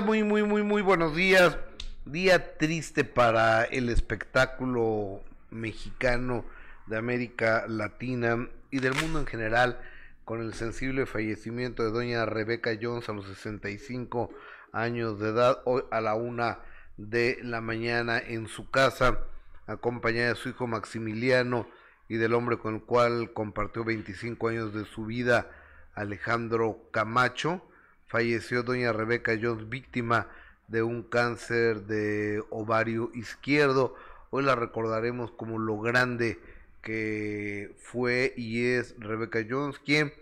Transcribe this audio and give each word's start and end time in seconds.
muy, 0.00 0.22
muy, 0.22 0.44
muy, 0.44 0.62
muy 0.62 0.82
buenos 0.82 1.16
días. 1.16 1.58
Día 2.04 2.56
triste 2.56 3.04
para 3.04 3.64
el 3.64 3.88
espectáculo 3.88 5.22
mexicano 5.50 6.44
de 6.86 6.96
América 6.96 7.64
Latina 7.66 8.48
y 8.70 8.78
del 8.78 8.94
mundo 8.94 9.18
en 9.18 9.26
general 9.26 9.80
con 10.24 10.40
el 10.40 10.54
sensible 10.54 11.04
fallecimiento 11.04 11.82
de 11.82 11.90
doña 11.90 12.26
Rebeca 12.26 12.70
Jones 12.80 13.08
a 13.08 13.12
los 13.12 13.26
65 13.26 14.30
años 14.72 15.18
de 15.18 15.30
edad, 15.30 15.62
hoy 15.64 15.82
a 15.90 16.00
la 16.00 16.14
una 16.14 16.60
de 16.96 17.38
la 17.42 17.60
mañana 17.60 18.18
en 18.18 18.46
su 18.46 18.70
casa, 18.70 19.18
acompañada 19.66 20.28
de 20.28 20.36
su 20.36 20.50
hijo 20.50 20.66
Maximiliano 20.66 21.66
y 22.08 22.18
del 22.18 22.34
hombre 22.34 22.58
con 22.58 22.76
el 22.76 22.82
cual 22.82 23.32
compartió 23.32 23.84
25 23.84 24.48
años 24.48 24.74
de 24.74 24.84
su 24.84 25.06
vida, 25.06 25.50
Alejandro 25.94 26.88
Camacho. 26.92 27.62
Falleció 28.08 28.62
doña 28.62 28.92
Rebeca 28.94 29.38
Jones, 29.40 29.68
víctima 29.68 30.28
de 30.66 30.82
un 30.82 31.02
cáncer 31.02 31.82
de 31.82 32.42
ovario 32.48 33.10
izquierdo. 33.12 33.94
Hoy 34.30 34.44
la 34.44 34.54
recordaremos 34.54 35.30
como 35.32 35.58
lo 35.58 35.78
grande 35.78 36.40
que 36.80 37.76
fue 37.78 38.32
y 38.34 38.64
es 38.64 38.94
Rebeca 38.98 39.40
Jones, 39.48 39.78
quien 39.78 40.14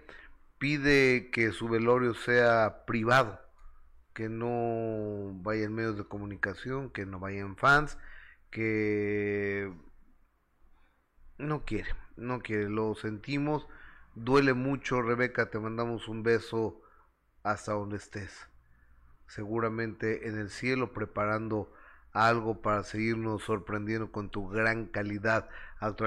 pide 0.58 1.30
que 1.30 1.52
su 1.52 1.68
velorio 1.68 2.14
sea 2.14 2.84
privado, 2.86 3.40
que 4.14 4.28
no 4.28 5.32
vayan 5.42 5.72
medios 5.72 5.96
de 5.96 6.04
comunicación, 6.04 6.90
que 6.90 7.06
no 7.06 7.20
vayan 7.20 7.56
fans, 7.56 7.98
que 8.50 9.72
no 11.38 11.64
quiere, 11.64 11.90
no 12.16 12.40
quiere, 12.40 12.68
lo 12.68 12.96
sentimos, 12.96 13.68
duele 14.16 14.54
mucho, 14.54 15.02
Rebeca, 15.02 15.50
te 15.50 15.60
mandamos 15.60 16.08
un 16.08 16.24
beso 16.24 16.82
hasta 17.46 17.72
donde 17.72 17.96
estés, 17.96 18.48
seguramente 19.28 20.26
en 20.26 20.36
el 20.36 20.50
cielo 20.50 20.92
preparando 20.92 21.72
algo 22.12 22.60
para 22.60 22.82
seguirnos 22.82 23.44
sorprendiendo 23.44 24.10
con 24.10 24.30
tu 24.30 24.48
gran 24.48 24.86
calidad 24.86 25.48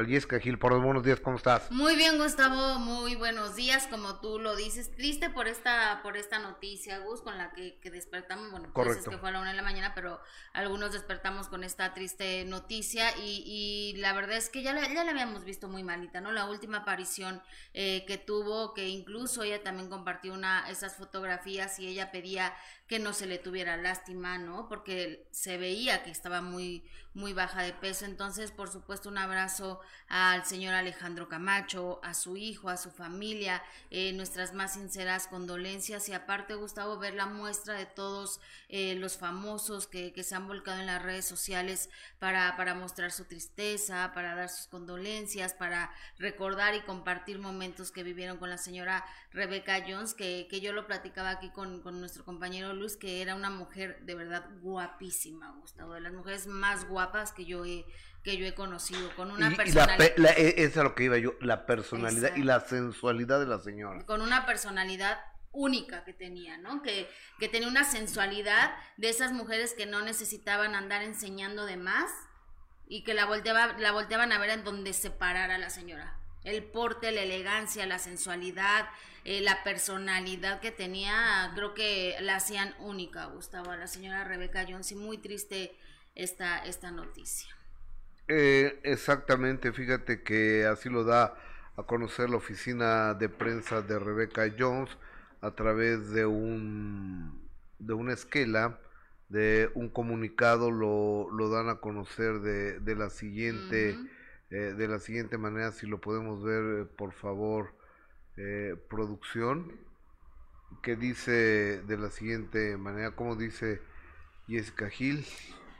Yesca 0.07 0.39
Gil, 0.39 0.57
por 0.57 0.73
los 0.73 0.83
buenos 0.83 1.03
días, 1.03 1.19
¿cómo 1.19 1.37
estás? 1.37 1.69
Muy 1.71 1.95
bien, 1.95 2.17
Gustavo, 2.17 2.79
muy 2.79 3.15
buenos 3.15 3.55
días, 3.55 3.85
como 3.85 4.19
tú 4.19 4.39
lo 4.39 4.55
dices. 4.55 4.91
Triste 4.91 5.29
por 5.29 5.47
esta, 5.47 6.01
por 6.01 6.17
esta 6.17 6.39
noticia, 6.39 6.97
Gus, 6.99 7.21
con 7.21 7.37
la 7.37 7.51
que, 7.51 7.79
despertamos. 7.83 8.49
Bueno, 8.49 8.71
pues 8.73 8.97
es 8.97 9.07
que 9.07 9.17
fue 9.19 9.29
a 9.29 9.31
la 9.31 9.41
una 9.41 9.51
de 9.51 9.55
la 9.55 9.61
mañana, 9.61 9.93
pero 9.93 10.19
algunos 10.53 10.91
despertamos 10.91 11.47
con 11.49 11.63
esta 11.63 11.93
triste 11.93 12.45
noticia 12.45 13.15
y, 13.17 13.93
la 13.97 14.13
verdad 14.13 14.37
es 14.37 14.49
que 14.49 14.63
ya 14.63 14.73
la, 14.73 14.91
ya 14.91 15.03
la 15.03 15.11
habíamos 15.11 15.45
visto 15.45 15.67
muy 15.67 15.83
malita, 15.83 16.19
¿no? 16.19 16.31
La 16.31 16.45
última 16.45 16.79
aparición 16.79 17.41
eh, 17.75 18.05
que 18.07 18.17
tuvo, 18.17 18.73
que 18.73 18.87
incluso 18.87 19.43
ella 19.43 19.61
también 19.61 19.89
compartió 19.89 20.33
una, 20.33 20.67
esas 20.69 20.95
fotografías 20.95 21.77
y 21.79 21.87
ella 21.87 22.11
pedía 22.11 22.55
que 22.87 22.97
no 22.97 23.13
se 23.13 23.27
le 23.27 23.37
tuviera 23.37 23.77
lástima, 23.77 24.39
¿no? 24.39 24.67
Porque 24.67 25.27
se 25.29 25.57
veía 25.57 26.03
que 26.03 26.09
estaba 26.09 26.41
muy, 26.41 26.89
muy 27.13 27.33
baja 27.33 27.63
de 27.63 27.73
peso. 27.73 28.05
Entonces, 28.05 28.51
por 28.51 28.69
supuesto, 28.69 29.09
un 29.09 29.17
abrazo 29.17 29.81
al 30.07 30.45
señor 30.45 30.73
Alejandro 30.73 31.27
Camacho, 31.27 31.99
a 32.03 32.13
su 32.13 32.37
hijo, 32.37 32.69
a 32.69 32.77
su 32.77 32.91
familia, 32.91 33.61
eh, 33.89 34.13
nuestras 34.13 34.53
más 34.53 34.73
sinceras 34.73 35.27
condolencias 35.27 36.07
y 36.09 36.13
aparte, 36.13 36.55
Gustavo, 36.55 36.97
ver 36.97 37.13
la 37.13 37.25
muestra 37.25 37.75
de 37.75 37.85
todos 37.85 38.39
eh, 38.69 38.95
los 38.95 39.17
famosos 39.17 39.87
que, 39.87 40.13
que, 40.13 40.23
se 40.23 40.35
han 40.35 40.47
volcado 40.47 40.79
en 40.79 40.85
las 40.85 41.01
redes 41.01 41.25
sociales 41.25 41.89
para, 42.19 42.55
para 42.57 42.75
mostrar 42.75 43.11
su 43.11 43.25
tristeza, 43.25 44.11
para 44.13 44.35
dar 44.35 44.49
sus 44.49 44.67
condolencias, 44.67 45.53
para 45.53 45.91
recordar 46.17 46.75
y 46.75 46.81
compartir 46.81 47.39
momentos 47.39 47.91
que 47.91 48.03
vivieron 48.03 48.37
con 48.37 48.49
la 48.49 48.57
señora 48.57 49.05
Rebecca 49.31 49.83
Jones, 49.87 50.13
que, 50.13 50.47
que 50.49 50.61
yo 50.61 50.73
lo 50.73 50.87
platicaba 50.87 51.31
aquí 51.31 51.49
con, 51.49 51.81
con 51.81 51.99
nuestro 51.99 52.25
compañero 52.25 52.73
Luz, 52.73 52.97
que 52.97 53.21
era 53.21 53.35
una 53.35 53.49
mujer 53.49 53.99
de 54.01 54.15
verdad 54.15 54.45
guapísima, 54.61 55.51
Gustavo, 55.59 55.93
de 55.93 56.01
las 56.01 56.13
mujeres 56.13 56.47
más 56.47 56.87
guapas 56.87 57.08
que 57.35 57.45
yo 57.45 57.65
he, 57.65 57.85
que 58.23 58.37
yo 58.37 58.45
he 58.45 58.53
conocido, 58.53 59.15
con 59.15 59.31
una 59.31 59.51
personalidad. 59.51 60.13
Y 60.17 60.41
e, 60.41 60.63
esa 60.63 60.79
es 60.79 60.83
lo 60.83 60.95
que 60.95 61.03
iba 61.05 61.17
yo, 61.17 61.33
la 61.41 61.65
personalidad 61.65 62.35
y 62.35 62.43
la 62.43 62.59
sensualidad 62.61 63.39
de 63.39 63.47
la 63.47 63.59
señora. 63.59 64.05
Con 64.05 64.21
una 64.21 64.45
personalidad 64.45 65.19
única 65.51 66.03
que 66.03 66.13
tenía, 66.13 66.57
¿no? 66.57 66.81
Que, 66.81 67.09
que 67.39 67.49
tenía 67.49 67.67
una 67.67 67.83
sensualidad 67.83 68.71
de 68.97 69.09
esas 69.09 69.31
mujeres 69.31 69.73
que 69.73 69.85
no 69.85 70.01
necesitaban 70.01 70.75
andar 70.75 71.01
enseñando 71.01 71.65
de 71.65 71.77
más 71.77 72.11
y 72.87 73.03
que 73.03 73.13
la, 73.13 73.25
volteaba, 73.25 73.77
la 73.77 73.91
volteaban 73.91 74.31
a 74.31 74.39
ver 74.39 74.49
en 74.49 74.63
donde 74.63 74.93
se 74.93 75.11
parara 75.11 75.57
la 75.57 75.69
señora. 75.69 76.15
El 76.43 76.63
porte, 76.63 77.11
la 77.11 77.21
elegancia, 77.21 77.85
la 77.85 77.99
sensualidad, 77.99 78.87
eh, 79.25 79.41
la 79.41 79.63
personalidad 79.63 80.59
que 80.59 80.71
tenía, 80.71 81.51
creo 81.53 81.73
que 81.73 82.15
la 82.21 82.37
hacían 82.37 82.73
única, 82.79 83.25
Gustavo, 83.25 83.71
a 83.71 83.77
la 83.77 83.87
señora 83.87 84.23
Rebeca 84.23 84.65
Jones. 84.67 84.91
Y 84.91 84.95
muy 84.95 85.17
triste 85.17 85.77
esta, 86.23 86.59
esta 86.65 86.91
noticia. 86.91 87.49
Eh, 88.27 88.79
exactamente, 88.83 89.71
fíjate 89.71 90.21
que 90.21 90.65
así 90.65 90.89
lo 90.89 91.03
da 91.03 91.35
a 91.75 91.83
conocer 91.83 92.29
la 92.29 92.37
oficina 92.37 93.13
de 93.15 93.29
prensa 93.29 93.81
de 93.81 93.97
Rebeca 93.97 94.53
Jones 94.57 94.89
a 95.41 95.51
través 95.51 96.11
de 96.11 96.25
un 96.25 97.47
de 97.79 97.93
una 97.93 98.13
esquela 98.13 98.79
de 99.29 99.71
un 99.73 99.89
comunicado 99.89 100.69
lo, 100.69 101.29
lo 101.31 101.49
dan 101.49 101.69
a 101.69 101.79
conocer 101.79 102.41
de, 102.41 102.79
de 102.79 102.95
la 102.95 103.09
siguiente 103.09 103.97
eh, 104.49 104.55
de 104.77 104.87
la 104.87 104.99
siguiente 104.99 105.37
manera 105.37 105.71
si 105.71 105.87
lo 105.87 106.01
podemos 106.01 106.43
ver 106.43 106.87
por 106.97 107.13
favor 107.13 107.73
eh, 108.35 108.75
producción 108.89 109.71
que 110.81 110.95
dice 110.95 111.81
de 111.81 111.97
la 111.97 112.09
siguiente 112.09 112.77
manera, 112.77 113.11
como 113.11 113.35
dice 113.35 113.81
Jessica 114.47 114.89
Gil. 114.89 115.25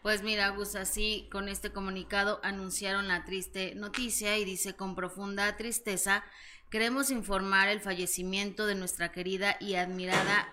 Pues 0.10 0.24
mira, 0.24 0.50
Gus, 0.50 0.74
así 0.74 1.30
con 1.32 1.48
este 1.48 1.72
comunicado 1.72 2.40
anunciaron 2.42 3.08
la 3.08 3.26
triste 3.26 3.76
noticia 3.76 4.40
y 4.40 4.44
dice 4.44 4.74
con 4.74 4.96
profunda 4.96 5.56
tristeza, 5.56 6.24
queremos 6.72 7.12
informar 7.12 7.68
el 7.70 7.80
fallecimiento 7.80 8.66
de 8.66 8.74
nuestra 8.74 9.12
querida 9.12 9.56
y 9.60 9.76
admirada 9.76 10.52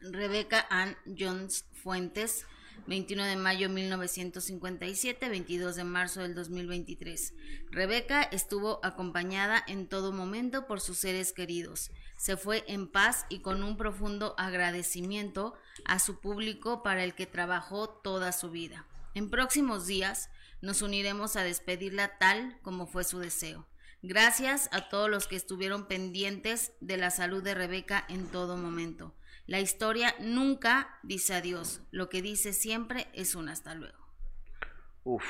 Rebeca 0.00 0.64
Ann 0.70 0.96
Jones 1.18 1.64
Fuentes, 1.82 2.46
21 2.86 3.24
de 3.24 3.34
mayo 3.34 3.66
de 3.66 3.74
1957, 3.74 5.28
22 5.28 5.74
de 5.74 5.82
marzo 5.82 6.22
del 6.22 6.36
2023. 6.36 7.34
Rebeca 7.72 8.22
estuvo 8.22 8.78
acompañada 8.84 9.60
en 9.66 9.88
todo 9.88 10.12
momento 10.12 10.68
por 10.68 10.80
sus 10.80 10.98
seres 10.98 11.32
queridos. 11.32 11.90
Se 12.22 12.36
fue 12.36 12.62
en 12.68 12.86
paz 12.86 13.26
y 13.30 13.40
con 13.40 13.64
un 13.64 13.76
profundo 13.76 14.36
agradecimiento 14.38 15.54
a 15.84 15.98
su 15.98 16.20
público 16.20 16.84
para 16.84 17.02
el 17.02 17.16
que 17.16 17.26
trabajó 17.26 17.88
toda 17.88 18.30
su 18.30 18.52
vida. 18.52 18.86
En 19.16 19.28
próximos 19.28 19.88
días 19.88 20.30
nos 20.60 20.82
uniremos 20.82 21.34
a 21.34 21.42
despedirla 21.42 22.18
tal 22.18 22.60
como 22.62 22.86
fue 22.86 23.02
su 23.02 23.18
deseo. 23.18 23.66
Gracias 24.02 24.68
a 24.70 24.88
todos 24.88 25.10
los 25.10 25.26
que 25.26 25.34
estuvieron 25.34 25.88
pendientes 25.88 26.70
de 26.80 26.96
la 26.96 27.10
salud 27.10 27.42
de 27.42 27.54
Rebeca 27.54 28.04
en 28.08 28.28
todo 28.28 28.56
momento. 28.56 29.16
La 29.48 29.58
historia 29.58 30.14
nunca 30.20 31.00
dice 31.02 31.34
adiós, 31.34 31.80
lo 31.90 32.08
que 32.08 32.22
dice 32.22 32.52
siempre 32.52 33.08
es 33.14 33.34
un 33.34 33.48
hasta 33.48 33.74
luego. 33.74 33.98
Uf, 35.02 35.24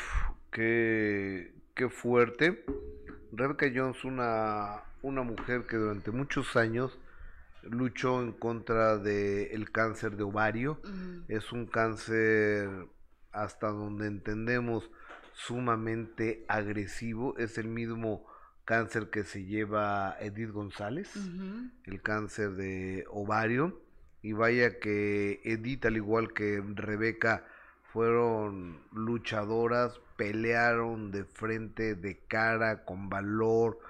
qué, 0.50 1.54
qué 1.74 1.88
fuerte. 1.88 2.66
Rebecca 3.32 3.72
Jones, 3.74 4.04
una, 4.04 4.84
una 5.02 5.22
mujer 5.22 5.66
que 5.66 5.76
durante 5.76 6.10
muchos 6.10 6.56
años 6.56 6.98
luchó 7.62 8.22
en 8.22 8.32
contra 8.32 8.98
del 8.98 9.70
cáncer 9.70 10.16
de 10.16 10.24
ovario. 10.24 10.80
Es 11.28 11.52
un 11.52 11.66
cáncer, 11.66 12.68
hasta 13.32 13.68
donde 13.68 14.06
entendemos, 14.06 14.90
sumamente 15.34 16.44
agresivo. 16.48 17.36
Es 17.38 17.58
el 17.58 17.68
mismo 17.68 18.26
cáncer 18.64 19.10
que 19.10 19.24
se 19.24 19.44
lleva 19.44 20.16
Edith 20.20 20.50
González, 20.50 21.14
el 21.84 22.00
cáncer 22.02 22.52
de 22.52 23.04
ovario 23.10 23.80
y 24.22 24.32
vaya 24.32 24.78
que 24.78 25.40
Edith, 25.44 25.84
al 25.84 25.96
igual 25.96 26.32
que 26.32 26.62
Rebeca, 26.74 27.44
fueron 27.92 28.80
luchadoras, 28.92 30.00
pelearon 30.16 31.10
de 31.10 31.24
frente, 31.24 31.94
de 31.96 32.18
cara, 32.28 32.84
con 32.84 33.08
valor, 33.08 33.80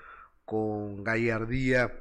con 0.45 1.05
gallardía. 1.05 1.99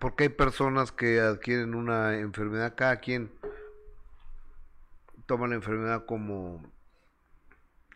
Porque 0.00 0.24
hay 0.24 0.28
personas 0.30 0.90
que 0.92 1.20
adquieren 1.20 1.74
una 1.74 2.18
enfermedad, 2.18 2.74
cada 2.76 3.00
quien 3.00 3.30
toma 5.26 5.46
la 5.48 5.54
enfermedad 5.54 6.06
como 6.06 6.62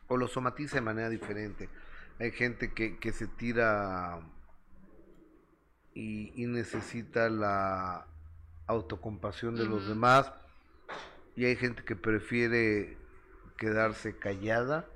o 0.09 0.17
lo 0.17 0.29
somatiza 0.29 0.77
de 0.77 0.83
manera 0.83 1.09
diferente. 1.09 1.69
Hay 2.19 2.31
gente 2.31 2.73
que, 2.73 2.99
que 2.99 3.13
se 3.13 3.27
tira 3.27 4.21
y, 5.97 6.47
necesita 6.47 7.31
la 7.31 8.07
autocompasión 8.67 9.57
de 9.57 9.65
los 9.65 9.89
demás 9.89 10.33
y 11.35 11.47
hay 11.47 11.57
gente 11.57 11.85
que 11.85 11.97
prefiere 11.97 12.99
quedarse 13.57 14.17
callada, 14.17 14.87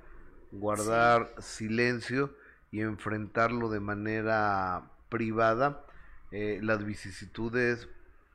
guardar 0.51 1.33
silencio 1.39 2.35
y 2.71 2.81
enfrentarlo 2.81 3.69
de 3.69 3.79
manera 3.81 4.91
privada, 5.09 5.85
eh, 6.31 6.59
las 6.63 6.85
vicisitudes 6.85 7.89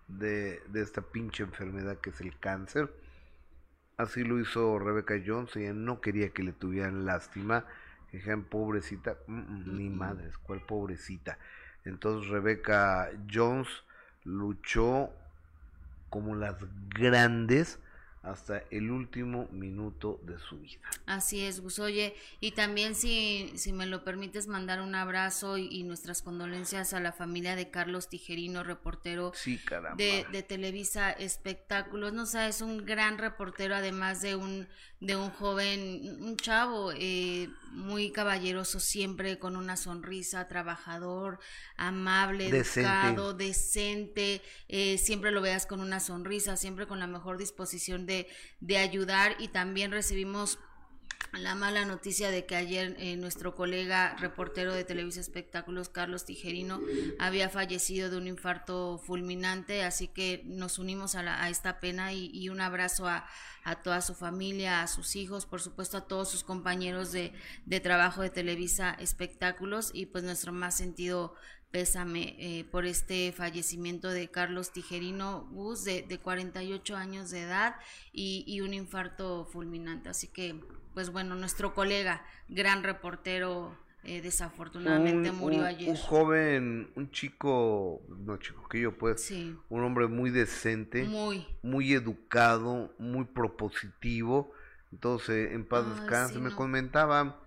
de, 0.08 0.60
de 0.68 0.82
esta 0.82 1.00
pinche 1.00 1.42
enfermedad 1.42 1.98
que 1.98 2.10
es 2.10 2.20
el 2.20 2.38
cáncer. 2.38 2.92
Así 3.96 4.24
lo 4.24 4.38
hizo 4.38 4.78
Rebecca 4.78 5.14
Jones, 5.24 5.56
ella 5.56 5.72
no 5.72 6.02
quería 6.02 6.28
que 6.30 6.42
le 6.42 6.52
tuvieran 6.52 7.06
lástima, 7.06 7.64
que 8.10 8.18
dijeran 8.18 8.44
pobrecita, 8.44 9.16
mm, 9.26 9.32
mm, 9.32 9.76
ni 9.78 9.88
madres, 9.88 10.36
cuál 10.38 10.60
pobrecita. 10.60 11.38
Entonces 11.84 12.30
Rebecca 12.30 13.10
Jones 13.32 13.68
luchó 14.24 15.10
como 16.10 16.34
las 16.34 16.56
grandes 16.90 17.78
hasta 18.26 18.64
el 18.70 18.90
último 18.90 19.48
minuto 19.52 20.20
de 20.24 20.38
su 20.38 20.58
vida. 20.58 20.80
Así 21.06 21.44
es, 21.44 21.60
Gus. 21.60 21.78
Oye, 21.78 22.14
y 22.40 22.52
también 22.52 22.94
si, 22.94 23.52
si 23.54 23.72
me 23.72 23.86
lo 23.86 24.02
permites 24.02 24.48
mandar 24.48 24.80
un 24.80 24.94
abrazo 24.94 25.56
y, 25.58 25.84
nuestras 25.84 26.22
condolencias 26.22 26.92
a 26.92 27.00
la 27.00 27.12
familia 27.12 27.54
de 27.54 27.70
Carlos 27.70 28.08
Tijerino, 28.08 28.64
reportero 28.64 29.32
de, 29.96 30.26
de, 30.32 30.42
Televisa 30.42 31.12
Espectáculos. 31.12 32.12
No 32.12 32.26
sé, 32.26 32.48
es 32.48 32.60
un 32.60 32.84
gran 32.84 33.18
reportero, 33.18 33.76
además 33.76 34.20
de 34.22 34.34
un, 34.34 34.66
de 35.00 35.14
un 35.14 35.30
joven, 35.30 36.16
un 36.22 36.36
chavo 36.36 36.90
eh, 36.92 37.50
muy 37.70 38.10
caballeroso, 38.12 38.80
siempre 38.80 39.38
con 39.38 39.56
una 39.56 39.76
sonrisa, 39.76 40.48
trabajador, 40.48 41.38
amable, 41.76 42.48
educado, 42.48 43.34
decente, 43.34 44.40
eh, 44.68 44.96
siempre 44.96 45.32
lo 45.32 45.42
veas 45.42 45.66
con 45.66 45.80
una 45.80 46.00
sonrisa, 46.00 46.56
siempre 46.56 46.86
con 46.86 46.98
la 46.98 47.06
mejor 47.06 47.36
disposición 47.36 48.06
de, 48.06 48.26
de 48.60 48.78
ayudar. 48.78 49.36
Y 49.38 49.48
también 49.48 49.92
recibimos 49.92 50.58
la 51.38 51.54
mala 51.54 51.84
noticia 51.84 52.30
de 52.30 52.46
que 52.46 52.56
ayer 52.56 52.96
eh, 52.98 53.16
nuestro 53.16 53.54
colega 53.54 54.16
reportero 54.18 54.74
de 54.74 54.84
Televisa 54.84 55.20
Espectáculos, 55.20 55.88
Carlos 55.88 56.24
Tijerino, 56.24 56.80
había 57.18 57.48
fallecido 57.48 58.10
de 58.10 58.16
un 58.16 58.26
infarto 58.26 58.98
fulminante, 58.98 59.82
así 59.82 60.08
que 60.08 60.42
nos 60.44 60.78
unimos 60.78 61.14
a, 61.14 61.42
a 61.42 61.50
esta 61.50 61.80
pena 61.80 62.12
y, 62.12 62.48
un 62.48 62.60
abrazo 62.60 63.08
a, 63.08 63.26
toda 63.82 64.00
su 64.00 64.14
familia, 64.14 64.82
a 64.82 64.86
sus 64.86 65.16
hijos, 65.16 65.44
por 65.44 65.60
supuesto 65.60 65.96
a 65.96 66.06
todos 66.06 66.30
sus 66.30 66.44
compañeros 66.44 67.10
de 67.10 67.80
trabajo 67.80 68.22
de 68.22 68.30
Televisa 68.30 68.96
Espectáculos 69.00 69.90
y 69.92 70.06
pues 70.06 70.22
nuestro 70.22 70.52
más 70.52 70.76
sentido 70.76 71.34
pésame 71.70 72.36
eh, 72.38 72.64
por 72.64 72.86
este 72.86 73.32
fallecimiento 73.32 74.08
de 74.08 74.28
Carlos 74.28 74.72
Tijerino 74.72 75.44
Bus 75.50 75.84
de, 75.84 76.02
de 76.02 76.18
48 76.18 76.96
años 76.96 77.30
de 77.30 77.42
edad 77.42 77.76
y, 78.12 78.44
y 78.46 78.60
un 78.60 78.74
infarto 78.74 79.44
fulminante. 79.44 80.08
Así 80.08 80.28
que 80.28 80.60
pues 80.96 81.10
bueno, 81.10 81.34
nuestro 81.34 81.74
colega, 81.74 82.24
gran 82.48 82.82
reportero, 82.82 83.76
eh, 84.02 84.22
desafortunadamente 84.22 85.30
murió 85.30 85.66
ayer. 85.66 85.90
Un 85.90 85.96
joven, 85.96 86.90
un 86.94 87.10
chico, 87.10 88.00
no 88.08 88.38
chico 88.38 88.66
que 88.66 88.80
yo 88.80 88.96
pues, 88.96 89.30
un 89.68 89.84
hombre 89.84 90.06
muy 90.06 90.30
decente, 90.30 91.04
muy, 91.04 91.46
muy 91.62 91.92
educado, 91.92 92.94
muy 92.98 93.26
propositivo. 93.26 94.52
Entonces, 94.90 95.52
en 95.52 95.66
paz 95.66 95.84
descanse, 95.86 96.38
me 96.38 96.50
comentaba 96.52 97.42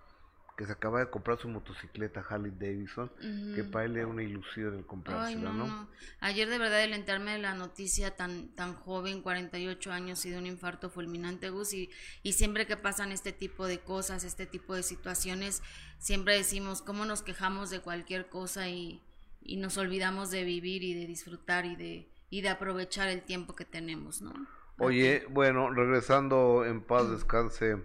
que 0.60 0.66
se 0.66 0.72
acaba 0.72 1.00
de 1.00 1.08
comprar 1.08 1.38
su 1.38 1.48
motocicleta 1.48 2.22
Harley 2.28 2.52
Davidson, 2.52 3.10
que 3.54 3.64
para 3.64 3.86
él 3.86 3.96
era 3.96 4.06
una 4.06 4.22
ilusión 4.22 4.76
el 4.76 4.84
comprársela, 4.84 5.54
no, 5.54 5.88
Ayer 6.20 6.50
de 6.50 6.58
verdad 6.58 6.84
el 6.84 6.92
enterarme 6.92 7.32
de 7.32 7.38
la 7.38 7.54
noticia 7.54 8.14
tan 8.14 8.48
tan 8.48 8.74
joven, 8.74 9.22
48 9.22 9.90
años 9.90 10.26
y 10.26 10.30
de 10.30 10.36
un 10.36 10.44
infarto 10.44 10.90
fulminante, 10.90 11.48
Gus, 11.48 11.72
y, 11.72 11.88
y 12.22 12.34
siempre 12.34 12.66
que 12.66 12.76
pasan 12.76 13.10
este 13.10 13.32
tipo 13.32 13.66
de 13.66 13.78
cosas, 13.78 14.22
este 14.22 14.44
tipo 14.44 14.74
de 14.74 14.82
situaciones, 14.82 15.62
siempre 15.98 16.36
decimos 16.36 16.82
cómo 16.82 17.06
nos 17.06 17.22
quejamos 17.22 17.70
de 17.70 17.80
cualquier 17.80 18.28
cosa 18.28 18.68
y, 18.68 19.00
y 19.40 19.56
nos 19.56 19.78
olvidamos 19.78 20.30
de 20.30 20.44
vivir 20.44 20.82
y 20.82 20.92
de 20.92 21.06
disfrutar 21.06 21.64
y 21.64 21.74
de, 21.74 22.06
y 22.28 22.42
de 22.42 22.50
aprovechar 22.50 23.08
el 23.08 23.22
tiempo 23.22 23.56
que 23.56 23.64
tenemos, 23.64 24.20
¿no? 24.20 24.34
Oye, 24.76 25.24
bueno, 25.30 25.70
regresando 25.70 26.66
en 26.66 26.82
paz, 26.82 27.10
descanse 27.10 27.78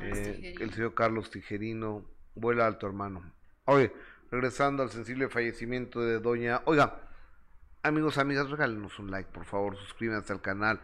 eh, 0.00 0.54
el 0.60 0.72
señor 0.72 0.94
Carlos 0.94 1.30
Tijerino, 1.30 2.04
vuela 2.34 2.66
alto 2.66 2.86
hermano. 2.86 3.32
Oye, 3.64 3.92
regresando 4.30 4.82
al 4.82 4.90
sensible 4.90 5.28
fallecimiento 5.28 6.00
de 6.00 6.18
doña... 6.18 6.62
Oiga, 6.64 7.00
amigos, 7.82 8.18
amigas, 8.18 8.50
regálenos 8.50 8.98
un 8.98 9.10
like, 9.10 9.30
por 9.30 9.44
favor, 9.44 9.76
suscríbanse 9.76 10.32
al 10.32 10.40
canal, 10.40 10.80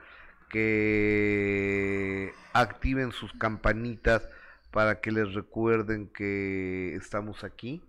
que 0.48 2.32
activen 2.52 3.12
sus 3.12 3.32
campanitas 3.32 4.28
para 4.70 5.00
que 5.00 5.12
les 5.12 5.34
recuerden 5.34 6.08
que 6.08 6.94
estamos 6.94 7.44
aquí, 7.44 7.82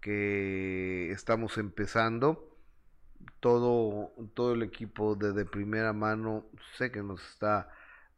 que 0.00 1.10
estamos 1.12 1.58
empezando. 1.58 2.48
Todo, 3.40 4.12
todo 4.34 4.54
el 4.54 4.62
equipo 4.62 5.16
de, 5.16 5.32
de 5.32 5.44
primera 5.44 5.92
mano 5.92 6.46
sé 6.76 6.92
que 6.92 7.02
nos 7.02 7.20
está 7.30 7.68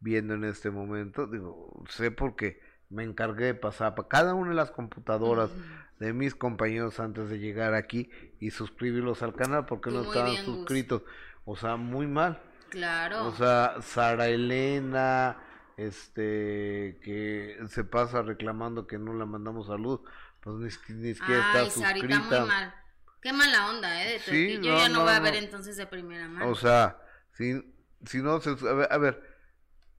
viendo 0.04 0.34
en 0.34 0.44
este 0.44 0.70
momento. 0.70 1.26
Digo, 1.26 1.82
sé 1.88 2.10
porque 2.10 2.60
me 2.90 3.02
encargué 3.02 3.46
de 3.46 3.54
pasar 3.54 3.94
para 3.94 4.06
cada 4.06 4.34
una 4.34 4.50
de 4.50 4.56
las 4.56 4.70
computadoras 4.70 5.50
de 5.98 6.12
mis 6.12 6.34
compañeros 6.34 7.00
antes 7.00 7.30
de 7.30 7.38
llegar 7.38 7.74
aquí 7.74 8.10
y 8.38 8.50
suscribirlos 8.50 9.22
al 9.22 9.34
canal 9.34 9.64
porque 9.64 9.90
no 9.90 10.02
estaban 10.02 10.36
suscritos. 10.36 11.02
O 11.46 11.56
sea, 11.56 11.76
muy 11.76 12.06
mal. 12.06 12.40
Claro. 12.68 13.26
O 13.26 13.32
sea, 13.32 13.76
Sara 13.80 14.28
Elena, 14.28 15.38
este, 15.76 17.00
que 17.02 17.58
se 17.68 17.84
pasa 17.84 18.22
reclamando 18.22 18.86
que 18.86 18.98
no 18.98 19.14
le 19.14 19.24
mandamos 19.24 19.68
salud, 19.68 20.00
pues 20.40 20.56
ni, 20.56 20.94
ni 20.96 21.14
siquiera 21.14 21.46
está 21.46 21.70
suscrita. 21.70 22.18
muy 22.18 22.48
mal. 22.48 22.74
Qué 23.22 23.32
mala 23.32 23.70
onda, 23.70 24.04
¿eh? 24.04 24.20
De 24.26 24.60
Yo 24.60 24.76
ya 24.76 24.90
no, 24.90 25.00
voy 25.00 25.12
a 25.14 25.20
ver 25.20 25.36
entonces 25.36 25.78
de 25.78 25.86
primera 25.86 26.28
mano. 26.28 26.50
O 26.50 26.54
sea, 26.54 26.98
si, 27.32 27.74
si 28.04 28.18
no, 28.18 28.38
se, 28.40 28.50
a 28.90 28.98
ver 28.98 29.33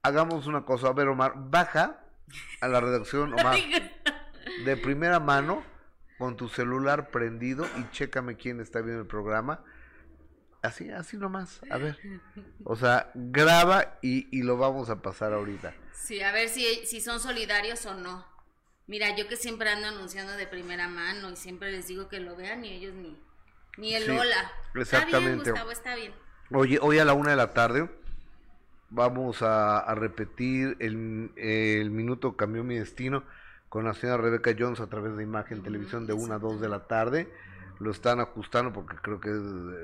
hagamos 0.06 0.46
una 0.46 0.64
cosa. 0.64 0.88
A 0.88 0.92
ver, 0.92 1.08
Omar, 1.08 1.32
baja 1.36 2.00
a 2.60 2.68
la 2.68 2.80
redacción, 2.80 3.32
Omar, 3.38 3.58
de 4.64 4.76
primera 4.76 5.20
mano, 5.20 5.64
con 6.18 6.36
tu 6.36 6.48
celular 6.48 7.10
prendido 7.10 7.66
y 7.78 7.90
chécame 7.90 8.36
quién 8.36 8.60
está 8.60 8.80
viendo 8.80 9.02
el 9.02 9.08
programa. 9.08 9.62
Así, 10.62 10.90
así 10.90 11.16
nomás, 11.16 11.60
a 11.70 11.78
ver. 11.78 11.98
O 12.64 12.74
sea, 12.74 13.10
graba 13.14 13.98
y, 14.02 14.26
y 14.36 14.42
lo 14.42 14.56
vamos 14.56 14.90
a 14.90 15.00
pasar 15.00 15.32
ahorita. 15.32 15.74
Sí, 15.92 16.20
a 16.22 16.32
ver 16.32 16.48
si, 16.48 16.64
si 16.86 17.00
son 17.00 17.20
solidarios 17.20 17.86
o 17.86 17.94
no. 17.94 18.26
Mira, 18.88 19.14
yo 19.16 19.28
que 19.28 19.36
siempre 19.36 19.68
ando 19.68 19.88
anunciando 19.88 20.32
de 20.32 20.46
primera 20.46 20.88
mano 20.88 21.30
y 21.30 21.36
siempre 21.36 21.70
les 21.70 21.88
digo 21.88 22.08
que 22.08 22.20
lo 22.20 22.36
vean 22.36 22.64
y 22.64 22.72
ellos 22.72 22.94
ni, 22.94 23.20
ni 23.76 23.94
el 23.94 24.10
hola. 24.10 24.50
Exactamente. 24.74 25.16
Está 25.16 25.18
bien, 25.18 25.38
Gustavo, 25.38 25.70
está 25.70 25.94
bien. 25.96 26.14
Oye, 26.52 26.78
hoy 26.80 26.98
a 26.98 27.04
la 27.04 27.12
una 27.12 27.30
de 27.30 27.36
la 27.36 27.52
tarde 27.52 27.88
vamos 28.90 29.42
a, 29.42 29.94
repetir 29.94 30.76
el, 30.80 31.30
el, 31.36 31.90
minuto 31.90 32.36
cambió 32.36 32.64
mi 32.64 32.78
destino 32.78 33.22
con 33.68 33.84
la 33.84 33.94
señora 33.94 34.22
Rebecca 34.22 34.54
Jones 34.58 34.80
a 34.80 34.86
través 34.86 35.16
de 35.16 35.22
imagen 35.22 35.62
televisión 35.62 36.06
de 36.06 36.12
1 36.12 36.34
a 36.34 36.38
2 36.38 36.60
de 36.60 36.68
la 36.68 36.86
tarde. 36.86 37.28
Lo 37.78 37.90
están 37.90 38.20
ajustando 38.20 38.72
porque 38.72 38.96
creo 38.96 39.20
que 39.20 39.30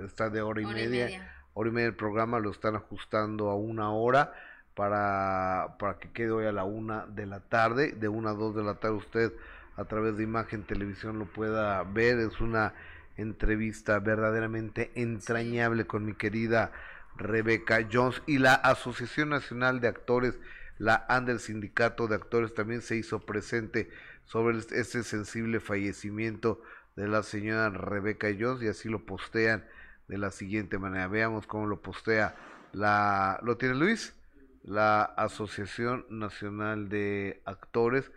está 0.07 0.31
de 0.31 0.41
hora 0.41 0.63
y, 0.63 0.67
media. 0.67 1.35
Hora 1.55 1.69
y 1.69 1.73
media 1.73 1.89
el 1.89 1.95
programa 1.95 2.39
lo 2.39 2.51
están 2.51 2.77
ajustando 2.77 3.51
a 3.51 3.57
una 3.57 3.91
hora 3.91 4.33
para, 4.75 5.77
para 5.79 5.99
que 5.99 6.11
quede 6.11 6.31
hoy 6.31 6.47
a 6.47 6.53
la 6.53 6.65
una 6.65 7.07
de 7.07 7.27
la 7.27 7.41
tarde. 7.41 7.93
De 7.93 8.09
1 8.09 8.29
a 8.29 8.33
2 8.33 8.57
de 8.57 8.63
la 8.63 8.75
tarde 8.75 8.97
usted 8.97 9.33
a 9.77 9.85
través 9.85 10.17
de 10.17 10.23
imagen 10.23 10.63
televisión 10.63 11.19
lo 11.19 11.27
pueda 11.27 11.83
ver. 11.83 12.19
Es 12.19 12.41
una 12.41 12.73
entrevista 13.17 13.99
verdaderamente 13.99 14.91
entrañable 14.95 15.87
con 15.87 16.07
mi 16.07 16.15
querida 16.15 16.73
Rebeca 17.17 17.87
Jones 17.91 18.23
y 18.27 18.39
la 18.39 18.55
Asociación 18.55 19.29
Nacional 19.31 19.81
de 19.81 19.89
Actores, 19.89 20.39
la 20.79 21.05
ANDEL 21.09 21.41
Sindicato 21.41 22.09
de 22.09 22.17
Actores 22.17 22.55
también 22.55 22.83
se 22.83 22.97
hizo 22.97 23.21
presente 23.21 23.91
sobre 24.25 24.59
este 24.59 25.03
sensible 25.03 25.61
fallecimiento 25.61 26.63
de 26.97 27.09
la 27.09 27.23
señora 27.23 27.71
Rebeca 27.71 28.29
Jones 28.39 28.63
y 28.63 28.69
así 28.69 28.89
lo 28.89 29.05
postean 29.05 29.65
de 30.09 30.19
la 30.19 30.31
siguiente 30.31 30.79
manera. 30.79 31.09
Veamos 31.09 31.47
cómo 31.47 31.67
lo 31.67 31.81
postea 31.81 32.35
la 32.73 33.39
¿Lo 33.43 33.57
tiene 33.57 33.75
Luis? 33.75 34.15
La 34.63 35.03
Asociación 35.03 36.07
Nacional 36.09 36.89
de 36.89 37.43
Actores 37.45 38.11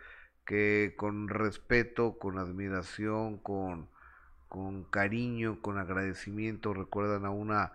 que 0.44 0.94
con 0.96 1.28
respeto, 1.28 2.18
con 2.18 2.38
admiración, 2.38 3.38
con 3.38 3.88
con 4.48 4.84
cariño, 4.84 5.60
con 5.60 5.76
agradecimiento 5.76 6.72
recuerdan 6.72 7.24
a 7.24 7.30
una 7.30 7.72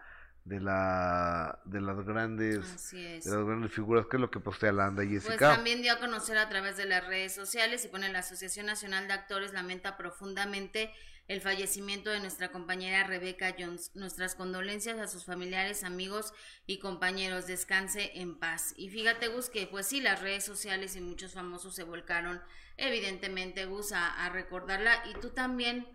de 0.52 0.60
la 0.60 1.60
de 1.64 1.80
las 1.80 2.06
grandes 2.06 2.92
de 2.92 3.22
las 3.24 3.46
grandes 3.46 3.72
figuras 3.72 4.06
que 4.08 4.18
es 4.18 4.22
lo 4.22 4.30
que 4.30 4.42
postea 4.42 4.74
Landa 4.74 5.02
y 5.06 5.12
Jessica. 5.12 5.38
pues 5.38 5.40
también 5.40 5.82
dio 5.82 5.94
a 5.94 6.00
conocer 6.00 6.38
a 6.38 6.50
través 6.50 6.76
de 6.76 6.84
las 6.84 7.08
redes 7.08 7.34
sociales 7.34 7.86
y 7.86 7.88
pone 7.88 8.12
la 8.12 8.20
Asociación 8.20 8.66
Nacional 8.66 9.08
de 9.08 9.14
Actores 9.14 9.54
lamenta 9.54 9.96
profundamente 9.96 10.92
el 11.30 11.40
fallecimiento 11.40 12.10
de 12.10 12.20
nuestra 12.20 12.52
compañera 12.52 13.08
Rebeca 13.08 13.56
Jones. 13.58 13.92
Nuestras 13.94 14.36
condolencias 14.36 15.00
a 15.00 15.08
sus 15.08 15.24
familiares 15.24 15.86
amigos 15.86 16.34
y 16.66 16.80
compañeros. 16.80 17.48
Descanse 17.48 18.12
en 18.16 18.38
paz. 18.38 18.74
Y 18.76 18.90
fíjate 18.90 19.30
Gus 19.30 19.50
que 19.50 19.68
pues 19.68 19.88
sí 19.88 20.02
las 20.02 20.22
redes 20.22 20.44
sociales 20.44 20.98
y 20.98 21.00
muchos 21.02 21.32
famosos 21.32 21.74
se 21.74 21.84
volcaron 21.84 22.42
evidentemente 22.76 23.64
Gus 23.66 23.94
a, 23.94 24.26
a 24.26 24.30
recordarla. 24.30 25.02
Y 25.10 25.14
tú 25.22 25.30
también 25.30 25.88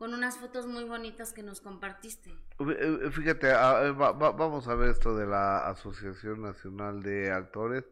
con 0.00 0.14
unas 0.14 0.38
fotos 0.38 0.66
muy 0.66 0.84
bonitas 0.84 1.34
que 1.34 1.42
nos 1.42 1.60
compartiste. 1.60 2.34
Eh, 2.58 3.10
fíjate, 3.12 3.52
vamos 3.52 4.66
a 4.66 4.74
ver 4.74 4.88
esto 4.88 5.14
de 5.14 5.26
la 5.26 5.68
Asociación 5.68 6.40
Nacional 6.40 7.02
de 7.02 7.30
Actores. 7.30 7.84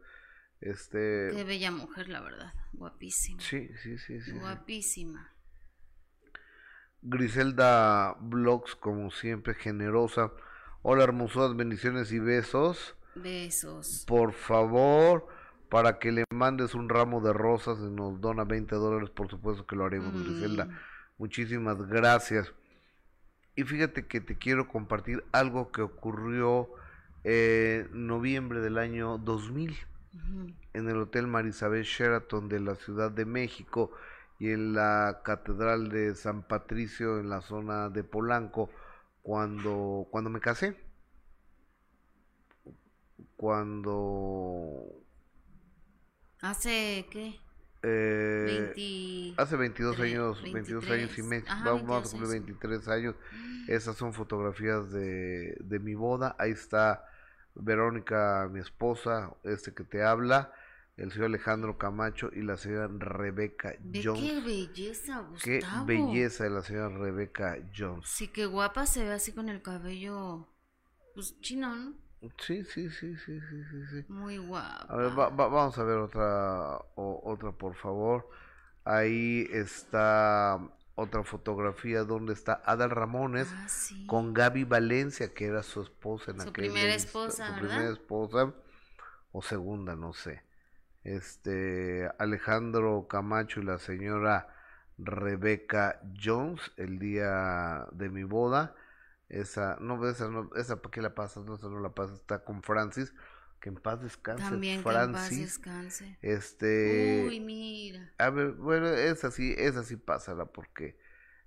Este... 0.59 1.29
Qué 1.31 1.43
bella 1.43 1.69
mujer, 1.69 2.09
la 2.09 2.21
verdad. 2.21 2.51
Guapísima. 2.73 3.39
Sí, 3.39 3.69
sí, 3.83 3.99
sí, 3.99 4.19
sí. 4.21 4.31
Guapísima. 4.31 5.31
Griselda 7.03 8.15
Blogs, 8.19 8.75
como 8.75 9.11
siempre, 9.11 9.53
generosa. 9.53 10.31
Hola, 10.81 11.03
hermosuras, 11.03 11.55
bendiciones 11.55 12.11
y 12.11 12.17
besos. 12.17 12.95
Besos. 13.13 14.05
Por 14.07 14.33
favor, 14.33 15.27
para 15.69 15.99
que 15.99 16.11
le 16.11 16.23
mandes 16.31 16.73
un 16.73 16.89
ramo 16.89 17.21
de 17.21 17.33
rosas 17.33 17.77
y 17.77 17.91
nos 17.91 18.19
dona 18.19 18.45
20 18.45 18.73
dólares, 18.77 19.11
por 19.11 19.29
supuesto 19.29 19.67
que 19.67 19.75
lo 19.75 19.85
haremos, 19.85 20.11
mm. 20.11 20.23
Griselda. 20.23 20.69
Muchísimas 21.19 21.77
gracias. 21.87 22.51
Y 23.53 23.63
fíjate 23.63 24.07
que 24.07 24.21
te 24.21 24.37
quiero 24.37 24.69
compartir 24.69 25.23
algo 25.33 25.69
que 25.71 25.81
ocurrió 25.81 26.69
en 27.25 28.07
noviembre 28.07 28.61
del 28.61 28.77
año 28.77 29.17
2000 29.17 29.77
en 30.73 30.89
el 30.89 30.97
Hotel 30.97 31.27
Marisabel 31.27 31.83
Sheraton 31.83 32.47
de 32.47 32.61
la 32.61 32.75
Ciudad 32.75 33.11
de 33.11 33.25
México 33.25 33.91
y 34.39 34.51
en 34.51 34.73
la 34.73 35.21
Catedral 35.25 35.89
de 35.89 36.15
San 36.15 36.41
Patricio 36.41 37.19
en 37.19 37.29
la 37.29 37.41
zona 37.41 37.89
de 37.89 38.05
Polanco 38.05 38.69
cuando 39.21 40.07
cuando 40.09 40.29
me 40.29 40.39
casé. 40.39 40.77
Cuando 43.35 45.03
hace 46.39 47.05
qué? 47.11 47.39
Eh, 47.81 49.33
hace 49.37 49.55
22 49.55 49.99
años, 49.99 50.41
22 50.43 50.89
años 50.89 51.17
y 51.17 51.23
medio, 51.23 51.45
vamos 51.63 52.07
a 52.07 52.11
cumplir 52.11 52.41
23 52.41 52.87
años. 52.89 53.15
Esas 53.67 53.95
son 53.95 54.13
fotografías 54.13 54.91
de, 54.91 55.55
de 55.59 55.79
mi 55.79 55.95
boda. 55.95 56.35
Ahí 56.39 56.51
está 56.51 57.05
Verónica, 57.55 58.49
mi 58.51 58.59
esposa, 58.59 59.33
este 59.43 59.73
que 59.73 59.83
te 59.83 60.03
habla, 60.03 60.51
el 60.97 61.11
señor 61.11 61.27
Alejandro 61.27 61.77
Camacho 61.77 62.29
y 62.33 62.41
la 62.41 62.57
señora 62.57 62.89
Rebeca 62.97 63.75
Jones. 63.93 64.21
Qué 64.21 64.41
belleza, 64.41 65.19
Gustavo. 65.19 65.41
Qué 65.43 65.63
belleza 65.85 66.43
de 66.45 66.49
la 66.49 66.61
señora 66.61 66.89
Rebeca 66.89 67.57
Jones. 67.75 68.07
Sí, 68.07 68.27
qué 68.27 68.45
guapa 68.45 68.85
se 68.85 69.03
ve 69.05 69.13
así 69.13 69.31
con 69.31 69.49
el 69.49 69.61
cabello, 69.61 70.47
pues 71.13 71.39
chino, 71.41 71.75
¿no? 71.75 72.08
Sí, 72.37 72.63
sí, 72.65 72.89
sí, 72.89 73.15
sí, 73.15 73.39
sí, 73.39 73.85
sí. 73.89 74.05
Muy 74.09 74.37
guapa. 74.37 74.85
A 74.89 74.95
ver, 74.97 75.11
vamos 75.11 75.77
a 75.77 75.83
ver 75.83 75.97
otra, 75.97 76.79
otra, 76.95 77.51
por 77.51 77.75
favor. 77.75 78.29
Ahí 78.83 79.47
está 79.51 80.59
otra 80.95 81.23
fotografía 81.23 82.03
donde 82.03 82.33
está 82.33 82.61
Adal 82.65 82.89
Ramones 82.89 83.47
ah, 83.53 83.67
con 84.07 84.33
Gaby 84.33 84.65
Valencia, 84.65 85.33
que 85.33 85.45
era 85.45 85.63
su 85.63 85.81
esposa 85.81 86.31
en 86.31 86.41
su 86.41 86.51
primera 86.51 86.93
esposa, 86.93 87.47
su 87.47 87.59
primera 87.59 87.89
esposa 87.89 88.53
o 89.31 89.41
segunda, 89.41 89.95
no 89.95 90.13
sé. 90.13 90.43
Este 91.05 92.09
Alejandro 92.17 93.07
Camacho 93.07 93.61
y 93.61 93.63
la 93.63 93.79
señora 93.79 94.49
Rebeca 94.97 96.01
Jones 96.21 96.71
el 96.75 96.99
día 96.99 97.87
de 97.93 98.09
mi 98.09 98.23
boda 98.23 98.75
esa, 99.29 99.77
no, 99.79 100.07
esa, 100.09 100.27
no, 100.27 100.49
esa, 100.55 100.81
¿para 100.81 100.91
qué 100.91 101.01
la 101.01 101.15
pasas? 101.15 101.45
No, 101.45 101.55
esa 101.55 101.67
no 101.67 101.79
la 101.79 101.93
pasas, 101.93 102.17
está 102.17 102.43
con 102.43 102.63
Francis, 102.63 103.13
que 103.59 103.69
en 103.69 103.75
paz 103.75 104.01
descanse. 104.01 104.43
También 104.43 104.81
Francis. 104.81 105.59
que 105.59 105.69
en 105.69 105.75
paz 105.75 105.89
descanse. 105.89 106.17
Este. 106.21 107.25
Uy, 107.27 107.39
mira. 107.39 108.11
A 108.17 108.29
ver, 108.29 108.53
bueno, 108.53 108.87
esa 108.87 109.31
sí, 109.31 109.53
esa 109.57 109.83
sí 109.83 109.95
pásala, 109.97 110.45
porque 110.45 110.99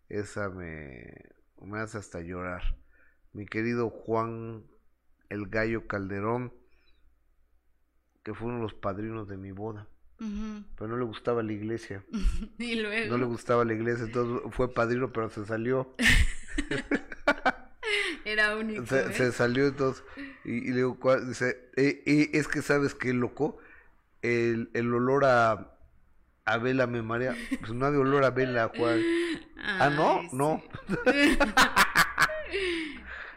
esa 0.09 0.49
me, 0.49 1.13
me 1.61 1.81
hace 1.81 1.99
hasta 1.99 2.21
llorar. 2.21 2.77
Mi 3.33 3.47
querido 3.47 3.91
Juan 3.91 4.65
el 5.33 5.49
Gallo 5.49 5.87
Calderón, 5.87 6.53
que 8.23 8.35
fue 8.35 8.49
uno 8.49 8.57
de 8.57 8.63
los 8.63 8.75
padrinos 8.75 9.29
de 9.29 9.37
mi 9.37 9.51
boda. 9.51 9.89
Pero 10.77 10.87
no 10.87 10.97
le 10.97 11.05
gustaba 11.05 11.43
la 11.43 11.53
iglesia. 11.53 12.05
y 12.59 12.77
luego. 12.77 13.11
No 13.11 13.19
le 13.19 13.25
gustaba 13.25 13.65
la 13.65 13.73
iglesia, 13.73 14.05
entonces 14.05 14.55
fue 14.55 14.73
padrino, 14.73 15.13
pero 15.13 15.31
se 15.31 15.45
salió. 15.45 15.97
Era 18.33 18.57
único. 18.57 18.87
Se, 18.87 19.27
¿eh? 19.27 19.33
salió 19.33 19.67
entonces 19.67 20.03
y, 20.45 20.71
le 20.71 20.77
digo, 20.77 20.99
dice, 21.21 21.69
eh, 21.77 22.31
es 22.33 22.49
que 22.49 22.63
sabes 22.63 22.95
qué 22.95 23.13
loco, 23.13 23.59
el, 24.23 24.71
el 24.73 24.95
olor 24.95 25.27
a, 25.27 25.77
a 26.47 26.57
vela 26.57 26.87
me 26.87 27.03
marea, 27.03 27.37
pues 27.61 27.73
no 27.73 27.85
había 27.85 28.01
olor 28.01 28.25
a 28.25 28.31
vela, 28.31 28.73
Juan. 28.75 29.03
ah, 29.63 29.91
no, 29.91 30.23
no. 30.33 30.63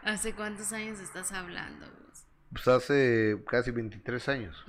¿Hace 0.02 0.34
cuántos 0.34 0.72
años 0.72 0.98
estás 1.00 1.30
hablando? 1.32 1.86
Pues 2.52 2.66
hace 2.66 3.38
casi 3.50 3.72
23 3.72 4.28
años. 4.30 4.64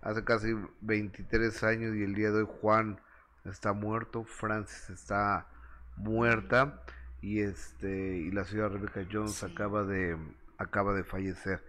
Hace 0.00 0.22
casi 0.22 0.54
23 0.80 1.64
años 1.64 1.96
y 1.96 2.04
el 2.04 2.14
día 2.14 2.30
de 2.30 2.42
hoy 2.42 2.48
Juan 2.60 3.00
está 3.44 3.72
muerto, 3.72 4.22
Francis 4.22 4.90
está 4.90 5.48
muerta 5.96 6.84
y 7.22 7.40
este 7.40 8.18
y 8.18 8.30
la 8.30 8.44
señora 8.44 8.68
Rebecca 8.68 9.06
Jones 9.10 9.42
acaba 9.42 9.84
de 9.84 10.16
acaba 10.58 10.94
de 10.94 11.04
fallecer. 11.04 11.62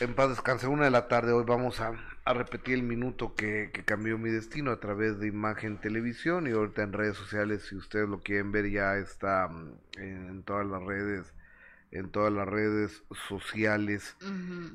En 0.00 0.14
paz 0.14 0.30
descanse, 0.30 0.66
una 0.66 0.84
de 0.84 0.90
la 0.90 1.06
tarde, 1.08 1.32
hoy 1.32 1.44
vamos 1.46 1.80
a, 1.80 1.92
a 2.24 2.34
repetir 2.34 2.74
el 2.74 2.82
minuto 2.82 3.34
que, 3.34 3.70
que, 3.72 3.84
cambió 3.84 4.18
mi 4.18 4.30
destino 4.30 4.70
a 4.70 4.80
través 4.80 5.18
de 5.18 5.28
imagen 5.28 5.78
televisión 5.78 6.46
y 6.46 6.50
ahorita 6.50 6.82
en 6.82 6.92
redes 6.92 7.16
sociales, 7.16 7.66
si 7.68 7.76
ustedes 7.76 8.08
lo 8.08 8.20
quieren 8.20 8.52
ver, 8.52 8.70
ya 8.70 8.96
está 8.96 9.48
mm, 9.48 9.78
en, 9.98 10.42
todas 10.44 10.66
las 10.66 10.82
redes, 10.82 11.32
en 11.90 12.10
todas 12.10 12.32
las 12.32 12.48
redes 12.48 13.02
sociales. 13.28 14.16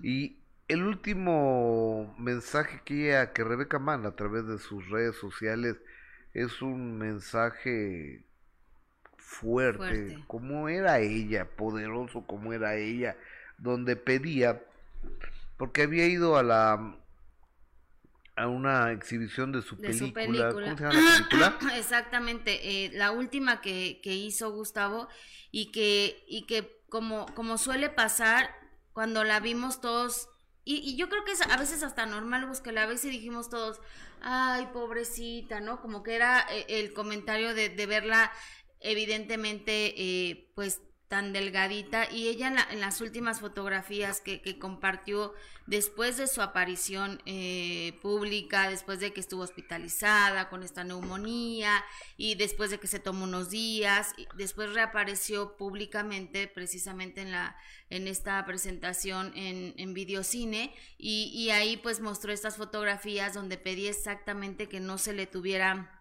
Y 0.03 0.37
el 0.67 0.83
último 0.83 2.15
mensaje 2.19 2.81
que, 2.85 3.29
que 3.33 3.43
Rebeca 3.43 3.79
manda 3.79 4.09
a 4.09 4.15
través 4.15 4.45
de 4.47 4.59
sus 4.59 4.87
redes 4.89 5.15
sociales 5.15 5.77
es 6.33 6.61
un 6.61 6.97
mensaje 6.97 8.26
fuerte, 9.27 10.17
como 10.25 10.69
era 10.69 10.99
ella, 11.01 11.49
poderoso 11.57 12.25
como 12.25 12.53
era 12.53 12.75
ella, 12.75 13.17
donde 13.57 13.97
pedía, 13.97 14.63
porque 15.57 15.81
había 15.81 16.07
ido 16.07 16.37
a 16.37 16.43
la 16.43 16.97
a 18.37 18.47
una 18.47 18.91
exhibición 18.91 19.51
de 19.51 19.63
su, 19.63 19.77
película. 19.77 20.51
¿Cómo 20.53 20.77
se 20.77 20.83
llama 20.83 20.93
la 20.93 21.17
película? 21.17 21.57
Exactamente, 21.75 22.85
eh, 22.85 22.91
la 22.93 23.11
última 23.11 23.59
que, 23.59 23.99
que 24.01 24.13
hizo 24.15 24.51
Gustavo 24.51 25.09
y 25.51 25.71
que, 25.71 26.23
y 26.27 26.45
que 26.45 26.81
como, 26.87 27.25
como 27.35 27.57
suele 27.57 27.89
pasar, 27.89 28.49
cuando 28.93 29.25
la 29.25 29.41
vimos 29.41 29.81
todos 29.81 30.29
y, 30.63 30.77
y, 30.79 30.97
yo 30.97 31.07
creo 31.07 31.23
que 31.23 31.31
es 31.31 31.41
a 31.41 31.55
veces 31.55 31.81
hasta 31.81 32.05
normal, 32.05 32.45
pues 32.45 32.59
que 32.59 32.73
la 32.73 32.85
vez 32.85 33.05
y 33.05 33.09
dijimos 33.09 33.49
todos, 33.49 33.79
ay, 34.21 34.67
pobrecita, 34.73 35.61
¿no? 35.61 35.81
Como 35.81 36.03
que 36.03 36.13
era 36.13 36.45
eh, 36.51 36.65
el 36.67 36.91
comentario 36.91 37.53
de, 37.53 37.69
de 37.69 37.85
verla 37.85 38.31
evidentemente 38.81 39.93
eh, 39.97 40.51
pues 40.55 40.81
tan 41.07 41.31
delgadita. 41.31 42.11
Y 42.11 42.27
ella 42.27 42.67
en, 42.69 42.81
las 42.81 43.01
últimas 43.01 43.39
fotografías 43.39 44.19
que, 44.19 44.41
que, 44.41 44.59
compartió 44.59 45.33
después 45.65 46.17
de 46.17 46.27
su 46.27 46.41
aparición 46.41 47.21
eh, 47.25 47.97
pública, 48.01 48.69
después 48.69 48.99
de 48.99 49.13
que 49.13 49.21
estuvo 49.21 49.41
hospitalizada 49.41 50.49
con 50.49 50.63
esta 50.63 50.83
neumonía 50.83 51.83
y 52.17 52.35
después 52.35 52.71
de 52.71 52.79
que 52.79 52.87
se 52.87 52.99
tomó 52.99 53.23
unos 53.23 53.49
días, 53.49 54.13
después 54.35 54.73
reapareció 54.73 55.55
públicamente 55.55 56.47
precisamente 56.47 57.21
en 57.21 57.31
la 57.31 57.55
en 57.89 58.05
esta 58.09 58.45
presentación 58.45 59.31
en, 59.35 59.73
en 59.77 59.93
videocine. 59.93 60.73
Y, 60.97 61.31
y 61.33 61.51
ahí 61.51 61.77
pues 61.77 62.01
mostró 62.01 62.33
estas 62.33 62.57
fotografías 62.57 63.33
donde 63.33 63.57
pedía 63.57 63.91
exactamente 63.91 64.67
que 64.67 64.81
no 64.81 64.97
se 64.97 65.13
le 65.13 65.25
tuviera 65.25 65.96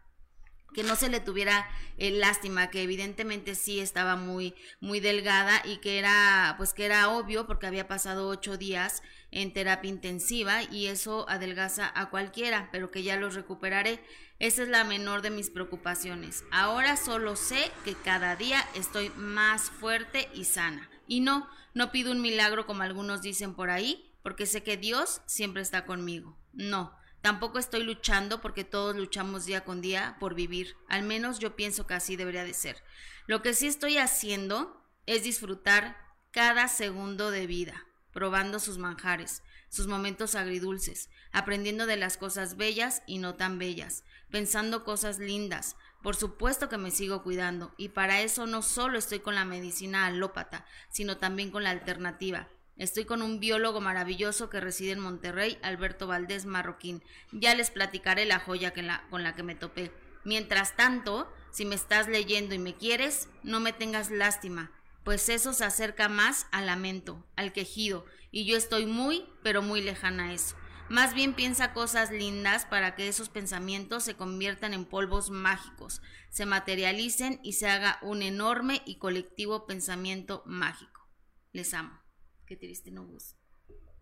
que 0.75 0.83
no 0.83 0.97
se 0.97 1.09
le 1.09 1.21
tuviera 1.21 1.69
eh, 1.99 2.11
lástima, 2.11 2.71
que 2.71 2.83
evidentemente 2.83 3.55
sí 3.55 3.81
estaba 3.81 4.17
muy, 4.17 4.55
muy 4.81 5.01
delgada 5.01 5.63
y 5.65 5.79
que 5.79 5.99
era, 5.99 6.55
pues 6.59 6.75
que 6.75 6.85
era 6.85 7.09
obvio 7.11 7.47
porque 7.47 7.67
había 7.67 7.89
pasado 7.89 8.29
ocho 8.29 8.57
días 8.57 9.03
en 9.31 9.53
terapia 9.53 9.91
intensiva 9.91 10.63
y 10.65 10.87
eso 10.87 11.29
adelgaza 11.29 11.91
a 11.95 12.11
cualquiera, 12.11 12.69
pero 12.73 12.91
que 12.91 13.03
ya 13.03 13.17
los 13.17 13.35
recuperaré. 13.35 14.03
Esa 14.39 14.63
es 14.63 14.69
la 14.69 14.85
menor 14.85 15.23
de 15.23 15.31
mis 15.31 15.51
preocupaciones. 15.51 16.45
Ahora 16.51 16.97
solo 16.97 17.37
sé 17.37 17.71
que 17.85 17.95
cada 17.95 18.37
día 18.37 18.63
estoy 18.75 19.11
más 19.17 19.71
fuerte 19.71 20.29
y 20.35 20.45
sana. 20.45 20.91
Y 21.07 21.21
no, 21.21 21.49
no 21.75 21.91
pido 21.91 22.13
un 22.13 22.21
milagro 22.21 22.67
como 22.67 22.83
algunos 22.83 23.23
dicen 23.23 23.55
por 23.55 23.71
ahí, 23.71 24.13
porque 24.23 24.47
sé 24.47 24.63
que 24.63 24.77
Dios 24.77 25.23
siempre 25.27 25.63
está 25.63 25.87
conmigo. 25.87 26.37
No, 26.53 26.95
Tampoco 27.27 27.59
estoy 27.59 27.83
luchando 27.83 28.41
porque 28.41 28.63
todos 28.63 28.95
luchamos 28.95 29.47
día 29.47 29.65
con 29.65 29.81
día 29.81 30.17
por 30.21 30.37
vivir. 30.37 30.77
Al 30.87 31.03
menos 31.03 31.41
yo 31.41 31.57
pienso 31.57 31.85
que 31.85 31.95
así 31.95 32.15
debería 32.15 32.45
de 32.45 32.55
ser. 32.55 32.85
Lo 33.27 33.43
que 33.43 33.53
sí 33.53 33.67
estoy 33.67 33.99
haciendo 33.99 34.81
es 35.07 35.25
disfrutar 35.25 35.97
cada 36.31 36.69
segundo 36.69 37.33
de 37.33 37.49
vida, 37.49 37.85
probando 38.13 38.61
sus 38.61 38.79
manjares, 38.79 39.43
sus 39.71 39.89
momentos 39.89 40.37
agridulces, 40.37 41.11
aprendiendo 41.33 41.87
de 41.87 41.97
las 41.97 42.17
cosas 42.17 42.57
bellas 42.57 43.03
y 43.09 43.19
no 43.19 43.35
tan 43.35 43.59
bellas, 43.59 44.05
pensando 44.31 44.85
cosas 44.85 45.19
lindas, 45.19 45.75
Por 46.05 46.15
supuesto 46.15 46.69
que 46.69 46.79
me 46.79 46.93
sigo 46.93 47.25
cuidando 47.25 47.75
y 47.77 47.89
para 47.89 48.21
eso 48.21 48.47
no 48.47 48.63
solo 48.63 48.99
estoy 48.99 49.19
con 49.19 49.35
la 49.35 49.45
medicina 49.45 50.07
alópata, 50.07 50.65
sino 50.91 51.17
también 51.17 51.51
con 51.51 51.65
la 51.65 51.71
alternativa. 51.71 52.49
Estoy 52.77 53.07
con 53.07 53.23
un 53.23 53.41
biólogo 53.41 53.81
maravilloso 53.81 54.51
que 54.51 54.61
reside 54.61 54.93
en 54.93 55.01
Monterrey, 55.01 55.59
Alberto 55.63 56.07
Valdés 56.07 56.45
Marroquín. 56.45 57.03
Ya 57.33 57.55
les 57.55 57.71
platicaré 57.71 58.27
la 58.27 58.39
joya 58.39 58.75
con 59.11 59.23
la 59.23 59.35
que 59.35 59.43
me 59.43 59.55
topé. 59.55 59.93
Mientras 60.25 60.77
tanto, 60.77 61.33
si 61.51 61.65
me 61.65 61.75
estás 61.75 62.07
leyendo 62.09 62.55
y 62.55 62.59
me 62.59 62.75
quieres, 62.75 63.29
no 63.43 63.61
me 63.61 63.73
tengas 63.73 64.11
lástima, 64.11 64.73
pues 65.05 65.29
eso 65.29 65.53
se 65.53 65.65
acerca 65.65 66.09
más 66.09 66.49
al 66.51 66.67
lamento, 66.67 67.25
al 67.37 67.53
quejido, 67.53 68.05
y 68.31 68.45
yo 68.45 68.57
estoy 68.57 68.87
muy, 68.87 69.25
pero 69.43 69.63
muy 69.63 69.81
lejana 69.81 70.25
a 70.25 70.33
eso. 70.35 70.57
Más 70.89 71.15
bien 71.15 71.33
piensa 71.33 71.73
cosas 71.73 72.11
lindas 72.11 72.67
para 72.67 72.95
que 72.95 73.09
esos 73.09 73.29
pensamientos 73.29 74.03
se 74.03 74.17
conviertan 74.17 74.75
en 74.75 74.85
polvos 74.85 75.31
mágicos, 75.31 76.03
se 76.29 76.45
materialicen 76.45 77.41
y 77.43 77.55
se 77.55 77.69
haga 77.69 77.99
un 78.03 78.23
enorme 78.23 78.83
y 78.85 78.99
colectivo 78.99 79.67
pensamiento 79.67 80.43
mágico. 80.45 81.09
Les 81.53 81.73
amo. 81.73 82.06
Qué 82.47 82.57
triste 82.57 82.91
no 82.91 83.05
gusta. 83.05 83.39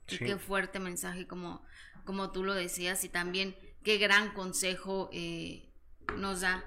Y 0.08 0.18
qué 0.18 0.36
fuerte 0.36 0.78
mensaje 0.80 1.26
como, 1.26 1.64
como 2.04 2.30
tú 2.30 2.44
lo 2.44 2.54
decías 2.54 3.04
y 3.04 3.08
también 3.08 3.56
qué 3.82 3.96
gran 3.98 4.34
consejo 4.34 5.08
eh, 5.12 5.72
nos 6.16 6.42
da. 6.42 6.64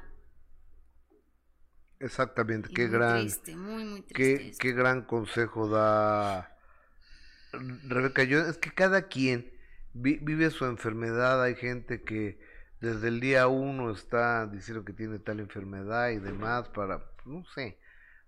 Exactamente, 2.00 2.70
qué 2.74 2.88
gran, 2.88 3.22
triste, 3.22 3.56
muy, 3.56 3.84
muy 3.84 4.02
triste 4.02 4.52
qué, 4.52 4.58
qué 4.60 4.72
gran 4.72 5.04
consejo 5.04 5.68
da 5.68 6.56
Rebeca. 7.54 8.24
Yo, 8.24 8.42
es 8.42 8.58
que 8.58 8.72
cada 8.72 9.08
quien 9.08 9.52
vive 9.94 10.52
su 10.52 10.66
enfermedad, 10.66 11.42
hay 11.42 11.56
gente 11.56 12.04
que 12.04 12.40
desde 12.80 13.08
el 13.08 13.20
día 13.20 13.48
uno 13.48 13.92
está 13.92 14.46
diciendo 14.48 14.86
que 14.86 14.94
tiene 14.94 15.20
tal 15.20 15.40
enfermedad 15.40 16.10
y 16.10 16.20
demás 16.20 16.70
para, 16.70 17.04
no 17.26 17.44
sé, 17.56 17.80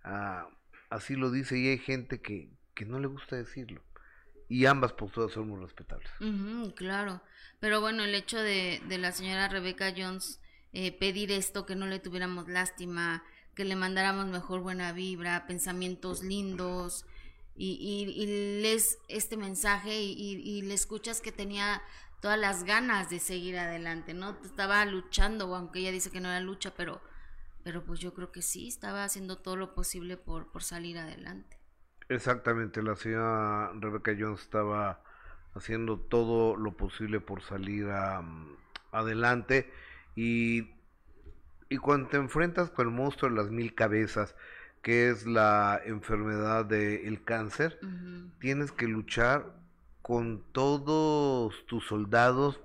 ah, 0.04 0.50
así 0.90 1.16
lo 1.16 1.30
dice 1.30 1.58
y 1.58 1.68
hay 1.68 1.78
gente 1.78 2.22
que, 2.22 2.52
que 2.80 2.86
no 2.86 2.98
le 2.98 3.08
gusta 3.08 3.36
decirlo. 3.36 3.82
Y 4.48 4.66
ambas 4.66 4.94
posturas 4.94 5.34
son 5.34 5.50
muy 5.50 5.60
respetables. 5.60 6.10
claro, 6.76 7.22
pero 7.60 7.82
bueno, 7.82 8.06
el 8.06 8.16
hecho 8.16 8.40
de, 8.42 8.82
de 8.88 8.98
la 8.98 9.12
señora 9.12 9.50
Rebeca 9.50 9.94
Jones 9.96 10.40
eh, 10.72 10.94
pedir 10.94 11.30
esto, 11.30 11.66
que 11.66 11.76
no 11.76 11.88
le 11.88 12.00
tuviéramos 12.00 12.48
lástima, 12.48 13.22
que 13.54 13.66
le 13.66 13.76
mandáramos 13.76 14.28
mejor 14.28 14.62
buena 14.62 14.94
vibra, 14.94 15.46
pensamientos 15.46 16.24
lindos, 16.24 17.06
y, 17.58 17.74
y, 17.82 18.62
lees 18.62 18.98
este 19.10 19.36
mensaje 19.36 20.00
y, 20.02 20.62
le 20.62 20.74
escuchas 20.74 21.20
que 21.20 21.34
tenía 21.34 21.82
todas 22.22 22.40
las 22.40 22.64
ganas 22.64 23.10
de 23.10 23.20
seguir 23.20 23.58
adelante, 23.58 24.14
¿no? 24.14 24.38
Estaba 24.46 24.86
luchando, 24.86 25.54
aunque 25.54 25.80
ella 25.80 25.92
dice 25.92 26.12
que 26.12 26.22
no 26.22 26.30
era 26.30 26.40
lucha, 26.40 26.74
pero, 26.78 27.02
pero 27.66 27.84
pues 27.84 28.00
yo 28.00 28.14
creo 28.14 28.32
que 28.32 28.42
sí, 28.42 28.70
estaba 28.70 29.04
haciendo 29.04 29.38
todo 29.38 29.58
lo 29.58 29.76
posible 29.76 30.16
por, 30.16 30.50
por 30.50 30.64
salir 30.64 30.98
adelante. 30.98 31.59
Exactamente, 32.10 32.82
la 32.82 32.96
señora 32.96 33.72
Rebecca 33.76 34.16
Jones 34.20 34.42
estaba 34.42 35.00
haciendo 35.54 36.00
todo 36.00 36.56
lo 36.56 36.76
posible 36.76 37.20
por 37.22 37.44
salir 37.44 37.88
adelante 38.92 39.72
y, 40.16 40.72
y 41.70 41.78
cuando 41.78 42.10
te 42.10 42.18
enfrentas 42.18 42.72
con 42.72 42.88
el 42.88 42.94
monstruo 42.94 43.30
de 43.30 43.38
las 43.38 43.52
mil 43.52 43.76
cabezas, 43.76 44.36
que 44.82 45.10
es 45.10 45.28
la 45.28 45.80
enfermedad 45.86 46.66
del 46.66 47.24
cáncer, 47.24 47.80
tienes 48.40 48.72
que 48.72 48.88
luchar 48.88 49.54
con 50.02 50.42
todos 50.52 51.64
tus 51.68 51.86
soldados, 51.86 52.60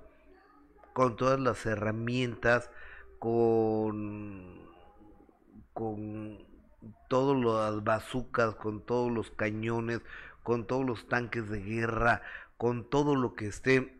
con 0.93 1.15
todas 1.17 1.39
las 1.39 1.63
herramientas, 1.67 2.71
con, 3.19 4.59
con 5.73 6.54
todas 7.09 7.37
las 7.43 7.83
bazucas, 7.83 8.55
con 8.55 8.85
todos 8.85 9.11
los 9.11 9.31
cañones, 9.31 10.01
con 10.43 10.67
todos 10.67 10.85
los 10.85 11.07
tanques 11.07 11.49
de 11.49 11.61
guerra, 11.61 12.21
con 12.57 12.89
todo 12.89 13.15
lo 13.15 13.33
que 13.33 13.47
esté 13.47 13.95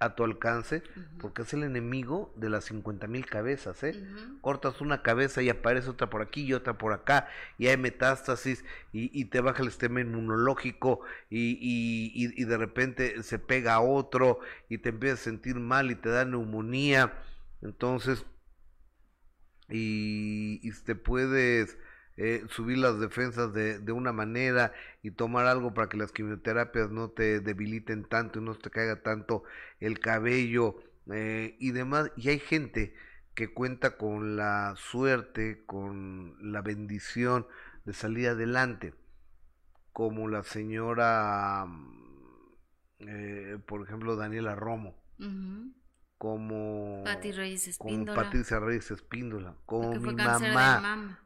a 0.00 0.14
tu 0.14 0.22
alcance, 0.22 0.82
porque 1.18 1.42
es 1.42 1.52
el 1.54 1.64
enemigo 1.64 2.32
de 2.36 2.48
las 2.48 2.66
50 2.66 3.08
mil 3.08 3.26
cabezas, 3.26 3.82
¿eh? 3.82 4.06
Cortas 4.40 4.80
una 4.80 5.02
cabeza 5.02 5.42
y 5.42 5.48
aparece 5.48 5.90
otra 5.90 6.08
por 6.08 6.22
aquí 6.22 6.42
y 6.42 6.52
otra 6.52 6.78
por 6.78 6.92
acá, 6.92 7.28
y 7.58 7.66
hay 7.66 7.76
metástasis, 7.76 8.64
y, 8.92 9.24
te 9.24 9.40
baja 9.40 9.62
el 9.62 9.70
sistema 9.70 10.00
inmunológico, 10.00 11.00
y, 11.30 11.58
y, 11.60 12.44
de 12.44 12.56
repente 12.56 13.24
se 13.24 13.40
pega 13.40 13.74
a 13.74 13.80
otro, 13.80 14.38
y 14.68 14.78
te 14.78 14.90
empiezas 14.90 15.20
a 15.20 15.24
sentir 15.24 15.56
mal, 15.56 15.90
y 15.90 15.96
te 15.96 16.10
da 16.10 16.24
neumonía, 16.24 17.14
entonces, 17.60 18.24
y, 19.68 20.60
y 20.62 20.72
te 20.84 20.94
puedes 20.94 21.76
eh, 22.20 22.44
subir 22.50 22.78
las 22.78 22.98
defensas 22.98 23.52
de, 23.52 23.78
de, 23.78 23.92
una 23.92 24.12
manera 24.12 24.72
y 25.04 25.12
tomar 25.12 25.46
algo 25.46 25.72
para 25.72 25.88
que 25.88 25.96
las 25.96 26.10
quimioterapias 26.10 26.90
no 26.90 27.10
te 27.10 27.38
debiliten 27.38 28.02
tanto 28.02 28.40
y 28.40 28.42
no 28.42 28.56
te 28.56 28.70
caiga 28.70 29.02
tanto 29.02 29.44
el 29.78 30.00
cabello 30.00 30.82
eh, 31.12 31.56
y 31.60 31.70
demás. 31.70 32.10
Y 32.16 32.30
hay 32.30 32.40
gente 32.40 32.92
que 33.36 33.54
cuenta 33.54 33.96
con 33.96 34.34
la 34.36 34.74
suerte, 34.76 35.62
con 35.64 36.36
la 36.40 36.60
bendición 36.60 37.46
de 37.84 37.92
salir 37.92 38.30
adelante, 38.30 38.94
como 39.92 40.26
la 40.26 40.42
señora, 40.42 41.66
eh, 42.98 43.58
por 43.64 43.86
ejemplo, 43.86 44.16
Daniela 44.16 44.56
Romo. 44.56 44.96
Como, 46.18 47.04
Reyes 47.04 47.78
como 47.78 48.06
Patricia 48.06 48.58
Reyes 48.58 48.90
Espíndola, 48.90 49.54
como 49.66 49.94
mi 49.94 50.14
mamá 50.14 51.20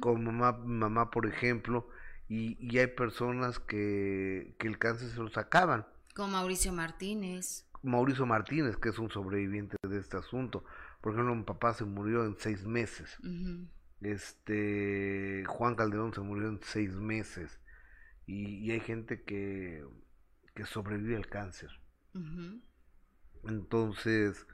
como 0.00 0.32
mamá, 0.32 0.52
mamá, 0.64 1.10
por 1.10 1.26
ejemplo, 1.26 1.88
y, 2.28 2.56
y 2.60 2.78
hay 2.78 2.88
personas 2.88 3.58
que, 3.58 4.54
que, 4.58 4.68
el 4.68 4.78
cáncer 4.78 5.08
se 5.10 5.18
los 5.18 5.36
acaban. 5.36 5.86
Como 6.14 6.32
Mauricio 6.32 6.72
Martínez. 6.72 7.66
Mauricio 7.82 8.26
Martínez, 8.26 8.76
que 8.76 8.90
es 8.90 8.98
un 8.98 9.10
sobreviviente 9.10 9.76
de 9.82 9.98
este 9.98 10.16
asunto. 10.16 10.64
Por 11.00 11.12
ejemplo, 11.12 11.34
mi 11.34 11.44
papá 11.44 11.74
se 11.74 11.84
murió 11.84 12.24
en 12.24 12.36
seis 12.38 12.64
meses. 12.64 13.18
Este 14.00 15.44
Juan 15.46 15.74
Calderón 15.74 16.12
se 16.12 16.20
murió 16.20 16.48
en 16.48 16.60
seis 16.62 16.94
meses. 16.94 17.60
Y, 18.26 18.58
y 18.58 18.72
hay 18.72 18.80
gente 18.80 19.22
que, 19.22 19.84
que 20.54 20.66
sobrevive 20.66 21.16
al 21.16 21.28
cáncer. 21.28 21.70
Entonces, 23.44 24.46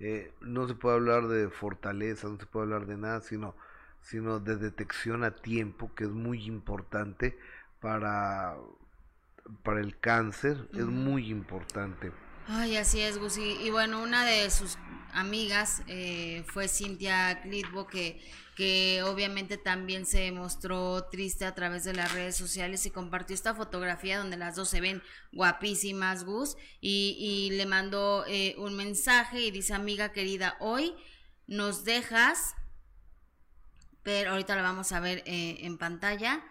eh, 0.00 0.32
no 0.40 0.66
se 0.66 0.74
puede 0.74 0.96
hablar 0.96 1.28
de 1.28 1.50
fortaleza, 1.50 2.28
no 2.28 2.38
se 2.38 2.46
puede 2.46 2.64
hablar 2.64 2.86
de 2.86 2.96
nada, 2.96 3.20
sino 3.20 3.54
sino 4.02 4.40
de 4.40 4.56
detección 4.56 5.24
a 5.24 5.34
tiempo, 5.36 5.94
que 5.94 6.04
es 6.04 6.10
muy 6.10 6.44
importante 6.44 7.38
para, 7.80 8.56
para 9.62 9.80
el 9.80 9.98
cáncer, 9.98 10.68
es 10.72 10.86
muy 10.86 11.30
importante. 11.30 12.12
Ay, 12.46 12.76
así 12.76 13.00
es, 13.00 13.18
Gus. 13.18 13.38
Y, 13.38 13.70
bueno, 13.70 14.02
una 14.02 14.24
de 14.24 14.50
sus 14.50 14.76
amigas 15.12 15.82
eh, 15.86 16.44
fue 16.48 16.66
Cintia 16.66 17.42
Clitbo, 17.42 17.86
que, 17.86 18.20
que 18.56 19.02
obviamente 19.04 19.56
también 19.56 20.04
se 20.04 20.32
mostró 20.32 21.04
triste 21.04 21.44
a 21.44 21.54
través 21.54 21.84
de 21.84 21.94
las 21.94 22.12
redes 22.12 22.36
sociales 22.36 22.84
y 22.86 22.90
compartió 22.90 23.34
esta 23.34 23.54
fotografía 23.54 24.18
donde 24.18 24.36
las 24.36 24.56
dos 24.56 24.68
se 24.68 24.80
ven 24.80 25.00
guapísimas, 25.32 26.24
Gus, 26.24 26.56
y, 26.80 27.16
y 27.20 27.56
le 27.56 27.66
mandó 27.66 28.24
eh, 28.26 28.56
un 28.58 28.76
mensaje 28.76 29.42
y 29.42 29.52
dice, 29.52 29.74
amiga 29.74 30.12
querida, 30.12 30.56
hoy 30.58 30.92
nos 31.46 31.84
dejas 31.84 32.56
pero 34.02 34.32
ahorita 34.32 34.56
la 34.56 34.62
vamos 34.62 34.92
a 34.92 35.00
ver 35.00 35.22
eh, 35.26 35.58
en 35.60 35.78
pantalla. 35.78 36.42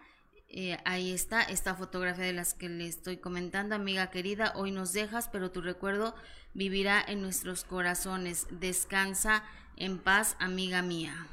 Eh, 0.52 0.78
ahí 0.84 1.12
está, 1.12 1.44
esta 1.44 1.76
fotografía 1.76 2.26
de 2.26 2.34
las 2.34 2.56
que 2.56 2.70
le 2.70 2.88
estoy 2.88 3.18
comentando, 3.18 3.76
amiga 3.76 4.10
querida, 4.10 4.54
hoy 4.56 4.72
nos 4.72 4.94
dejas, 4.94 5.30
pero 5.30 5.52
tu 5.52 5.62
recuerdo 5.62 6.16
vivirá 6.54 7.04
en 7.08 7.22
nuestros 7.22 7.64
corazones. 7.64 8.48
Descansa 8.50 9.44
en 9.76 10.00
paz, 10.00 10.36
amiga 10.40 10.82
mía. 10.82 11.28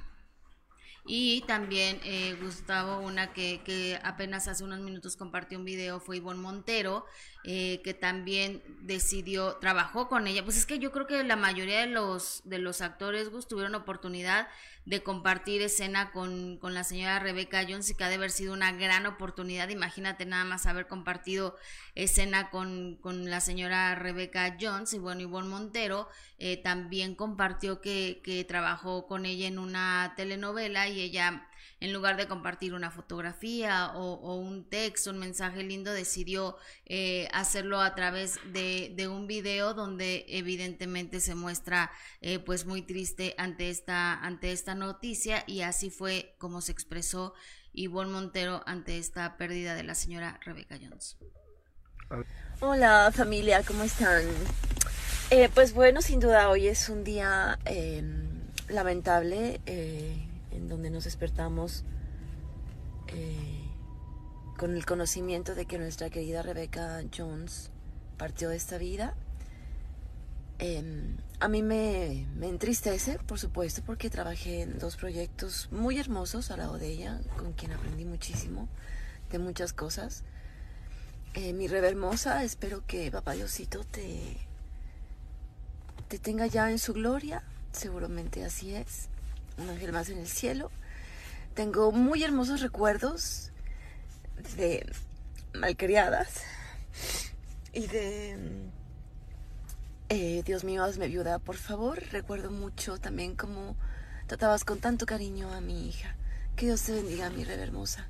Y 1.08 1.42
también, 1.42 2.00
eh, 2.02 2.36
Gustavo, 2.42 2.98
una 2.98 3.32
que, 3.32 3.62
que, 3.64 3.98
apenas 4.02 4.48
hace 4.48 4.64
unos 4.64 4.80
minutos 4.80 5.16
compartió 5.16 5.56
un 5.56 5.64
video 5.64 6.00
fue 6.00 6.16
Ivonne 6.16 6.40
Montero, 6.40 7.06
eh, 7.48 7.80
que 7.84 7.94
también 7.94 8.60
decidió, 8.80 9.54
trabajó 9.60 10.08
con 10.08 10.26
ella. 10.26 10.42
Pues 10.42 10.56
es 10.56 10.66
que 10.66 10.80
yo 10.80 10.90
creo 10.90 11.06
que 11.06 11.22
la 11.22 11.36
mayoría 11.36 11.78
de 11.78 11.86
los, 11.86 12.42
de 12.44 12.58
los 12.58 12.80
actores, 12.80 13.30
tuvieron 13.46 13.76
oportunidad 13.76 14.48
de 14.84 15.04
compartir 15.04 15.62
escena 15.62 16.10
con, 16.10 16.56
con 16.58 16.74
la 16.74 16.82
señora 16.82 17.20
Rebeca 17.20 17.62
Jones 17.62 17.88
y 17.88 17.94
que 17.94 18.02
ha 18.02 18.08
de 18.08 18.16
haber 18.16 18.32
sido 18.32 18.52
una 18.52 18.72
gran 18.72 19.06
oportunidad. 19.06 19.68
Imagínate 19.68 20.26
nada 20.26 20.44
más 20.44 20.66
haber 20.66 20.88
compartido 20.88 21.56
escena 21.94 22.50
con, 22.50 22.96
con 22.96 23.30
la 23.30 23.40
señora 23.40 23.94
Rebeca 23.94 24.56
Jones 24.60 24.92
y 24.92 24.98
bueno, 24.98 25.20
Ivonne 25.20 25.48
Montero 25.48 26.08
eh, 26.40 26.56
también 26.56 27.14
compartió 27.14 27.80
que, 27.80 28.20
que 28.24 28.42
trabajó 28.42 29.06
con 29.06 29.24
ella 29.24 29.46
en 29.46 29.60
una 29.60 30.14
telenovela 30.16 30.88
y 30.88 31.00
ella 31.00 31.45
en 31.80 31.92
lugar 31.92 32.16
de 32.16 32.26
compartir 32.26 32.72
una 32.72 32.90
fotografía 32.90 33.92
o, 33.94 34.36
un 34.36 34.68
texto, 34.68 35.10
un 35.10 35.18
mensaje 35.18 35.62
lindo, 35.62 35.92
decidió 35.92 36.56
eh, 36.86 37.28
hacerlo 37.32 37.80
a 37.80 37.94
través 37.94 38.38
de, 38.52 39.08
un 39.08 39.26
video 39.26 39.74
donde 39.74 40.24
evidentemente 40.28 41.20
se 41.20 41.34
muestra 41.34 41.90
eh, 42.22 42.38
pues 42.38 42.64
muy 42.64 42.82
triste 42.82 43.34
ante 43.38 43.70
esta, 43.70 44.14
ante 44.14 44.52
esta 44.52 44.74
noticia 44.74 45.44
y 45.46 45.60
así 45.60 45.90
fue 45.90 46.34
como 46.38 46.60
se 46.60 46.72
expresó 46.72 47.34
Ivonne 47.72 48.10
Montero 48.10 48.62
ante 48.66 48.98
esta 48.98 49.36
pérdida 49.36 49.74
de 49.74 49.82
la 49.82 49.94
señora 49.94 50.40
Rebecca 50.42 50.78
Jones. 50.80 51.18
Hola 52.60 53.10
familia, 53.14 53.62
¿cómo 53.62 53.82
están? 53.82 54.24
Eh, 55.30 55.50
pues 55.52 55.74
bueno, 55.74 56.00
sin 56.00 56.20
duda 56.20 56.48
hoy 56.48 56.68
es 56.68 56.88
un 56.88 57.04
día 57.04 57.58
em, 57.64 58.40
lamentable 58.68 59.60
en 60.56 60.68
donde 60.68 60.90
nos 60.90 61.04
despertamos 61.04 61.84
eh, 63.08 63.62
con 64.56 64.74
el 64.74 64.86
conocimiento 64.86 65.54
de 65.54 65.66
que 65.66 65.78
nuestra 65.78 66.10
querida 66.10 66.42
Rebecca 66.42 67.02
Jones 67.16 67.70
partió 68.16 68.48
de 68.48 68.56
esta 68.56 68.78
vida. 68.78 69.14
Em, 70.58 71.18
a 71.38 71.48
mí 71.48 71.62
me, 71.62 72.26
entristece, 72.40 73.18
por 73.18 73.38
supuesto, 73.38 73.82
porque 73.84 74.08
trabajé 74.08 74.62
en 74.62 74.78
dos 74.78 74.96
proyectos 74.96 75.68
muy 75.70 75.98
hermosos 75.98 76.50
al 76.50 76.60
lado 76.60 76.78
de 76.78 76.88
ella, 76.88 77.20
con 77.36 77.52
quien 77.52 77.72
aprendí 77.72 78.06
muchísimo 78.06 78.68
de 79.30 79.38
muchas 79.38 79.74
cosas. 79.74 80.24
Eh, 81.34 81.52
mi 81.52 81.68
Rebe 81.68 81.88
hermosa, 81.88 82.42
espero 82.42 82.82
que 82.86 83.10
Papá 83.10 83.32
Diosito 83.32 83.84
te, 83.84 84.38
te 86.08 86.18
tenga 86.18 86.46
ya 86.46 86.70
en 86.70 86.78
su 86.78 86.94
gloria, 86.94 87.42
seguramente 87.72 88.42
así 88.42 88.74
es 88.74 89.10
un 89.58 89.70
ángel 89.70 89.92
más 89.92 90.08
en 90.08 90.18
el 90.18 90.28
cielo. 90.28 90.70
Tengo 91.54 91.92
muy 91.92 92.22
hermosos 92.22 92.60
recuerdos 92.60 93.50
de 94.56 94.86
malcriadas 95.54 96.42
y 97.72 97.86
de 97.86 98.68
eh, 100.08 100.42
Dios 100.44 100.64
mío, 100.64 100.84
hazme 100.84 101.08
viuda, 101.08 101.38
por 101.38 101.56
favor. 101.56 102.00
Recuerdo 102.12 102.50
mucho 102.50 102.98
también 102.98 103.34
cómo 103.34 103.76
tratabas 104.26 104.64
con 104.64 104.78
tanto 104.78 105.06
cariño 105.06 105.52
a 105.52 105.60
mi 105.60 105.88
hija. 105.88 106.16
Que 106.54 106.66
Dios 106.66 106.82
te 106.82 106.92
bendiga, 106.92 107.30
mi 107.30 107.44
rey 107.44 107.58
hermosa. 107.58 108.06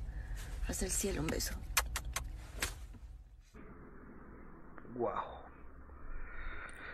Hasta 0.67 0.85
el 0.85 0.91
cielo, 0.91 1.21
un 1.21 1.27
beso. 1.27 1.53
Wow. 4.95 5.36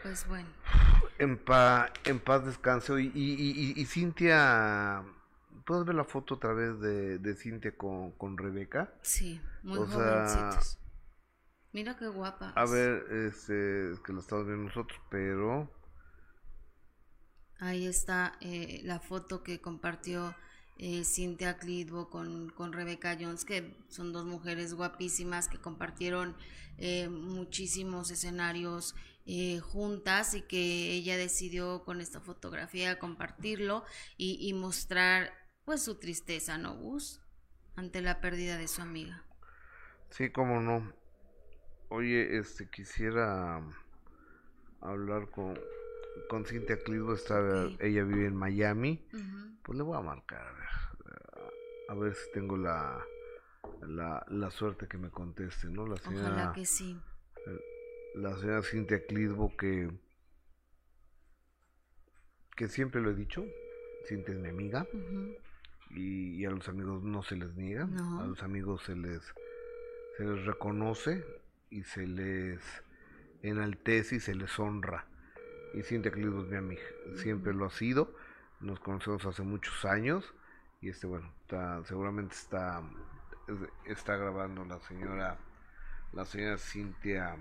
Pues 0.03 0.27
bueno. 0.27 0.49
En, 1.17 1.41
en 2.03 2.19
paz 2.19 2.45
descanse. 2.45 3.01
Y, 3.01 3.11
y, 3.15 3.81
y, 3.81 3.85
Cintia, 3.85 5.01
¿puedes 5.65 5.85
ver 5.85 5.95
la 5.95 6.03
foto 6.03 6.35
otra 6.35 6.53
vez 6.53 6.79
de, 6.81 7.19
de 7.19 7.35
Cintia 7.35 7.75
con, 7.77 8.11
con 8.11 8.37
Rebeca? 8.37 8.93
Sí, 9.01 9.41
muy 9.63 9.77
jovencitos. 9.77 10.77
Mira 11.71 11.97
qué 11.97 12.07
guapa. 12.07 12.51
A 12.55 12.65
ver, 12.65 13.05
este, 13.11 13.93
es 13.93 13.99
que 14.01 14.13
la 14.13 14.19
estamos 14.19 14.45
viendo 14.45 14.65
nosotros, 14.65 14.99
pero... 15.09 15.71
Ahí 17.59 17.87
está 17.87 18.33
eh, 18.41 18.81
la 18.83 18.99
foto 18.99 19.41
que 19.41 19.61
compartió 19.61 20.35
eh, 20.77 21.05
Cynthia 21.05 21.57
Clitbo 21.57 22.09
con, 22.09 22.49
con 22.49 22.73
Rebecca 22.73 23.17
Jones, 23.17 23.45
que 23.45 23.77
son 23.87 24.11
dos 24.11 24.25
mujeres 24.25 24.73
guapísimas 24.73 25.47
que 25.47 25.59
compartieron 25.59 26.35
eh, 26.77 27.07
muchísimos 27.07 28.11
escenarios 28.11 28.95
eh, 29.25 29.59
juntas 29.59 30.33
y 30.33 30.41
que 30.41 30.91
ella 30.91 31.15
decidió 31.15 31.83
con 31.85 32.01
esta 32.01 32.19
fotografía 32.19 32.99
compartirlo 32.99 33.85
y, 34.17 34.53
mostrar 34.53 35.31
pues 35.63 35.81
su 35.81 35.95
tristeza, 35.95 36.57
¿no, 36.57 36.75
Gus? 36.75 37.21
Ante 37.75 38.01
la 38.01 38.19
pérdida 38.19 38.57
de 38.57 38.67
su 38.67 38.81
amiga. 38.81 39.23
Sí, 40.09 40.29
cómo 40.29 40.59
no. 40.59 40.91
Oye, 41.87 42.37
este 42.37 42.69
quisiera 42.69 43.61
hablar 44.81 45.29
con 45.31 45.57
con 46.29 46.45
Cintia 46.45 46.77
Clitbo, 46.77 47.13
está, 47.13 47.39
ella 47.79 48.03
vive 48.03 48.27
en 48.27 48.35
Miami. 48.35 49.07
Pues 49.63 49.77
le 49.77 49.83
voy 49.83 49.97
a 49.97 50.01
marcar, 50.01 50.45
a 50.45 50.51
ver, 50.51 51.53
a 51.89 51.95
ver 51.95 52.13
si 52.13 52.31
tengo 52.33 52.57
la, 52.57 53.01
la, 53.81 54.23
la 54.27 54.51
suerte 54.51 54.87
que 54.87 54.97
me 54.97 55.09
conteste, 55.09 55.69
¿no? 55.69 55.87
La 55.87 55.95
señora, 55.97 56.27
Ojalá 56.27 56.53
que 56.53 56.65
sí 56.65 56.99
la 58.15 58.37
señora 58.37 58.61
Cintia 58.61 59.05
Clitbo 59.05 59.55
que 59.57 59.89
que 62.55 62.67
siempre 62.67 63.01
lo 63.01 63.09
he 63.09 63.15
dicho, 63.15 63.43
Cintia 64.07 64.35
es 64.35 64.39
mi 64.39 64.49
amiga 64.49 64.87
y, 65.89 66.45
a 66.45 66.51
los 66.51 66.69
amigos 66.69 67.03
no 67.03 67.23
se 67.23 67.35
les 67.35 67.55
niega, 67.55 67.87
a 68.19 68.27
los 68.27 68.43
amigos 68.43 68.83
se 68.83 68.95
les 68.95 69.21
se 70.17 70.23
les 70.23 70.45
reconoce 70.45 71.25
y 71.71 71.83
se 71.83 72.05
les 72.05 72.61
enaltece 73.41 74.17
y 74.17 74.19
se 74.19 74.35
les 74.35 74.59
honra. 74.59 75.07
Y 75.73 75.81
Cintia 75.81 76.11
Clitbo 76.11 76.43
es 76.43 76.47
mi 76.49 76.57
amiga, 76.57 76.83
siempre 77.15 77.53
lo 77.53 77.65
ha 77.65 77.71
sido, 77.71 78.15
nos 78.59 78.79
conocemos 78.79 79.25
hace 79.25 79.41
muchos 79.41 79.85
años 79.85 80.35
y 80.81 80.89
este 80.89 81.07
bueno, 81.07 81.33
está, 81.41 81.83
seguramente 81.85 82.35
está 82.35 82.83
está 83.85 84.15
grabando 84.15 84.63
la 84.63 84.79
señora 84.81 85.37
la 86.13 86.25
señora 86.25 86.57
Cintia 86.57 87.35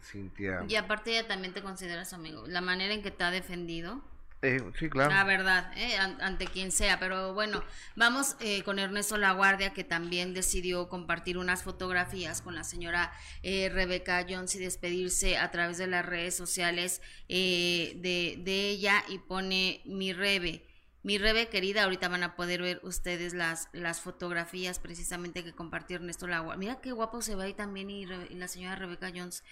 Cintia. 0.00 0.64
Y 0.68 0.76
aparte 0.76 1.10
ella 1.10 1.26
también 1.28 1.52
te 1.52 1.62
considera 1.62 2.04
su 2.04 2.14
amigo. 2.14 2.46
La 2.46 2.60
manera 2.60 2.94
en 2.94 3.02
que 3.02 3.10
te 3.10 3.24
ha 3.24 3.30
defendido. 3.30 4.02
Eh, 4.42 4.60
sí, 4.76 4.90
claro. 4.90 5.14
La 5.14 5.22
verdad, 5.22 5.72
eh, 5.76 5.96
ante 5.96 6.46
quien 6.46 6.72
sea. 6.72 6.98
Pero 6.98 7.32
bueno, 7.32 7.62
vamos 7.94 8.36
eh, 8.40 8.64
con 8.64 8.80
Ernesto 8.80 9.16
Laguardia, 9.16 9.72
que 9.72 9.84
también 9.84 10.34
decidió 10.34 10.88
compartir 10.88 11.38
unas 11.38 11.62
fotografías 11.62 12.42
con 12.42 12.56
la 12.56 12.64
señora 12.64 13.12
eh, 13.44 13.70
Rebeca 13.72 14.26
Jones 14.28 14.56
y 14.56 14.58
despedirse 14.58 15.38
a 15.38 15.52
través 15.52 15.78
de 15.78 15.86
las 15.86 16.04
redes 16.04 16.36
sociales 16.36 17.00
de, 17.28 18.36
de 18.38 18.68
ella 18.68 19.04
y 19.08 19.18
pone 19.18 19.80
mi 19.84 20.12
Rebe. 20.12 20.64
Mi 21.02 21.18
Rebe 21.18 21.48
querida, 21.48 21.84
ahorita 21.84 22.08
van 22.08 22.22
a 22.22 22.36
poder 22.36 22.62
ver 22.62 22.80
ustedes 22.84 23.34
las, 23.34 23.68
las 23.72 24.00
fotografías 24.00 24.78
precisamente 24.78 25.42
que 25.42 25.52
compartió 25.52 25.96
Ernesto 25.96 26.26
Laguardia. 26.26 26.58
Mira 26.58 26.80
qué 26.80 26.92
guapo 26.92 27.22
se 27.22 27.34
ve 27.34 27.44
ahí 27.44 27.54
también 27.54 27.90
y, 27.90 28.02
y 28.02 28.34
la 28.34 28.48
señora 28.48 28.76
Rebeca 28.76 29.10
Jones 29.14 29.42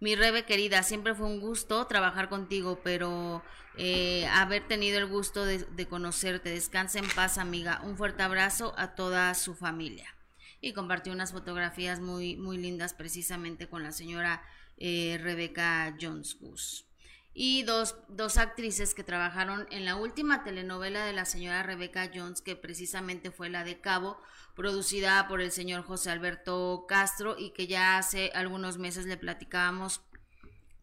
mi 0.00 0.16
Rebe 0.16 0.46
querida, 0.46 0.82
siempre 0.82 1.14
fue 1.14 1.26
un 1.26 1.40
gusto 1.40 1.86
trabajar 1.86 2.30
contigo, 2.30 2.80
pero 2.82 3.42
eh, 3.76 4.26
haber 4.28 4.66
tenido 4.66 4.98
el 4.98 5.04
gusto 5.06 5.44
de, 5.44 5.86
conocerte. 5.88 6.48
Descansa 6.48 6.98
en 6.98 7.08
paz, 7.08 7.36
amiga. 7.36 7.82
Un 7.84 7.98
fuerte 7.98 8.22
abrazo 8.22 8.72
a 8.78 8.94
toda 8.94 9.34
su 9.34 9.54
familia. 9.54 10.06
Y 10.62 10.72
compartió 10.72 11.12
unas 11.12 11.32
fotografías 11.32 12.00
muy, 12.00 12.36
muy 12.36 12.56
lindas 12.56 12.94
precisamente 12.94 13.68
con 13.68 13.82
la 13.82 13.92
señora 13.92 14.42
eh, 14.78 15.18
Rebeca 15.22 15.94
Jones 16.00 16.38
Goose 16.40 16.89
y 17.32 17.62
dos, 17.62 17.96
dos, 18.08 18.38
actrices 18.38 18.92
que 18.92 19.04
trabajaron 19.04 19.66
en 19.70 19.84
la 19.84 19.94
última 19.96 20.42
telenovela 20.42 21.04
de 21.04 21.12
la 21.12 21.24
señora 21.24 21.62
Rebeca 21.62 22.10
Jones, 22.12 22.42
que 22.42 22.56
precisamente 22.56 23.30
fue 23.30 23.48
la 23.48 23.62
de 23.62 23.80
Cabo, 23.80 24.20
producida 24.56 25.28
por 25.28 25.40
el 25.40 25.52
señor 25.52 25.84
José 25.84 26.10
Alberto 26.10 26.86
Castro 26.88 27.36
y 27.38 27.50
que 27.50 27.66
ya 27.66 27.98
hace 27.98 28.32
algunos 28.34 28.78
meses 28.78 29.06
le 29.06 29.16
platicábamos 29.16 30.00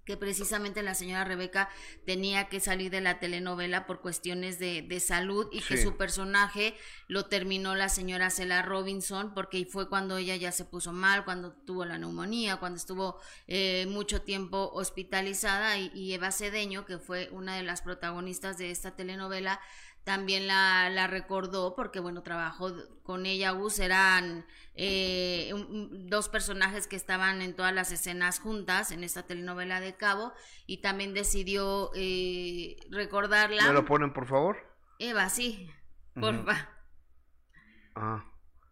que 0.08 0.16
precisamente 0.16 0.82
la 0.84 0.96
señora 0.96 1.26
Rebeca 1.26 1.68
tenía 2.06 2.48
que 2.48 2.62
salir 2.62 2.90
de 2.90 3.02
la 3.02 3.20
telenovela 3.20 3.86
por 3.86 4.00
cuestiones 4.00 4.58
de, 4.58 4.82
de 4.82 5.00
salud 5.02 5.50
y 5.52 5.60
que 5.60 5.76
su 5.76 5.98
personaje 5.98 6.76
lo 7.10 7.26
terminó 7.26 7.76
la 7.76 7.90
señora 7.90 8.30
Cela 8.30 8.62
Robinson 8.62 9.34
porque 9.34 9.66
fue 9.70 9.90
cuando 9.90 10.16
ella 10.16 10.38
ya 10.38 10.54
se 10.54 10.64
puso 10.64 10.94
mal, 10.94 11.26
cuando 11.26 11.52
tuvo 11.52 11.84
la 11.84 11.98
neumonía, 11.98 12.56
cuando 12.56 12.78
estuvo 12.78 13.20
eh, 13.48 13.86
mucho 13.90 14.22
tiempo 14.22 14.72
hospitalizada 14.74 15.78
y, 15.78 15.92
y 15.94 16.14
Eva 16.14 16.32
Cedeño, 16.32 16.86
que 16.86 17.00
fue 17.00 17.28
una 17.34 17.58
de 17.58 17.64
las 17.64 17.82
protagonistas 17.82 18.58
de 18.58 18.72
esta 18.72 18.96
telenovela, 18.96 19.60
también 20.08 20.48
la, 20.48 20.90
la, 20.90 21.06
recordó 21.08 21.76
porque, 21.76 22.00
bueno, 22.00 22.24
trabajó 22.24 22.72
con 23.04 23.26
ella, 23.26 23.52
Gus, 23.52 23.78
eran 23.80 24.46
eh, 24.74 25.52
dos 26.08 26.30
personajes 26.30 26.88
que 26.88 26.96
estaban 26.96 27.42
en 27.42 27.54
todas 27.54 27.74
las 27.74 27.92
escenas 27.92 28.40
juntas 28.40 28.92
en 28.92 29.04
esta 29.04 29.24
telenovela 29.24 29.82
de 29.82 29.98
Cabo 29.98 30.32
y 30.66 30.78
también 30.78 31.14
decidió 31.14 31.92
eh, 31.94 32.78
recordarla. 32.90 33.68
¿Me 33.68 33.74
lo 33.74 33.84
ponen, 33.84 34.14
por 34.14 34.28
favor? 34.28 34.78
Eva, 34.98 35.28
sí, 35.28 35.70
porfa. 36.14 36.70
Ah. 37.94 38.24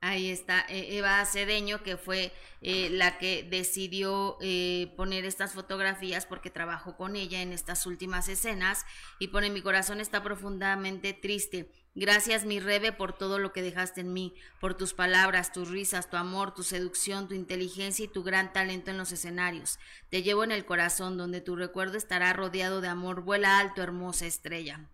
Ahí 0.05 0.29
está 0.29 0.63
eh, 0.69 0.97
Eva 0.97 1.25
Cedeño, 1.25 1.81
que 1.81 1.97
fue 1.97 2.31
eh, 2.61 2.89
la 2.91 3.17
que 3.17 3.41
decidió 3.41 4.37
eh, 4.39 4.93
poner 4.95 5.25
estas 5.25 5.53
fotografías 5.53 6.27
porque 6.27 6.51
trabajó 6.51 6.95
con 6.95 7.15
ella 7.15 7.41
en 7.41 7.51
estas 7.51 7.87
últimas 7.87 8.29
escenas 8.29 8.85
y 9.17 9.29
pone 9.29 9.49
mi 9.49 9.63
corazón 9.63 9.99
está 9.99 10.21
profundamente 10.21 11.13
triste. 11.13 11.71
Gracias 11.95 12.45
mi 12.45 12.59
Rebe 12.59 12.91
por 12.91 13.13
todo 13.13 13.39
lo 13.39 13.51
que 13.51 13.63
dejaste 13.63 14.01
en 14.01 14.13
mí, 14.13 14.35
por 14.61 14.75
tus 14.75 14.93
palabras, 14.93 15.51
tus 15.51 15.69
risas, 15.69 16.07
tu 16.07 16.17
amor, 16.17 16.53
tu 16.53 16.61
seducción, 16.61 17.27
tu 17.27 17.33
inteligencia 17.33 18.05
y 18.05 18.07
tu 18.07 18.21
gran 18.21 18.53
talento 18.53 18.91
en 18.91 18.99
los 18.99 19.11
escenarios. 19.11 19.79
Te 20.11 20.21
llevo 20.21 20.43
en 20.43 20.51
el 20.51 20.65
corazón 20.65 21.17
donde 21.17 21.41
tu 21.41 21.55
recuerdo 21.55 21.97
estará 21.97 22.31
rodeado 22.31 22.79
de 22.79 22.89
amor. 22.89 23.21
Vuela 23.21 23.57
alto, 23.57 23.81
hermosa 23.81 24.27
estrella. 24.27 24.87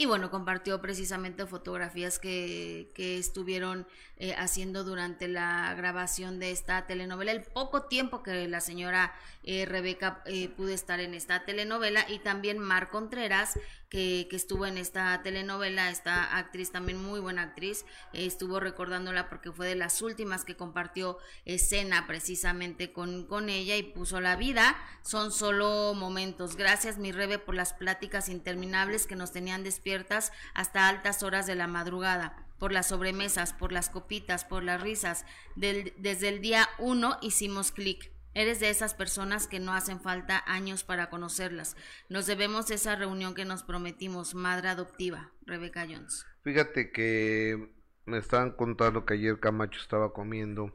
Y 0.00 0.06
bueno, 0.06 0.30
compartió 0.30 0.80
precisamente 0.80 1.44
fotografías 1.44 2.20
que, 2.20 2.88
que 2.94 3.18
estuvieron 3.18 3.84
eh, 4.16 4.32
haciendo 4.38 4.84
durante 4.84 5.26
la 5.26 5.74
grabación 5.74 6.38
de 6.38 6.52
esta 6.52 6.86
telenovela, 6.86 7.32
el 7.32 7.42
poco 7.42 7.82
tiempo 7.82 8.22
que 8.22 8.46
la 8.46 8.60
señora 8.60 9.12
eh, 9.42 9.66
Rebeca 9.66 10.22
eh, 10.24 10.50
pudo 10.50 10.68
estar 10.68 11.00
en 11.00 11.14
esta 11.14 11.44
telenovela 11.44 12.08
y 12.08 12.20
también 12.20 12.60
Mar 12.60 12.90
Contreras, 12.90 13.58
que, 13.88 14.26
que, 14.28 14.36
estuvo 14.36 14.66
en 14.66 14.78
esta 14.78 15.22
telenovela, 15.22 15.90
esta 15.90 16.36
actriz 16.36 16.70
también 16.70 17.02
muy 17.02 17.20
buena 17.20 17.42
actriz, 17.42 17.84
estuvo 18.12 18.60
recordándola 18.60 19.28
porque 19.28 19.52
fue 19.52 19.66
de 19.66 19.74
las 19.74 20.02
últimas 20.02 20.44
que 20.44 20.56
compartió 20.56 21.18
escena 21.44 22.06
precisamente 22.06 22.92
con, 22.92 23.24
con 23.26 23.48
ella 23.48 23.76
y 23.76 23.82
puso 23.82 24.20
la 24.20 24.36
vida, 24.36 24.76
son 25.02 25.32
solo 25.32 25.94
momentos. 25.94 26.56
Gracias 26.56 26.98
mi 26.98 27.12
Rebe 27.12 27.38
por 27.38 27.54
las 27.54 27.72
pláticas 27.72 28.28
interminables 28.28 29.06
que 29.06 29.16
nos 29.16 29.32
tenían 29.32 29.64
despiertas 29.64 30.32
hasta 30.54 30.88
altas 30.88 31.22
horas 31.22 31.46
de 31.46 31.54
la 31.54 31.66
madrugada 31.66 32.44
por 32.58 32.72
las 32.72 32.88
sobremesas, 32.88 33.52
por 33.52 33.72
las 33.72 33.88
copitas, 33.88 34.44
por 34.44 34.62
las 34.62 34.80
risas. 34.80 35.24
desde 35.54 36.28
el 36.28 36.40
día 36.40 36.68
uno 36.78 37.18
hicimos 37.22 37.72
clic. 37.72 38.10
Eres 38.38 38.60
de 38.60 38.70
esas 38.70 38.94
personas 38.94 39.48
que 39.48 39.58
no 39.58 39.72
hacen 39.72 39.98
falta 39.98 40.44
años 40.46 40.84
para 40.84 41.10
conocerlas. 41.10 41.76
Nos 42.08 42.28
debemos 42.28 42.70
esa 42.70 42.94
reunión 42.94 43.34
que 43.34 43.44
nos 43.44 43.64
prometimos, 43.64 44.36
madre 44.36 44.68
adoptiva, 44.68 45.32
Rebeca 45.44 45.84
Jones. 45.90 46.24
Fíjate 46.44 46.92
que 46.92 47.74
me 48.06 48.18
estaban 48.18 48.52
contando 48.52 49.04
que 49.04 49.14
ayer 49.14 49.40
Camacho 49.40 49.80
estaba 49.80 50.12
comiendo 50.12 50.72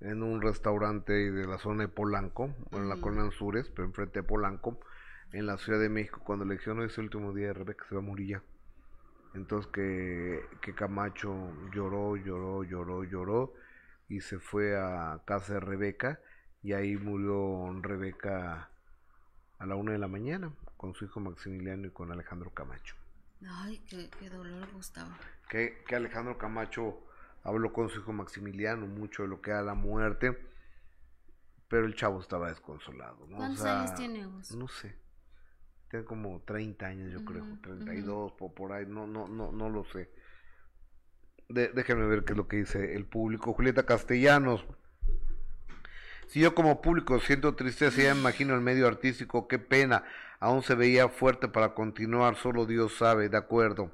en 0.00 0.22
un 0.22 0.40
restaurante 0.40 1.12
de 1.12 1.46
la 1.46 1.58
zona 1.58 1.82
de 1.82 1.88
Polanco, 1.88 2.56
en 2.72 2.88
la 2.88 2.96
colonia 2.96 3.24
Anzures, 3.24 3.68
pero 3.68 3.86
enfrente 3.86 4.20
de 4.20 4.22
Polanco, 4.22 4.80
en 5.32 5.44
la 5.44 5.58
Ciudad 5.58 5.80
de 5.80 5.90
México, 5.90 6.22
cuando 6.24 6.46
le 6.46 6.54
dijeron, 6.54 6.82
es 6.84 6.96
el 6.96 7.04
último 7.04 7.34
día 7.34 7.48
de 7.48 7.52
Rebeca, 7.52 7.84
se 7.86 7.96
va 7.96 8.00
a 8.00 8.04
morir 8.04 8.28
ya. 8.28 8.42
Entonces 9.34 9.70
que, 9.70 10.40
que 10.62 10.74
Camacho 10.74 11.52
lloró, 11.70 12.16
lloró, 12.16 12.64
lloró, 12.64 13.04
lloró 13.04 13.52
y 14.08 14.22
se 14.22 14.38
fue 14.38 14.74
a 14.74 15.20
casa 15.26 15.52
de 15.52 15.60
Rebeca 15.60 16.18
y 16.62 16.72
ahí 16.72 16.96
murió 16.96 17.72
Rebeca 17.82 18.70
a 19.58 19.66
la 19.66 19.74
una 19.74 19.92
de 19.92 19.98
la 19.98 20.08
mañana 20.08 20.52
con 20.76 20.94
su 20.94 21.04
hijo 21.04 21.20
Maximiliano 21.20 21.86
y 21.86 21.90
con 21.90 22.12
Alejandro 22.12 22.50
Camacho. 22.50 22.94
Ay, 23.46 23.78
qué, 23.88 24.30
dolor, 24.30 24.68
Gustavo. 24.72 25.10
Que, 25.48 25.82
que 25.86 25.96
Alejandro 25.96 26.38
Camacho 26.38 27.00
habló 27.42 27.72
con 27.72 27.88
su 27.88 28.00
hijo 28.00 28.12
Maximiliano 28.12 28.86
mucho 28.86 29.22
de 29.22 29.28
lo 29.28 29.40
que 29.40 29.50
era 29.50 29.62
la 29.62 29.74
muerte, 29.74 30.36
pero 31.68 31.86
el 31.86 31.94
chavo 31.94 32.20
estaba 32.20 32.48
desconsolado. 32.48 33.26
¿no? 33.28 33.36
¿Cuántos 33.36 33.64
años 33.64 33.94
tiene? 33.94 34.26
No 34.54 34.68
sé 34.68 35.08
tiene 35.88 36.04
como 36.04 36.42
30 36.42 36.86
años, 36.86 37.12
yo 37.12 37.24
creo, 37.24 37.44
32 37.62 38.32
por, 38.32 38.52
por 38.52 38.72
ahí, 38.72 38.86
no, 38.86 39.06
no, 39.06 39.26
no, 39.26 39.52
no 39.52 39.70
lo 39.70 39.84
sé. 39.84 40.10
déjenme 41.48 42.06
ver 42.06 42.24
qué 42.24 42.32
es 42.32 42.36
lo 42.36 42.46
que 42.46 42.58
dice 42.58 42.94
el 42.94 43.06
público. 43.06 43.54
Julieta 43.54 43.84
Castellanos. 43.84 44.64
Si 46.28 46.40
yo 46.40 46.54
como 46.54 46.82
público 46.82 47.18
siento 47.20 47.54
tristeza, 47.54 48.02
ya 48.02 48.14
me 48.14 48.20
imagino 48.20 48.54
el 48.54 48.60
medio 48.60 48.86
artístico, 48.86 49.48
qué 49.48 49.58
pena. 49.58 50.04
Aún 50.40 50.62
se 50.62 50.74
veía 50.74 51.08
fuerte 51.08 51.48
para 51.48 51.74
continuar, 51.74 52.36
solo 52.36 52.66
Dios 52.66 52.96
sabe, 52.96 53.30
de 53.30 53.38
acuerdo. 53.38 53.90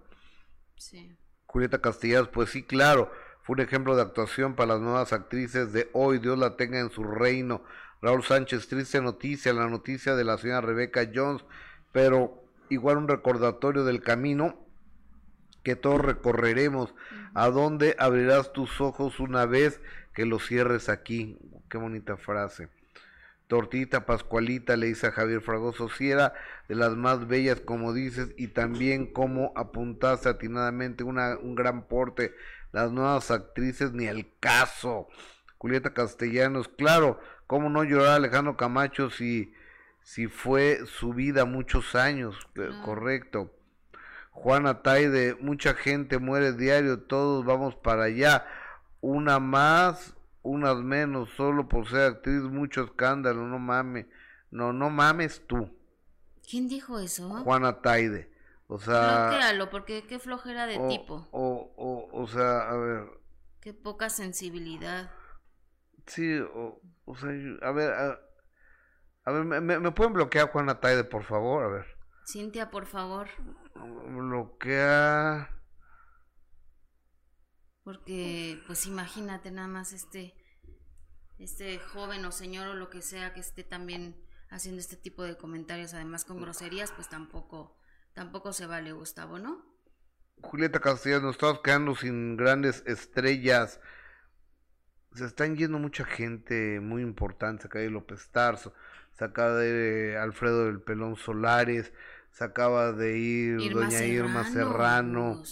Sí. 0.77 1.17
Julieta 1.47 1.81
Castellanos, 1.81 2.29
pues 2.29 2.51
sí, 2.51 2.65
claro, 2.65 3.13
fue 3.45 3.55
un 3.55 3.61
ejemplo 3.61 3.95
de 3.95 4.03
actuación 4.03 4.57
para 4.57 4.75
las 4.75 4.81
nuevas 4.81 5.13
actrices 5.13 5.73
de 5.73 5.89
hoy, 5.93 6.19
Dios 6.19 6.37
la 6.37 6.57
tenga 6.57 6.81
en 6.81 6.91
su 6.91 7.05
reino. 7.05 7.63
Raúl 8.03 8.25
Sánchez, 8.25 8.67
triste 8.67 9.01
noticia, 9.01 9.53
la 9.53 9.69
noticia 9.69 10.17
de 10.17 10.25
la 10.25 10.37
señora 10.37 10.61
Rebeca 10.61 11.09
Jones, 11.15 11.45
pero 11.93 12.43
igual 12.69 12.97
un 12.97 13.07
recordatorio 13.09 13.85
del 13.85 14.03
camino 14.03 14.59
que 15.63 15.77
todos 15.77 16.01
recorreremos. 16.01 16.95
¿A 17.33 17.49
dónde 17.49 17.95
abrirás 17.99 18.53
tus 18.53 18.81
ojos 18.81 19.21
una 19.21 19.47
vez 19.47 19.81
que 20.15 20.25
los 20.25 20.47
cierres 20.47 20.89
aquí? 20.89 21.39
Qué 21.69 21.79
bonita 21.79 22.17
frase. 22.17 22.69
Tortita 23.47 24.07
Pascualita 24.07 24.77
le 24.77 24.87
dice 24.87 25.09
a 25.09 25.13
Javier 25.13 25.43
Fragoso, 25.43 25.89
si 25.91 26.11
era 26.11 26.33
de 26.69 26.75
las 26.75 26.97
más 26.97 27.27
bellas 27.29 27.61
como 27.61 27.93
dices 27.93 28.33
y 28.39 28.49
también 28.49 29.13
como 29.13 29.53
apuntaste 29.55 30.29
atinadamente 30.31 31.05
una, 31.05 31.37
un 31.37 31.55
gran 31.55 31.87
porte. 31.87 32.35
Las 32.73 32.91
nuevas 32.91 33.31
actrices 33.31 33.93
ni 33.93 34.07
el 34.07 34.27
caso. 34.41 35.09
Julieta 35.59 35.93
Castellanos, 35.93 36.69
claro, 36.69 37.21
¿cómo 37.47 37.69
no 37.69 37.85
llorar 37.85 38.15
Alejandro 38.17 38.57
Camacho 38.57 39.11
si 39.11 39.53
si 40.05 40.29
fue 40.29 40.81
su 40.87 41.15
vida 41.15 41.47
muchos 41.47 41.95
años, 41.95 42.37
eh, 42.57 42.69
correcto. 42.85 43.51
Juana 44.31 44.83
Taide, 44.83 45.35
mucha 45.41 45.75
gente 45.75 46.19
muere 46.19 46.53
diario, 46.53 47.01
todos 47.01 47.45
vamos 47.45 47.75
para 47.75 48.05
allá. 48.05 48.47
Una 49.07 49.39
más, 49.39 50.17
unas 50.41 50.77
menos, 50.77 51.29
solo 51.37 51.69
por 51.69 51.87
ser 51.87 52.13
actriz, 52.13 52.41
mucho 52.41 52.85
escándalo, 52.85 53.47
no 53.47 53.59
mames. 53.59 54.07
No, 54.51 54.73
no 54.73 54.89
mames 54.89 55.47
tú. 55.47 55.69
¿Quién 56.49 56.69
dijo 56.69 56.99
eso? 56.99 57.29
Juana 57.29 57.83
Taide. 57.83 58.33
O 58.67 58.79
sea. 58.79 59.27
Bloquealo, 59.29 59.69
porque 59.69 60.07
qué 60.07 60.19
flojera 60.19 60.67
de 60.67 60.79
tipo. 60.89 61.29
O, 61.33 61.75
o, 61.77 62.19
o 62.19 62.27
sea, 62.27 62.71
a 62.71 62.77
ver. 62.79 63.05
Qué 63.61 63.75
poca 63.75 64.09
sensibilidad. 64.09 65.11
Sí, 66.07 66.39
o, 66.39 66.81
o 67.05 67.15
sea, 67.15 67.29
a 67.61 67.73
ver, 67.73 67.93
a, 67.93 68.21
a 69.27 69.33
ver, 69.33 69.45
¿me, 69.45 69.61
me 69.81 69.91
pueden 69.91 70.15
bloquear 70.15 70.51
Juana 70.51 70.81
Taide, 70.81 71.05
por 71.05 71.25
favor? 71.25 71.63
A 71.63 71.69
ver. 71.69 71.85
Cintia, 72.27 72.71
por 72.71 72.87
favor. 72.87 73.29
Bloquea. 73.75 75.51
Porque, 77.85 78.61
pues 78.67 78.87
imagínate 78.87 79.51
nada 79.51 79.69
más 79.69 79.93
este, 79.93 80.35
este 81.39 81.79
joven 81.79 82.25
o 82.25 82.33
señor 82.33 82.69
o 82.69 82.75
lo 82.75 82.91
que 82.91 83.03
sea 83.03 83.35
que 83.35 83.41
esté 83.41 83.63
también 83.63 84.17
haciendo 84.49 84.81
este 84.81 84.97
tipo 84.97 85.23
de 85.23 85.37
comentarios, 85.37 85.95
además 85.95 86.25
con 86.25 86.41
groserías, 86.41 86.93
pues 86.93 87.09
tampoco, 87.09 87.77
tampoco 88.15 88.53
se 88.53 88.67
vale, 88.67 88.93
Gustavo, 88.93 89.39
¿no? 89.39 89.65
Julieta 90.41 90.81
Castellanos, 90.81 91.23
nos 91.23 91.35
estamos 91.37 91.61
quedando 91.61 91.95
sin 91.95 92.37
grandes 92.37 92.83
estrellas. 92.87 93.81
Se 95.15 95.27
están 95.27 95.57
yendo 95.57 95.79
mucha 95.79 96.05
gente 96.05 96.81
muy 96.81 97.03
importante, 97.03 97.67
acá 97.67 97.79
de 97.79 97.91
López 97.91 98.31
Tarso 98.31 98.73
se 99.15 99.25
acaba 99.25 99.55
de 99.55 100.11
ir 100.11 100.17
Alfredo 100.17 100.67
del 100.67 100.81
Pelón 100.81 101.17
Solares, 101.17 101.93
se 102.33 102.45
acaba 102.45 102.93
de 102.93 103.17
ir 103.17 103.73
doña 103.73 104.05
Irma 104.05 104.45
Serrano. 104.45 105.43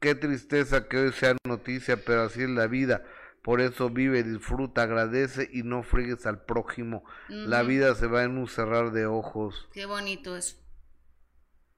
Qué 0.00 0.14
tristeza 0.14 0.88
que 0.88 0.98
hoy 0.98 1.12
sea 1.12 1.36
noticia, 1.46 1.96
pero 2.04 2.22
así 2.22 2.42
es 2.42 2.50
la 2.50 2.66
vida. 2.66 3.04
Por 3.42 3.60
eso 3.60 3.90
vive, 3.90 4.22
disfruta, 4.22 4.82
agradece 4.82 5.48
y 5.52 5.62
no 5.62 5.82
friegues 5.82 6.26
al 6.26 6.44
prójimo. 6.44 7.04
La 7.28 7.62
vida 7.62 7.94
se 7.94 8.06
va 8.06 8.22
en 8.22 8.38
un 8.38 8.46
cerrar 8.46 8.92
de 8.92 9.06
ojos. 9.06 9.68
Qué 9.72 9.86
bonito 9.86 10.36
eso. 10.36 10.56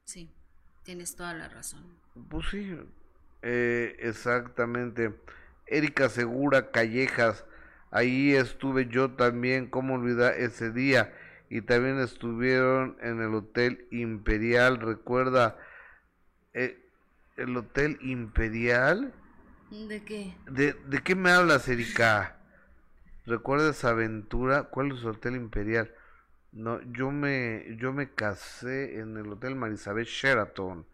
Sí, 0.05 0.31
tienes 0.83 1.17
toda 1.17 1.33
la 1.33 1.49
razón. 1.49 1.99
Pues 2.29 2.47
sí, 2.51 2.79
eh, 3.43 3.97
exactamente. 4.01 5.15
Erika 5.67 6.11
Segura 6.11 6.71
Callejas, 6.71 7.45
Ahí 7.95 8.35
estuve 8.35 8.89
yo 8.89 9.13
también, 9.13 9.69
¿cómo 9.69 9.95
olvidar 9.95 10.35
ese 10.37 10.73
día? 10.73 11.15
Y 11.49 11.61
también 11.63 12.01
estuvieron 12.01 12.97
en 13.01 13.23
el 13.23 13.33
Hotel 13.33 13.87
Imperial, 13.93 14.81
recuerda, 14.81 15.57
eh, 16.55 16.84
el 17.37 17.57
Hotel 17.57 17.99
Imperial. 18.01 19.13
¿De 19.71 20.05
qué? 20.05 20.35
¿De, 20.47 20.75
¿De 20.87 21.03
qué 21.03 21.15
me 21.15 21.31
hablas, 21.31 21.69
Erika? 21.69 22.37
¿Recuerda 23.27 23.71
esa 23.71 23.91
aventura? 23.91 24.65
¿Cuál 24.65 24.93
es 24.93 25.03
el 25.03 25.09
Hotel 25.09 25.37
Imperial? 25.37 25.91
No, 26.53 26.81
yo 26.93 27.11
me, 27.11 27.77
yo 27.79 27.93
me 27.93 28.11
casé 28.11 29.01
en 29.01 29.17
el 29.17 29.33
Hotel 29.33 29.57
Marisabel 29.57 30.05
Sheraton. 30.05 30.87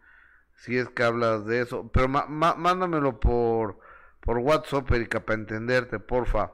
Si 0.55 0.77
es 0.77 0.89
que 0.89 1.03
hablas 1.03 1.45
de 1.45 1.61
eso. 1.61 1.89
Pero 1.93 2.07
mándamelo 2.07 3.19
por, 3.19 3.79
por 4.21 4.37
WhatsApp, 4.39 4.89
Erika, 4.91 5.19
para 5.19 5.39
entenderte, 5.39 5.99
porfa 5.99 6.51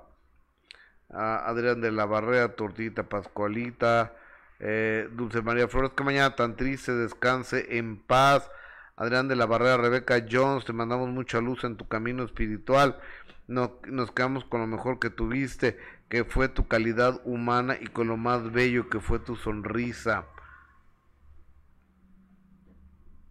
a 1.09 1.47
Adrián 1.47 1.79
de 1.79 1.91
la 1.91 2.05
Barrera, 2.05 2.55
Tortita 2.55 3.03
Pascualita, 3.03 4.13
eh, 4.59 5.07
Dulce 5.13 5.41
María 5.41 5.67
Flores, 5.67 5.91
que 5.95 6.03
mañana 6.03 6.35
tan 6.35 6.55
triste, 6.55 6.91
descanse 6.93 7.77
en 7.77 7.97
paz. 7.97 8.49
Adrián 8.97 9.27
de 9.27 9.35
la 9.35 9.45
Barrera, 9.45 9.77
Rebeca 9.77 10.25
Jones, 10.29 10.65
te 10.65 10.73
mandamos 10.73 11.09
mucha 11.09 11.39
luz 11.39 11.63
en 11.63 11.77
tu 11.77 11.87
camino 11.87 12.23
espiritual. 12.23 12.99
No, 13.47 13.79
nos 13.85 14.11
quedamos 14.11 14.43
con 14.43 14.59
lo 14.59 14.67
mejor 14.67 14.97
que 14.97 15.11
tuviste, 15.11 15.77
que 16.09 16.25
fue 16.25 16.49
tu 16.49 16.67
calidad 16.67 17.21
humana 17.23 17.77
y 17.79 17.85
con 17.87 18.07
lo 18.07 18.17
más 18.17 18.51
bello 18.51 18.89
que 18.89 18.99
fue 18.99 19.19
tu 19.19 19.35
sonrisa. 19.35 20.25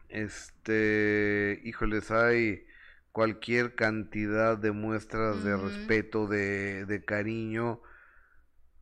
Este, 0.08 1.60
híjoles, 1.64 2.12
hay 2.12 2.64
cualquier 3.10 3.74
cantidad 3.74 4.56
de 4.56 4.70
muestras 4.70 5.42
de 5.42 5.56
respeto, 5.56 6.28
de, 6.28 6.86
de 6.86 7.04
cariño. 7.04 7.80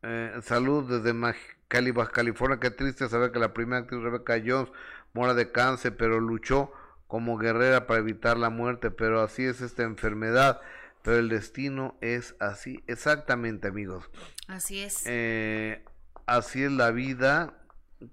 Eh, 0.03 0.37
salud 0.43 0.87
desde 0.87 1.19
Cali, 1.67 1.89
Baja 1.89 2.11
California. 2.11 2.59
Qué 2.59 2.69
triste 2.69 3.09
saber 3.09 3.31
que 3.31 3.39
la 3.39 3.53
primera 3.53 3.79
actriz 3.79 4.01
Rebecca 4.03 4.39
Jones 4.45 4.69
mora 5.15 5.33
de 5.33 5.51
cáncer, 5.51 5.95
pero 5.97 6.19
luchó 6.19 6.71
como 7.07 7.37
guerrera 7.37 7.87
para 7.87 8.01
evitar 8.01 8.37
la 8.37 8.49
muerte, 8.49 8.91
pero 8.91 9.21
así 9.23 9.45
es 9.45 9.61
esta 9.61 9.83
enfermedad, 9.83 10.59
pero 11.01 11.17
el 11.17 11.29
destino 11.29 11.97
es 12.01 12.35
así, 12.39 12.83
exactamente 12.87 13.69
amigos. 13.69 14.09
Así 14.47 14.81
es. 14.81 15.03
Eh, 15.05 15.83
así 16.25 16.63
es 16.63 16.71
la 16.71 16.91
vida. 16.91 17.53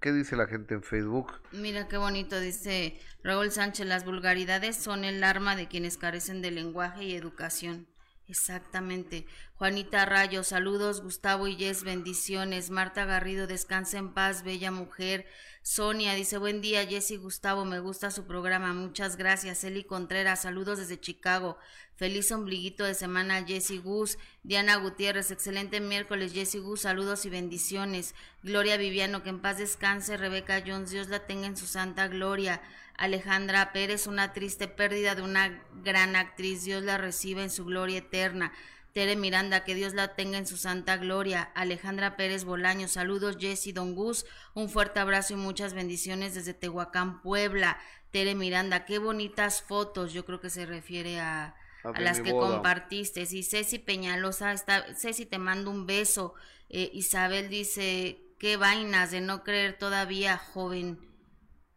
¿Qué 0.00 0.12
dice 0.12 0.36
la 0.36 0.46
gente 0.46 0.74
en 0.74 0.84
Facebook? 0.84 1.32
Mira 1.50 1.88
qué 1.88 1.96
bonito, 1.96 2.38
dice 2.38 2.96
Raúl 3.24 3.50
Sánchez, 3.50 3.86
las 3.86 4.04
vulgaridades 4.04 4.76
son 4.76 5.04
el 5.04 5.24
arma 5.24 5.56
de 5.56 5.66
quienes 5.66 5.98
carecen 5.98 6.40
de 6.40 6.52
lenguaje 6.52 7.04
y 7.04 7.16
educación. 7.16 7.88
Exactamente. 8.28 9.26
Juanita 9.56 10.06
Rayo, 10.06 10.42
saludos. 10.44 11.02
Gustavo 11.02 11.48
Yes, 11.48 11.82
bendiciones. 11.82 12.70
Marta 12.70 13.04
Garrido, 13.04 13.46
descansa 13.46 13.98
en 13.98 14.14
paz, 14.14 14.42
bella 14.42 14.70
mujer. 14.70 15.26
Sonia 15.64 16.14
dice, 16.14 16.38
buen 16.38 16.60
día, 16.60 16.84
Jessy 16.84 17.16
Gustavo, 17.16 17.64
me 17.64 17.78
gusta 17.78 18.10
su 18.10 18.24
programa, 18.26 18.72
muchas 18.72 19.14
gracias. 19.16 19.62
Eli 19.62 19.84
Contreras, 19.84 20.42
saludos 20.42 20.78
desde 20.78 20.98
Chicago. 20.98 21.56
Feliz 21.94 22.32
ombliguito 22.32 22.82
de 22.82 22.94
semana, 22.94 23.44
Jessy 23.44 23.78
Gus. 23.78 24.18
Diana 24.42 24.74
Gutiérrez, 24.74 25.30
excelente 25.30 25.80
miércoles, 25.80 26.32
Jessy 26.32 26.58
Gus, 26.58 26.80
saludos 26.80 27.24
y 27.26 27.30
bendiciones. 27.30 28.16
Gloria 28.42 28.76
Viviano, 28.76 29.22
que 29.22 29.28
en 29.28 29.40
paz 29.40 29.58
descanse. 29.58 30.16
Rebeca 30.16 30.64
Jones, 30.66 30.90
Dios 30.90 31.08
la 31.08 31.26
tenga 31.26 31.46
en 31.46 31.56
su 31.56 31.66
santa 31.66 32.08
gloria. 32.08 32.60
Alejandra 32.96 33.72
Pérez, 33.72 34.08
una 34.08 34.32
triste 34.32 34.66
pérdida 34.66 35.14
de 35.14 35.22
una 35.22 35.62
gran 35.84 36.16
actriz, 36.16 36.64
Dios 36.64 36.82
la 36.82 36.98
reciba 36.98 37.40
en 37.40 37.50
su 37.50 37.64
gloria 37.64 37.98
eterna. 37.98 38.52
Tere 38.92 39.16
Miranda, 39.16 39.64
que 39.64 39.74
Dios 39.74 39.94
la 39.94 40.14
tenga 40.14 40.36
en 40.36 40.46
su 40.46 40.56
santa 40.56 40.98
gloria. 40.98 41.42
Alejandra 41.54 42.16
Pérez 42.16 42.44
Bolaño, 42.44 42.88
saludos 42.88 43.38
Jessy 43.40 43.72
Don 43.72 43.94
Gus, 43.94 44.26
un 44.54 44.68
fuerte 44.68 45.00
abrazo 45.00 45.32
y 45.32 45.36
muchas 45.36 45.72
bendiciones 45.72 46.34
desde 46.34 46.52
Tehuacán, 46.52 47.22
Puebla. 47.22 47.78
Tere 48.10 48.34
Miranda, 48.34 48.84
qué 48.84 48.98
bonitas 48.98 49.62
fotos, 49.62 50.12
yo 50.12 50.26
creo 50.26 50.40
que 50.40 50.50
se 50.50 50.66
refiere 50.66 51.18
a, 51.20 51.54
las 51.98 52.20
que 52.20 52.32
compartiste. 52.32 53.22
Y 53.22 53.42
Ceci 53.42 53.78
Peñalosa, 53.78 54.52
está, 54.52 54.94
Ceci 54.94 55.24
te 55.24 55.38
mando 55.38 55.70
un 55.70 55.86
beso. 55.86 56.34
Eh, 56.68 56.90
Isabel 56.92 57.48
dice, 57.48 58.22
qué 58.38 58.58
vainas 58.58 59.10
de 59.10 59.22
no 59.22 59.42
creer 59.42 59.78
todavía, 59.78 60.36
joven. 60.36 61.00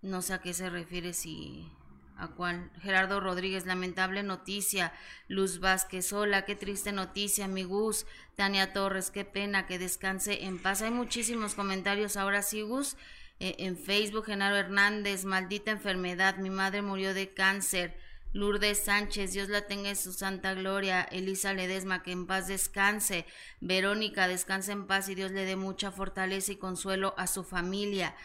No 0.02 0.22
sé 0.22 0.34
a 0.34 0.42
qué 0.42 0.54
se 0.54 0.70
refiere 0.70 1.14
si 1.14 1.72
¿A 2.18 2.30
cuál? 2.30 2.72
Gerardo 2.82 3.20
Rodríguez, 3.20 3.66
lamentable 3.66 4.24
noticia. 4.24 4.94
Luz 5.28 5.60
Vázquez, 5.60 6.14
hola, 6.14 6.46
qué 6.46 6.56
triste 6.56 6.94
noticia, 6.94 7.48
mi 7.48 7.64
Gus. 7.64 8.06
Tania 8.36 8.72
Torres, 8.72 9.12
qué 9.12 9.26
pena, 9.26 9.66
que 9.66 9.80
descanse 9.80 10.46
en 10.46 10.58
paz. 10.58 10.82
Hay 10.82 10.92
muchísimos 10.92 11.56
comentarios 11.56 12.16
ahora 12.16 12.42
sí, 12.42 12.62
Gus. 12.62 12.96
Eh, 13.42 13.56
en 13.60 13.78
Facebook, 13.78 14.28
Genaro 14.28 14.56
Hernández, 14.56 15.26
maldita 15.26 15.72
enfermedad, 15.72 16.38
mi 16.38 16.50
madre 16.50 16.82
murió 16.82 17.14
de 17.14 17.34
cáncer. 17.34 17.98
Lourdes 18.32 18.84
Sánchez, 18.84 19.34
Dios 19.34 19.50
la 19.50 19.68
tenga 19.68 19.90
en 19.90 19.96
su 19.96 20.14
santa 20.14 20.54
gloria. 20.54 21.04
Elisa 21.04 21.54
Ledesma, 21.54 22.02
que 22.02 22.12
en 22.12 22.28
paz 22.28 22.48
descanse. 22.48 23.26
Verónica, 23.60 24.28
descanse 24.28 24.72
en 24.74 24.88
paz 24.88 25.10
y 25.10 25.16
Dios 25.16 25.32
le 25.32 25.46
dé 25.46 25.56
mucha 25.56 25.92
fortaleza 25.92 26.52
y 26.54 26.58
consuelo 26.58 27.14
a 27.18 27.28
su 27.28 27.44
familia. 27.44 28.16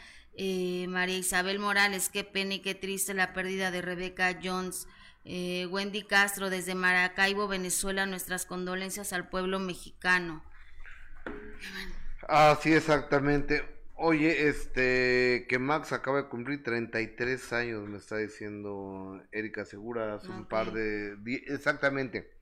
Eh, 0.42 0.86
María 0.88 1.18
Isabel 1.18 1.58
Morales, 1.58 2.08
qué 2.08 2.24
pena 2.24 2.54
y 2.54 2.60
qué 2.60 2.74
triste 2.74 3.12
la 3.12 3.34
pérdida 3.34 3.70
de 3.70 3.82
Rebeca 3.82 4.38
Jones. 4.42 4.88
Eh, 5.26 5.66
Wendy 5.66 6.02
Castro, 6.02 6.48
desde 6.48 6.74
Maracaibo, 6.74 7.46
Venezuela, 7.46 8.06
nuestras 8.06 8.46
condolencias 8.46 9.12
al 9.12 9.28
pueblo 9.28 9.58
mexicano. 9.58 10.42
Así 12.26 12.72
exactamente. 12.72 13.62
Oye, 13.96 14.48
este, 14.48 15.44
que 15.46 15.58
Max 15.58 15.92
acaba 15.92 16.22
de 16.22 16.28
cumplir 16.30 16.62
33 16.62 17.52
años, 17.52 17.86
me 17.86 17.98
está 17.98 18.16
diciendo 18.16 19.22
Erika 19.32 19.66
Segura 19.66 20.14
hace 20.14 20.30
un 20.30 20.46
par 20.46 20.72
de 20.72 21.18
Exactamente. 21.48 22.32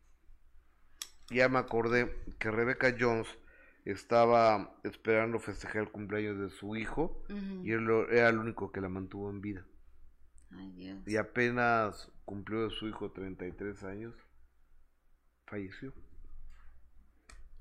Ya 1.31 1.49
me 1.49 1.59
acordé 1.59 2.15
que 2.39 2.53
Rebeca 2.53 2.95
Jones 2.97 3.27
estaba 3.85 4.79
esperando 4.85 5.39
festejar 5.39 5.83
el 5.83 5.91
cumpleaños 5.91 6.39
de 6.39 6.51
su 6.51 6.77
hijo 6.77 7.25
y 7.63 7.73
él 7.73 7.89
era 8.11 8.29
el 8.29 8.39
único 8.39 8.71
que 8.71 8.81
la 8.81 8.89
mantuvo 8.89 9.31
en 9.31 9.41
vida. 9.41 9.65
Y 11.07 11.17
apenas 11.17 12.11
cumplió 12.25 12.71
su 12.71 12.89
hijo 12.89 13.11
33 13.11 13.85
años, 13.85 14.15
falleció. 15.47 15.93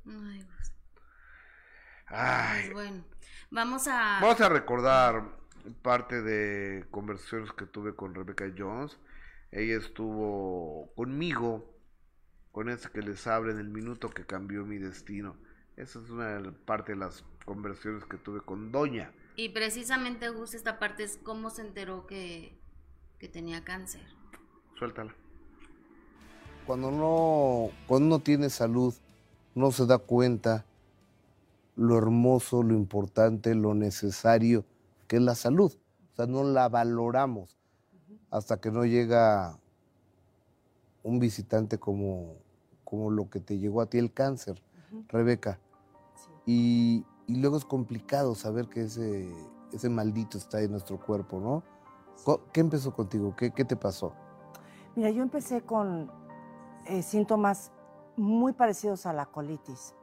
Ay, 0.05 0.43
pues. 0.43 0.73
Ay. 2.07 2.69
bueno, 2.71 3.03
vamos 3.51 3.87
a... 3.87 4.19
Vamos 4.21 4.39
a 4.39 4.49
recordar 4.49 5.23
parte 5.81 6.21
de 6.21 6.85
conversaciones 6.91 7.51
que 7.51 7.65
tuve 7.65 7.95
con 7.95 8.15
Rebecca 8.15 8.45
Jones. 8.57 8.97
Ella 9.51 9.77
estuvo 9.77 10.93
conmigo, 10.95 11.77
con 12.51 12.69
ese 12.69 12.89
que 12.89 13.01
les 13.01 13.27
habla 13.27 13.51
en 13.51 13.59
el 13.59 13.69
minuto 13.69 14.09
que 14.09 14.25
cambió 14.25 14.65
mi 14.65 14.77
destino. 14.77 15.37
Esa 15.77 15.99
es 15.99 16.09
una 16.09 16.51
parte 16.65 16.93
de 16.93 16.97
las 16.97 17.23
conversaciones 17.45 18.03
que 18.05 18.17
tuve 18.17 18.41
con 18.41 18.71
Doña. 18.71 19.11
Y 19.35 19.49
precisamente, 19.49 20.29
Gus, 20.29 20.55
esta 20.55 20.79
parte 20.79 21.03
es 21.03 21.19
cómo 21.21 21.51
se 21.51 21.61
enteró 21.61 22.07
que, 22.07 22.57
tenía 23.31 23.63
cáncer. 23.63 24.01
Suéltala. 24.79 25.13
Cuando 26.65 26.89
no, 26.89 27.69
cuando 27.85 28.07
uno 28.07 28.19
tiene 28.19 28.49
salud, 28.49 28.95
no 29.53 29.71
se 29.71 29.85
da 29.85 29.99
cuenta 29.99 30.65
lo 31.75 31.95
hermoso, 31.95 32.63
lo 32.63 32.73
importante, 32.73 33.53
lo 33.53 33.75
necesario 33.75 34.65
que 35.07 35.17
es 35.17 35.21
la 35.21 35.35
salud. 35.35 35.71
O 36.11 36.15
sea, 36.15 36.25
no 36.25 36.43
la 36.43 36.69
valoramos 36.69 37.55
hasta 38.31 38.59
que 38.59 38.71
no 38.71 38.83
llega 38.83 39.59
un 41.03 41.19
visitante 41.19 41.77
como, 41.77 42.35
como 42.83 43.11
lo 43.11 43.29
que 43.29 43.39
te 43.39 43.59
llegó 43.59 43.81
a 43.81 43.89
ti 43.89 43.99
el 43.99 44.11
cáncer, 44.11 44.59
Rebeca. 45.09 45.59
Y, 46.47 47.05
luego 47.27 47.57
es 47.57 47.65
complicado 47.65 48.33
saber 48.35 48.69
que 48.69 48.83
ese, 48.83 49.29
ese 49.73 49.89
maldito 49.89 50.37
está 50.37 50.61
en 50.61 50.71
nuestro 50.71 50.97
cuerpo, 50.97 51.39
¿no? 51.41 51.61
¿Qué 52.53 52.61
empezó 52.61 52.93
contigo? 52.93 53.35
¿Qué, 53.35 53.51
te 53.51 53.75
pasó? 53.75 54.13
Mira, 54.95 55.09
yo 55.11 55.21
empecé 55.21 55.61
con 55.61 56.09
eh, 56.85 57.03
síntomas 57.03 57.71
muy 58.15 58.53
parecidos 58.53 59.05
a 59.05 59.13
la 59.13 59.25
colitis. 59.25 59.93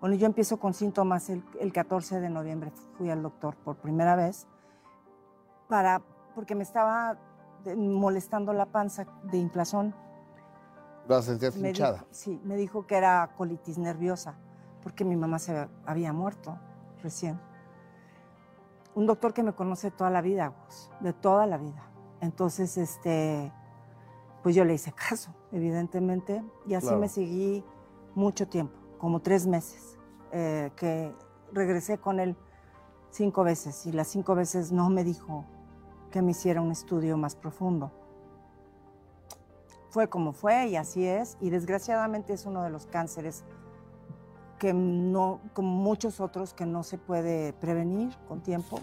Bueno, 0.00 0.16
yo 0.16 0.26
empiezo 0.26 0.58
con 0.58 0.74
síntomas 0.74 1.30
el, 1.30 1.72
14 1.72 2.20
de 2.20 2.28
noviembre, 2.28 2.72
fui 2.98 3.08
al 3.08 3.22
doctor 3.22 3.54
por 3.56 3.76
primera 3.76 4.16
vez, 4.16 4.46
para, 5.68 6.02
porque 6.34 6.56
me 6.56 6.64
estaba 6.64 7.16
molestando 7.76 8.52
la 8.52 8.66
panza 8.66 9.06
de 9.30 9.38
inflación. 9.38 9.94
¿La 11.08 11.22
sentías 11.22 11.56
hinchada? 11.56 12.04
sí, 12.10 12.40
me 12.44 12.56
dijo 12.56 12.86
que 12.86 12.96
era 12.96 13.30
colitis 13.36 13.78
nerviosa 13.78 14.34
porque 14.84 15.04
mi 15.04 15.16
mamá 15.16 15.40
se 15.40 15.66
había 15.86 16.12
muerto 16.12 16.56
recién. 17.02 17.40
Un 18.94 19.06
doctor 19.06 19.32
que 19.32 19.42
me 19.42 19.54
conoce 19.54 19.90
toda 19.90 20.10
la 20.10 20.20
vida, 20.20 20.52
de 21.00 21.12
toda 21.12 21.46
la 21.46 21.56
vida. 21.56 21.90
Entonces, 22.20 22.76
este, 22.76 23.50
pues 24.42 24.54
yo 24.54 24.64
le 24.64 24.74
hice 24.74 24.92
caso, 24.92 25.34
evidentemente, 25.50 26.44
y 26.66 26.74
así 26.74 26.94
me 26.94 27.08
seguí 27.08 27.64
mucho 28.14 28.46
tiempo, 28.46 28.78
como 28.98 29.20
tres 29.20 29.46
meses, 29.46 29.98
eh, 30.30 30.70
que 30.76 31.12
regresé 31.52 31.98
con 31.98 32.20
él 32.20 32.36
cinco 33.10 33.42
veces 33.42 33.86
y 33.86 33.92
las 33.92 34.08
cinco 34.08 34.34
veces 34.34 34.70
no 34.70 34.90
me 34.90 35.02
dijo 35.02 35.44
que 36.10 36.20
me 36.20 36.32
hiciera 36.32 36.60
un 36.60 36.70
estudio 36.70 37.16
más 37.16 37.34
profundo. 37.34 37.90
Fue 39.88 40.08
como 40.08 40.32
fue 40.32 40.66
y 40.68 40.76
así 40.76 41.06
es, 41.06 41.36
y 41.40 41.50
desgraciadamente 41.50 42.32
es 42.32 42.46
uno 42.46 42.62
de 42.62 42.70
los 42.70 42.86
cánceres 42.86 43.44
que 44.64 44.72
no, 44.72 45.40
como 45.52 45.68
muchos 45.68 46.20
otros, 46.20 46.54
que 46.54 46.64
no 46.64 46.84
se 46.84 46.96
puede 46.96 47.52
prevenir 47.52 48.16
con 48.26 48.40
tiempo. 48.40 48.80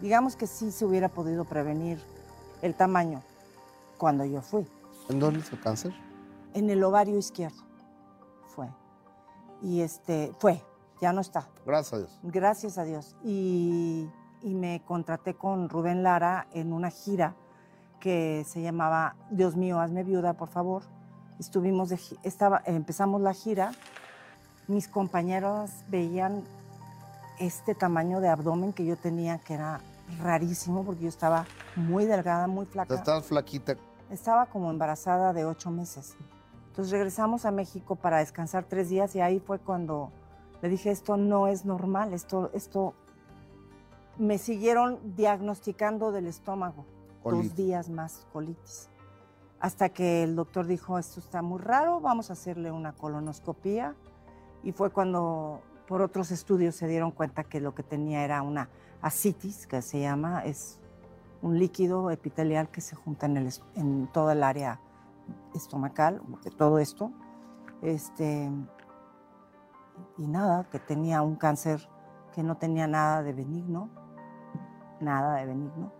Digamos 0.00 0.34
que 0.34 0.48
sí 0.48 0.72
se 0.72 0.84
hubiera 0.84 1.08
podido 1.08 1.44
prevenir 1.44 2.02
el 2.62 2.74
tamaño 2.74 3.22
cuando 3.96 4.24
yo 4.24 4.42
fui. 4.42 4.66
¿En 5.08 5.20
dónde 5.20 5.38
fue 5.38 5.60
cáncer? 5.60 5.94
En 6.52 6.68
el 6.68 6.82
ovario 6.82 7.16
izquierdo 7.16 7.62
fue. 8.48 8.66
Y 9.62 9.82
este, 9.82 10.32
fue, 10.40 10.64
ya 11.00 11.12
no 11.12 11.20
está. 11.20 11.48
Gracias 11.64 11.92
a 11.92 11.98
Dios. 11.98 12.18
Gracias 12.24 12.76
a 12.76 12.82
Dios. 12.82 13.14
Y, 13.22 14.10
y 14.42 14.54
me 14.54 14.82
contraté 14.84 15.34
con 15.34 15.68
Rubén 15.68 16.02
Lara 16.02 16.48
en 16.52 16.72
una 16.72 16.90
gira 16.90 17.36
que 18.00 18.44
se 18.48 18.62
llamaba 18.62 19.14
Dios 19.30 19.54
mío, 19.54 19.78
hazme 19.78 20.02
viuda, 20.02 20.32
por 20.32 20.48
favor. 20.48 20.82
Estuvimos 21.38 21.88
de, 21.88 22.00
estaba, 22.24 22.62
empezamos 22.66 23.20
la 23.20 23.32
gira 23.32 23.70
mis 24.68 24.86
compañeros 24.86 25.70
veían 25.88 26.44
este 27.38 27.74
tamaño 27.74 28.20
de 28.20 28.28
abdomen 28.28 28.72
que 28.72 28.84
yo 28.84 28.96
tenía, 28.96 29.38
que 29.38 29.54
era 29.54 29.80
rarísimo 30.20 30.84
porque 30.84 31.02
yo 31.02 31.08
estaba 31.08 31.46
muy 31.76 32.04
delgada, 32.04 32.46
muy 32.46 32.66
flaca. 32.66 32.94
Estabas 32.94 33.26
flaquita. 33.26 33.76
Estaba 34.10 34.46
como 34.46 34.70
embarazada 34.70 35.32
de 35.32 35.44
ocho 35.44 35.70
meses. 35.70 36.16
Entonces 36.68 36.92
regresamos 36.92 37.44
a 37.44 37.50
México 37.50 37.96
para 37.96 38.18
descansar 38.18 38.64
tres 38.64 38.88
días 38.88 39.14
y 39.16 39.20
ahí 39.20 39.40
fue 39.40 39.58
cuando 39.58 40.12
le 40.62 40.68
dije, 40.68 40.90
esto 40.90 41.16
no 41.16 41.48
es 41.48 41.64
normal, 41.64 42.12
esto, 42.12 42.50
esto 42.52 42.94
me 44.18 44.38
siguieron 44.38 44.98
diagnosticando 45.16 46.12
del 46.12 46.26
estómago, 46.26 46.84
dos 47.24 47.54
días 47.54 47.88
más 47.88 48.26
colitis. 48.32 48.88
Hasta 49.60 49.88
que 49.88 50.22
el 50.22 50.36
doctor 50.36 50.66
dijo, 50.66 50.98
esto 50.98 51.20
está 51.20 51.42
muy 51.42 51.58
raro, 51.58 52.00
vamos 52.00 52.30
a 52.30 52.34
hacerle 52.34 52.70
una 52.70 52.92
colonoscopía. 52.92 53.94
Y 54.62 54.72
fue 54.72 54.90
cuando 54.90 55.62
por 55.86 56.02
otros 56.02 56.30
estudios 56.30 56.74
se 56.74 56.86
dieron 56.86 57.10
cuenta 57.10 57.44
que 57.44 57.60
lo 57.60 57.74
que 57.74 57.82
tenía 57.82 58.24
era 58.24 58.42
una 58.42 58.68
ascitis, 59.00 59.66
que 59.66 59.80
se 59.80 60.00
llama, 60.00 60.44
es 60.44 60.80
un 61.40 61.58
líquido 61.58 62.10
epitelial 62.10 62.68
que 62.68 62.80
se 62.80 62.96
junta 62.96 63.26
en, 63.26 63.36
el, 63.36 63.52
en 63.74 64.06
toda 64.08 64.32
el 64.32 64.42
área 64.42 64.80
estomacal, 65.54 66.20
de 66.42 66.50
todo 66.50 66.78
esto. 66.78 67.12
Este, 67.80 68.50
y 70.18 70.26
nada, 70.26 70.68
que 70.70 70.78
tenía 70.78 71.22
un 71.22 71.36
cáncer 71.36 71.88
que 72.34 72.42
no 72.42 72.56
tenía 72.56 72.86
nada 72.86 73.22
de 73.22 73.32
benigno, 73.32 73.88
nada 75.00 75.36
de 75.36 75.46
benigno, 75.46 75.92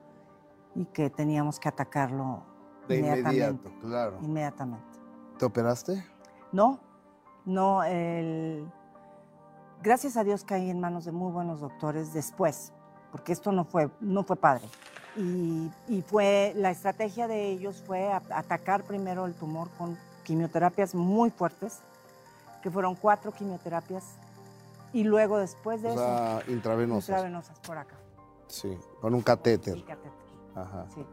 y 0.74 0.84
que 0.86 1.10
teníamos 1.10 1.58
que 1.58 1.68
atacarlo 1.68 2.42
de 2.88 2.98
inmediato, 2.98 3.70
claro. 3.80 4.18
Inmediatamente. 4.22 4.98
¿Te 5.38 5.44
operaste? 5.44 6.04
No, 6.52 6.80
no, 7.48 7.82
el, 7.82 8.70
gracias 9.82 10.18
a 10.18 10.24
Dios 10.24 10.44
caí 10.44 10.68
en 10.68 10.80
manos 10.80 11.06
de 11.06 11.12
muy 11.12 11.32
buenos 11.32 11.60
doctores 11.60 12.12
después, 12.12 12.72
porque 13.10 13.32
esto 13.32 13.52
no 13.52 13.64
fue, 13.64 13.88
no 14.00 14.22
fue 14.22 14.36
padre. 14.36 14.68
Y, 15.16 15.70
y 15.88 16.02
fue, 16.02 16.52
la 16.56 16.70
estrategia 16.70 17.26
de 17.26 17.48
ellos 17.48 17.82
fue 17.86 18.12
atacar 18.12 18.84
primero 18.84 19.24
el 19.24 19.34
tumor 19.34 19.70
con 19.78 19.98
quimioterapias 20.24 20.94
muy 20.94 21.30
fuertes, 21.30 21.80
que 22.62 22.70
fueron 22.70 22.94
cuatro 22.94 23.32
quimioterapias, 23.32 24.04
y 24.92 25.04
luego 25.04 25.38
después 25.38 25.80
de 25.80 25.88
o 25.88 25.92
eso... 25.92 26.52
Intravenosas. 26.52 27.08
Intravenosas, 27.08 27.58
por 27.60 27.78
acá. 27.78 27.96
Sí, 28.46 28.78
con 29.00 29.14
un 29.14 29.22
catéter. 29.22 29.74
Sí, 29.74 29.82
catéter. 29.82 30.12
Ajá. 30.54 30.86
Sí. 30.94 31.04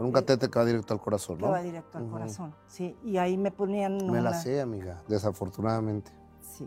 Con 0.00 0.06
un 0.06 0.12
catéter 0.12 0.48
que 0.48 0.58
va 0.58 0.64
directo 0.64 0.94
al 0.94 1.00
corazón, 1.00 1.36
¿no? 1.36 1.48
Que 1.48 1.52
va 1.52 1.60
directo 1.60 1.98
al 1.98 2.08
corazón, 2.08 2.54
sí. 2.66 2.96
Y 3.04 3.18
ahí 3.18 3.36
me 3.36 3.50
ponían... 3.50 3.98
Me 4.10 4.22
la 4.22 4.32
sé, 4.32 4.62
amiga, 4.62 5.02
desafortunadamente. 5.06 6.10
Sí. 6.40 6.66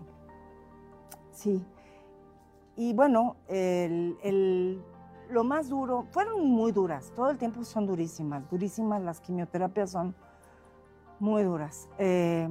Sí. 1.31 1.65
Y 2.75 2.93
bueno, 2.93 3.37
el, 3.47 4.83
lo 5.31 5.43
más 5.43 5.67
duro, 5.67 6.05
fueron 6.11 6.47
muy 6.47 6.71
duras, 6.71 7.11
todo 7.15 7.31
el 7.31 7.39
tiempo 7.39 7.63
son 7.63 7.87
durísimas, 7.87 8.47
durísimas, 8.51 9.01
las 9.01 9.19
quimioterapias 9.19 9.89
son 9.89 10.13
muy 11.19 11.41
duras. 11.41 11.89
Eh, 11.97 12.47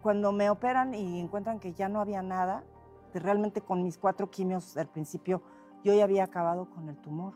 cuando 0.00 0.32
me 0.32 0.48
operan 0.48 0.94
y 0.94 1.20
encuentran 1.20 1.60
que 1.60 1.74
ya 1.74 1.90
no 1.90 2.00
había 2.00 2.22
nada, 2.22 2.64
realmente 3.12 3.60
con 3.60 3.82
mis 3.82 3.98
cuatro 3.98 4.30
quimios 4.30 4.78
al 4.78 4.88
principio 4.88 5.42
yo 5.84 5.92
ya 5.92 6.04
había 6.04 6.24
acabado 6.24 6.70
con 6.70 6.88
el 6.88 6.96
tumor, 6.96 7.34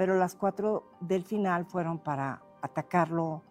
pero 0.00 0.16
las 0.16 0.34
cuatro 0.34 0.84
del 1.00 1.24
final 1.24 1.66
fueron 1.66 1.98
para 1.98 2.40
atacarlo 2.62 3.42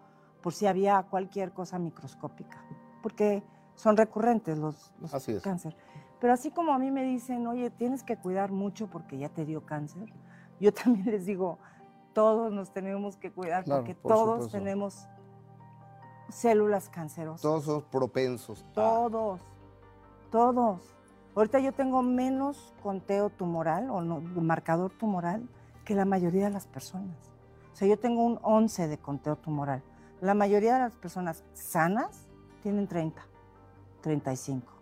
por 0.42 0.52
si 0.52 0.66
había 0.66 1.00
cualquier 1.04 1.52
cosa 1.52 1.78
microscópica, 1.78 2.64
porque 3.04 3.44
son 3.76 3.96
recurrentes 3.96 4.58
los, 4.58 4.92
los 5.00 5.12
cáncer. 5.44 5.76
Pero 6.18 6.32
así 6.32 6.50
como 6.50 6.72
a 6.72 6.78
mí 6.80 6.90
me 6.90 7.04
dicen, 7.04 7.46
oye, 7.46 7.70
tienes 7.70 8.02
que 8.02 8.16
cuidar 8.16 8.50
mucho 8.50 8.88
porque 8.88 9.16
ya 9.16 9.28
te 9.28 9.44
dio 9.44 9.64
cáncer, 9.64 10.12
yo 10.60 10.74
también 10.74 11.06
les 11.06 11.24
digo, 11.24 11.60
todos 12.14 12.50
nos 12.50 12.72
tenemos 12.72 13.16
que 13.16 13.30
cuidar 13.30 13.64
porque 13.64 13.94
todos 13.94 14.50
tenemos 14.50 15.06
células 16.30 16.88
cancerosas. 16.88 17.42
Todos 17.42 17.62
somos 17.62 17.84
propensos. 17.84 18.66
Todos, 18.74 19.40
todos. 20.32 20.96
Ahorita 21.36 21.60
yo 21.60 21.70
tengo 21.70 22.02
menos 22.02 22.74
conteo 22.82 23.30
tumoral 23.30 23.88
o 23.88 24.00
marcador 24.40 24.90
tumoral 24.90 25.48
que 25.90 25.96
la 25.96 26.04
mayoría 26.04 26.44
de 26.44 26.50
las 26.50 26.68
personas. 26.68 27.16
O 27.72 27.76
sea, 27.76 27.88
yo 27.88 27.98
tengo 27.98 28.24
un 28.24 28.38
11 28.42 28.86
de 28.86 28.96
conteo 28.98 29.34
tumoral. 29.34 29.82
La 30.20 30.34
mayoría 30.34 30.74
de 30.74 30.78
las 30.78 30.94
personas 30.94 31.42
sanas 31.52 32.28
tienen 32.62 32.86
30, 32.86 33.20
35. 34.00 34.72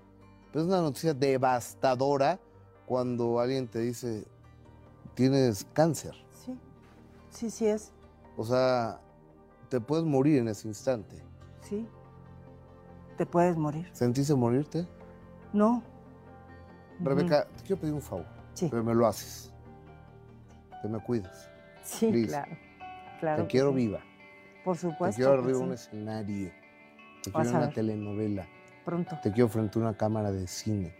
es 0.52 0.62
una 0.64 0.82
noticia 0.82 1.14
devastadora 1.14 2.38
cuando 2.84 3.40
alguien 3.40 3.66
te 3.66 3.78
dice, 3.78 4.26
tienes 5.14 5.66
cáncer. 5.72 6.12
Sí, 6.44 6.58
sí, 7.30 7.48
sí 7.48 7.66
es. 7.68 7.90
O 8.36 8.44
sea, 8.44 9.00
te 9.70 9.80
puedes 9.80 10.04
morir 10.04 10.40
en 10.40 10.48
ese 10.48 10.68
instante. 10.68 11.24
Sí, 11.62 11.88
te 13.16 13.24
puedes 13.24 13.56
morir. 13.56 13.88
¿Sentiste 13.94 14.34
morirte? 14.34 14.86
No, 15.54 15.82
Rebeca, 17.00 17.48
te 17.56 17.62
quiero 17.62 17.80
pedir 17.80 17.94
un 17.94 18.02
favor. 18.02 18.26
Sí. 18.52 18.68
Pero 18.70 18.84
me 18.84 18.94
lo 18.94 19.06
haces. 19.06 19.54
Que 20.82 20.88
me 20.88 20.98
cuides. 21.00 21.50
Sí, 21.82 22.26
claro. 22.26 22.56
claro. 23.20 23.42
Te 23.42 23.48
quiero 23.48 23.72
viva. 23.72 24.00
Por 24.64 24.76
supuesto. 24.76 25.16
Te 25.16 25.16
quiero 25.16 25.42
arriba 25.42 25.58
un 25.58 25.72
escenario. 25.72 26.50
Te 27.22 27.32
quiero 27.32 27.48
en 27.48 27.56
una 27.56 27.70
telenovela. 27.70 28.46
Pronto. 28.84 29.18
Te 29.22 29.32
quiero 29.32 29.48
frente 29.48 29.78
a 29.78 29.82
una 29.82 29.96
cámara 29.96 30.30
de 30.30 30.46
cine. 30.46 30.94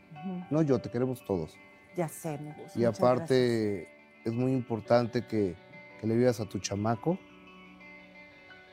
No 0.51 0.62
yo, 0.62 0.79
te 0.79 0.91
queremos 0.91 1.24
todos. 1.24 1.57
Ya 1.97 2.09
sé, 2.09 2.39
mi 2.39 2.53
Y 2.74 2.85
aparte, 2.85 3.89
es 4.24 4.33
muy 4.33 4.53
importante 4.53 5.26
que, 5.26 5.57
que, 6.01 6.07
le 6.07 6.16
vivas 6.16 6.41
a 6.41 6.45
tu 6.45 6.59
chamaco 6.59 7.18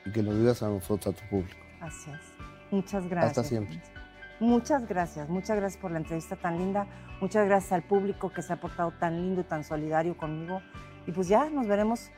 y 0.04 0.12
que 0.12 0.22
nos 0.22 0.36
vivas 0.38 0.62
a 0.62 0.68
nosotros, 0.68 1.14
a 1.14 1.18
tu 1.18 1.28
público. 1.28 1.60
Así 1.80 2.10
es. 2.10 2.20
Muchas 2.70 3.08
gracias. 3.08 3.38
Hasta 3.38 3.44
siempre. 3.44 3.80
Muchas 4.38 4.86
gracias, 4.86 5.30
muchas 5.30 5.56
gracias 5.56 5.80
por 5.80 5.90
la 5.90 5.98
entrevista 5.98 6.36
tan 6.36 6.58
linda, 6.58 6.86
muchas 7.22 7.46
gracias 7.46 7.72
al 7.72 7.82
público 7.82 8.30
que 8.30 8.42
se 8.42 8.52
ha 8.52 8.60
portado 8.60 8.92
tan 8.92 9.16
lindo 9.16 9.40
y 9.40 9.44
tan 9.44 9.64
solidario 9.64 10.14
conmigo. 10.16 10.60
Y 11.06 11.12
pues 11.12 11.28
ya 11.28 11.48
nos 11.50 11.66
veremos 11.66 12.10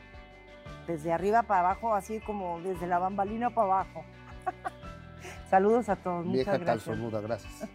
desde 0.87 1.11
arriba 1.11 1.43
para 1.43 1.61
abajo, 1.61 1.93
así 1.93 2.19
como 2.21 2.59
desde 2.61 2.87
la 2.87 2.99
bambalina 2.99 3.49
para 3.49 3.67
abajo. 3.67 4.03
Saludos 5.49 5.89
a 5.89 5.95
todos. 5.95 6.25
Vieja 6.31 6.57
muchas 6.57 6.83
gracias. 6.83 7.23
gracias. 7.23 7.69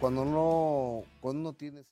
Cuando 0.00 0.24
no, 0.24 1.02
cuando 1.20 1.50
no 1.50 1.52
tienes 1.52 1.86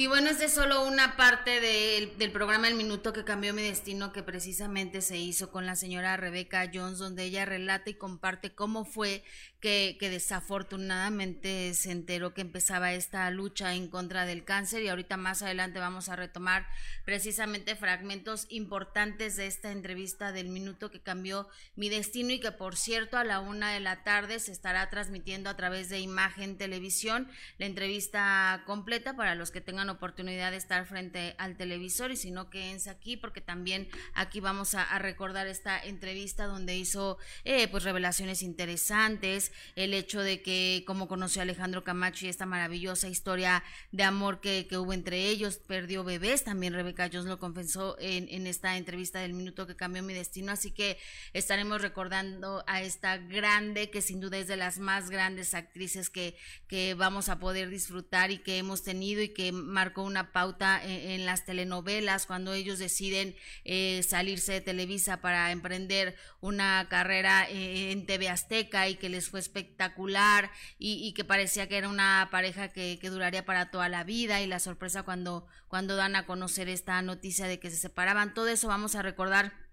y 0.00 0.06
bueno, 0.06 0.30
es 0.30 0.38
de 0.38 0.48
solo 0.48 0.86
una 0.86 1.16
parte 1.16 1.60
del 1.60 2.30
programa 2.30 2.68
El 2.68 2.76
Minuto 2.76 3.12
que 3.12 3.24
cambió 3.24 3.52
mi 3.52 3.62
destino 3.62 4.12
que 4.12 4.22
precisamente 4.22 5.00
se 5.00 5.18
hizo 5.18 5.50
con 5.50 5.66
la 5.66 5.74
señora 5.74 6.16
Rebeca 6.16 6.70
Jones, 6.72 6.98
donde 6.98 7.24
ella 7.24 7.44
relata 7.44 7.90
y 7.90 7.94
comparte 7.94 8.54
cómo 8.54 8.84
fue 8.84 9.24
que, 9.60 9.96
que, 9.98 10.10
desafortunadamente 10.10 11.74
se 11.74 11.90
enteró 11.90 12.32
que 12.32 12.42
empezaba 12.42 12.92
esta 12.92 13.28
lucha 13.30 13.74
en 13.74 13.88
contra 13.88 14.24
del 14.24 14.44
cáncer 14.44 14.82
y 14.82 14.88
ahorita 14.88 15.16
más 15.16 15.42
adelante 15.42 15.80
vamos 15.80 16.08
a 16.08 16.16
retomar 16.16 16.66
precisamente 17.04 17.76
fragmentos 17.76 18.46
importantes 18.50 19.36
de 19.36 19.46
esta 19.46 19.72
entrevista 19.72 20.32
del 20.32 20.48
minuto 20.48 20.90
que 20.90 21.00
cambió 21.00 21.48
mi 21.74 21.88
destino 21.88 22.32
y 22.32 22.40
que 22.40 22.52
por 22.52 22.76
cierto 22.76 23.16
a 23.16 23.24
la 23.24 23.40
una 23.40 23.72
de 23.72 23.80
la 23.80 24.04
tarde 24.04 24.38
se 24.38 24.52
estará 24.52 24.88
transmitiendo 24.90 25.50
a 25.50 25.56
través 25.56 25.88
de 25.88 26.00
imagen 26.00 26.56
televisión 26.56 27.28
la 27.58 27.66
entrevista 27.66 28.62
completa 28.66 29.16
para 29.16 29.34
los 29.34 29.50
que 29.50 29.60
tengan 29.60 29.90
oportunidad 29.90 30.50
de 30.50 30.56
estar 30.56 30.86
frente 30.86 31.34
al 31.38 31.56
televisor 31.56 32.10
y 32.10 32.16
si 32.16 32.30
no 32.30 32.50
quédense 32.50 32.90
aquí 32.90 33.16
porque 33.16 33.40
también 33.40 33.88
aquí 34.14 34.40
vamos 34.40 34.74
a, 34.74 34.98
recordar 34.98 35.46
esta 35.46 35.78
entrevista 35.78 36.46
donde 36.46 36.76
hizo 36.76 37.18
eh, 37.44 37.68
pues 37.68 37.84
revelaciones 37.84 38.42
interesantes 38.42 39.47
el 39.76 39.94
hecho 39.94 40.20
de 40.20 40.42
que 40.42 40.84
como 40.86 41.08
conoció 41.08 41.40
a 41.40 41.44
Alejandro 41.44 41.84
Camacho 41.84 42.26
y 42.26 42.28
esta 42.28 42.46
maravillosa 42.46 43.08
historia 43.08 43.62
de 43.92 44.02
amor 44.02 44.40
que, 44.40 44.66
hubo 44.72 44.92
entre 44.92 45.28
ellos, 45.28 45.58
perdió 45.58 46.04
bebés, 46.04 46.44
también 46.44 46.72
Rebeca 46.72 47.10
Jones 47.12 47.26
lo 47.26 47.38
confesó 47.38 47.96
en, 48.00 48.28
en 48.30 48.46
esta 48.46 48.76
entrevista 48.76 49.20
del 49.20 49.34
minuto 49.34 49.66
que 49.66 49.76
cambió 49.76 50.02
mi 50.02 50.14
destino, 50.14 50.52
así 50.52 50.70
que 50.70 50.98
estaremos 51.32 51.82
recordando 51.82 52.64
a 52.66 52.82
esta 52.82 53.16
grande, 53.16 53.90
que 53.90 54.02
sin 54.02 54.20
duda 54.20 54.38
es 54.38 54.48
de 54.48 54.56
las 54.56 54.78
más 54.78 55.10
grandes 55.10 55.54
actrices 55.54 56.10
que, 56.10 56.36
que 56.66 56.94
vamos 56.94 57.28
a 57.28 57.38
poder 57.38 57.70
disfrutar 57.70 58.30
y 58.30 58.38
que 58.38 58.58
hemos 58.58 58.82
tenido 58.82 59.22
y 59.22 59.30
que 59.30 59.52
marcó 59.52 60.02
una 60.02 60.32
pauta 60.32 60.80
en, 60.84 61.26
las 61.26 61.44
telenovelas 61.44 62.26
cuando 62.26 62.52
ellos 62.52 62.78
deciden 62.78 63.34
eh, 63.64 64.02
salirse 64.06 64.52
de 64.52 64.60
Televisa 64.60 65.20
para 65.20 65.50
emprender 65.50 66.16
una 66.40 66.86
carrera 66.88 67.48
eh, 67.50 67.90
en 67.90 68.06
TV 68.06 68.28
Azteca 68.28 68.88
y 68.88 68.94
que 68.96 69.08
les 69.08 69.28
fue 69.28 69.37
espectacular 69.38 70.50
y, 70.78 71.12
que 71.14 71.24
parecía 71.24 71.68
que 71.68 71.78
era 71.78 71.88
una 71.88 72.28
pareja 72.30 72.68
que, 72.68 72.98
duraría 73.02 73.44
para 73.44 73.70
toda 73.70 73.88
la 73.88 74.04
vida 74.04 74.40
y 74.40 74.46
la 74.46 74.58
sorpresa 74.60 75.02
cuando, 75.02 75.46
cuando 75.68 75.96
dan 75.96 76.16
a 76.16 76.26
conocer 76.26 76.68
esta 76.68 77.00
noticia 77.02 77.46
de 77.46 77.58
que 77.58 77.70
se 77.70 77.76
separaban. 77.76 78.34
Todo 78.34 78.48
eso 78.48 78.68
vamos 78.68 78.94
a 78.94 79.02
recordar 79.02 79.67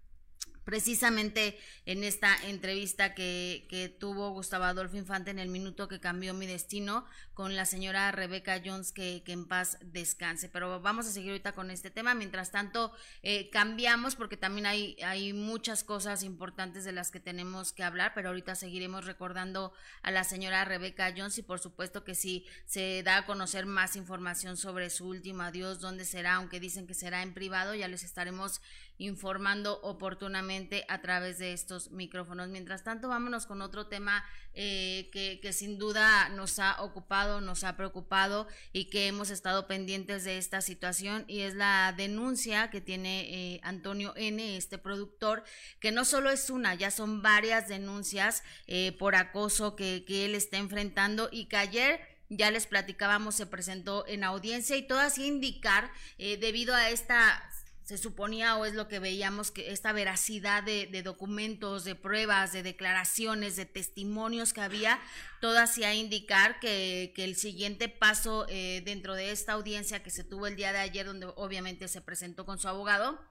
precisamente 0.66 1.58
en 1.86 2.04
esta 2.04 2.36
entrevista 2.48 3.14
que, 3.14 3.68
que, 3.70 3.88
tuvo 3.88 4.32
Gustavo 4.32 4.66
Adolfo 4.66 4.98
Infante 4.98 5.32
en 5.32 5.40
el 5.40 5.48
minuto 5.48 5.88
que 5.88 6.00
cambió 6.00 6.34
mi 6.34 6.48
destino 6.48 7.06
con 7.36 7.56
la 7.56 7.66
señora 7.66 8.12
Rebeca 8.12 8.62
Jones, 8.66 8.92
que, 8.92 9.22
que 9.24 9.32
en 9.32 9.46
paz 9.46 9.78
descanse. 9.82 10.50
Pero 10.50 10.82
vamos 10.82 11.06
a 11.06 11.12
seguir 11.12 11.32
ahorita 11.32 11.52
con 11.52 11.70
este 11.70 11.92
tema. 11.92 12.16
Mientras 12.16 12.52
tanto, 12.52 12.92
eh, 13.22 13.50
cambiamos 13.52 14.16
porque 14.16 14.38
también 14.38 14.66
hay, 14.66 14.98
hay 15.04 15.34
muchas 15.34 15.84
cosas 15.84 16.24
importantes 16.24 16.84
de 16.84 16.94
las 16.94 17.12
que 17.12 17.20
tenemos 17.20 17.72
que 17.72 17.84
hablar, 17.84 18.14
pero 18.16 18.30
ahorita 18.30 18.56
seguiremos 18.56 19.06
recordando 19.06 19.72
a 20.02 20.12
la 20.12 20.24
señora 20.24 20.66
Rebeca 20.66 21.14
Jones 21.16 21.38
y 21.38 21.44
por 21.44 21.60
supuesto 21.60 22.04
que 22.04 22.16
si 22.16 22.46
se 22.66 23.04
da 23.04 23.18
a 23.18 23.26
conocer 23.26 23.68
más 23.68 23.96
información 23.96 24.58
sobre 24.58 24.90
su 24.90 25.08
último 25.08 25.44
adiós, 25.44 25.80
dónde 25.80 26.06
será, 26.06 26.36
aunque 26.36 26.60
dicen 26.60 26.88
que 26.88 26.96
será 26.96 27.22
en 27.22 27.34
privado, 27.34 27.76
ya 27.76 27.88
les 27.88 28.04
estaremos 28.04 28.62
informando 28.98 29.82
oportunamente 29.82 30.86
a 30.88 31.02
través 31.02 31.38
de 31.38 31.54
estos 31.54 31.92
micrófonos. 31.92 32.50
Mientras 32.50 32.84
tanto, 32.84 33.10
vámonos 33.10 33.46
con 33.46 33.62
otro 33.62 33.88
tema 33.88 34.24
eh, 34.54 35.10
que, 35.12 35.40
que, 35.42 35.52
sin 35.52 35.78
duda 35.78 36.30
nos 36.30 36.60
ha 36.60 36.82
ocupado, 36.82 37.42
nos 37.42 37.64
ha 37.64 37.76
preocupado 37.76 38.48
y 38.72 38.86
que 38.86 39.08
hemos 39.08 39.30
estado 39.30 39.68
pendientes 39.68 40.24
de 40.24 40.38
esta 40.38 40.62
situación 40.62 41.26
y 41.28 41.42
es 41.42 41.56
la 41.56 41.94
denuncia 41.98 42.70
que 42.70 42.80
tiene 42.80 43.56
eh, 43.56 43.60
Antonio 43.64 44.14
N, 44.16 44.56
este 44.56 44.78
productor, 44.78 45.44
que 45.80 45.92
no 45.92 46.06
solo 46.06 46.30
es 46.30 46.50
una, 46.50 46.74
ya 46.74 46.90
son 46.90 47.22
varias 47.22 47.68
denuncias 47.68 48.44
eh, 48.68 48.96
por 48.98 49.16
acoso 49.16 49.76
que, 49.76 50.06
que 50.08 50.26
él 50.26 50.36
está 50.36 50.58
enfrentando 50.58 51.28
y 51.32 51.46
que 51.46 51.58
ayer 51.58 52.00
ya 52.30 52.50
les 52.50 52.66
platicábamos, 52.66 53.36
se 53.36 53.46
presentó 53.46 54.08
en 54.08 54.24
audiencia 54.24 54.76
y 54.76 54.88
todo 54.88 55.00
así 55.00 55.28
indicar, 55.28 55.92
debido 56.18 56.74
a 56.74 56.90
esta 56.90 57.48
se 57.86 58.00
suponía 58.00 58.58
o 58.58 58.66
es 58.66 58.74
lo 58.74 58.88
que 58.88 58.98
veíamos 58.98 59.52
que 59.52 59.72
esta 59.72 59.94
veracidad 59.94 60.64
de, 60.64 61.02
documentos, 61.04 61.84
de 61.84 61.94
pruebas, 61.94 62.52
de 62.52 62.64
declaraciones, 62.64 63.56
de 63.56 63.66
testimonios 63.66 64.54
que 64.54 64.62
había, 64.62 65.00
todo 65.40 65.60
hacía 65.60 65.94
indicar 65.94 66.60
que, 66.60 67.14
que 67.16 67.24
el 67.24 67.36
siguiente 67.36 67.88
paso 67.88 68.48
eh, 68.50 68.82
dentro 68.84 69.14
de 69.14 69.32
esta 69.32 69.54
audiencia 69.54 70.02
que 70.02 70.10
se 70.10 70.24
tuvo 70.24 70.48
el 70.48 70.56
día 70.56 70.74
de 70.74 70.80
ayer, 70.80 71.06
donde 71.06 71.28
obviamente 71.36 71.88
se 71.88 72.02
presentó 72.02 72.44
con 72.44 72.58
su 72.58 72.68
abogado, 72.68 73.24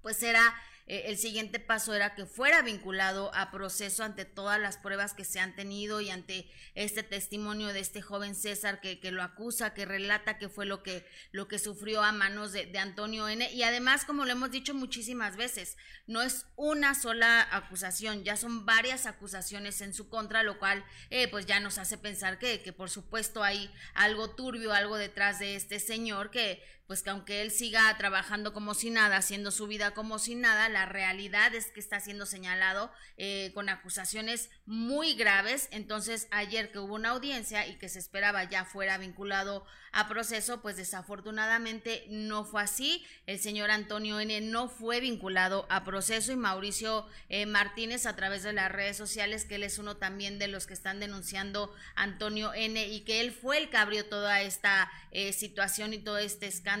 pues 0.00 0.22
era 0.22 0.54
eh, 0.88 1.04
el 1.06 1.18
siguiente 1.18 1.58
paso 1.58 1.94
era 1.94 2.14
que 2.14 2.26
fuera 2.26 2.62
vinculado 2.62 3.34
a 3.34 3.50
proceso 3.50 4.04
ante 4.04 4.24
todas 4.24 4.60
las 4.60 4.76
pruebas 4.76 5.14
que 5.14 5.24
se 5.24 5.40
han 5.40 5.56
tenido 5.56 6.00
y 6.00 6.10
ante 6.10 6.48
este 6.74 7.02
testimonio 7.02 7.68
de 7.68 7.80
este 7.80 8.02
joven 8.02 8.36
César 8.36 8.80
que, 8.80 9.00
que 9.00 9.10
lo 9.10 9.22
acusa, 9.22 9.74
que 9.74 9.84
relata 9.84 10.38
que 10.38 10.48
fue 10.48 10.64
lo 10.64 10.84
que, 10.84 11.04
lo 11.32 11.48
que 11.48 11.58
sufrió 11.58 12.02
a 12.02 12.12
manos 12.12 12.52
de, 12.52 12.66
de, 12.66 12.78
Antonio 12.78 13.28
N. 13.28 13.50
Y 13.52 13.64
además, 13.64 14.04
como 14.04 14.24
lo 14.24 14.30
hemos 14.32 14.52
dicho 14.52 14.74
muchísimas 14.74 15.36
veces, 15.36 15.76
no 16.06 16.22
es 16.22 16.46
una 16.54 16.94
sola 16.94 17.48
acusación, 17.50 18.22
ya 18.22 18.36
son 18.36 18.64
varias 18.64 19.06
acusaciones 19.06 19.80
en 19.80 19.92
su 19.92 20.08
contra, 20.08 20.44
lo 20.44 20.58
cual 20.58 20.84
eh, 21.10 21.26
pues 21.28 21.46
ya 21.46 21.58
nos 21.58 21.78
hace 21.78 21.98
pensar 21.98 22.38
que, 22.38 22.62
que 22.62 22.72
por 22.72 22.90
supuesto 22.90 23.42
hay 23.42 23.72
algo 23.94 24.30
turbio, 24.30 24.72
algo 24.72 24.96
detrás 24.96 25.40
de 25.40 25.56
este 25.56 25.80
señor 25.80 26.30
que 26.30 26.62
pues 26.86 27.02
que 27.02 27.10
aunque 27.10 27.42
él 27.42 27.50
siga 27.50 27.94
trabajando 27.98 28.52
como 28.52 28.74
si 28.74 28.90
nada, 28.90 29.16
haciendo 29.16 29.50
su 29.50 29.66
vida 29.66 29.92
como 29.92 30.18
si 30.18 30.36
nada, 30.36 30.68
la 30.68 30.86
realidad 30.86 31.54
es 31.54 31.66
que 31.72 31.80
está 31.80 31.98
siendo 31.98 32.26
señalado 32.26 32.92
eh, 33.16 33.50
con 33.54 33.68
acusaciones 33.68 34.50
muy 34.66 35.14
graves. 35.14 35.68
Entonces, 35.72 36.28
ayer 36.30 36.70
que 36.70 36.78
hubo 36.78 36.94
una 36.94 37.10
audiencia 37.10 37.66
y 37.66 37.76
que 37.76 37.88
se 37.88 37.98
esperaba 37.98 38.44
ya 38.44 38.64
fuera 38.64 38.98
vinculado 38.98 39.66
a 39.90 40.08
proceso, 40.08 40.60
pues 40.60 40.76
desafortunadamente 40.76 42.04
no 42.08 42.44
fue 42.44 42.62
así. 42.62 43.04
El 43.26 43.40
señor 43.40 43.70
Antonio 43.70 44.20
N 44.20 44.40
no 44.42 44.68
fue 44.68 45.00
vinculado 45.00 45.66
a 45.70 45.84
proceso 45.84 46.32
y 46.32 46.36
Mauricio 46.36 47.06
eh, 47.28 47.46
Martínez 47.46 48.06
a 48.06 48.14
través 48.14 48.42
de 48.42 48.52
las 48.52 48.70
redes 48.70 48.96
sociales, 48.96 49.44
que 49.44 49.56
él 49.56 49.62
es 49.62 49.78
uno 49.78 49.96
también 49.96 50.38
de 50.38 50.48
los 50.48 50.66
que 50.66 50.74
están 50.74 51.00
denunciando 51.00 51.74
a 51.94 52.02
Antonio 52.02 52.52
N 52.54 52.86
y 52.86 53.00
que 53.00 53.20
él 53.20 53.32
fue 53.32 53.58
el 53.58 53.70
que 53.70 53.78
abrió 53.78 54.04
toda 54.04 54.42
esta 54.42 54.90
eh, 55.10 55.32
situación 55.32 55.94
y 55.94 55.98
todo 55.98 56.18
este 56.18 56.46
escándalo 56.46 56.75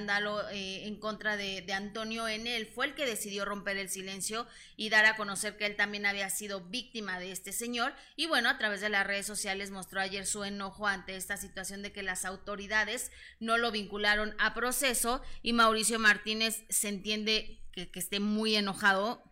eh, 0.52 0.86
en 0.86 0.96
contra 0.96 1.36
de, 1.36 1.64
Antonio 1.72 2.28
N. 2.28 2.56
Él 2.56 2.66
fue 2.66 2.86
el 2.86 2.94
que 2.94 3.06
decidió 3.06 3.44
romper 3.44 3.76
el 3.76 3.88
silencio 3.88 4.46
y 4.76 4.88
dar 4.88 5.04
a 5.06 5.16
conocer 5.16 5.56
que 5.56 5.66
él 5.66 5.76
también 5.76 6.06
había 6.06 6.30
sido 6.30 6.60
víctima 6.60 7.18
de 7.18 7.32
este 7.32 7.52
señor 7.52 7.94
y 8.14 8.26
bueno, 8.26 8.48
a 8.48 8.58
través 8.58 8.80
de 8.80 8.88
las 8.88 9.06
redes 9.06 9.26
sociales 9.26 9.70
mostró 9.70 10.00
ayer 10.00 10.26
su 10.26 10.44
enojo 10.44 10.86
ante 10.86 11.16
esta 11.16 11.36
situación 11.36 11.82
de 11.82 11.92
que 11.92 12.02
las 12.02 12.24
autoridades 12.24 13.10
no 13.40 13.58
lo 13.58 13.70
vincularon 13.70 14.34
a 14.38 14.54
proceso 14.54 15.22
y 15.42 15.52
Mauricio 15.52 15.98
Martínez 15.98 16.64
se 16.68 16.88
entiende 16.88 17.60
que 17.72 17.90
esté 17.94 18.20
muy 18.20 18.56
enojado 18.56 19.22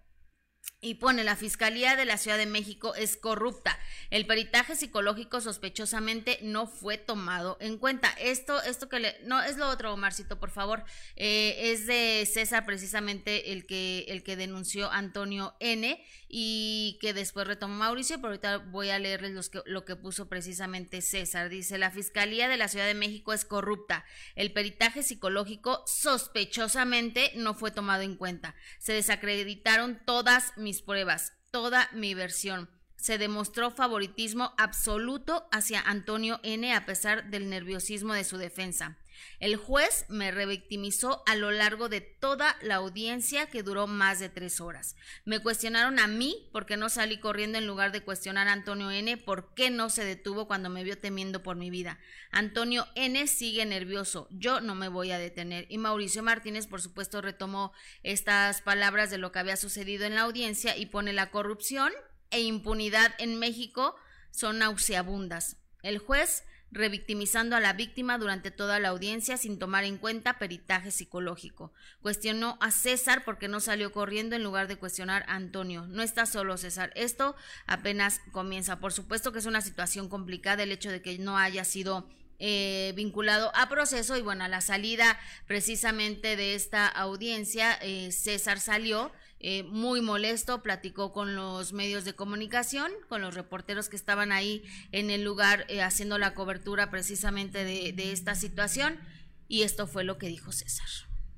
y 0.84 0.94
pone 0.94 1.24
la 1.24 1.34
Fiscalía 1.34 1.96
de 1.96 2.04
la 2.04 2.18
Ciudad 2.18 2.36
de 2.36 2.46
México 2.46 2.94
es 2.94 3.16
corrupta. 3.16 3.78
El 4.10 4.26
peritaje 4.26 4.76
psicológico 4.76 5.40
sospechosamente 5.40 6.38
no 6.42 6.66
fue 6.66 6.98
tomado 6.98 7.56
en 7.60 7.78
cuenta. 7.78 8.10
Esto, 8.20 8.62
esto 8.62 8.88
que 8.88 9.00
le, 9.00 9.16
no 9.24 9.42
es 9.42 9.56
lo 9.56 9.68
otro, 9.68 9.96
Marcito, 9.96 10.38
por 10.38 10.50
favor. 10.50 10.84
Eh, 11.16 11.72
es 11.72 11.86
de 11.86 12.28
César 12.30 12.66
precisamente 12.66 13.52
el 13.52 13.66
que, 13.66 14.04
el 14.08 14.22
que 14.22 14.36
denunció 14.36 14.90
Antonio 14.90 15.54
N 15.58 16.04
y 16.28 16.98
que 17.00 17.14
después 17.14 17.46
retomó 17.46 17.76
Mauricio, 17.76 18.16
pero 18.16 18.28
ahorita 18.28 18.58
voy 18.58 18.90
a 18.90 18.98
leerles 18.98 19.32
los 19.32 19.48
que, 19.48 19.62
lo 19.66 19.84
que 19.84 19.96
puso 19.96 20.28
precisamente 20.28 21.00
César. 21.00 21.48
Dice, 21.48 21.78
la 21.78 21.90
Fiscalía 21.90 22.48
de 22.48 22.56
la 22.56 22.68
Ciudad 22.68 22.86
de 22.86 22.94
México 22.94 23.32
es 23.32 23.44
corrupta. 23.44 24.04
El 24.34 24.52
peritaje 24.52 25.02
psicológico 25.02 25.82
sospechosamente 25.86 27.32
no 27.36 27.54
fue 27.54 27.70
tomado 27.70 28.02
en 28.02 28.16
cuenta. 28.16 28.54
Se 28.78 28.92
desacreditaron 28.92 30.02
todas 30.04 30.52
mis 30.74 30.82
pruebas, 30.82 31.32
toda 31.52 31.88
mi 31.92 32.14
versión. 32.14 32.68
Se 32.96 33.16
demostró 33.16 33.70
favoritismo 33.70 34.54
absoluto 34.58 35.46
hacia 35.52 35.80
Antonio 35.80 36.40
N 36.42 36.74
a 36.74 36.84
pesar 36.84 37.30
del 37.30 37.48
nerviosismo 37.48 38.12
de 38.12 38.24
su 38.24 38.38
defensa. 38.38 38.98
El 39.40 39.56
juez 39.56 40.06
me 40.08 40.30
revictimizó 40.30 41.22
a 41.26 41.36
lo 41.36 41.50
largo 41.50 41.88
de 41.88 42.00
toda 42.00 42.56
la 42.62 42.76
audiencia 42.76 43.46
que 43.46 43.62
duró 43.62 43.86
más 43.86 44.18
de 44.18 44.28
tres 44.28 44.60
horas. 44.60 44.96
Me 45.24 45.40
cuestionaron 45.40 45.98
a 45.98 46.06
mí 46.06 46.48
porque 46.52 46.76
no 46.76 46.88
salí 46.88 47.18
corriendo 47.18 47.58
en 47.58 47.66
lugar 47.66 47.92
de 47.92 48.02
cuestionar 48.02 48.48
a 48.48 48.52
Antonio 48.52 48.90
N 48.90 49.16
por 49.16 49.54
qué 49.54 49.70
no 49.70 49.90
se 49.90 50.04
detuvo 50.04 50.46
cuando 50.46 50.70
me 50.70 50.84
vio 50.84 50.98
temiendo 50.98 51.42
por 51.42 51.56
mi 51.56 51.70
vida. 51.70 51.98
Antonio 52.30 52.86
N 52.94 53.26
sigue 53.26 53.64
nervioso, 53.66 54.28
yo 54.30 54.60
no 54.60 54.74
me 54.74 54.88
voy 54.88 55.10
a 55.10 55.18
detener. 55.18 55.66
Y 55.68 55.78
Mauricio 55.78 56.22
Martínez, 56.22 56.66
por 56.66 56.80
supuesto, 56.80 57.20
retomó 57.20 57.72
estas 58.02 58.62
palabras 58.62 59.10
de 59.10 59.18
lo 59.18 59.32
que 59.32 59.38
había 59.38 59.56
sucedido 59.56 60.04
en 60.04 60.14
la 60.14 60.22
audiencia 60.22 60.76
y 60.76 60.86
pone 60.86 61.12
la 61.12 61.30
corrupción 61.30 61.92
e 62.30 62.40
impunidad 62.40 63.14
en 63.18 63.38
México 63.38 63.96
son 64.34 64.58
nauseabundas. 64.58 65.56
El 65.82 65.98
juez 65.98 66.44
revictimizando 66.74 67.54
a 67.54 67.60
la 67.60 67.72
víctima 67.72 68.18
durante 68.18 68.50
toda 68.50 68.80
la 68.80 68.88
audiencia 68.88 69.36
sin 69.36 69.58
tomar 69.58 69.84
en 69.84 69.96
cuenta 69.96 70.38
peritaje 70.38 70.90
psicológico. 70.90 71.72
Cuestionó 72.02 72.58
a 72.60 72.72
César 72.72 73.24
porque 73.24 73.48
no 73.48 73.60
salió 73.60 73.92
corriendo 73.92 74.34
en 74.34 74.42
lugar 74.42 74.66
de 74.66 74.76
cuestionar 74.76 75.24
a 75.28 75.36
Antonio. 75.36 75.86
No 75.86 76.02
está 76.02 76.26
solo 76.26 76.56
César, 76.56 76.92
esto 76.96 77.36
apenas 77.66 78.20
comienza. 78.32 78.80
Por 78.80 78.92
supuesto 78.92 79.32
que 79.32 79.38
es 79.38 79.46
una 79.46 79.60
situación 79.60 80.08
complicada 80.08 80.64
el 80.64 80.72
hecho 80.72 80.90
de 80.90 81.00
que 81.00 81.16
no 81.18 81.38
haya 81.38 81.64
sido 81.64 82.08
eh, 82.40 82.92
vinculado 82.96 83.52
a 83.54 83.68
proceso 83.68 84.16
y 84.16 84.22
bueno, 84.22 84.42
a 84.42 84.48
la 84.48 84.60
salida 84.60 85.18
precisamente 85.46 86.34
de 86.34 86.56
esta 86.56 86.88
audiencia, 86.88 87.78
eh, 87.80 88.10
César 88.10 88.58
salió 88.58 89.12
eh, 89.46 89.62
muy 89.62 90.00
molesto, 90.00 90.62
platicó 90.62 91.12
con 91.12 91.36
los 91.36 91.74
medios 91.74 92.06
de 92.06 92.14
comunicación, 92.14 92.90
con 93.10 93.20
los 93.20 93.34
reporteros 93.34 93.90
que 93.90 93.96
estaban 93.96 94.32
ahí 94.32 94.64
en 94.90 95.10
el 95.10 95.22
lugar 95.22 95.66
eh, 95.68 95.82
haciendo 95.82 96.16
la 96.16 96.32
cobertura 96.32 96.90
precisamente 96.90 97.62
de, 97.62 97.92
esta 98.10 98.36
situación 98.36 98.98
y 99.46 99.60
esto 99.60 99.86
fue 99.86 100.02
lo 100.02 100.16
que 100.16 100.28
dijo 100.28 100.50
César. 100.50 100.86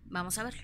Vamos 0.04 0.38
a 0.38 0.44
verlo. 0.44 0.62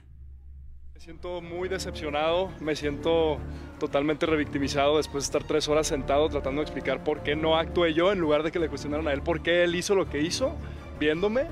Me 0.94 1.00
siento 1.00 1.40
muy 1.40 1.68
decepcionado, 1.68 2.52
me 2.60 2.76
siento 2.76 3.40
totalmente 3.80 4.24
revictimizado 4.24 4.98
después 4.98 5.24
de 5.24 5.26
estar 5.26 5.42
tres 5.42 5.66
horas 5.66 5.88
sentado 5.88 6.28
tratando 6.28 6.60
de 6.60 6.66
explicar 6.66 7.02
por 7.02 7.24
qué 7.24 7.34
no 7.34 7.56
actué 7.56 7.92
yo 7.92 8.12
en 8.12 8.20
lugar 8.20 8.44
de 8.44 8.52
que 8.52 8.60
le 8.60 8.68
cuestionaran 8.68 9.08
a 9.08 9.12
él 9.12 9.20
por 9.20 9.42
qué 9.42 9.64
él 9.64 9.74
hizo 9.74 9.96
lo 9.96 10.08
que 10.08 10.20
hizo, 10.20 10.56
viéndome. 11.00 11.46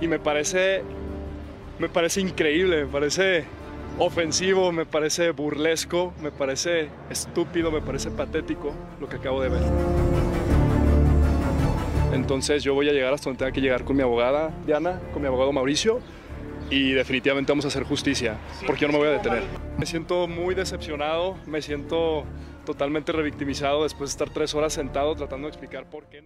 Y 0.00 0.08
me 0.08 0.18
parece, 0.18 0.82
me 1.78 1.90
parece 1.90 2.22
increíble, 2.22 2.86
me 2.86 2.90
parece 2.90 3.59
ofensivo, 4.00 4.72
me 4.72 4.86
parece 4.86 5.30
burlesco, 5.30 6.14
me 6.22 6.30
parece 6.32 6.88
estúpido, 7.10 7.70
me 7.70 7.82
parece 7.82 8.10
patético 8.10 8.72
lo 8.98 9.08
que 9.08 9.16
acabo 9.16 9.42
de 9.42 9.50
ver. 9.50 9.62
Entonces 12.12 12.62
yo 12.62 12.74
voy 12.74 12.88
a 12.88 12.92
llegar 12.92 13.12
hasta 13.12 13.26
donde 13.26 13.38
tenga 13.38 13.52
que 13.52 13.60
llegar 13.60 13.84
con 13.84 13.96
mi 13.96 14.02
abogada 14.02 14.52
Diana, 14.66 15.00
con 15.12 15.20
mi 15.22 15.28
abogado 15.28 15.52
Mauricio 15.52 16.00
y 16.70 16.92
definitivamente 16.92 17.52
vamos 17.52 17.66
a 17.66 17.68
hacer 17.68 17.84
justicia, 17.84 18.38
porque 18.66 18.82
yo 18.82 18.88
no 18.88 18.92
me 18.92 18.98
voy 19.00 19.08
a 19.08 19.12
detener. 19.12 19.42
Me 19.76 19.84
siento 19.84 20.26
muy 20.26 20.54
decepcionado, 20.54 21.36
me 21.46 21.60
siento 21.60 22.24
totalmente 22.64 23.12
revictimizado 23.12 23.82
después 23.82 24.10
de 24.10 24.12
estar 24.12 24.30
tres 24.30 24.54
horas 24.54 24.72
sentado 24.72 25.14
tratando 25.14 25.46
de 25.46 25.50
explicar 25.50 25.90
por 25.90 26.08
qué. 26.08 26.24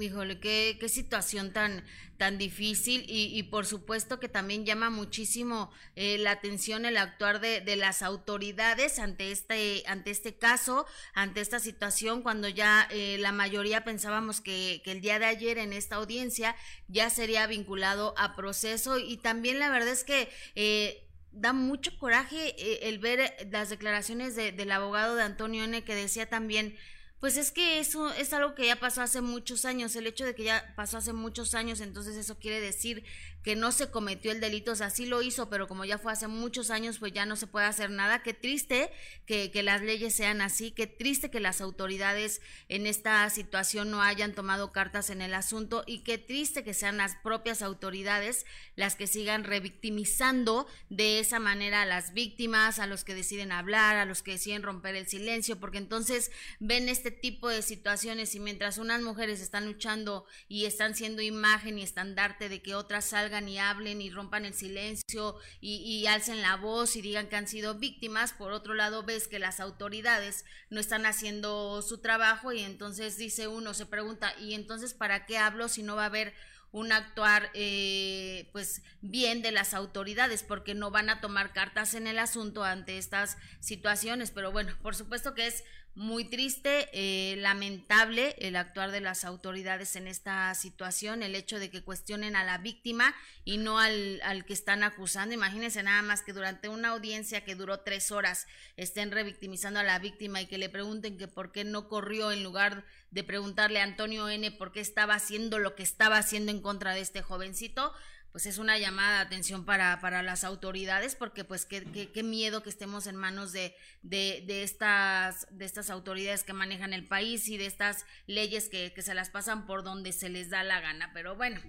Híjole, 0.00 0.38
qué, 0.38 0.76
qué 0.78 0.88
situación 0.88 1.52
tan, 1.52 1.84
tan 2.18 2.38
difícil 2.38 3.04
y, 3.08 3.42
por 3.44 3.66
supuesto 3.66 4.20
que 4.20 4.28
también 4.28 4.64
llama 4.64 4.90
muchísimo 4.90 5.72
eh, 5.96 6.18
la 6.18 6.32
atención 6.32 6.84
el 6.84 6.96
actuar 6.96 7.40
de, 7.40 7.60
de, 7.60 7.76
las 7.76 8.02
autoridades 8.02 8.98
ante 8.98 9.32
este, 9.32 9.82
ante 9.86 10.10
este 10.10 10.36
caso, 10.36 10.86
ante 11.14 11.40
esta 11.40 11.58
situación, 11.58 12.22
cuando 12.22 12.48
ya 12.48 12.86
eh, 12.90 13.16
la 13.18 13.32
mayoría 13.32 13.84
pensábamos 13.84 14.40
que, 14.40 14.82
que, 14.84 14.92
el 14.92 15.00
día 15.00 15.18
de 15.18 15.26
ayer 15.26 15.58
en 15.58 15.72
esta 15.72 15.96
audiencia 15.96 16.54
ya 16.86 17.10
sería 17.10 17.46
vinculado 17.46 18.14
a 18.18 18.36
proceso 18.36 18.98
y 18.98 19.16
también 19.16 19.58
la 19.58 19.70
verdad 19.70 19.88
es 19.88 20.04
que... 20.04 20.28
Eh, 20.54 21.04
da 21.30 21.52
mucho 21.52 21.96
coraje 21.98 22.88
el 22.88 22.98
ver 22.98 23.48
las 23.52 23.68
declaraciones 23.68 24.34
de, 24.34 24.50
del 24.50 24.72
abogado 24.72 25.14
de 25.14 25.22
Antonio 25.22 25.62
N 25.62 25.84
que 25.84 25.94
decía 25.94 26.28
también 26.28 26.74
pues 27.20 27.36
es 27.36 27.50
que 27.50 27.80
eso 27.80 28.12
es 28.12 28.32
algo 28.32 28.54
que 28.54 28.66
ya 28.66 28.78
pasó 28.78 29.02
hace 29.02 29.20
muchos 29.20 29.64
años. 29.64 29.96
El 29.96 30.06
hecho 30.06 30.24
de 30.24 30.34
que 30.34 30.44
ya 30.44 30.72
pasó 30.76 30.98
hace 30.98 31.12
muchos 31.12 31.54
años, 31.54 31.80
entonces 31.80 32.16
eso 32.16 32.38
quiere 32.38 32.60
decir 32.60 33.04
que 33.48 33.56
no 33.56 33.72
se 33.72 33.90
cometió 33.90 34.30
el 34.30 34.40
delito, 34.40 34.72
o 34.72 34.76
sea, 34.76 34.90
sí 34.90 35.06
lo 35.06 35.22
hizo, 35.22 35.48
pero 35.48 35.68
como 35.68 35.86
ya 35.86 35.96
fue 35.96 36.12
hace 36.12 36.28
muchos 36.28 36.68
años, 36.68 36.98
pues 36.98 37.14
ya 37.14 37.24
no 37.24 37.34
se 37.34 37.46
puede 37.46 37.64
hacer 37.64 37.88
nada. 37.88 38.22
Qué 38.22 38.34
triste 38.34 38.90
que, 39.24 39.50
que 39.50 39.62
las 39.62 39.80
leyes 39.80 40.14
sean 40.14 40.42
así, 40.42 40.70
qué 40.70 40.86
triste 40.86 41.30
que 41.30 41.40
las 41.40 41.62
autoridades 41.62 42.42
en 42.68 42.86
esta 42.86 43.30
situación 43.30 43.90
no 43.90 44.02
hayan 44.02 44.34
tomado 44.34 44.70
cartas 44.70 45.08
en 45.08 45.22
el 45.22 45.32
asunto 45.32 45.82
y 45.86 46.00
qué 46.00 46.18
triste 46.18 46.62
que 46.62 46.74
sean 46.74 46.98
las 46.98 47.16
propias 47.16 47.62
autoridades 47.62 48.44
las 48.76 48.96
que 48.96 49.06
sigan 49.06 49.44
revictimizando 49.44 50.66
de 50.90 51.18
esa 51.18 51.38
manera 51.38 51.80
a 51.80 51.86
las 51.86 52.12
víctimas, 52.12 52.78
a 52.78 52.86
los 52.86 53.02
que 53.02 53.14
deciden 53.14 53.50
hablar, 53.50 53.96
a 53.96 54.04
los 54.04 54.22
que 54.22 54.32
deciden 54.32 54.62
romper 54.62 54.94
el 54.94 55.08
silencio, 55.08 55.58
porque 55.58 55.78
entonces 55.78 56.30
ven 56.60 56.90
este 56.90 57.10
tipo 57.10 57.48
de 57.48 57.62
situaciones 57.62 58.34
y 58.34 58.40
mientras 58.40 58.76
unas 58.76 59.00
mujeres 59.00 59.40
están 59.40 59.64
luchando 59.64 60.26
y 60.48 60.66
están 60.66 60.94
siendo 60.94 61.22
imagen 61.22 61.78
y 61.78 61.82
estandarte 61.82 62.50
de 62.50 62.60
que 62.60 62.74
otras 62.74 63.06
salgan 63.06 63.37
y 63.46 63.58
hablen 63.58 64.00
y 64.00 64.08
rompan 64.08 64.46
el 64.46 64.54
silencio 64.54 65.36
y, 65.60 66.06
alcen 66.06 66.40
la 66.40 66.56
voz 66.56 66.96
y 66.96 67.02
digan 67.02 67.28
que 67.28 67.36
han 67.36 67.46
sido 67.46 67.74
víctimas. 67.74 68.32
Por 68.32 68.52
otro 68.52 68.72
lado, 68.72 69.02
ves 69.02 69.28
que 69.28 69.38
las 69.38 69.60
autoridades 69.60 70.46
no 70.70 70.80
están 70.80 71.04
haciendo 71.04 71.82
su 71.82 71.98
trabajo 71.98 72.52
y 72.52 72.60
entonces 72.60 73.18
dice 73.18 73.46
uno, 73.48 73.74
se 73.74 73.84
pregunta, 73.84 74.32
¿y 74.40 74.54
entonces 74.54 74.94
para 74.94 75.26
qué 75.26 75.36
hablo 75.36 75.68
si 75.68 75.82
no 75.82 75.96
va 75.96 76.04
a 76.04 76.06
haber 76.06 76.32
un 76.70 76.92
actuar 76.92 77.50
eh, 77.54 78.48
pues 78.52 78.82
bien 79.00 79.40
de 79.42 79.52
las 79.52 79.72
autoridades 79.72 80.42
porque 80.42 80.74
no 80.74 80.90
van 80.90 81.08
a 81.08 81.20
tomar 81.20 81.52
cartas 81.52 81.94
en 81.94 82.06
el 82.06 82.18
asunto 82.18 82.62
ante 82.62 82.98
estas 82.98 83.38
situaciones 83.58 84.30
pero 84.30 84.52
bueno 84.52 84.76
por 84.82 84.94
supuesto 84.94 85.34
que 85.34 85.46
es 85.46 85.64
muy 85.98 86.24
triste, 86.24 86.88
eh, 86.92 87.34
lamentable 87.38 88.36
el 88.38 88.54
actuar 88.54 88.92
de 88.92 89.00
las 89.00 89.24
autoridades 89.24 89.96
en 89.96 90.06
esta 90.06 90.54
situación, 90.54 91.24
el 91.24 91.34
hecho 91.34 91.58
de 91.58 91.70
que 91.70 91.82
cuestionen 91.82 92.36
a 92.36 92.44
la 92.44 92.58
víctima 92.58 93.16
y 93.44 93.58
no 93.58 93.80
al, 93.80 94.20
al, 94.22 94.44
que 94.44 94.52
están 94.52 94.84
acusando. 94.84 95.34
Imagínense 95.34 95.82
nada 95.82 96.00
más 96.02 96.22
que 96.22 96.32
durante 96.32 96.68
una 96.68 96.90
audiencia 96.90 97.44
que 97.44 97.56
duró 97.56 97.80
tres 97.80 98.12
horas 98.12 98.46
estén 98.76 99.10
revictimizando 99.10 99.80
a 99.80 99.82
la 99.82 99.98
víctima 99.98 100.40
y 100.40 100.46
que 100.46 100.56
le 100.56 100.68
pregunten 100.68 101.18
que 101.18 101.26
por 101.26 101.50
qué 101.50 101.64
no 101.64 101.88
corrió 101.88 102.30
en 102.30 102.44
lugar 102.44 102.84
de 103.10 103.24
preguntarle 103.24 103.80
a 103.80 103.84
Antonio 103.84 104.28
N 104.28 104.52
por 104.52 104.70
qué 104.70 104.78
estaba 104.78 105.14
haciendo 105.14 105.58
lo 105.58 105.74
que 105.74 105.82
estaba 105.82 106.16
haciendo 106.16 106.52
en 106.52 106.60
contra 106.60 106.94
de 106.94 107.00
este 107.00 107.22
jovencito 107.22 107.92
pues 108.32 108.46
es 108.46 108.58
una 108.58 108.78
llamada 108.78 109.16
de 109.16 109.26
atención 109.26 109.64
para, 109.64 110.00
para 110.00 110.22
las 110.22 110.44
autoridades, 110.44 111.14
porque 111.14 111.44
pues 111.44 111.64
qué, 111.64 112.10
qué, 112.12 112.22
miedo 112.22 112.62
que 112.62 112.68
estemos 112.68 113.06
en 113.06 113.16
manos 113.16 113.52
de, 113.52 113.74
de, 114.02 114.44
de, 114.46 114.62
estas, 114.62 115.46
de 115.50 115.64
estas 115.64 115.90
autoridades 115.90 116.44
que 116.44 116.52
manejan 116.52 116.92
el 116.92 117.06
país 117.06 117.48
y 117.48 117.56
de 117.56 117.66
estas 117.66 118.04
leyes 118.26 118.68
que, 118.68 118.92
que 118.92 119.02
se 119.02 119.14
las 119.14 119.30
pasan 119.30 119.66
por 119.66 119.82
donde 119.82 120.12
se 120.12 120.28
les 120.28 120.50
da 120.50 120.62
la 120.62 120.80
gana. 120.80 121.10
Pero 121.14 121.36
bueno, 121.36 121.60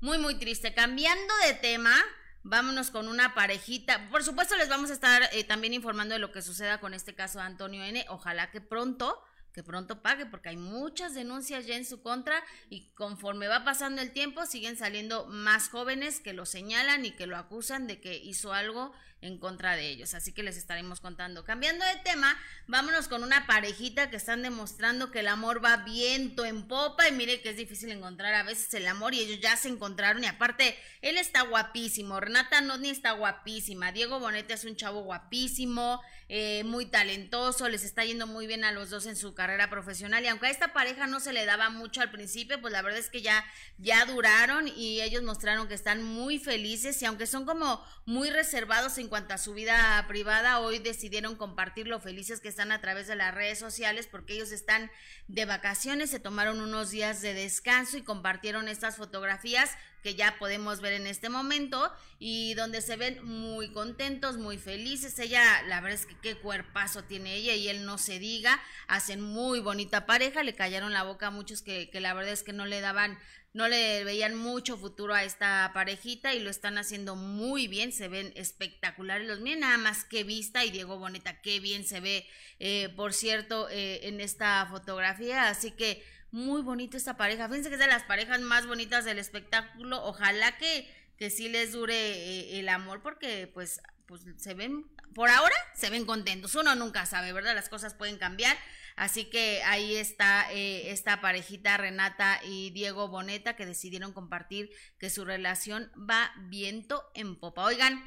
muy, 0.00 0.18
muy 0.18 0.36
triste. 0.36 0.74
Cambiando 0.74 1.34
de 1.46 1.54
tema, 1.54 1.94
vámonos 2.42 2.90
con 2.90 3.08
una 3.08 3.34
parejita. 3.34 4.08
Por 4.10 4.24
supuesto, 4.24 4.56
les 4.56 4.68
vamos 4.68 4.90
a 4.90 4.94
estar 4.94 5.28
eh, 5.32 5.44
también 5.44 5.74
informando 5.74 6.14
de 6.14 6.18
lo 6.18 6.32
que 6.32 6.42
suceda 6.42 6.80
con 6.80 6.94
este 6.94 7.14
caso 7.14 7.38
de 7.38 7.44
Antonio 7.44 7.84
N. 7.84 8.04
Ojalá 8.08 8.50
que 8.50 8.60
pronto 8.60 9.22
que 9.56 9.64
pronto 9.64 10.02
pague, 10.02 10.26
porque 10.26 10.50
hay 10.50 10.58
muchas 10.58 11.14
denuncias 11.14 11.64
ya 11.64 11.76
en 11.76 11.86
su 11.86 12.02
contra 12.02 12.44
y 12.68 12.90
conforme 12.92 13.48
va 13.48 13.64
pasando 13.64 14.02
el 14.02 14.12
tiempo 14.12 14.44
siguen 14.44 14.76
saliendo 14.76 15.24
más 15.28 15.70
jóvenes 15.70 16.20
que 16.20 16.34
lo 16.34 16.44
señalan 16.44 17.06
y 17.06 17.12
que 17.12 17.26
lo 17.26 17.38
acusan 17.38 17.86
de 17.86 17.98
que 17.98 18.18
hizo 18.18 18.52
algo 18.52 18.92
en 19.22 19.38
contra 19.38 19.74
de 19.74 19.88
ellos. 19.88 20.12
Así 20.12 20.32
que 20.32 20.42
les 20.42 20.58
estaremos 20.58 21.00
contando. 21.00 21.42
Cambiando 21.44 21.86
de 21.86 21.96
tema, 22.04 22.38
vámonos 22.66 23.08
con 23.08 23.22
una 23.22 23.46
parejita 23.46 24.10
que 24.10 24.16
están 24.16 24.42
demostrando 24.42 25.10
que 25.10 25.20
el 25.20 25.28
amor 25.28 25.64
va 25.64 25.78
viento 25.78 26.44
en 26.44 26.68
popa 26.68 27.08
y 27.08 27.12
mire 27.12 27.40
que 27.40 27.48
es 27.48 27.56
difícil 27.56 27.90
encontrar 27.90 28.34
a 28.34 28.42
veces 28.42 28.72
el 28.74 28.86
amor 28.86 29.14
y 29.14 29.20
ellos 29.20 29.40
ya 29.40 29.56
se 29.56 29.68
encontraron 29.68 30.22
y 30.22 30.26
aparte 30.26 30.76
él 31.00 31.16
está 31.16 31.42
guapísimo, 31.42 32.20
Renata 32.20 32.60
Notni 32.60 32.90
está 32.90 33.12
guapísima, 33.12 33.90
Diego 33.90 34.20
Bonete 34.20 34.52
es 34.52 34.64
un 34.66 34.76
chavo 34.76 35.00
guapísimo, 35.00 36.02
eh, 36.28 36.64
muy 36.64 36.86
talentoso, 36.86 37.68
les 37.68 37.84
está 37.84 38.04
yendo 38.04 38.26
muy 38.26 38.48
bien 38.48 38.64
a 38.64 38.72
los 38.72 38.90
dos 38.90 39.06
en 39.06 39.14
su 39.14 39.32
carrera 39.32 39.70
profesional 39.70 40.24
y 40.24 40.26
aunque 40.26 40.48
a 40.48 40.50
esta 40.50 40.72
pareja 40.72 41.06
no 41.06 41.20
se 41.20 41.32
le 41.32 41.44
daba 41.44 41.70
mucho 41.70 42.00
al 42.00 42.10
principio, 42.10 42.60
pues 42.60 42.72
la 42.72 42.82
verdad 42.82 42.98
es 42.98 43.10
que 43.10 43.22
ya, 43.22 43.44
ya 43.78 44.04
duraron 44.06 44.66
y 44.66 45.02
ellos 45.02 45.22
mostraron 45.22 45.68
que 45.68 45.74
están 45.74 46.02
muy 46.02 46.40
felices 46.40 47.00
y 47.00 47.04
aunque 47.04 47.28
son 47.28 47.46
como 47.46 47.80
muy 48.06 48.30
reservados 48.30 48.98
en 48.98 49.06
cuanto 49.06 49.34
a 49.34 49.38
su 49.38 49.54
vida 49.54 50.04
privada, 50.08 50.58
hoy 50.58 50.80
decidieron 50.80 51.36
compartir 51.36 51.86
lo 51.86 52.00
felices 52.00 52.40
que 52.40 52.48
están 52.48 52.72
a 52.72 52.80
través 52.80 53.06
de 53.06 53.14
las 53.14 53.32
redes 53.32 53.60
sociales 53.60 54.08
porque 54.10 54.34
ellos 54.34 54.50
están 54.50 54.90
de 55.28 55.44
vacaciones, 55.44 56.10
se 56.10 56.18
tomaron 56.18 56.60
unos 56.60 56.90
días 56.90 57.22
de 57.22 57.34
descanso 57.34 57.98
y 57.98 58.02
compartieron 58.02 58.66
estas 58.66 58.96
fotografías 58.96 59.70
que 60.06 60.14
ya 60.14 60.38
podemos 60.38 60.80
ver 60.80 60.92
en 60.92 61.08
este 61.08 61.28
momento 61.28 61.92
y 62.20 62.54
donde 62.54 62.80
se 62.80 62.94
ven 62.94 63.18
muy 63.24 63.72
contentos, 63.72 64.38
muy 64.38 64.56
felices. 64.56 65.18
Ella, 65.18 65.42
la 65.66 65.80
verdad 65.80 65.98
es 65.98 66.06
que 66.06 66.16
qué 66.22 66.36
cuerpazo 66.36 67.02
tiene 67.02 67.34
ella 67.34 67.56
y 67.56 67.66
él 67.66 67.84
no 67.84 67.98
se 67.98 68.20
diga, 68.20 68.62
hacen 68.86 69.20
muy 69.20 69.58
bonita 69.58 70.06
pareja, 70.06 70.44
le 70.44 70.54
callaron 70.54 70.92
la 70.92 71.02
boca 71.02 71.26
a 71.26 71.30
muchos 71.32 71.60
que, 71.60 71.90
que 71.90 72.00
la 72.00 72.14
verdad 72.14 72.32
es 72.32 72.44
que 72.44 72.52
no 72.52 72.66
le 72.66 72.80
daban 72.80 73.18
no 73.52 73.68
le 73.68 74.04
veían 74.04 74.34
mucho 74.34 74.76
futuro 74.76 75.14
a 75.14 75.24
esta 75.24 75.70
parejita 75.72 76.34
y 76.34 76.40
lo 76.40 76.50
están 76.50 76.76
haciendo 76.76 77.16
muy 77.16 77.68
bien, 77.68 77.90
se 77.90 78.06
ven 78.06 78.30
espectaculares. 78.36 79.26
Los 79.26 79.40
miren 79.40 79.60
nada 79.60 79.78
más 79.78 80.04
que 80.04 80.24
vista 80.24 80.66
y 80.66 80.70
Diego 80.70 80.98
Boneta, 80.98 81.40
qué 81.40 81.58
bien 81.58 81.86
se 81.86 82.00
ve, 82.00 82.26
eh, 82.58 82.90
por 82.96 83.14
cierto, 83.14 83.70
eh, 83.70 84.08
en 84.08 84.20
esta 84.20 84.66
fotografía, 84.70 85.48
así 85.48 85.70
que 85.70 86.04
muy 86.36 86.60
bonito 86.60 86.98
esta 86.98 87.16
pareja, 87.16 87.48
fíjense 87.48 87.70
que 87.70 87.76
es 87.76 87.80
de 87.80 87.86
las 87.86 88.02
parejas 88.02 88.40
más 88.42 88.66
bonitas 88.66 89.06
del 89.06 89.18
espectáculo, 89.18 90.04
ojalá 90.04 90.58
que, 90.58 90.86
que 91.16 91.30
sí 91.30 91.48
les 91.48 91.72
dure 91.72 91.94
eh, 91.96 92.60
el 92.60 92.68
amor 92.68 93.02
porque 93.02 93.50
pues, 93.52 93.80
pues 94.06 94.22
se 94.36 94.52
ven, 94.52 94.84
por 95.14 95.30
ahora 95.30 95.54
se 95.74 95.88
ven 95.88 96.04
contentos, 96.04 96.54
uno 96.54 96.74
nunca 96.74 97.06
sabe, 97.06 97.32
¿verdad? 97.32 97.54
Las 97.54 97.70
cosas 97.70 97.94
pueden 97.94 98.18
cambiar, 98.18 98.56
Así 98.96 99.26
que 99.26 99.62
ahí 99.64 99.94
está 99.94 100.50
eh, 100.52 100.90
esta 100.90 101.20
parejita 101.20 101.76
Renata 101.76 102.40
y 102.42 102.70
Diego 102.70 103.08
Boneta 103.08 103.54
que 103.54 103.66
decidieron 103.66 104.14
compartir 104.14 104.70
que 104.98 105.10
su 105.10 105.26
relación 105.26 105.92
va 105.98 106.32
viento 106.48 107.04
en 107.14 107.38
popa. 107.38 107.64
Oigan, 107.64 108.02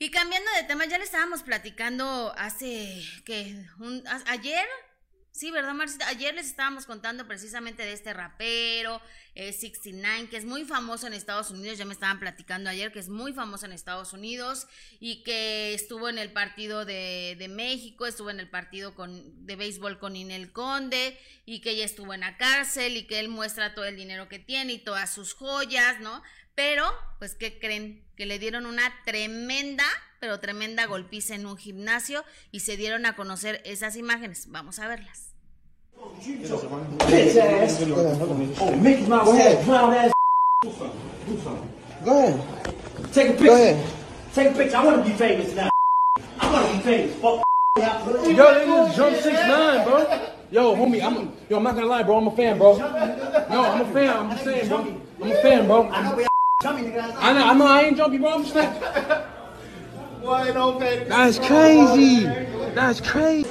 y 0.00 0.10
cambiando 0.10 0.50
de 0.56 0.64
tema, 0.64 0.84
ya 0.86 0.98
le 0.98 1.04
estábamos 1.04 1.44
platicando 1.44 2.34
hace 2.36 3.04
que 3.24 3.66
ayer 4.26 4.66
Sí, 5.38 5.52
¿verdad, 5.52 5.72
Marcita? 5.72 6.08
Ayer 6.08 6.34
les 6.34 6.46
estábamos 6.46 6.84
contando 6.84 7.28
precisamente 7.28 7.84
de 7.84 7.92
este 7.92 8.12
rapero, 8.12 9.00
eh, 9.36 9.52
69, 9.52 10.28
que 10.28 10.36
es 10.36 10.44
muy 10.44 10.64
famoso 10.64 11.06
en 11.06 11.12
Estados 11.12 11.52
Unidos. 11.52 11.78
Ya 11.78 11.84
me 11.84 11.92
estaban 11.92 12.18
platicando 12.18 12.68
ayer 12.68 12.90
que 12.90 12.98
es 12.98 13.08
muy 13.08 13.32
famoso 13.32 13.64
en 13.64 13.70
Estados 13.70 14.12
Unidos 14.12 14.66
y 14.98 15.22
que 15.22 15.74
estuvo 15.74 16.08
en 16.08 16.18
el 16.18 16.32
partido 16.32 16.84
de, 16.84 17.36
de 17.38 17.46
México, 17.46 18.04
estuvo 18.06 18.30
en 18.30 18.40
el 18.40 18.50
partido 18.50 18.96
con, 18.96 19.46
de 19.46 19.54
béisbol 19.54 20.00
con 20.00 20.16
Inel 20.16 20.50
Conde 20.50 21.16
y 21.46 21.60
que 21.60 21.76
ya 21.76 21.84
estuvo 21.84 22.14
en 22.14 22.22
la 22.22 22.36
cárcel 22.36 22.96
y 22.96 23.06
que 23.06 23.20
él 23.20 23.28
muestra 23.28 23.76
todo 23.76 23.84
el 23.84 23.94
dinero 23.94 24.28
que 24.28 24.40
tiene 24.40 24.72
y 24.72 24.78
todas 24.78 25.14
sus 25.14 25.34
joyas, 25.34 26.00
¿no? 26.00 26.20
Pero, 26.56 26.92
pues, 27.20 27.36
¿qué 27.36 27.60
creen? 27.60 28.04
Que 28.16 28.26
le 28.26 28.40
dieron 28.40 28.66
una 28.66 28.92
tremenda, 29.04 29.86
pero 30.18 30.40
tremenda 30.40 30.86
golpiza 30.86 31.36
en 31.36 31.46
un 31.46 31.56
gimnasio 31.56 32.24
y 32.50 32.58
se 32.58 32.76
dieron 32.76 33.06
a 33.06 33.14
conocer 33.14 33.62
esas 33.64 33.94
imágenes. 33.94 34.50
Vamos 34.50 34.80
a 34.80 34.88
verlas. 34.88 35.27
Bitch 35.98 37.36
ass. 37.36 37.82
Oh, 38.60 38.76
Mickey 38.76 39.06
Mouse 39.06 39.32
head, 39.36 39.64
clown 39.64 39.92
ass. 39.94 40.12
Do 40.62 40.70
something. 40.70 41.00
Do 41.26 41.40
something. 41.40 41.72
Go 42.04 42.18
ahead. 42.18 43.12
Take 43.12 43.28
a 43.28 43.32
picture. 43.32 43.46
Go 43.46 43.54
ahead. 43.54 43.90
Take 44.32 44.48
a 44.48 44.54
picture. 44.54 44.76
I 44.76 44.84
want 44.84 45.04
to 45.04 45.10
be 45.10 45.16
famous 45.16 45.54
now. 45.54 45.70
I 46.40 46.52
want 46.52 46.68
to 46.68 46.76
be 46.76 46.82
famous. 46.82 47.16
Fuck. 47.16 47.44
Yo, 47.78 47.84
this 47.84 48.90
is 48.90 48.96
Jump 48.96 49.16
Six 49.16 49.34
Nine, 49.34 49.84
bro. 49.84 50.28
Yo, 50.50 50.74
homie, 50.74 51.02
I'm 51.02 51.32
yo, 51.48 51.56
I'm 51.58 51.62
not 51.62 51.74
gonna 51.74 51.86
lie, 51.86 52.02
bro. 52.02 52.18
I'm 52.18 52.26
a 52.28 52.30
fan, 52.30 52.58
bro. 52.58 52.76
Yo, 52.76 52.84
I'm 52.84 53.80
a 53.80 53.92
fan. 53.92 54.16
I'm 54.16 54.30
just 54.30 54.44
saying, 54.44 54.68
bro. 54.68 54.78
I'm 55.22 55.30
a 55.30 55.42
fan, 55.42 55.66
bro. 55.66 55.88
I 55.88 56.02
know, 56.02 56.26
I 56.60 57.32
know, 57.32 57.44
I 57.44 57.54
know, 57.54 57.66
I 57.66 57.82
ain't 57.82 57.96
jumpy, 57.96 58.18
bro. 58.18 58.34
I'm 58.34 58.42
just 58.42 58.54
saying. 58.54 58.82
That's 61.08 61.38
crazy. 61.38 62.24
That's 62.74 63.00
crazy. 63.00 63.48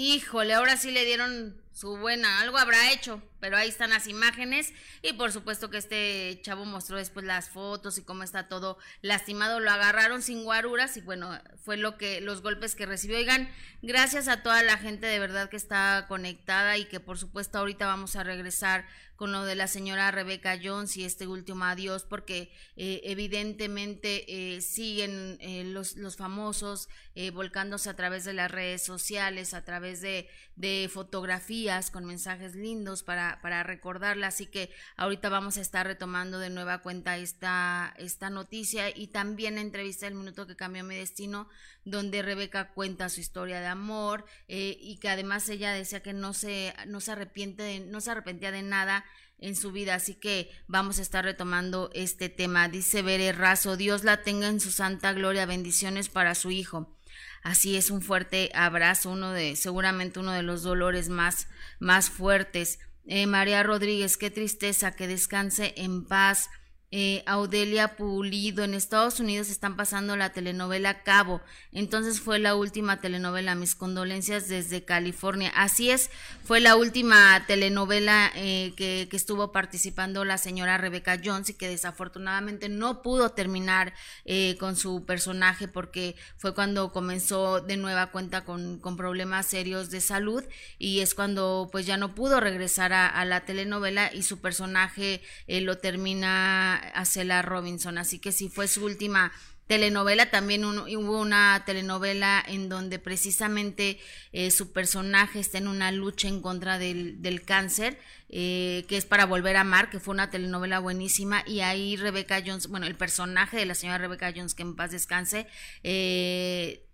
Híjole, 0.00 0.54
ahora 0.54 0.76
sí 0.76 0.92
le 0.92 1.04
dieron 1.04 1.60
su 1.72 1.96
buena. 1.96 2.38
Algo 2.38 2.56
habrá 2.56 2.92
hecho. 2.92 3.20
Pero 3.40 3.56
ahí 3.56 3.68
están 3.68 3.90
las 3.90 4.06
imágenes 4.06 4.72
y 5.02 5.12
por 5.14 5.32
supuesto 5.32 5.70
que 5.70 5.78
este 5.78 6.40
chavo 6.42 6.64
mostró 6.64 6.96
después 6.96 7.24
las 7.24 7.48
fotos 7.48 7.98
y 7.98 8.02
cómo 8.02 8.22
está 8.22 8.48
todo 8.48 8.78
lastimado. 9.02 9.60
Lo 9.60 9.70
agarraron 9.70 10.22
sin 10.22 10.44
guaruras 10.44 10.96
y 10.96 11.00
bueno, 11.00 11.38
fue 11.64 11.76
lo 11.76 11.96
que 11.96 12.20
los 12.20 12.42
golpes 12.42 12.74
que 12.74 12.86
recibió. 12.86 13.16
Oigan, 13.16 13.48
gracias 13.82 14.28
a 14.28 14.42
toda 14.42 14.62
la 14.62 14.78
gente 14.78 15.06
de 15.06 15.18
verdad 15.18 15.48
que 15.48 15.56
está 15.56 16.06
conectada 16.08 16.76
y 16.76 16.84
que 16.86 17.00
por 17.00 17.18
supuesto 17.18 17.58
ahorita 17.58 17.86
vamos 17.86 18.16
a 18.16 18.24
regresar 18.24 18.86
con 19.18 19.32
lo 19.32 19.44
de 19.44 19.56
la 19.56 19.66
señora 19.66 20.12
Rebeca 20.12 20.56
Jones 20.62 20.96
y 20.96 21.04
este 21.04 21.26
último 21.26 21.64
adiós, 21.64 22.04
porque 22.04 22.52
eh, 22.76 23.00
evidentemente 23.02 24.24
eh, 24.28 24.60
siguen 24.60 25.38
eh, 25.40 25.64
los, 25.64 25.96
los, 25.96 26.16
famosos 26.16 26.88
volcándose 27.32 27.90
a 27.90 27.96
través 27.96 28.22
de 28.22 28.32
las 28.32 28.48
redes 28.48 28.84
sociales, 28.84 29.52
a 29.52 29.64
través 29.64 30.00
de, 30.00 30.28
de 30.54 30.88
fotografías 30.92 31.90
con 31.90 32.04
mensajes 32.04 32.54
lindos 32.54 33.02
para, 33.02 33.27
para 33.42 33.62
recordarla. 33.62 34.28
Así 34.28 34.46
que 34.46 34.70
ahorita 34.96 35.28
vamos 35.28 35.56
a 35.56 35.60
estar 35.60 35.86
retomando 35.86 36.38
de 36.38 36.50
nueva 36.50 36.78
cuenta 36.78 37.16
esta, 37.16 37.94
esta 37.98 38.30
noticia 38.30 38.94
y 38.94 39.08
también 39.08 39.58
entrevista 39.58 40.06
El 40.06 40.14
Minuto 40.14 40.46
que 40.46 40.56
Cambió 40.56 40.84
Mi 40.84 40.96
Destino, 40.96 41.48
donde 41.84 42.22
Rebeca 42.22 42.72
cuenta 42.72 43.08
su 43.08 43.20
historia 43.20 43.60
de 43.60 43.66
amor 43.66 44.24
y 44.46 44.98
que 45.00 45.08
además 45.08 45.48
ella 45.48 45.72
decía 45.72 46.02
que 46.02 46.12
no 46.12 46.32
se, 46.32 46.74
no 46.86 47.00
se 47.00 47.12
arrepiente, 47.12 47.80
no 47.80 48.00
se 48.00 48.10
arrepentía 48.10 48.50
de 48.50 48.62
nada 48.62 49.04
en 49.38 49.56
su 49.56 49.72
vida. 49.72 49.94
Así 49.94 50.14
que 50.14 50.50
vamos 50.66 50.98
a 50.98 51.02
estar 51.02 51.24
retomando 51.24 51.90
este 51.94 52.28
tema. 52.28 52.68
Dice 52.68 53.02
Bere 53.02 53.32
Razo, 53.32 53.76
Dios 53.76 54.04
la 54.04 54.22
tenga 54.22 54.48
en 54.48 54.60
su 54.60 54.70
santa 54.70 55.12
gloria, 55.12 55.46
bendiciones 55.46 56.08
para 56.08 56.34
su 56.34 56.50
hijo. 56.50 56.94
Así 57.42 57.76
es, 57.76 57.90
un 57.90 58.02
fuerte 58.02 58.50
abrazo, 58.54 59.10
uno 59.10 59.32
de, 59.32 59.56
seguramente 59.56 60.18
uno 60.18 60.32
de 60.32 60.42
los 60.42 60.62
dolores 60.62 61.08
más, 61.08 61.48
más 61.78 62.10
fuertes. 62.10 62.80
Eh, 63.10 63.26
María 63.26 63.62
Rodríguez, 63.62 64.18
qué 64.18 64.30
tristeza, 64.30 64.94
que 64.94 65.08
descanse 65.08 65.72
en 65.78 66.04
paz. 66.04 66.50
Eh, 66.90 67.22
Audelia 67.26 67.96
Pulido. 67.96 68.64
En 68.64 68.72
Estados 68.72 69.20
Unidos 69.20 69.50
están 69.50 69.76
pasando 69.76 70.16
la 70.16 70.32
telenovela 70.32 71.02
Cabo. 71.02 71.42
Entonces 71.70 72.18
fue 72.18 72.38
la 72.38 72.54
última 72.54 72.98
telenovela. 72.98 73.54
Mis 73.54 73.74
condolencias 73.74 74.48
desde 74.48 74.84
California. 74.84 75.52
Así 75.54 75.90
es, 75.90 76.10
fue 76.44 76.60
la 76.60 76.76
última 76.76 77.44
telenovela 77.46 78.32
eh, 78.34 78.72
que, 78.76 79.08
estuvo 79.18 79.50
participando 79.50 80.24
la 80.24 80.38
señora 80.38 80.78
Rebecca 80.78 81.20
Jones 81.22 81.50
y 81.50 81.54
que 81.54 81.68
desafortunadamente 81.68 82.68
no 82.68 83.02
pudo 83.02 83.30
terminar 83.30 83.92
eh, 84.24 84.56
con 84.60 84.76
su 84.76 85.04
personaje 85.04 85.66
porque 85.66 86.14
fue 86.36 86.54
cuando 86.54 86.92
comenzó 86.92 87.60
de 87.60 87.76
nueva 87.76 88.12
cuenta 88.12 88.44
con, 88.44 88.80
problemas 88.96 89.46
serios 89.46 89.90
de 89.90 90.00
salud 90.00 90.44
y 90.78 91.00
es 91.00 91.14
cuando 91.14 91.68
pues 91.70 91.84
ya 91.84 91.96
no 91.96 92.14
pudo 92.14 92.40
regresar 92.40 92.92
a, 92.92 93.08
a 93.08 93.24
la 93.24 93.44
telenovela 93.44 94.12
y 94.14 94.22
su 94.22 94.38
personaje 94.38 95.20
lo 95.46 95.78
termina 95.78 96.77
a 96.94 97.04
Cela 97.04 97.42
Robinson, 97.42 97.98
así 97.98 98.18
que 98.18 98.32
si 98.32 98.48
fue 98.48 98.68
su 98.68 98.84
última 98.84 99.32
telenovela, 99.68 100.30
también 100.30 100.64
hubo 100.64 101.20
una 101.20 101.62
telenovela 101.64 102.42
en 102.48 102.68
donde 102.70 102.98
precisamente 102.98 104.00
eh, 104.32 104.50
su 104.50 104.72
personaje 104.72 105.38
está 105.38 105.58
en 105.58 105.68
una 105.68 105.92
lucha 105.92 106.26
en 106.26 106.40
contra 106.40 106.78
del, 106.78 107.42
cáncer, 107.44 107.98
eh, 108.30 108.86
que 108.88 108.96
es 108.96 109.04
para 109.04 109.26
volver 109.26 109.56
a 109.56 109.60
amar, 109.60 109.90
que 109.90 110.00
fue 110.00 110.14
una 110.14 110.30
telenovela 110.30 110.78
buenísima, 110.78 111.44
y 111.46 111.60
ahí 111.60 111.96
Rebecca 111.96 112.42
Jones, 112.44 112.68
bueno, 112.68 112.86
el 112.86 112.96
personaje 112.96 113.58
de 113.58 113.66
la 113.66 113.74
señora 113.74 113.98
Rebecca 113.98 114.32
Jones, 114.34 114.54
que 114.54 114.62
en 114.62 114.74
paz 114.74 114.90
descanse, 114.90 115.46
eh, 115.82 116.86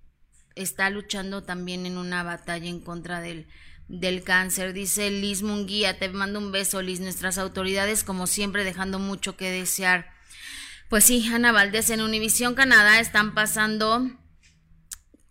está 0.56 0.90
luchando 0.90 1.44
también 1.44 1.86
en 1.86 1.96
una 1.96 2.24
batalla 2.24 2.68
en 2.68 2.80
contra 2.80 3.20
del 3.20 3.46
del 3.88 4.22
cáncer. 4.22 4.72
Dice 4.72 5.10
Liz 5.10 5.42
Munguía, 5.42 5.98
te 5.98 6.08
mando 6.08 6.38
un 6.38 6.52
beso, 6.52 6.82
Liz. 6.82 7.00
Nuestras 7.00 7.38
autoridades, 7.38 8.04
como 8.04 8.26
siempre, 8.26 8.64
dejando 8.64 8.98
mucho 8.98 9.36
que 9.36 9.50
desear. 9.50 10.12
Pues 10.88 11.04
sí, 11.04 11.26
Ana 11.32 11.52
Valdés, 11.52 11.90
en 11.90 12.00
Univisión 12.00 12.54
Canadá 12.54 13.00
están 13.00 13.34
pasando 13.34 14.10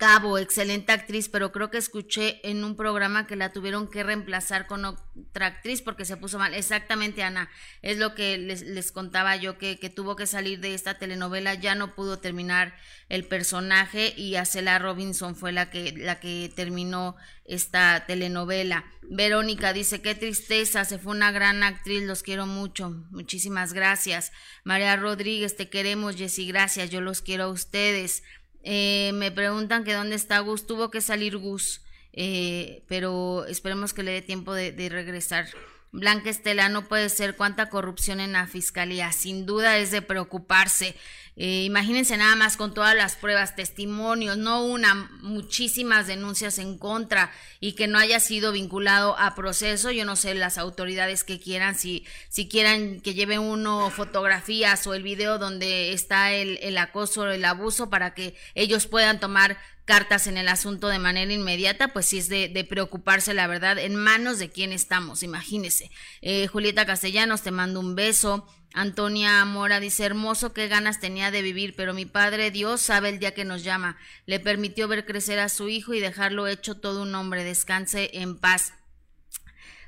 Cabo, 0.04 0.38
excelente 0.38 0.92
actriz, 0.92 1.30
pero 1.30 1.54
creo 1.54 1.72
que 1.72 1.78
escuché 1.78 2.42
en 2.44 2.66
un 2.66 2.76
programa 2.76 3.26
que 3.26 3.38
la 3.38 3.54
tuvieron 3.54 3.90
que 3.90 4.04
reemplazar 4.04 4.68
con 4.68 4.84
otra 4.84 5.46
actriz 5.46 5.82
porque 5.82 6.04
se 6.04 6.18
puso 6.18 6.38
mal. 6.38 6.54
Exactamente, 6.54 7.24
Ana, 7.24 7.50
es 7.82 8.00
lo 8.00 8.14
que 8.14 8.38
les, 8.38 8.92
contaba 8.92 9.38
yo, 9.38 9.58
que, 9.58 9.80
que, 9.80 9.90
tuvo 9.90 10.18
que 10.18 10.28
salir 10.28 10.60
de 10.60 10.74
esta 10.74 10.96
telenovela, 10.96 11.54
ya 11.54 11.74
no 11.76 11.96
pudo 11.96 12.20
terminar 12.20 12.76
el 13.08 13.24
personaje 13.24 14.14
y 14.18 14.36
Acela 14.36 14.78
Robinson 14.78 15.38
fue 15.38 15.54
la 15.54 15.70
que, 15.70 15.94
la 15.96 16.20
que 16.20 16.52
terminó 16.54 17.16
esta 17.46 18.06
telenovela. 18.06 18.84
Verónica 19.04 19.72
dice, 19.72 20.02
qué 20.02 20.16
tristeza, 20.16 20.84
se 20.84 21.00
fue 21.00 21.14
una 21.14 21.32
gran 21.32 21.64
actriz, 21.64 22.04
los 22.04 22.24
quiero 22.24 22.46
mucho, 22.46 22.90
muchísimas 23.12 23.72
gracias. 23.72 24.34
María 24.66 24.98
Rodríguez, 24.98 25.56
te 25.56 25.70
queremos, 25.70 26.18
Jessy, 26.18 26.46
gracias, 26.46 26.90
yo 26.90 27.00
los 27.00 27.22
quiero 27.22 27.46
a 27.46 27.50
ustedes. 27.50 28.22
Eh, 28.64 29.12
me 29.14 29.32
preguntan 29.32 29.84
que 29.84 29.94
dónde 29.94 30.16
está 30.16 30.40
Gus. 30.40 30.66
Tuvo 30.66 30.90
que 30.90 31.02
salir 31.02 31.38
Gus, 31.38 31.82
eh, 32.14 32.84
pero 32.88 33.46
esperemos 33.46 33.94
que 33.94 34.04
le 34.04 34.12
dé 34.12 34.22
tiempo 34.22 34.54
de, 34.54 34.72
de, 34.72 34.90
regresar. 34.90 35.48
Blanca 35.92 36.30
Estela, 36.30 36.70
no 36.70 36.88
puede 36.88 37.10
ser 37.10 37.36
cuánta 37.36 37.70
corrupción 37.70 38.20
en 38.20 38.32
la 38.32 38.48
fiscalía. 38.48 39.12
Sin 39.12 39.46
duda 39.46 39.78
es 39.78 39.92
de 39.92 40.02
preocuparse. 40.02 40.96
Eh, 41.36 41.64
imagínense 41.64 42.16
nada 42.16 42.36
más 42.36 42.58
con 42.58 42.74
todas 42.74 42.96
las 42.96 43.16
pruebas, 43.16 43.56
testimonios, 43.56 44.38
no 44.38 44.64
una, 44.64 45.10
muchísimas 45.22 46.06
denuncias 46.06 46.60
en 46.60 46.78
contra 46.78 47.32
y 47.60 47.74
que 47.74 47.88
no 47.88 47.98
haya 47.98 48.20
sido 48.20 48.52
vinculado 48.52 49.18
a 49.18 49.34
proceso. 49.34 49.92
Yo 49.92 50.06
no 50.06 50.16
sé 50.16 50.36
las 50.36 50.58
autoridades 50.58 51.24
que 51.24 51.40
quieran, 51.40 51.76
si, 51.76 52.06
si 52.30 52.48
quieran 52.48 53.02
que 53.02 53.14
lleve 53.14 53.40
uno 53.40 53.90
fotografías 53.90 54.86
o 54.86 54.94
el 54.94 55.04
video 55.04 55.40
donde 55.40 55.94
está 55.94 56.34
el, 56.34 56.60
el 56.62 56.78
acoso 56.78 57.22
o 57.22 57.28
el 57.28 57.46
abuso 57.46 57.90
para 57.90 58.14
que 58.14 58.36
ellos 58.54 58.86
puedan 58.86 59.20
tomar 59.20 59.58
cartas 59.86 60.28
en 60.28 60.38
el 60.38 60.48
asunto 60.48 60.88
de 60.88 61.00
manera 61.00 61.34
inmediata, 61.34 61.90
pues 61.90 62.06
sí 62.06 62.18
es 62.18 62.30
de, 62.30 62.48
de 62.48 62.64
preocuparse, 62.64 63.34
la 63.34 63.48
verdad, 63.48 63.78
en 63.78 63.96
manos 63.96 64.40
de 64.40 64.50
quién 64.50 64.72
estamos, 64.72 65.24
imagínese. 65.24 65.92
Eh, 66.22 66.48
Julieta 66.48 66.86
Castellanos, 66.86 67.42
te 67.42 67.52
mando 67.52 67.80
un 67.80 67.96
beso. 67.96 68.48
Antonia 68.74 69.46
Mora 69.46 69.80
dice, 69.80 70.04
hermoso, 70.04 70.52
qué 70.54 70.68
ganas 70.68 71.00
tenía 71.00 71.30
de 71.30 71.42
vivir, 71.42 71.76
pero 71.76 71.94
mi 71.94 72.06
Padre 72.06 72.50
Dios 72.50 72.82
sabe 72.82 73.10
el 73.10 73.20
día 73.20 73.34
que 73.34 73.46
nos 73.46 73.64
llama. 73.64 73.98
Le 74.26 74.40
permitió 74.40 74.88
ver 74.88 75.06
crecer 75.06 75.40
a 75.40 75.50
su 75.50 75.70
hijo 75.70 75.94
y 75.94 76.00
dejarlo 76.00 76.48
hecho 76.48 76.76
todo 76.76 77.04
un 77.04 77.14
hombre. 77.14 77.44
Descanse 77.44 78.10
en 78.14 78.38
paz. 78.38 78.74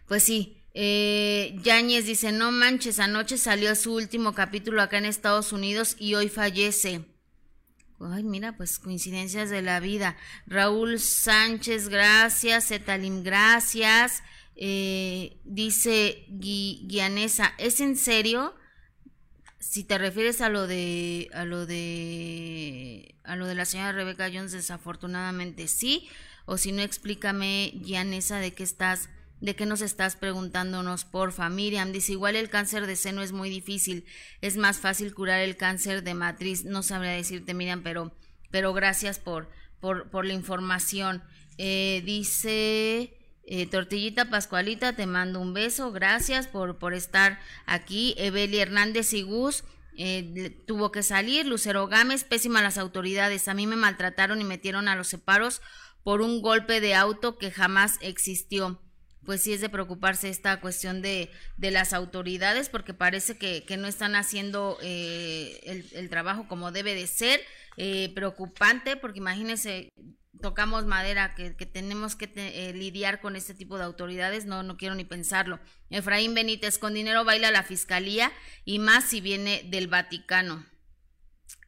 Pues 0.07 0.23
sí. 0.23 0.61
Eh, 0.77 1.55
Yáñez 1.63 2.05
dice, 2.05 2.31
no 2.31 2.51
manches, 2.51 2.99
anoche 2.99 3.37
salió 3.37 3.73
su 3.75 3.93
último 3.93 4.33
capítulo 4.33 4.81
acá 4.81 4.97
en 4.97 5.05
Estados 5.05 5.53
Unidos 5.53 5.95
y 5.99 6.15
hoy 6.15 6.27
fallece. 6.27 7.05
Ay, 7.99 8.23
mira, 8.23 8.57
pues 8.57 8.77
coincidencias 8.77 9.49
de 9.49 9.61
la 9.61 9.79
vida. 9.79 10.17
Raúl 10.45 10.99
Sánchez, 10.99 11.87
gracias. 11.87 12.71
Etalim, 12.71 13.23
gracias. 13.23 14.21
Eh, 14.57 15.37
dice 15.43 16.25
Guianesa, 16.29 17.53
¿es 17.57 17.79
en 17.79 17.95
serio? 17.95 18.53
Si 19.69 19.83
te 19.83 19.97
refieres 19.97 20.41
a 20.41 20.49
lo 20.49 20.67
de 20.67 21.29
a 21.33 21.45
lo 21.45 21.65
de 21.65 23.15
a 23.23 23.35
lo 23.35 23.47
de 23.47 23.55
la 23.55 23.65
señora 23.65 23.91
Rebeca 23.91 24.29
Jones 24.33 24.51
desafortunadamente 24.51 25.67
sí 25.67 26.07
o 26.45 26.57
si 26.57 26.71
no 26.71 26.81
explícame 26.81 27.73
Gianesa 27.83 28.39
de 28.39 28.53
qué 28.53 28.63
estás 28.63 29.09
de 29.41 29.55
qué 29.55 29.65
nos 29.65 29.81
estás 29.81 30.15
preguntándonos 30.15 31.05
porfa 31.05 31.49
Miriam 31.49 31.91
dice 31.91 32.13
igual 32.13 32.35
el 32.35 32.49
cáncer 32.49 32.87
de 32.87 32.95
seno 32.95 33.21
es 33.21 33.31
muy 33.31 33.49
difícil 33.49 34.05
es 34.41 34.57
más 34.57 34.77
fácil 34.77 35.13
curar 35.13 35.41
el 35.41 35.57
cáncer 35.57 36.03
de 36.03 36.13
matriz 36.13 36.63
no 36.65 36.83
sabría 36.83 37.11
decirte 37.11 37.53
Miriam 37.53 37.81
pero 37.83 38.15
pero 38.51 38.73
gracias 38.73 39.19
por 39.19 39.49
por, 39.85 40.09
por 40.09 40.25
la 40.25 40.33
información. 40.33 41.23
Eh, 41.57 42.01
dice 42.05 43.13
eh, 43.47 43.67
Tortillita 43.67 44.29
Pascualita, 44.29 44.95
te 44.95 45.05
mando 45.05 45.39
un 45.39 45.53
beso, 45.53 45.91
gracias 45.91 46.47
por, 46.47 46.79
por 46.79 46.95
estar 46.95 47.39
aquí. 47.67 48.15
Evelia 48.17 48.63
Hernández 48.63 49.13
y 49.13 49.21
Gus, 49.21 49.63
eh, 49.97 50.63
tuvo 50.65 50.91
que 50.91 51.03
salir. 51.03 51.45
Lucero 51.45 51.87
Gámez, 51.87 52.23
pésima 52.23 52.63
las 52.63 52.79
autoridades. 52.79 53.47
A 53.47 53.53
mí 53.53 53.67
me 53.67 53.75
maltrataron 53.75 54.41
y 54.41 54.45
metieron 54.45 54.87
a 54.87 54.95
los 54.95 55.07
separos 55.07 55.61
por 56.03 56.21
un 56.21 56.41
golpe 56.41 56.81
de 56.81 56.95
auto 56.95 57.37
que 57.37 57.51
jamás 57.51 57.97
existió. 58.01 58.81
Pues 59.25 59.41
sí 59.41 59.53
es 59.53 59.61
de 59.61 59.69
preocuparse 59.69 60.29
esta 60.29 60.59
cuestión 60.59 61.01
de, 61.01 61.31
de 61.57 61.71
las 61.71 61.93
autoridades 61.93 62.69
porque 62.69 62.93
parece 62.93 63.37
que, 63.37 63.63
que 63.63 63.77
no 63.77 63.87
están 63.87 64.15
haciendo 64.15 64.77
eh, 64.81 65.59
el, 65.63 65.85
el, 65.93 66.09
trabajo 66.09 66.47
como 66.47 66.71
debe 66.71 66.95
de 66.95 67.07
ser. 67.07 67.41
preocupante 68.13 68.95
porque 68.97 69.19
imagínense 69.19 69.89
tocamos 70.41 70.85
madera, 70.85 71.35
que, 71.35 71.51
tenemos 71.51 72.15
que 72.15 72.31
eh, 72.35 72.73
lidiar 72.73 73.21
con 73.21 73.35
este 73.35 73.53
tipo 73.53 73.77
de 73.77 73.83
autoridades, 73.83 74.45
no, 74.45 74.63
no 74.63 74.77
quiero 74.77 74.95
ni 74.95 75.03
pensarlo. 75.03 75.59
Efraín 75.89 76.33
Benítez, 76.33 76.77
con 76.77 76.93
dinero 76.93 77.23
baila 77.23 77.51
la 77.51 77.63
fiscalía 77.63 78.31
y 78.63 78.79
más 78.79 79.05
si 79.05 79.21
viene 79.21 79.63
del 79.65 79.87
Vaticano. 79.87 80.65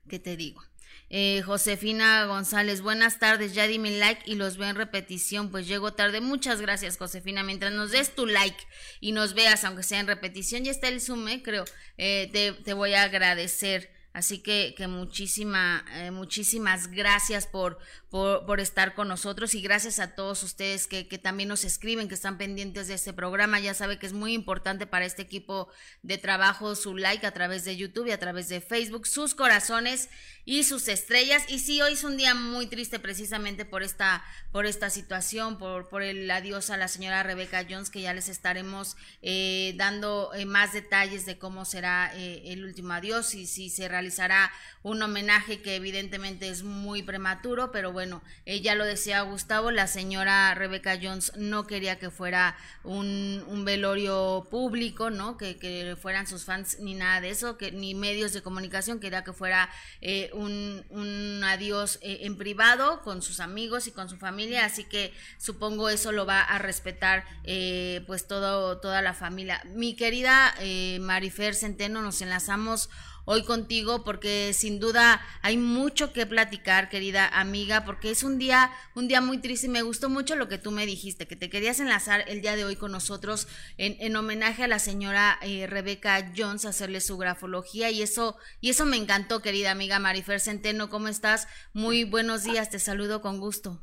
¿Qué 0.08 0.20
te 0.20 0.38
digo? 0.38 0.64
Eh, 1.10 1.42
Josefina 1.46 2.26
González, 2.26 2.82
buenas 2.82 3.18
tardes, 3.18 3.54
ya 3.54 3.66
di 3.68 3.80
mi 3.80 3.98
like 3.98 4.24
y 4.26 4.36
los 4.36 4.58
veo 4.58 4.70
en 4.70 4.76
repetición, 4.76 5.52
pues 5.52 5.68
llego 5.68 5.94
tarde. 5.94 6.20
Muchas 6.20 6.60
gracias, 6.60 6.98
Josefina. 6.98 7.44
Mientras 7.44 7.72
nos 7.72 7.92
des 7.92 8.14
tu 8.14 8.26
like 8.26 8.58
y 9.00 9.14
nos 9.14 9.34
veas, 9.34 9.64
aunque 9.64 9.84
sea 9.84 10.00
en 10.00 10.08
repetición, 10.08 10.66
ya 10.66 10.72
está 10.72 10.90
el 10.90 11.00
Zoom, 11.00 11.28
¿eh? 11.30 11.42
creo, 11.44 11.64
eh, 11.98 12.30
te, 12.34 12.52
te 12.52 12.74
voy 12.74 12.94
a 12.94 13.04
agradecer. 13.04 13.97
Así 14.18 14.40
que, 14.40 14.74
que 14.76 14.88
muchísima, 14.88 15.86
eh, 15.94 16.10
muchísimas 16.10 16.88
gracias 16.90 17.46
por, 17.46 17.78
por, 18.10 18.60
estar 18.60 18.96
con 18.96 19.08
nosotros 19.10 19.54
y 19.54 19.62
gracias 19.62 20.00
a 20.00 20.16
todos 20.16 20.42
ustedes 20.42 20.88
que, 20.88 21.08
que, 21.08 21.20
también 21.20 21.50
nos 21.50 21.64
escriben, 21.64 22.08
que 22.08 22.16
están 22.16 22.40
pendientes 22.40 22.88
de 22.88 22.96
este 22.96 23.14
programa. 23.14 23.60
Ya 23.60 23.76
sabe 23.76 24.00
que 24.00 24.08
es 24.08 24.14
muy 24.14 24.34
importante 24.34 24.88
para 24.88 25.06
este 25.06 25.22
equipo 25.22 25.70
de 26.02 26.18
trabajo 26.18 26.74
su 26.74 26.98
like 26.98 27.28
a 27.28 27.32
través 27.32 27.64
de 27.64 27.78
YouTube 27.78 28.08
y 28.08 28.12
a 28.12 28.18
través 28.18 28.50
de 28.50 28.60
Facebook, 28.60 29.06
sus 29.06 29.36
corazones 29.36 30.10
y 30.48 30.64
sus 30.64 30.88
estrellas. 30.88 31.44
Y 31.48 31.60
sí, 31.60 31.80
hoy 31.84 31.94
es 31.94 32.04
un 32.04 32.18
día 32.18 32.34
muy 32.34 32.66
triste 32.66 32.98
precisamente 32.98 33.66
por 33.66 33.84
esta, 33.84 34.26
por 34.52 34.66
esta 34.66 34.90
situación, 34.90 35.60
por, 35.60 35.90
por 35.90 36.02
el 36.02 36.32
adiós 36.32 36.72
a 36.72 36.78
la 36.78 36.88
señora 36.88 37.22
Rebecca 37.22 37.68
Jones, 37.70 37.92
que 37.92 38.02
ya 38.02 38.16
les 38.16 38.30
estaremos 38.30 38.98
eh, 39.22 39.76
dando 39.78 40.32
eh, 40.34 40.46
más 40.46 40.74
detalles 40.74 41.28
de 41.28 41.38
cómo 41.38 41.66
será 41.66 42.12
el 42.16 42.66
último 42.66 42.94
adiós 42.94 43.36
y 43.36 43.46
si 43.46 43.70
se 43.70 43.88
realiza 43.88 44.08
realizará 44.08 44.52
un 44.84 45.02
homenaje 45.02 45.62
que 45.62 45.76
evidentemente 45.76 46.50
es 46.50 46.64
muy 46.64 47.04
prematuro, 47.04 47.74
pero 47.74 47.92
bueno, 47.92 48.22
ella 48.46 48.74
lo 48.74 48.86
decía 48.86 49.22
Gustavo, 49.22 49.70
la 49.70 49.86
señora 49.88 50.54
Rebecca 50.56 50.98
Jones 51.02 51.34
no 51.36 51.68
quería 51.68 52.00
que 52.00 52.10
fuera 52.10 52.56
un, 52.86 53.44
un 53.48 53.66
velorio 53.66 54.48
público, 54.50 55.10
¿no? 55.10 55.36
Que, 55.36 55.58
que, 55.58 55.98
fueran 56.02 56.26
sus 56.26 56.46
fans 56.46 56.78
ni 56.80 56.94
nada 56.94 57.20
de 57.20 57.32
eso, 57.32 57.58
que 57.58 57.74
ni 57.74 57.96
medios 57.96 58.32
de 58.32 58.42
comunicación, 58.42 59.02
quería 59.02 59.26
que 59.26 59.34
fuera 59.34 59.70
eh, 60.00 60.30
un, 60.38 60.86
un, 60.90 61.44
adiós 61.44 62.00
eh, 62.02 62.20
en 62.22 62.38
privado 62.38 63.02
con 63.02 63.22
sus 63.22 63.40
amigos 63.40 63.88
y 63.88 63.92
con 63.92 64.10
su 64.10 64.18
familia, 64.18 64.66
así 64.66 64.84
que 64.84 65.14
supongo 65.38 65.90
eso 65.90 66.12
lo 66.12 66.26
va 66.26 66.42
a 66.42 66.58
respetar 66.60 67.26
eh, 67.44 68.04
pues 68.08 68.28
todo, 68.28 68.80
toda 68.80 69.02
la 69.02 69.14
familia. 69.14 69.62
Mi 69.74 69.96
querida 69.96 70.54
Marifer 71.00 71.56
Centeno, 71.56 72.02
nos 72.02 72.22
enlazamos 72.22 72.90
hoy 73.30 73.44
contigo 73.44 74.06
porque 74.06 74.54
sin 74.54 74.80
duda 74.80 75.20
hay 75.42 75.58
mucho 75.58 76.14
que 76.14 76.26
platicar, 76.26 76.88
querida 76.88 77.28
amiga, 77.28 77.84
porque 77.84 78.10
es 78.10 78.24
un 78.24 78.38
día, 78.38 78.72
un 78.96 79.10
día 79.10 79.20
muy 79.20 79.40
triste 79.40 79.68
y 79.68 79.70
me 79.70 79.82
gustó 79.82 80.10
mucho 80.10 80.38
lo 80.38 80.48
que 80.48 80.58
tú 80.58 80.72
me 80.72 80.86
dijiste, 80.86 81.28
que 81.28 81.36
te 81.36 81.50
querías 81.50 81.82
enlazar 81.82 82.24
el 82.28 82.42
día 82.42 82.56
de 82.56 82.64
hoy 82.64 82.78
con 82.78 82.94
nosotros 82.94 83.50
en, 83.78 83.98
en 84.00 84.16
homenaje 84.16 84.64
a 84.64 84.70
la 84.70 84.80
señora 84.80 85.38
eh, 85.42 85.68
Rebeca 85.68 86.32
Jones, 86.36 86.64
hacerle 86.64 87.02
su 87.02 87.18
grafología 87.18 87.92
y 87.92 88.02
eso, 88.02 88.38
y 88.62 88.70
eso 88.70 88.86
me 88.86 88.96
encantó, 88.96 89.42
querida 89.42 89.72
amiga 89.72 90.00
Marifer 90.00 90.40
Centeno, 90.40 90.90
¿cómo 90.90 91.10
estás? 91.10 91.50
Muy 91.74 92.06
buenos 92.06 92.46
días, 92.46 92.70
te 92.70 92.80
saludo 92.80 93.22
con 93.22 93.42
gusto. 93.42 93.82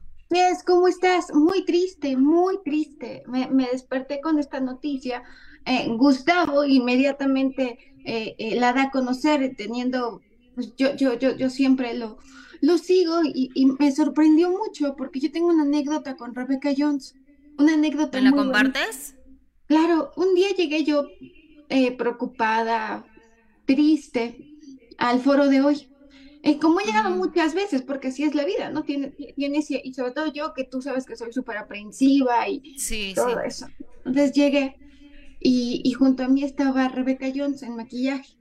¿cómo 0.67 0.89
estás? 0.89 1.33
Muy 1.33 1.65
triste, 1.65 2.17
muy 2.17 2.59
triste. 2.65 3.23
Me, 3.27 3.49
me 3.51 3.69
desperté 3.69 4.21
con 4.21 4.39
esta 4.39 4.59
noticia. 4.59 5.23
Eh, 5.65 5.87
Gustavo 5.97 6.65
inmediatamente 6.65 7.94
eh, 8.05 8.35
eh, 8.39 8.57
la 8.57 8.73
da 8.73 8.85
a 8.85 8.91
conocer, 8.91 9.55
teniendo, 9.57 10.21
pues 10.55 10.75
yo, 10.77 10.95
yo, 10.95 11.19
yo, 11.19 11.35
yo 11.37 11.49
siempre 11.49 11.95
lo, 11.95 12.19
lo 12.61 12.77
sigo 12.77 13.21
y, 13.25 13.51
me 13.79 13.93
sorprendió 13.93 14.51
mucho 14.51 14.95
porque 14.97 15.21
yo 15.21 15.33
tengo 15.33 15.49
una 15.49 15.63
anécdota 15.63 16.17
con 16.17 16.35
Rebecca 16.35 16.73
Jones, 16.77 17.15
una 17.59 17.75
anécdota. 17.75 18.19
¿Me 18.19 18.31
la 18.31 18.37
compartes? 18.37 19.17
Claro, 19.67 20.13
un 20.17 20.35
día 20.35 20.49
llegué 20.51 20.85
yo 20.85 21.07
eh, 21.71 21.93
preocupada, 21.97 23.07
triste, 23.65 24.37
al 24.99 25.21
foro 25.21 25.49
de 25.49 25.63
hoy. 25.63 25.89
como 26.61 26.81
he 26.81 26.85
llegado 26.85 27.09
muchas 27.11 27.55
veces, 27.55 27.81
porque 27.81 28.09
así 28.09 28.23
es 28.23 28.35
la 28.35 28.45
vida, 28.45 28.69
¿no? 28.69 28.85
Tiene, 28.85 29.13
tiene, 29.35 29.65
y 29.83 29.95
sobre 29.95 30.13
todo 30.13 30.31
yo, 30.31 30.53
que 30.53 30.65
tú 30.65 30.83
sabes 30.83 31.07
que 31.07 31.17
soy 31.17 31.33
súper 31.33 31.57
aprensiva 31.57 32.47
y 32.51 32.77
todo 33.15 33.41
eso. 33.41 33.67
Entonces 34.05 34.33
llegué 34.33 34.77
y, 35.47 35.93
junto 35.93 36.25
a 36.25 36.29
mí 36.29 36.43
estaba 36.43 36.89
Rebecca 36.89 37.27
Jones 37.33 37.63
en 37.63 37.77
maquillaje. 37.77 38.33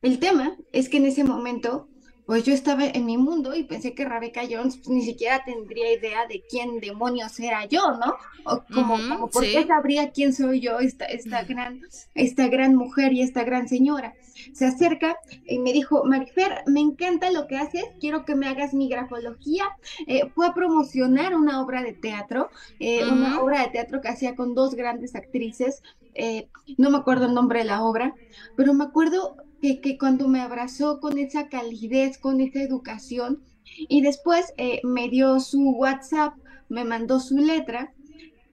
El 0.00 0.18
tema 0.20 0.56
es 0.72 0.88
que 0.88 0.98
en 0.98 1.06
ese 1.06 1.24
momento, 1.24 1.88
pues 2.26 2.44
yo 2.44 2.54
estaba 2.54 2.86
en 2.86 3.04
mi 3.04 3.18
mundo 3.18 3.54
y 3.54 3.64
pensé 3.64 3.92
que 3.92 4.04
Rebecca 4.04 4.42
Jones 4.48 4.76
pues, 4.76 4.88
ni 4.88 5.02
siquiera 5.02 5.44
tendría 5.44 5.92
idea 5.92 6.26
de 6.28 6.44
quién 6.48 6.78
demonios 6.78 7.38
era 7.40 7.66
yo, 7.66 7.82
¿no? 7.98 8.14
O 8.44 8.62
como, 8.72 8.96
como 9.08 9.30
por 9.30 9.42
qué 9.42 9.66
sabría 9.66 10.12
quién 10.12 10.32
soy 10.32 10.60
yo, 10.60 10.78
esta, 10.78 11.06
esta, 11.06 11.42
gran, 11.42 11.80
esta 12.14 12.46
gran 12.46 12.76
mujer 12.76 13.12
y 13.12 13.22
esta 13.22 13.42
gran 13.42 13.68
señora 13.68 14.14
se 14.52 14.66
acerca 14.66 15.16
y 15.46 15.58
me 15.58 15.72
dijo, 15.72 16.04
Marifer, 16.04 16.62
me 16.66 16.80
encanta 16.80 17.30
lo 17.30 17.46
que 17.46 17.56
haces, 17.56 17.84
quiero 18.00 18.24
que 18.24 18.34
me 18.34 18.48
hagas 18.48 18.74
mi 18.74 18.88
grafología. 18.88 19.64
Eh, 20.06 20.30
fue 20.34 20.46
a 20.46 20.54
promocionar 20.54 21.34
una 21.34 21.62
obra 21.62 21.82
de 21.82 21.92
teatro, 21.92 22.50
eh, 22.78 23.04
una 23.10 23.40
obra 23.40 23.62
de 23.62 23.68
teatro 23.68 24.00
que 24.00 24.08
hacía 24.08 24.34
con 24.34 24.54
dos 24.54 24.74
grandes 24.74 25.14
actrices, 25.14 25.82
eh, 26.14 26.48
no 26.76 26.90
me 26.90 26.98
acuerdo 26.98 27.26
el 27.26 27.34
nombre 27.34 27.60
de 27.60 27.64
la 27.64 27.82
obra, 27.82 28.14
pero 28.56 28.74
me 28.74 28.84
acuerdo 28.84 29.36
que, 29.60 29.80
que 29.80 29.96
cuando 29.96 30.28
me 30.28 30.40
abrazó 30.40 31.00
con 31.00 31.18
esa 31.18 31.48
calidez, 31.48 32.18
con 32.18 32.40
esa 32.40 32.60
educación, 32.60 33.42
y 33.64 34.02
después 34.02 34.52
me 34.82 35.08
dio 35.08 35.40
su 35.40 35.70
WhatsApp, 35.70 36.34
me 36.68 36.84
mandó 36.84 37.20
su 37.20 37.38
letra 37.38 37.94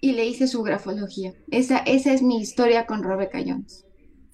y 0.02 0.14
le 0.14 0.26
hice 0.26 0.48
su 0.48 0.64
grafología. 0.64 1.34
Esa, 1.52 1.80
esa 1.80 2.14
es 2.14 2.22
mi 2.22 2.40
historia 2.40 2.86
con 2.86 3.04
Rebecca 3.04 3.40
Jones. 3.46 3.86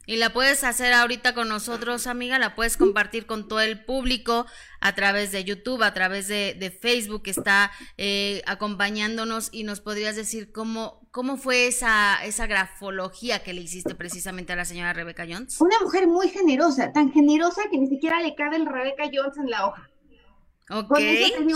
Y 0.06 0.18
la 0.18 0.32
puedes 0.32 0.64
hacer 0.64 0.94
ahorita 0.94 1.34
con 1.34 1.50
nosotros, 1.50 2.08
amiga, 2.08 2.38
la 2.40 2.56
puedes 2.56 2.78
compartir 2.78 3.26
con 3.26 3.48
todo 3.48 3.62
el 3.62 3.84
público 3.84 4.46
a 4.80 4.94
través 4.94 5.32
de 5.32 5.44
YouTube, 5.44 5.84
a 5.84 5.94
través 5.94 6.28
de, 6.28 6.78
Facebook, 6.82 7.24
que 7.24 7.32
está 7.32 7.72
eh, 7.98 8.44
acompañándonos 8.46 9.50
y 9.52 9.64
nos 9.64 9.82
podrías 9.82 10.16
decir 10.16 10.52
cómo, 10.52 11.08
cómo 11.12 11.38
fue 11.38 11.68
esa, 11.68 12.24
esa 12.24 12.46
grafología 12.46 13.40
que 13.40 13.54
le 13.54 13.62
hiciste 13.62 13.96
precisamente 13.96 14.54
a 14.54 14.56
la 14.56 14.66
señora 14.66 14.94
Rebeca 14.94 15.26
Jones. 15.28 15.60
Una 15.60 15.80
mujer 15.82 16.08
muy 16.08 16.30
generosa, 16.30 16.92
tan 16.92 17.12
generosa 17.12 17.64
que 17.72 17.78
ni 17.78 17.88
siquiera 17.88 18.22
le 18.22 18.36
cabe 18.36 18.58
el 18.58 18.66
Rebeca 18.66 19.06
Jones 19.12 19.38
en 19.38 19.50
la 19.50 19.68
hoja. 19.68 19.90
Ok, 20.70 20.98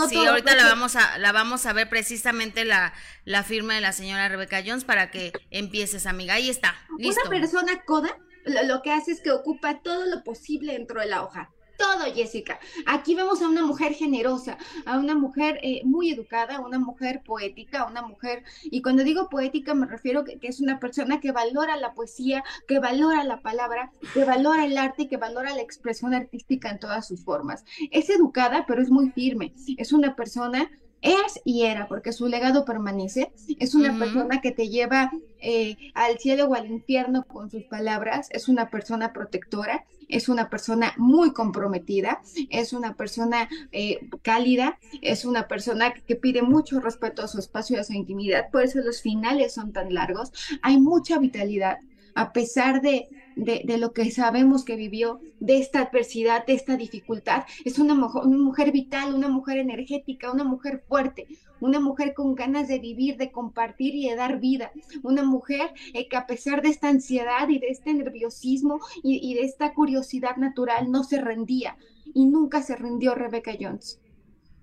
sí, 0.08 0.24
ahorita 0.24 0.54
la 0.54 0.66
vamos 0.66 0.94
a 0.94 1.18
la 1.18 1.32
vamos 1.32 1.66
a 1.66 1.72
ver 1.72 1.88
precisamente 1.88 2.64
la, 2.64 2.92
la 3.24 3.42
firma 3.42 3.74
de 3.74 3.80
la 3.80 3.92
señora 3.92 4.28
Rebeca 4.28 4.62
Jones 4.64 4.84
para 4.84 5.10
que 5.10 5.32
empieces, 5.50 6.06
amiga. 6.06 6.34
Ahí 6.34 6.48
está, 6.48 6.76
listo. 6.96 7.20
Una 7.22 7.30
persona 7.30 7.82
coda 7.84 8.16
lo, 8.44 8.82
que 8.82 8.92
hace 8.92 9.12
es 9.12 9.20
que 9.20 9.30
ocupa 9.30 9.80
todo 9.82 10.06
lo 10.06 10.22
posible 10.24 10.72
dentro 10.74 11.00
de 11.00 11.06
la 11.06 11.24
hoja 11.24 11.50
todo, 11.80 12.12
Jessica. 12.14 12.60
Aquí 12.86 13.14
vemos 13.14 13.40
a 13.40 13.48
una 13.48 13.64
mujer 13.64 13.94
generosa, 13.94 14.58
a 14.84 14.98
una 14.98 15.14
mujer 15.14 15.58
eh, 15.62 15.80
muy 15.84 16.10
educada, 16.10 16.60
una 16.60 16.78
mujer 16.78 17.22
poética, 17.24 17.86
una 17.86 18.02
mujer, 18.02 18.44
y 18.64 18.82
cuando 18.82 19.02
digo 19.02 19.30
poética 19.30 19.72
me 19.74 19.86
refiero 19.86 20.22
que, 20.22 20.38
que, 20.38 20.48
es 20.48 20.60
una 20.60 20.78
persona 20.78 21.20
que 21.20 21.32
valora 21.32 21.76
la 21.78 21.94
poesía, 21.94 22.44
que 22.68 22.80
valora 22.80 23.24
la 23.24 23.40
palabra, 23.40 23.90
que 24.12 24.26
valora 24.26 24.66
el 24.66 24.76
arte 24.76 25.04
y 25.04 25.08
que 25.08 25.16
valora 25.16 25.54
la 25.54 25.62
expresión 25.62 26.12
artística 26.12 26.68
en 26.68 26.78
todas 26.78 27.08
sus 27.08 27.24
formas. 27.24 27.64
Es 27.90 28.10
educada, 28.10 28.66
pero 28.68 28.82
es 28.82 28.90
muy 28.90 29.10
firme. 29.10 29.54
Es 29.78 29.94
una 29.94 30.14
persona 30.16 30.70
es 31.02 31.40
y 31.44 31.62
era, 31.62 31.88
porque 31.88 32.12
su 32.12 32.28
legado 32.28 32.64
permanece. 32.64 33.32
Es 33.58 33.74
una 33.74 33.98
persona 33.98 34.40
que 34.40 34.50
te 34.52 34.68
lleva 34.68 35.10
eh, 35.40 35.76
al 35.94 36.18
cielo 36.18 36.46
o 36.46 36.54
al 36.54 36.70
infierno 36.70 37.24
con 37.24 37.50
sus 37.50 37.64
palabras. 37.64 38.28
Es 38.30 38.48
una 38.48 38.70
persona 38.70 39.12
protectora. 39.12 39.84
Es 40.08 40.28
una 40.28 40.50
persona 40.50 40.92
muy 40.98 41.32
comprometida. 41.32 42.20
Es 42.50 42.72
una 42.72 42.94
persona 42.94 43.48
eh, 43.72 44.00
cálida. 44.22 44.78
Es 45.00 45.24
una 45.24 45.48
persona 45.48 45.94
que, 45.94 46.02
que 46.02 46.16
pide 46.16 46.42
mucho 46.42 46.80
respeto 46.80 47.22
a 47.22 47.28
su 47.28 47.38
espacio 47.38 47.76
y 47.76 47.80
a 47.80 47.84
su 47.84 47.94
intimidad. 47.94 48.50
Por 48.50 48.62
eso 48.62 48.80
los 48.80 49.00
finales 49.00 49.54
son 49.54 49.72
tan 49.72 49.94
largos. 49.94 50.32
Hay 50.62 50.78
mucha 50.78 51.18
vitalidad. 51.18 51.78
A 52.14 52.32
pesar 52.32 52.82
de, 52.82 53.08
de, 53.36 53.78
lo 53.78 53.92
que 53.92 54.10
sabemos 54.10 54.64
que 54.64 54.76
vivió, 54.76 55.20
de 55.38 55.58
esta 55.58 55.80
adversidad, 55.80 56.46
de 56.46 56.54
esta 56.54 56.76
dificultad. 56.76 57.44
Es 57.64 57.78
una, 57.78 57.94
una 57.94 58.38
mujer 58.38 58.72
vital, 58.72 59.14
una 59.14 59.28
mujer 59.28 59.58
energética, 59.58 60.30
una 60.32 60.44
mujer 60.44 60.82
fuerte, 60.86 61.26
una 61.60 61.80
mujer 61.80 62.14
con 62.14 62.34
ganas 62.34 62.68
de 62.68 62.78
vivir, 62.78 63.16
de 63.16 63.30
compartir 63.30 63.94
y 63.94 64.08
de 64.08 64.16
dar 64.16 64.40
vida, 64.40 64.72
una 65.02 65.22
mujer 65.22 65.72
eh, 65.94 66.08
que 66.08 66.16
a 66.16 66.26
pesar 66.26 66.62
de 66.62 66.68
esta 66.68 66.88
ansiedad 66.88 67.48
y 67.48 67.58
de 67.58 67.68
este 67.68 67.92
nerviosismo 67.94 68.80
y, 69.02 69.30
y 69.30 69.34
de 69.34 69.42
esta 69.42 69.74
curiosidad 69.74 70.36
natural 70.36 70.90
no 70.90 71.04
se 71.04 71.20
rendía 71.20 71.76
y 72.14 72.26
nunca 72.26 72.62
se 72.62 72.76
rindió 72.76 73.14
Rebecca 73.14 73.52
Jones. 73.58 74.00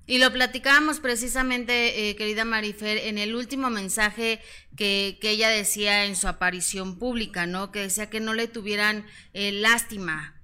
Y 0.10 0.20
lo 0.20 0.32
platicábamos 0.32 1.02
precisamente, 1.02 2.10
eh, 2.10 2.16
querida 2.16 2.46
Marifer, 2.46 2.98
en 2.98 3.18
el 3.18 3.36
último 3.36 3.70
mensaje 3.70 4.40
que, 4.78 5.18
que, 5.20 5.32
ella 5.32 5.50
decía 5.50 6.06
en 6.06 6.16
su 6.16 6.30
aparición 6.30 6.98
pública, 6.98 7.46
¿no? 7.46 7.74
Que 7.74 7.82
decía 7.82 8.10
que 8.10 8.22
no 8.22 8.34
le 8.34 8.48
tuvieran 8.48 9.06
eh, 9.34 9.52
lástima. 9.52 10.42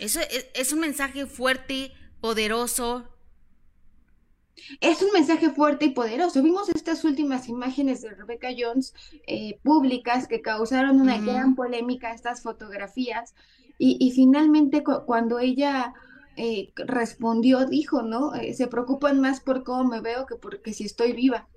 Eso 0.00 0.18
es, 0.18 0.48
es, 0.54 0.72
un 0.72 0.80
mensaje 0.80 1.26
fuerte, 1.26 1.92
poderoso. 2.20 3.08
Es 4.80 5.00
un 5.00 5.12
mensaje 5.12 5.50
fuerte 5.50 5.84
y 5.84 5.90
poderoso. 5.90 6.42
Vimos 6.42 6.68
estas 6.70 7.04
últimas 7.04 7.48
imágenes 7.48 8.02
de 8.02 8.10
Rebecca 8.10 8.48
Jones 8.56 8.94
eh, 9.28 9.60
públicas 9.62 10.26
que 10.26 10.42
causaron 10.42 11.00
una 11.00 11.18
gran 11.18 11.54
polémica, 11.54 12.12
estas 12.12 12.42
fotografías, 12.42 13.36
y, 13.78 13.96
y 14.00 14.10
finalmente 14.10 14.82
cu 14.82 15.04
cuando 15.06 15.38
ella 15.38 15.94
eh, 16.36 16.72
respondió, 16.76 17.66
dijo, 17.66 18.02
¿no? 18.02 18.34
Eh, 18.34 18.54
se 18.54 18.66
preocupan 18.66 19.20
más 19.20 19.40
por 19.40 19.62
cómo 19.62 19.84
me 19.84 20.00
veo 20.00 20.26
que 20.26 20.36
porque 20.36 20.72
si 20.72 20.84
estoy 20.84 21.12
viva. 21.12 21.48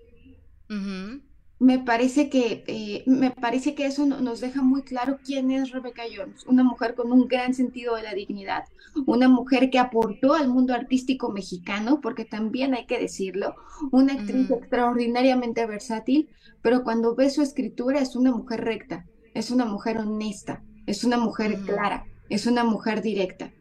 Me 1.59 1.79
parece 1.79 2.29
que, 2.29 2.63
eh, 2.67 3.03
me 3.07 3.31
parece 3.31 3.73
que 3.73 3.87
eso 3.87 4.05
nos 4.05 4.41
deja 4.41 4.61
muy 4.61 4.83
claro 4.83 5.17
quién 5.25 5.49
es 5.49 5.71
Rebecca 5.71 6.03
Jones, 6.15 6.45
una 6.45 6.63
mujer 6.63 6.93
con 6.93 7.11
un 7.11 7.27
gran 7.27 7.55
sentido 7.55 7.95
de 7.95 8.03
la 8.03 8.13
dignidad, 8.13 8.65
una 9.07 9.27
mujer 9.27 9.71
que 9.71 9.79
aportó 9.79 10.35
al 10.35 10.49
mundo 10.49 10.75
artístico 10.75 11.31
mexicano, 11.31 11.99
porque 11.99 12.25
también 12.25 12.75
hay 12.75 12.85
que 12.85 12.99
decirlo, 12.99 13.55
una 13.91 14.13
actriz 14.13 14.51
extraordinariamente 14.51 15.65
versátil, 15.65 16.29
pero 16.61 16.83
cuando 16.83 17.15
ve 17.15 17.31
su 17.31 17.41
escritura 17.41 18.01
es 18.01 18.15
una 18.15 18.31
mujer 18.31 18.63
recta, 18.63 19.07
es 19.33 19.49
una 19.49 19.65
mujer 19.65 19.97
honesta, 19.97 20.63
es 20.85 21.03
una 21.03 21.17
mujer 21.17 21.59
clara, 21.65 22.05
es 22.29 22.45
una 22.45 22.63
mujer 22.63 23.01
directa 23.01 23.51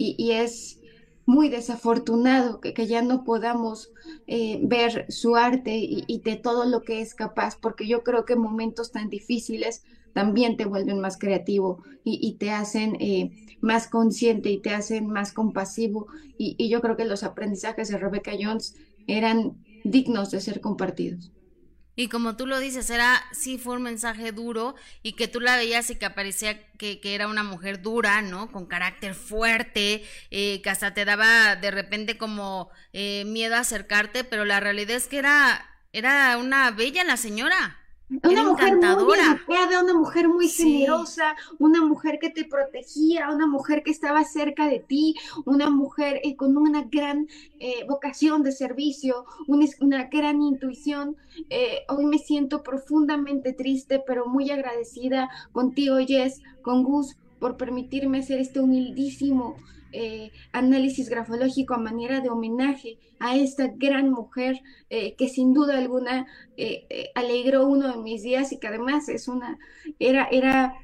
y, 0.00 0.32
es 0.32 0.80
muy 1.26 1.48
desafortunado 1.48 2.60
que, 2.60 2.86
ya 2.86 3.02
no 3.02 3.22
podamos 3.24 3.92
eh, 4.26 4.58
ver 4.62 5.06
su 5.08 5.36
arte 5.36 5.76
y, 5.76 6.20
de 6.24 6.36
todo 6.36 6.64
lo 6.64 6.82
que 6.82 7.00
es 7.00 7.14
capaz, 7.14 7.56
porque 7.60 7.86
yo 7.86 8.02
creo 8.02 8.24
que 8.24 8.36
momentos 8.36 8.92
tan 8.92 9.10
difíciles 9.10 9.82
también 10.14 10.56
te 10.56 10.64
vuelven 10.64 11.00
más 11.00 11.18
creativo 11.18 11.82
y, 12.02 12.36
te 12.38 12.50
hacen 12.50 12.96
eh, 13.00 13.30
más 13.60 13.86
consciente 13.86 14.50
y 14.50 14.58
te 14.58 14.70
hacen 14.70 15.06
más 15.06 15.32
compasivo. 15.32 16.06
y 16.38 16.68
yo 16.68 16.80
creo 16.80 16.96
que 16.96 17.04
los 17.04 17.22
aprendizajes 17.22 17.88
de 17.88 17.98
Rebecca 17.98 18.32
Jones 18.40 18.74
eran 19.06 19.62
dignos 19.84 20.30
de 20.30 20.40
ser 20.40 20.60
compartidos. 20.60 21.30
Y 21.96 22.08
como 22.08 22.36
tú 22.36 22.46
lo 22.46 22.58
dices, 22.58 22.88
era, 22.90 23.22
sí 23.32 23.58
fue 23.58 23.76
un 23.76 23.82
mensaje 23.82 24.32
duro 24.32 24.74
y 25.02 25.12
que 25.12 25.28
tú 25.28 25.40
la 25.40 25.56
veías 25.56 25.90
y 25.90 25.96
que 25.96 26.06
aparecía 26.06 26.62
que, 26.78 27.00
que 27.00 27.14
era 27.14 27.28
una 27.28 27.42
mujer 27.42 27.82
dura, 27.82 28.22
¿no? 28.22 28.50
Con 28.52 28.66
carácter 28.66 29.14
fuerte, 29.14 30.04
eh, 30.30 30.62
que 30.62 30.70
hasta 30.70 30.94
te 30.94 31.04
daba 31.04 31.56
de 31.56 31.70
repente 31.70 32.16
como 32.16 32.70
eh, 32.92 33.24
miedo 33.26 33.56
a 33.56 33.60
acercarte, 33.60 34.24
pero 34.24 34.44
la 34.44 34.60
realidad 34.60 34.96
es 34.96 35.08
que 35.08 35.18
era, 35.18 35.68
era 35.92 36.38
una 36.38 36.70
bella 36.70 37.04
la 37.04 37.16
señora. 37.16 37.79
Una 38.24 38.44
mujer 38.44 38.76
muy 38.76 38.86
educada, 38.86 39.82
una 39.82 39.94
mujer 39.94 40.28
muy 40.28 40.48
generosa, 40.48 41.36
una 41.60 41.80
mujer 41.84 42.18
que 42.20 42.30
te 42.30 42.44
protegía, 42.44 43.30
una 43.30 43.46
mujer 43.46 43.84
que 43.84 43.92
estaba 43.92 44.24
cerca 44.24 44.66
de 44.66 44.80
ti, 44.80 45.14
una 45.44 45.70
mujer 45.70 46.20
eh, 46.24 46.34
con 46.34 46.56
una 46.56 46.82
gran 46.90 47.28
eh, 47.60 47.84
vocación 47.88 48.42
de 48.42 48.50
servicio, 48.50 49.26
una, 49.46 50.04
gran 50.10 50.42
intuición. 50.42 51.16
Eh, 51.50 51.84
hoy 51.88 52.06
me 52.06 52.18
siento 52.18 52.64
profundamente 52.64 53.52
triste, 53.52 54.02
pero 54.04 54.26
muy 54.26 54.50
agradecida 54.50 55.30
contigo, 55.52 55.98
Jess, 56.04 56.42
con 56.62 56.82
Gus, 56.82 57.16
por 57.38 57.56
permitirme 57.56 58.18
hacer 58.18 58.40
este 58.40 58.58
humildísimo 58.58 59.56
eh, 59.92 60.30
análisis 60.52 61.08
grafológico 61.08 61.74
a 61.74 61.78
manera 61.78 62.20
de 62.20 62.28
homenaje 62.28 62.98
a 63.18 63.36
esta 63.36 63.68
gran 63.74 64.10
mujer 64.10 64.60
eh, 64.88 65.16
que 65.16 65.28
sin 65.28 65.52
duda 65.52 65.78
alguna 65.78 66.26
eh, 66.56 67.10
alegró 67.14 67.66
uno 67.66 67.90
de 67.92 67.98
mis 67.98 68.22
días 68.22 68.52
y 68.52 68.58
que 68.58 68.68
además 68.68 69.08
es 69.08 69.28
una, 69.28 69.58
era, 69.98 70.28
era, 70.30 70.74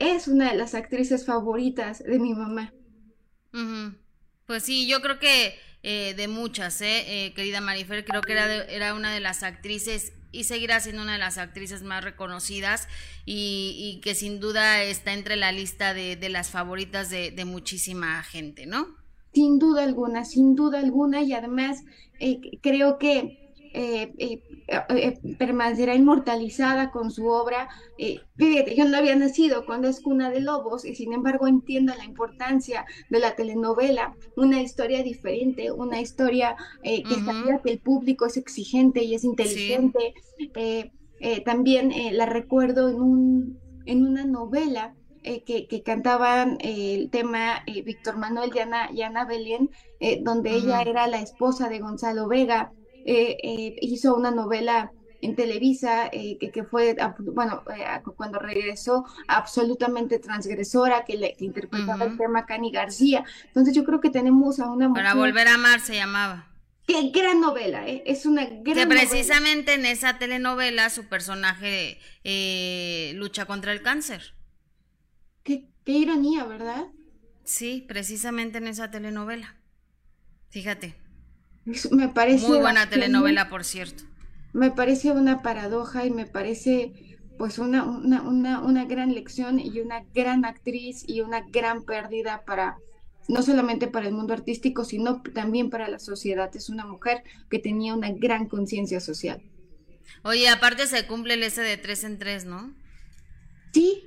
es 0.00 0.28
una 0.28 0.50
de 0.50 0.56
las 0.56 0.74
actrices 0.74 1.26
favoritas 1.26 2.02
de 2.02 2.18
mi 2.18 2.34
mamá. 2.34 2.72
Pues 4.46 4.62
sí, 4.62 4.86
yo 4.86 5.00
creo 5.00 5.18
que 5.18 5.54
de 5.82 6.28
muchas, 6.28 6.78
querida 6.78 7.60
Marifer, 7.60 8.04
creo 8.04 8.22
que 8.22 8.32
era, 8.32 8.64
era 8.64 8.94
una 8.94 9.12
de 9.12 9.20
las 9.20 9.42
actrices 9.42 10.12
y 10.32 10.44
seguirá 10.44 10.80
siendo 10.80 11.02
una 11.02 11.12
de 11.12 11.18
las 11.18 11.38
actrices 11.38 11.82
más 11.82 12.02
reconocidas 12.02 12.88
y, 13.24 14.00
que 14.02 14.14
sin 14.14 14.40
duda 14.40 14.82
está 14.82 15.12
entre 15.12 15.36
la 15.36 15.52
lista 15.52 15.94
de, 15.94 16.28
las 16.28 16.50
favoritas 16.50 17.10
de, 17.10 17.44
muchísima 17.44 18.22
gente, 18.22 18.66
¿no? 18.66 18.86
Sin 19.34 19.58
duda 19.58 19.84
alguna, 19.84 20.24
sin 20.24 20.56
duda 20.56 20.80
alguna 20.80 21.22
y 21.22 21.32
además 21.32 21.84
eh, 22.18 22.58
creo 22.60 22.98
que 22.98 23.41
eh, 23.74 24.12
eh, 24.18 24.42
eh, 24.68 25.18
permanecerá 25.38 25.94
inmortalizada 25.94 26.90
con 26.90 27.10
su 27.10 27.26
obra. 27.28 27.68
fíjate, 28.36 28.76
yo 28.76 28.84
no 28.84 28.98
había 28.98 29.16
nacido 29.16 29.64
cuando 29.64 29.88
es 29.88 30.00
Cuna 30.00 30.30
de 30.30 30.40
Lobos 30.40 30.84
y 30.84 30.94
sin 30.94 31.14
embargo 31.14 31.46
entiendo 31.46 31.94
la 31.96 32.04
importancia 32.04 32.84
de 33.08 33.18
la 33.18 33.34
telenovela, 33.34 34.14
una 34.36 34.60
historia 34.60 35.02
diferente, 35.02 35.72
una 35.72 36.00
historia 36.00 36.56
que 36.82 37.14
sabía 37.24 37.60
que 37.62 37.70
el 37.70 37.80
público 37.80 38.26
es 38.26 38.36
exigente 38.36 39.04
y 39.04 39.14
es 39.14 39.24
inteligente. 39.24 40.14
también 41.44 41.92
la 42.12 42.26
recuerdo 42.26 42.90
en, 42.90 43.00
un, 43.00 43.58
en 43.86 44.06
una 44.06 44.26
novela 44.26 44.94
que, 45.22 45.66
que, 45.68 45.82
cantaban 45.82 46.58
el 46.60 47.08
tema 47.10 47.64
Víctor 47.66 48.18
Manuel 48.18 48.50
y 48.54 48.58
Ana, 48.58 48.90
y 48.92 49.02
Ana 49.02 49.24
Belén, 49.24 49.70
donde 50.20 50.50
ella 50.50 50.82
era 50.82 51.06
la 51.06 51.20
esposa 51.20 51.68
de 51.68 51.78
Gonzalo 51.78 52.28
Vega 52.28 52.72
eh, 53.04 53.36
eh, 53.42 53.76
hizo 53.80 54.14
una 54.14 54.30
novela 54.30 54.92
en 55.20 55.36
Televisa 55.36 56.08
eh, 56.12 56.36
que, 56.52 56.64
fue, 56.64 56.96
bueno, 57.32 57.62
cuando 58.16 58.40
regresó, 58.40 59.04
absolutamente 59.28 60.18
transgresora, 60.18 61.04
que, 61.04 61.16
le, 61.16 61.36
interpretaba 61.38 62.06
el 62.06 62.16
tema 62.16 62.44
Cani 62.44 62.72
García. 62.72 63.24
Entonces 63.46 63.74
yo 63.74 63.84
creo 63.84 64.00
que 64.00 64.10
tenemos 64.10 64.58
a 64.58 64.70
una 64.70 64.88
mujer... 64.88 65.04
Para 65.04 65.14
volver 65.14 65.46
a 65.46 65.54
amar 65.54 65.80
se 65.80 65.94
llamaba. 65.94 66.48
Qué 66.88 67.10
gran 67.10 67.40
novela, 67.40 67.86
¿eh? 67.86 68.02
Es 68.04 68.26
una 68.26 68.46
gran 68.46 68.74
Que 68.76 68.86
precisamente 68.88 69.74
en 69.74 69.86
esa 69.86 70.18
telenovela 70.18 70.90
su 70.90 71.04
personaje 71.04 71.98
lucha 73.14 73.44
contra 73.46 73.72
el 73.72 73.82
cáncer. 73.82 74.34
Qué, 75.44 75.68
qué 75.84 75.92
ironía, 75.92 76.44
¿verdad? 76.44 76.86
Sí, 77.44 77.84
precisamente 77.86 78.58
en 78.58 78.66
esa 78.66 78.90
telenovela. 78.90 79.54
Fíjate. 80.50 81.01
Me 81.90 82.08
parece... 82.08 82.48
Muy 82.48 82.58
buena 82.58 82.88
telenovela, 82.88 83.48
por 83.48 83.64
cierto. 83.64 84.04
Me 84.52 84.70
parece 84.70 85.12
una 85.12 85.42
paradoja 85.42 86.04
y 86.04 86.10
me 86.10 86.26
parece 86.26 87.18
pues 87.38 87.58
una, 87.58 87.84
una, 87.84 88.22
una, 88.22 88.60
una 88.60 88.84
gran 88.84 89.14
lección 89.14 89.58
y 89.58 89.80
una 89.80 90.04
gran 90.14 90.44
actriz 90.44 91.04
y 91.06 91.22
una 91.22 91.40
gran 91.40 91.84
pérdida 91.84 92.42
para, 92.44 92.76
no 93.28 93.42
solamente 93.42 93.88
para 93.88 94.06
el 94.06 94.14
mundo 94.14 94.34
artístico, 94.34 94.84
sino 94.84 95.22
también 95.22 95.70
para 95.70 95.88
la 95.88 95.98
sociedad. 95.98 96.54
Es 96.54 96.68
una 96.68 96.86
mujer 96.86 97.22
que 97.50 97.58
tenía 97.58 97.94
una 97.94 98.10
gran 98.12 98.48
conciencia 98.48 99.00
social. 99.00 99.42
Oye, 100.22 100.48
aparte 100.48 100.86
se 100.86 101.06
cumple 101.06 101.34
el 101.34 101.42
ese 101.42 101.62
de 101.62 101.76
tres 101.76 102.04
en 102.04 102.18
tres, 102.18 102.44
¿no? 102.44 102.74
Sí, 103.72 104.04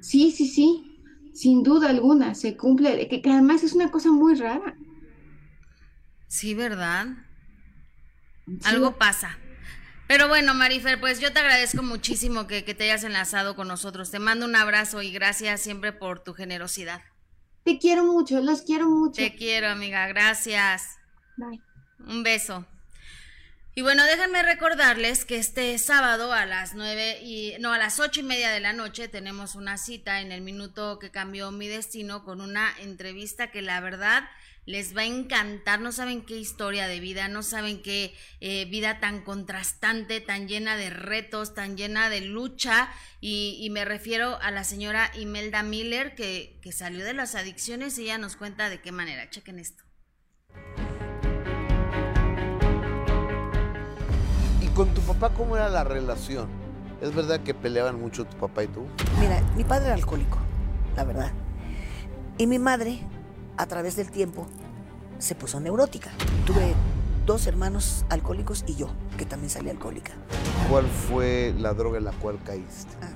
sí, 0.00 0.30
sí, 0.30 0.46
sí, 0.46 1.00
sin 1.32 1.62
duda 1.62 1.88
alguna, 1.88 2.34
se 2.34 2.56
cumple, 2.56 3.08
que 3.08 3.22
además 3.30 3.64
es 3.64 3.72
una 3.72 3.90
cosa 3.90 4.12
muy 4.12 4.34
rara. 4.34 4.76
Sí, 6.28 6.54
¿verdad? 6.54 7.06
Algo 8.64 8.96
pasa. 8.96 9.38
Pero 10.06 10.28
bueno, 10.28 10.54
Marifer, 10.54 10.98
pues 11.00 11.20
yo 11.20 11.32
te 11.32 11.38
agradezco 11.40 11.82
muchísimo 11.82 12.46
que, 12.46 12.62
te 12.62 12.84
hayas 12.84 13.04
enlazado 13.04 13.56
con 13.56 13.68
nosotros. 13.68 14.10
Te 14.10 14.18
mando 14.18 14.46
un 14.46 14.56
abrazo 14.56 15.02
y 15.02 15.12
gracias 15.12 15.60
siempre 15.60 15.92
por 15.92 16.24
tu 16.24 16.32
generosidad. 16.32 17.02
Te 17.64 17.78
quiero 17.78 18.04
mucho, 18.04 18.40
los 18.40 18.62
quiero 18.62 18.88
mucho. 18.88 19.20
Te 19.20 19.34
quiero, 19.34 19.68
amiga, 19.68 20.06
gracias. 20.06 20.98
Bye. 21.36 21.60
Un 21.98 22.22
beso. 22.22 22.66
Y 23.74 23.82
bueno, 23.82 24.02
déjenme 24.04 24.42
recordarles 24.42 25.24
que 25.24 25.36
este 25.36 25.76
sábado 25.78 26.32
a 26.32 26.46
las 26.46 26.74
nueve 26.74 27.20
y 27.22 27.54
no 27.60 27.72
a 27.72 27.78
las 27.78 28.00
ocho 28.00 28.20
y 28.20 28.24
media 28.24 28.50
de 28.50 28.60
la 28.60 28.72
noche 28.72 29.06
tenemos 29.08 29.54
una 29.54 29.78
cita 29.78 30.20
en 30.20 30.32
el 30.32 30.40
minuto 30.40 30.98
que 30.98 31.10
cambió 31.10 31.52
mi 31.52 31.68
destino 31.68 32.24
con 32.24 32.40
una 32.40 32.74
entrevista 32.80 33.52
que 33.52 33.62
la 33.62 33.80
verdad 33.80 34.24
les 34.68 34.94
va 34.94 35.00
a 35.00 35.06
encantar, 35.06 35.80
no 35.80 35.92
saben 35.92 36.20
qué 36.20 36.36
historia 36.36 36.88
de 36.88 37.00
vida, 37.00 37.26
no 37.28 37.42
saben 37.42 37.80
qué 37.80 38.12
eh, 38.40 38.66
vida 38.66 39.00
tan 39.00 39.22
contrastante, 39.22 40.20
tan 40.20 40.46
llena 40.46 40.76
de 40.76 40.90
retos, 40.90 41.54
tan 41.54 41.78
llena 41.78 42.10
de 42.10 42.20
lucha, 42.20 42.90
y, 43.18 43.66
me 43.72 43.86
refiero 43.86 44.38
a 44.42 44.50
la 44.50 44.64
señora 44.64 45.10
Imelda 45.18 45.62
Miller, 45.62 46.14
que, 46.14 46.60
que 46.62 46.72
salió 46.72 47.02
de 47.06 47.14
las 47.14 47.34
adicciones 47.34 47.98
y 47.98 48.02
ella 48.02 48.18
nos 48.18 48.36
cuenta 48.36 48.68
de 48.68 48.82
qué 48.82 48.92
manera. 48.92 49.30
Chequen 49.30 49.58
esto. 49.58 49.84
¿Y 54.60 54.66
con 54.74 54.92
tu 54.92 55.00
papá 55.00 55.32
cómo 55.32 55.56
era 55.56 55.70
la 55.70 55.82
relación? 55.82 56.46
¿Es 57.00 57.14
verdad 57.14 57.40
que 57.40 57.54
peleaban 57.54 57.98
mucho 57.98 58.26
tu 58.26 58.36
papá 58.36 58.64
y 58.64 58.68
tú? 58.68 58.86
Mira, 59.18 59.40
mi 59.56 59.64
padre 59.64 59.86
era 59.86 59.94
alcohólico, 59.94 60.38
la 60.94 61.04
verdad. 61.04 61.32
Y 62.36 62.46
mi 62.46 62.58
madre 62.58 63.00
a 63.58 63.66
través 63.66 63.96
del 63.96 64.10
tiempo 64.10 64.46
se 65.18 65.34
puso 65.34 65.60
neurótica. 65.60 66.10
Tuve 66.46 66.74
dos 67.26 67.46
hermanos 67.46 68.06
alcohólicos 68.08 68.64
y 68.66 68.76
yo, 68.76 68.88
que 69.18 69.26
también 69.26 69.50
salí 69.50 69.68
alcohólica. 69.68 70.12
¿Cuál 70.70 70.86
fue 70.86 71.52
la 71.58 71.74
droga 71.74 71.98
en 71.98 72.04
la 72.04 72.12
cual 72.12 72.38
caíste? 72.44 72.94
Ah, 73.02 73.10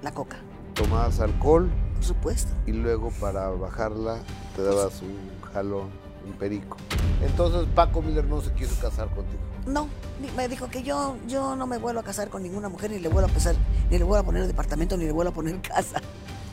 la 0.00 0.12
coca. 0.12 0.38
¿Tomabas 0.74 1.20
alcohol? 1.20 1.68
Por 1.94 2.04
supuesto. 2.04 2.52
Y 2.66 2.72
luego 2.72 3.10
para 3.20 3.48
bajarla 3.48 4.20
te 4.54 4.62
dabas 4.62 5.02
un 5.02 5.18
jalón, 5.52 5.90
un 6.24 6.32
perico. 6.34 6.76
Entonces 7.20 7.66
Paco 7.74 8.00
Miller 8.00 8.24
no 8.24 8.40
se 8.40 8.52
quiso 8.52 8.80
casar 8.80 9.08
contigo. 9.08 9.42
No, 9.66 9.88
me 10.36 10.48
dijo 10.48 10.68
que 10.68 10.82
yo, 10.82 11.16
yo 11.26 11.56
no 11.56 11.66
me 11.66 11.78
vuelvo 11.78 12.00
a 12.00 12.04
casar 12.04 12.28
con 12.28 12.42
ninguna 12.42 12.68
mujer, 12.68 12.90
ni 12.90 13.00
le 13.00 13.08
vuelvo 13.08 13.26
a 13.26 13.30
empezar, 13.30 13.56
ni 13.90 13.98
le 13.98 14.04
vuelvo 14.04 14.22
a 14.22 14.24
poner 14.24 14.46
departamento, 14.46 14.96
ni 14.96 15.04
le 15.04 15.12
vuelvo 15.12 15.32
a 15.32 15.34
poner 15.34 15.60
casa. 15.62 16.00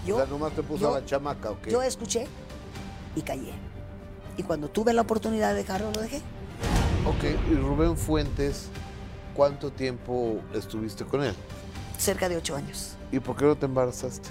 Yo, 0.05 0.15
o 0.15 0.19
sea, 0.19 0.27
nomás 0.27 0.53
te 0.53 0.63
puso 0.63 0.89
a 0.89 0.99
la 0.99 1.05
chamaca, 1.05 1.51
¿o 1.51 1.57
Yo 1.69 1.83
escuché 1.83 2.27
y 3.15 3.21
callé. 3.21 3.53
Y 4.37 4.43
cuando 4.43 4.69
tuve 4.69 4.93
la 4.93 5.01
oportunidad 5.01 5.49
de 5.49 5.55
dejarlo, 5.55 5.91
lo 5.91 6.01
dejé. 6.01 6.21
Ok, 7.05 7.23
y 7.51 7.55
Rubén 7.55 7.97
Fuentes, 7.97 8.67
¿cuánto 9.35 9.71
tiempo 9.71 10.39
estuviste 10.53 11.03
con 11.05 11.23
él? 11.23 11.33
Cerca 11.97 12.29
de 12.29 12.37
ocho 12.37 12.55
años. 12.55 12.95
¿Y 13.11 13.19
por 13.19 13.35
qué 13.35 13.45
no 13.45 13.55
te 13.55 13.65
embarazaste? 13.65 14.29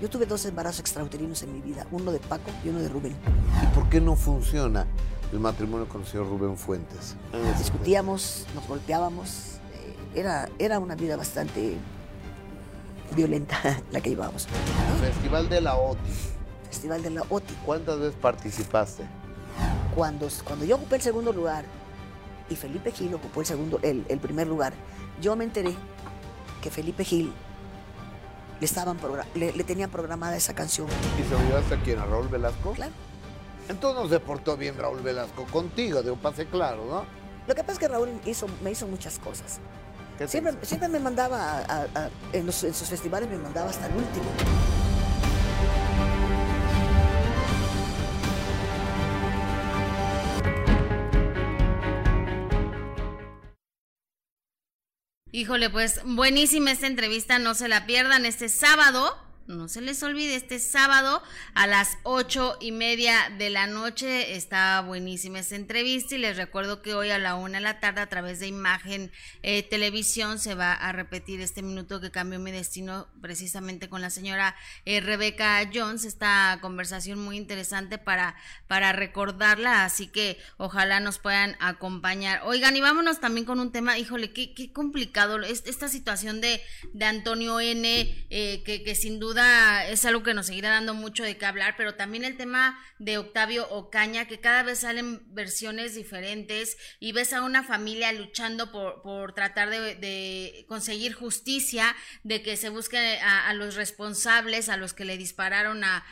Yo 0.00 0.08
tuve 0.10 0.26
dos 0.26 0.44
embarazos 0.46 0.80
extrauterinos 0.80 1.42
en 1.42 1.52
mi 1.52 1.60
vida, 1.60 1.86
uno 1.90 2.12
de 2.12 2.18
Paco 2.18 2.50
y 2.64 2.68
uno 2.68 2.80
de 2.80 2.88
Rubén. 2.88 3.14
¿Y 3.62 3.74
por 3.74 3.88
qué 3.88 4.00
no 4.00 4.16
funciona 4.16 4.86
el 5.32 5.38
matrimonio 5.40 5.88
con 5.88 6.02
el 6.02 6.06
señor 6.06 6.28
Rubén 6.28 6.56
Fuentes? 6.56 7.16
Discutíamos, 7.58 8.46
nos 8.54 8.66
golpeábamos, 8.66 9.58
eh, 9.72 9.96
era, 10.20 10.48
era 10.58 10.78
una 10.78 10.94
vida 10.94 11.16
bastante 11.16 11.76
violenta 13.14 13.56
la 13.92 14.00
que 14.00 14.10
llevábamos. 14.10 14.46
Festival 15.00 15.48
de 15.48 15.60
la 15.60 15.76
OTI. 15.76 16.33
Festival 16.74 17.04
de 17.04 17.10
la 17.10 17.22
OTI. 17.30 17.54
¿Cuántas 17.64 18.00
veces 18.00 18.16
participaste? 18.20 19.04
Cuando, 19.94 20.26
cuando 20.42 20.64
yo 20.64 20.74
ocupé 20.74 20.96
el 20.96 21.02
segundo 21.02 21.32
lugar 21.32 21.64
y 22.50 22.56
Felipe 22.56 22.90
Gil 22.90 23.14
ocupó 23.14 23.42
el, 23.42 23.46
segundo, 23.46 23.78
el, 23.82 24.04
el 24.08 24.18
primer 24.18 24.48
lugar, 24.48 24.72
yo 25.22 25.36
me 25.36 25.44
enteré 25.44 25.72
que 26.60 26.70
Felipe 26.72 27.04
Gil 27.04 27.32
le, 28.58 28.64
estaban 28.66 28.98
le, 29.36 29.52
le, 29.52 29.62
tenían 29.62 29.88
programada 29.88 30.36
esa 30.36 30.52
canción. 30.52 30.88
¿Y 31.16 31.22
se 31.22 31.30
lo 31.30 31.38
llevaste 31.42 31.76
a 31.76 31.80
quién? 31.80 32.00
¿A 32.00 32.06
Raúl 32.06 32.26
Velasco? 32.26 32.72
Claro. 32.72 32.92
Entonces 33.68 34.02
no 34.02 34.08
se 34.08 34.18
portó 34.18 34.56
bien 34.56 34.76
Raúl 34.76 35.00
Velasco 35.00 35.44
contigo, 35.44 36.02
de 36.02 36.10
un 36.10 36.18
pase 36.18 36.46
claro, 36.46 36.84
¿no? 36.86 37.04
Lo 37.46 37.54
que 37.54 37.62
pasa 37.62 37.74
es 37.74 37.78
que 37.78 37.86
Raúl 37.86 38.08
hizo, 38.26 38.48
me 38.64 38.72
hizo 38.72 38.88
muchas 38.88 39.20
cosas. 39.20 39.60
Siempre, 40.26 40.54
siempre, 40.62 40.88
me 40.88 40.98
mandaba, 40.98 41.60
a, 41.60 41.82
a, 41.94 42.10
en, 42.32 42.46
los, 42.46 42.64
en 42.64 42.74
sus 42.74 42.88
festivales 42.88 43.28
me 43.30 43.38
mandaba 43.38 43.70
hasta 43.70 43.86
el 43.86 43.94
último. 43.94 44.83
Híjole, 55.34 55.68
pues 55.68 56.00
buenísima 56.04 56.70
esta 56.70 56.86
entrevista, 56.86 57.40
no 57.40 57.54
se 57.54 57.66
la 57.66 57.86
pierdan 57.86 58.24
este 58.24 58.48
sábado 58.48 59.18
no 59.46 59.68
se 59.68 59.82
les 59.82 60.02
olvide, 60.02 60.36
este 60.36 60.58
sábado 60.58 61.22
a 61.54 61.66
las 61.66 61.98
ocho 62.02 62.56
y 62.60 62.72
media 62.72 63.30
de 63.36 63.50
la 63.50 63.66
noche 63.66 64.36
está 64.36 64.80
buenísima 64.80 65.40
esta 65.40 65.56
entrevista 65.56 66.14
y 66.14 66.18
les 66.18 66.38
recuerdo 66.38 66.80
que 66.80 66.94
hoy 66.94 67.10
a 67.10 67.18
la 67.18 67.34
una 67.34 67.58
de 67.58 67.64
la 67.64 67.78
tarde 67.78 68.00
a 68.00 68.08
través 68.08 68.40
de 68.40 68.46
Imagen 68.46 69.12
eh, 69.42 69.62
Televisión 69.62 70.38
se 70.38 70.54
va 70.54 70.72
a 70.72 70.92
repetir 70.92 71.42
este 71.42 71.60
minuto 71.60 72.00
que 72.00 72.10
cambió 72.10 72.38
mi 72.38 72.52
destino 72.52 73.06
precisamente 73.20 73.90
con 73.90 74.00
la 74.00 74.08
señora 74.08 74.56
eh, 74.86 75.00
Rebeca 75.00 75.70
Jones, 75.72 76.06
esta 76.06 76.58
conversación 76.62 77.18
muy 77.18 77.36
interesante 77.36 77.98
para, 77.98 78.36
para 78.66 78.92
recordarla, 78.92 79.84
así 79.84 80.06
que 80.06 80.38
ojalá 80.56 81.00
nos 81.00 81.18
puedan 81.18 81.56
acompañar. 81.60 82.40
Oigan, 82.44 82.76
y 82.76 82.80
vámonos 82.80 83.20
también 83.20 83.44
con 83.44 83.60
un 83.60 83.72
tema, 83.72 83.98
híjole, 83.98 84.32
qué, 84.32 84.54
qué 84.54 84.72
complicado 84.72 85.42
esta 85.42 85.88
situación 85.88 86.40
de, 86.40 86.62
de 86.94 87.04
Antonio 87.04 87.60
N, 87.60 88.26
eh, 88.30 88.62
que, 88.64 88.82
que 88.82 88.94
sin 88.94 89.18
duda 89.18 89.33
es 89.88 90.04
algo 90.04 90.22
que 90.22 90.34
nos 90.34 90.46
seguirá 90.46 90.70
dando 90.70 90.94
mucho 90.94 91.24
de 91.24 91.36
qué 91.36 91.46
hablar, 91.46 91.74
pero 91.76 91.94
también 91.94 92.24
el 92.24 92.36
tema 92.36 92.78
de 92.98 93.18
Octavio 93.18 93.68
Ocaña, 93.70 94.26
que 94.26 94.40
cada 94.40 94.62
vez 94.62 94.80
salen 94.80 95.22
versiones 95.34 95.94
diferentes 95.94 96.76
y 97.00 97.12
ves 97.12 97.32
a 97.32 97.42
una 97.42 97.62
familia 97.62 98.12
luchando 98.12 98.70
por, 98.70 99.02
por 99.02 99.34
tratar 99.34 99.70
de, 99.70 100.64
conseguir 100.68 101.14
justicia, 101.14 101.94
de 102.22 102.42
que 102.42 102.56
se 102.56 102.68
busque 102.68 102.98
a, 102.98 103.52
los 103.54 103.74
responsables, 103.74 104.68
a 104.68 104.76
los 104.76 104.94
que 104.94 105.04
le 105.04 105.16
dispararon 105.16 105.82
a, 105.84 106.04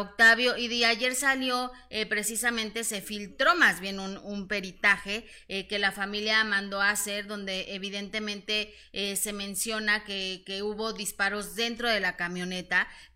Octavio. 0.00 0.56
Y 0.56 0.68
de 0.68 0.86
ayer 0.86 1.14
salió, 1.14 1.72
eh, 1.90 2.06
precisamente 2.06 2.84
se 2.84 3.00
filtró 3.00 3.54
más 3.56 3.80
bien 3.80 3.98
un, 3.98 4.18
un 4.18 4.48
peritaje 4.48 5.26
eh, 5.48 5.66
que 5.68 5.78
la 5.78 5.92
familia 5.92 6.44
mandó 6.44 6.80
a 6.80 6.90
hacer, 6.90 7.26
donde 7.26 7.74
evidentemente 7.74 8.74
eh, 8.92 9.16
se 9.16 9.32
menciona 9.32 10.04
que, 10.04 10.42
que 10.46 10.62
hubo 10.62 10.92
disparos 10.92 11.54
dentro 11.54 11.88
de 11.88 12.00
la 12.00 12.16
camioneta 12.16 12.55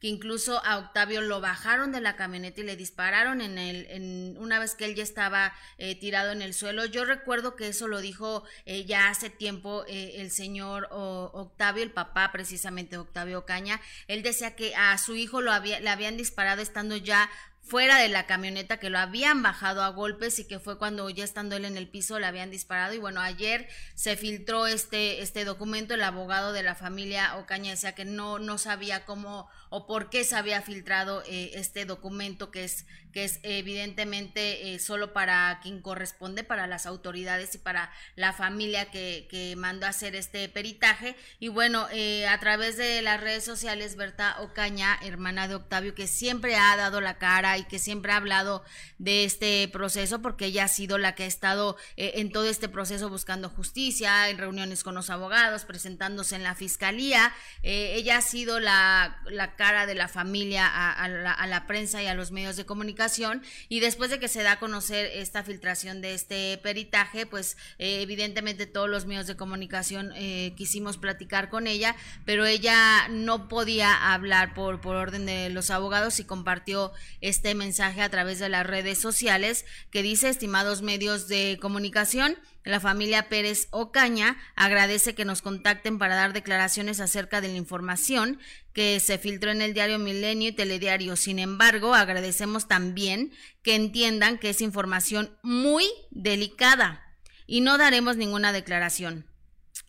que 0.00 0.08
incluso 0.08 0.64
a 0.64 0.78
Octavio 0.78 1.20
lo 1.20 1.40
bajaron 1.40 1.92
de 1.92 2.00
la 2.00 2.16
camioneta 2.16 2.60
y 2.60 2.64
le 2.64 2.76
dispararon 2.76 3.40
en 3.40 3.58
el, 3.58 3.86
en, 3.90 4.36
una 4.38 4.58
vez 4.58 4.74
que 4.74 4.84
él 4.84 4.94
ya 4.94 5.02
estaba 5.02 5.52
eh, 5.78 5.94
tirado 5.94 6.32
en 6.32 6.42
el 6.42 6.54
suelo. 6.54 6.84
Yo 6.84 7.04
recuerdo 7.04 7.56
que 7.56 7.68
eso 7.68 7.88
lo 7.88 8.00
dijo 8.00 8.44
eh, 8.66 8.84
ya 8.84 9.08
hace 9.08 9.30
tiempo 9.30 9.84
eh, 9.88 10.14
el 10.16 10.30
señor 10.30 10.88
Octavio, 10.90 11.82
el 11.82 11.92
papá 11.92 12.30
precisamente 12.32 12.98
Octavio 12.98 13.44
Caña. 13.44 13.80
Él 14.08 14.22
decía 14.22 14.56
que 14.56 14.74
a 14.74 14.96
su 14.98 15.16
hijo 15.16 15.40
lo 15.40 15.52
había, 15.52 15.80
le 15.80 15.88
habían 15.88 16.16
disparado 16.16 16.62
estando 16.62 16.96
ya 16.96 17.30
fuera 17.62 17.98
de 17.98 18.08
la 18.08 18.26
camioneta, 18.26 18.78
que 18.78 18.90
lo 18.90 18.98
habían 18.98 19.42
bajado 19.42 19.82
a 19.82 19.88
golpes 19.88 20.38
y 20.38 20.46
que 20.46 20.58
fue 20.58 20.78
cuando 20.78 21.08
ya 21.10 21.24
estando 21.24 21.56
él 21.56 21.64
en 21.64 21.76
el 21.76 21.88
piso 21.88 22.18
le 22.18 22.26
habían 22.26 22.50
disparado. 22.50 22.94
Y 22.94 22.98
bueno, 22.98 23.20
ayer 23.20 23.68
se 23.94 24.16
filtró 24.16 24.66
este, 24.66 25.22
este 25.22 25.44
documento, 25.44 25.94
el 25.94 26.02
abogado 26.02 26.52
de 26.52 26.62
la 26.62 26.74
familia 26.74 27.36
Ocaña 27.36 27.70
decía 27.70 27.94
que 27.94 28.04
no, 28.04 28.38
no 28.38 28.58
sabía 28.58 29.04
cómo 29.04 29.48
o 29.70 29.86
por 29.86 30.10
qué 30.10 30.24
se 30.24 30.36
había 30.36 30.60
filtrado 30.62 31.22
eh, 31.26 31.52
este 31.54 31.84
documento 31.84 32.50
que 32.50 32.64
es 32.64 32.84
que 33.12 33.24
es 33.24 33.40
evidentemente 33.42 34.72
eh, 34.72 34.78
solo 34.78 35.12
para 35.12 35.58
quien 35.64 35.82
corresponde, 35.82 36.44
para 36.44 36.68
las 36.68 36.86
autoridades 36.86 37.56
y 37.56 37.58
para 37.58 37.90
la 38.14 38.32
familia 38.32 38.88
que, 38.92 39.26
que 39.28 39.56
mandó 39.56 39.86
a 39.86 39.88
hacer 39.88 40.14
este 40.14 40.48
peritaje. 40.48 41.16
Y 41.40 41.48
bueno, 41.48 41.88
eh, 41.90 42.28
a 42.28 42.38
través 42.38 42.76
de 42.76 43.02
las 43.02 43.20
redes 43.20 43.44
sociales, 43.44 43.96
Berta 43.96 44.40
Ocaña, 44.40 44.96
hermana 45.02 45.48
de 45.48 45.56
Octavio, 45.56 45.92
que 45.92 46.06
siempre 46.06 46.54
ha 46.54 46.76
dado 46.76 47.00
la 47.00 47.18
cara 47.18 47.58
y 47.58 47.64
que 47.64 47.80
siempre 47.80 48.12
ha 48.12 48.16
hablado 48.18 48.62
de 48.98 49.24
este 49.24 49.66
proceso, 49.72 50.22
porque 50.22 50.44
ella 50.44 50.66
ha 50.66 50.68
sido 50.68 50.96
la 50.96 51.16
que 51.16 51.24
ha 51.24 51.26
estado 51.26 51.76
en 51.96 52.30
todo 52.30 52.44
este 52.44 52.68
proceso 52.68 53.08
buscando 53.08 53.48
justicia, 53.48 54.28
en 54.28 54.38
reuniones 54.38 54.84
con 54.84 54.94
los 54.94 55.10
abogados, 55.10 55.64
presentándose 55.64 56.36
en 56.36 56.44
la 56.44 56.54
fiscalía. 56.54 57.34
ella 57.62 58.18
ha 58.18 58.22
sido 58.22 58.60
la, 58.60 59.20
la 59.30 59.56
cara 59.60 59.84
de 59.84 59.94
la 59.94 60.08
familia 60.08 60.66
a, 60.66 61.06
la, 61.06 61.66
prensa 61.66 62.02
y 62.02 62.06
a 62.06 62.14
los 62.14 62.30
medios 62.30 62.56
de 62.56 62.64
comunicación. 62.64 63.42
Y 63.68 63.80
después 63.80 64.08
de 64.08 64.18
que 64.18 64.26
se 64.26 64.42
da 64.42 64.52
a 64.52 64.58
conocer 64.58 65.04
esta 65.12 65.42
filtración 65.42 66.00
de 66.00 66.14
este 66.14 66.56
peritaje, 66.62 67.26
pues 67.26 67.58
eh, 67.78 68.00
evidentemente 68.00 68.64
todos 68.64 68.88
los 68.88 69.04
medios 69.04 69.26
de 69.26 69.36
comunicación 69.36 70.12
eh, 70.16 70.54
quisimos 70.56 70.96
platicar 70.96 71.50
con 71.50 71.66
ella, 71.66 71.94
pero 72.24 72.46
ella 72.46 73.06
no 73.10 73.48
podía 73.48 74.14
hablar 74.14 74.54
por, 74.54 74.80
por 74.80 74.96
orden 74.96 75.26
de 75.26 75.50
los 75.50 75.68
abogados 75.68 76.20
y 76.20 76.24
compartió 76.24 76.92
este 77.20 77.54
mensaje 77.54 78.00
a 78.00 78.08
través 78.08 78.38
de 78.38 78.48
las 78.48 78.66
redes 78.66 78.96
sociales 78.96 79.66
que 79.90 80.02
dice, 80.02 80.30
estimados 80.30 80.80
medios 80.80 81.28
de 81.28 81.58
comunicación, 81.60 82.38
la 82.64 82.80
familia 82.80 83.28
Pérez 83.28 83.68
Ocaña 83.70 84.36
agradece 84.54 85.14
que 85.14 85.24
nos 85.24 85.42
contacten 85.42 85.98
para 85.98 86.14
dar 86.14 86.32
declaraciones 86.32 87.00
acerca 87.00 87.40
de 87.40 87.48
la 87.48 87.56
información 87.56 88.38
que 88.72 89.00
se 89.00 89.18
filtró 89.18 89.50
en 89.50 89.62
el 89.62 89.74
diario 89.74 89.98
Milenio 89.98 90.50
y 90.50 90.52
Telediario. 90.52 91.16
Sin 91.16 91.38
embargo, 91.38 91.94
agradecemos 91.94 92.68
también 92.68 93.32
que 93.62 93.74
entiendan 93.74 94.38
que 94.38 94.50
es 94.50 94.60
información 94.60 95.36
muy 95.42 95.86
delicada 96.10 97.02
y 97.46 97.62
no 97.62 97.78
daremos 97.78 98.16
ninguna 98.16 98.52
declaración 98.52 99.29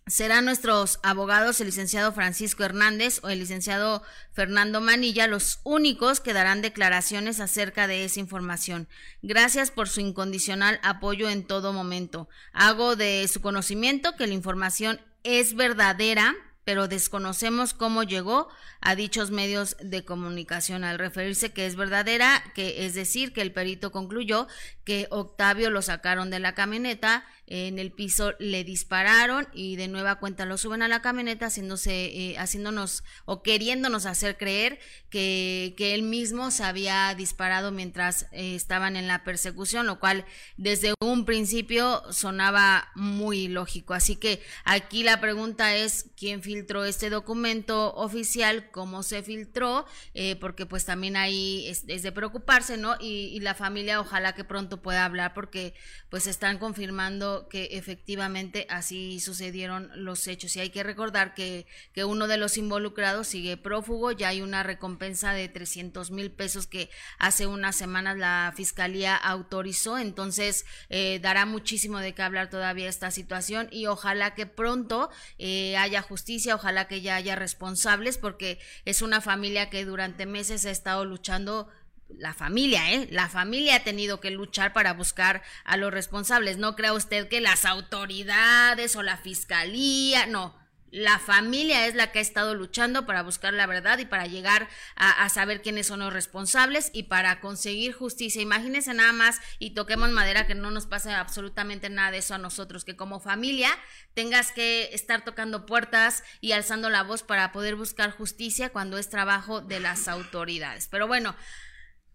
serán 0.08 0.46
nuestros 0.46 1.00
abogados, 1.04 1.62
el 1.62 1.68
licenciado 1.68 2.12
Francisco 2.12 2.64
Hernández 2.64 3.20
o 3.24 3.30
el 3.30 3.40
licenciado 3.40 4.04
Fernando 4.34 4.82
Manilla, 4.82 5.28
los 5.28 5.60
únicos 5.64 6.20
que 6.20 6.34
darán 6.34 6.62
declaraciones 6.62 7.40
acerca 7.40 7.88
de 7.88 8.04
esa 8.04 8.20
información. 8.20 8.88
Gracias 9.22 9.72
por 9.72 9.88
su 9.88 10.02
incondicional 10.02 10.80
apoyo 10.84 11.30
en 11.30 11.46
todo 11.46 11.72
momento. 11.72 12.28
Hago 12.52 12.96
de 12.96 13.28
su 13.28 13.42
conocimiento 13.42 14.16
que 14.16 14.28
la 14.28 14.34
información 14.34 15.00
es 15.24 15.56
verdadera, 15.56 16.36
pero 16.64 16.88
desconocemos 16.88 17.74
cómo 17.74 18.04
llegó 18.04 18.48
a 18.82 18.96
dichos 18.96 19.32
medios 19.32 19.78
de 19.80 20.06
comunicación 20.06 20.84
al 20.84 21.00
referirse 21.00 21.52
que 21.52 21.66
es 21.66 21.76
verdadera, 21.76 22.44
que 22.54 22.86
es 22.86 22.94
decir, 22.94 23.34
que 23.34 23.42
el 23.42 23.52
perito 23.52 23.92
concluyó 23.92 24.48
que 24.84 25.08
Octavio 25.10 25.70
lo 25.70 25.82
sacaron 25.82 26.30
de 26.30 26.40
la 26.40 26.54
camioneta 26.54 27.26
en 27.54 27.80
el 27.80 27.92
piso 27.92 28.32
le 28.40 28.64
dispararon 28.64 29.46
y 29.54 29.76
de 29.76 29.90
nueva 29.90 30.20
cuenta 30.20 30.46
lo 30.46 30.58
suben 30.58 30.82
a 30.84 30.88
la 30.88 31.02
camioneta 31.02 31.48
haciéndose, 31.48 32.06
eh, 32.06 32.38
haciéndonos 32.38 33.04
o 33.26 33.44
queriéndonos 33.44 34.06
hacer 34.06 34.38
creer 34.38 34.80
que, 35.10 35.74
que 35.76 35.94
él 35.94 36.04
mismo 36.04 36.50
se 36.50 36.64
había 36.64 37.14
disparado 37.14 37.74
mientras 37.74 38.28
eh, 38.32 38.56
estaban 38.56 38.96
en 38.96 39.06
la 39.06 39.26
persecución, 39.26 39.86
lo 39.86 40.00
cual 40.00 40.24
desde 40.56 40.94
un 41.02 41.26
principio 41.26 42.02
sonaba 42.14 42.90
muy 42.96 43.50
lógico. 43.50 43.94
Así 43.94 44.16
que 44.16 44.42
aquí 44.64 45.04
la 45.04 45.20
pregunta 45.20 45.76
es 45.76 46.06
quién 46.16 46.42
filtró 46.44 46.86
este 46.86 47.10
documento 47.10 47.94
oficial, 47.96 48.72
cómo 48.72 49.04
se 49.04 49.24
filtró, 49.24 49.86
eh, 50.14 50.38
porque 50.38 50.66
pues 50.66 50.86
también 50.86 51.18
ahí 51.18 51.68
es, 51.68 51.86
de 51.86 52.12
preocuparse, 52.14 52.78
¿no? 52.78 52.96
Y, 53.02 53.26
y 53.34 53.42
la 53.42 53.56
familia 53.56 54.00
ojalá 54.00 54.36
que 54.36 54.46
pronto 54.46 54.82
pueda 54.82 55.04
hablar 55.04 55.34
porque 55.34 55.74
pues 56.10 56.28
están 56.28 56.58
confirmando 56.58 57.41
que 57.48 57.70
efectivamente 57.72 58.66
así 58.70 59.20
sucedieron 59.20 59.90
los 59.96 60.28
hechos. 60.28 60.56
Y 60.56 60.60
hay 60.60 60.70
que 60.70 60.84
recordar 60.84 61.34
que, 61.34 61.66
que 61.94 62.04
uno 62.04 62.28
de 62.28 62.38
los 62.38 62.58
involucrados 62.58 63.28
sigue 63.28 63.58
prófugo, 63.58 64.12
ya 64.12 64.30
hay 64.30 64.42
una 64.42 64.64
recompensa 64.64 65.34
de 65.34 65.48
300 65.48 66.12
mil 66.12 66.32
pesos 66.32 66.68
que 66.68 66.90
hace 67.18 67.48
unas 67.48 67.76
semanas 67.76 68.18
la 68.18 68.54
fiscalía 68.56 69.16
autorizó, 69.16 69.98
entonces 69.98 70.66
eh, 70.90 71.20
dará 71.22 71.46
muchísimo 71.46 72.00
de 72.00 72.14
qué 72.14 72.22
hablar 72.22 72.50
todavía 72.50 72.90
esta 72.90 73.12
situación 73.12 73.68
y 73.72 73.88
ojalá 73.88 74.36
que 74.36 74.46
pronto 74.46 75.10
eh, 75.38 75.78
haya 75.78 76.02
justicia, 76.02 76.56
ojalá 76.56 76.88
que 76.88 77.02
ya 77.02 77.16
haya 77.16 77.36
responsables, 77.36 78.18
porque 78.18 78.60
es 78.86 79.02
una 79.02 79.22
familia 79.22 79.70
que 79.70 79.86
durante 79.86 80.26
meses 80.26 80.66
ha 80.66 80.72
estado 80.72 81.06
luchando 81.06 81.68
la 82.18 82.34
familia, 82.34 82.92
¿eh? 82.92 83.08
La 83.12 83.30
familia 83.30 83.78
ha 83.78 83.84
tenido 83.84 84.20
que 84.20 84.32
luchar 84.32 84.74
para 84.74 84.94
buscar 84.94 85.42
a 85.64 85.78
los 85.78 85.92
responsables. 85.92 86.58
No 86.58 86.76
crea 86.76 86.94
usted 86.94 87.28
que 87.28 87.42
las 87.42 87.66
autoridades 87.66 88.96
o 88.96 89.04
la 89.04 89.18
fiscalía, 89.18 90.26
no. 90.26 90.62
La 90.92 91.20
familia 91.20 91.88
es 91.88 91.96
la 91.96 92.12
que 92.12 92.20
ha 92.20 92.22
estado 92.22 92.54
luchando 92.54 93.06
para 93.06 93.24
buscar 93.24 93.54
la 93.54 93.66
verdad 93.66 93.98
y 94.00 94.06
para 94.06 94.28
llegar 94.28 94.68
a, 94.98 95.30
saber 95.30 95.62
quiénes 95.62 95.88
son 95.88 96.02
los 96.02 96.12
responsables 96.12 96.92
y 96.94 97.04
para 97.04 97.40
conseguir 97.40 97.94
justicia. 97.94 98.42
Imagínense 98.42 98.94
nada 98.94 99.14
más 99.14 99.40
y 99.58 99.70
toquemos 99.70 100.10
madera 100.10 100.48
que 100.48 100.54
no 100.54 100.70
nos 100.70 100.88
pase 100.88 101.14
absolutamente 101.14 101.90
nada 101.90 102.12
de 102.12 102.18
eso 102.18 102.36
a 102.36 102.40
nosotros, 102.40 102.84
que 102.84 102.98
como 102.98 103.22
familia 103.22 103.70
tengas 104.14 104.52
que 104.52 104.90
estar 104.92 105.24
tocando 105.24 105.66
puertas 105.66 106.26
y 106.42 106.52
alzando 106.52 106.90
la 106.90 107.04
voz 107.04 107.24
para 107.24 107.54
poder 107.54 107.78
buscar 107.78 108.12
justicia 108.12 108.70
cuando 108.70 108.98
es 108.98 109.10
trabajo 109.10 109.62
de 109.62 109.80
las 109.80 110.10
autoridades. 110.10 110.90
Pero 110.92 111.08
bueno, 111.08 111.38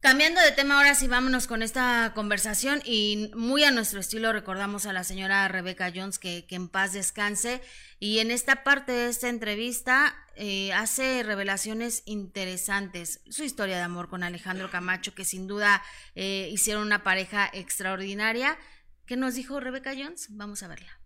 Cambiando 0.01 0.41
de 0.41 0.53
tema, 0.53 0.77
ahora 0.77 0.95
sí 0.95 1.09
vámonos 1.09 1.47
con 1.47 1.63
esta 1.63 2.13
conversación 2.15 2.81
y 2.85 3.33
muy 3.35 3.65
a 3.65 3.71
nuestro 3.71 3.99
estilo 3.99 4.33
recordamos 4.33 4.87
a 4.87 4.93
la 4.93 5.03
señora 5.05 5.49
Rebecca 5.49 5.91
Jones 5.93 6.19
que, 6.19 6.47
en 6.51 6.69
paz 6.69 6.93
descanse 6.93 7.61
y 7.99 8.19
en 8.19 8.31
esta 8.31 8.63
parte 8.63 8.93
de 8.93 9.09
esta 9.09 9.29
entrevista 9.29 10.15
eh, 10.37 10.73
hace 10.75 11.23
revelaciones 11.23 12.03
interesantes. 12.05 13.21
Su 13.31 13.43
historia 13.43 13.77
de 13.77 13.83
amor 13.83 14.09
con 14.09 14.23
Alejandro 14.23 14.71
Camacho 14.71 15.15
que 15.15 15.25
sin 15.25 15.47
duda 15.47 15.83
eh, 16.15 16.51
hicieron 16.53 16.85
una 16.85 17.03
pareja 17.03 17.49
extraordinaria. 17.53 18.59
¿Qué 19.07 19.17
nos 19.17 19.35
dijo 19.35 19.61
Rebecca 19.61 19.93
Jones? 19.97 20.29
Vamos 20.31 20.63
a 20.63 20.69
verla. 20.69 21.01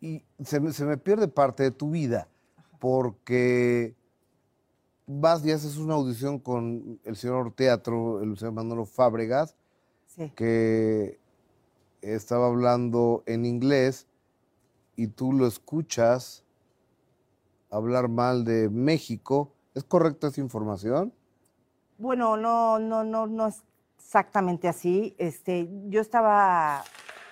Y 0.00 0.24
se 0.42 0.72
se 0.72 0.84
me 0.84 0.96
pierde 0.96 1.28
parte 1.28 1.64
de 1.64 1.70
tu 1.72 1.90
vida 1.90 2.28
porque 2.78 3.99
vas 5.18 5.44
y 5.44 5.50
haces 5.50 5.76
una 5.76 5.94
audición 5.94 6.38
con 6.38 7.00
el 7.04 7.16
señor 7.16 7.52
teatro, 7.52 8.22
el 8.22 8.38
señor 8.38 8.54
Manolo 8.54 8.84
Fábregas, 8.84 9.56
que 10.36 11.18
estaba 12.02 12.46
hablando 12.46 13.22
en 13.26 13.44
inglés 13.44 14.06
y 14.96 15.08
tú 15.08 15.32
lo 15.32 15.46
escuchas 15.46 16.44
hablar 17.70 18.08
mal 18.08 18.44
de 18.44 18.68
México. 18.68 19.52
¿Es 19.74 19.82
correcta 19.84 20.28
esa 20.28 20.40
información? 20.40 21.12
Bueno, 21.98 22.36
no, 22.36 22.78
no, 22.78 23.02
no, 23.02 23.26
no 23.26 23.48
es 23.48 23.62
exactamente 23.98 24.68
así. 24.68 25.14
Este, 25.18 25.68
yo 25.88 26.00
estaba, 26.00 26.84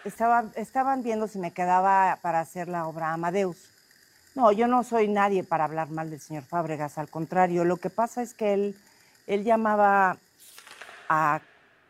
estaba, 0.04 0.50
estaban 0.56 1.02
viendo 1.02 1.28
si 1.28 1.38
me 1.38 1.52
quedaba 1.52 2.18
para 2.22 2.40
hacer 2.40 2.68
la 2.68 2.86
obra 2.86 3.12
Amadeus. 3.12 3.77
No, 4.38 4.52
yo 4.52 4.68
no 4.68 4.84
soy 4.84 5.08
nadie 5.08 5.42
para 5.42 5.64
hablar 5.64 5.90
mal 5.90 6.10
del 6.10 6.20
señor 6.20 6.44
Fábregas, 6.44 6.96
al 6.96 7.10
contrario, 7.10 7.64
lo 7.64 7.76
que 7.78 7.90
pasa 7.90 8.22
es 8.22 8.34
que 8.34 8.54
él, 8.54 8.76
él 9.26 9.42
llamaba 9.42 10.16
a 11.08 11.40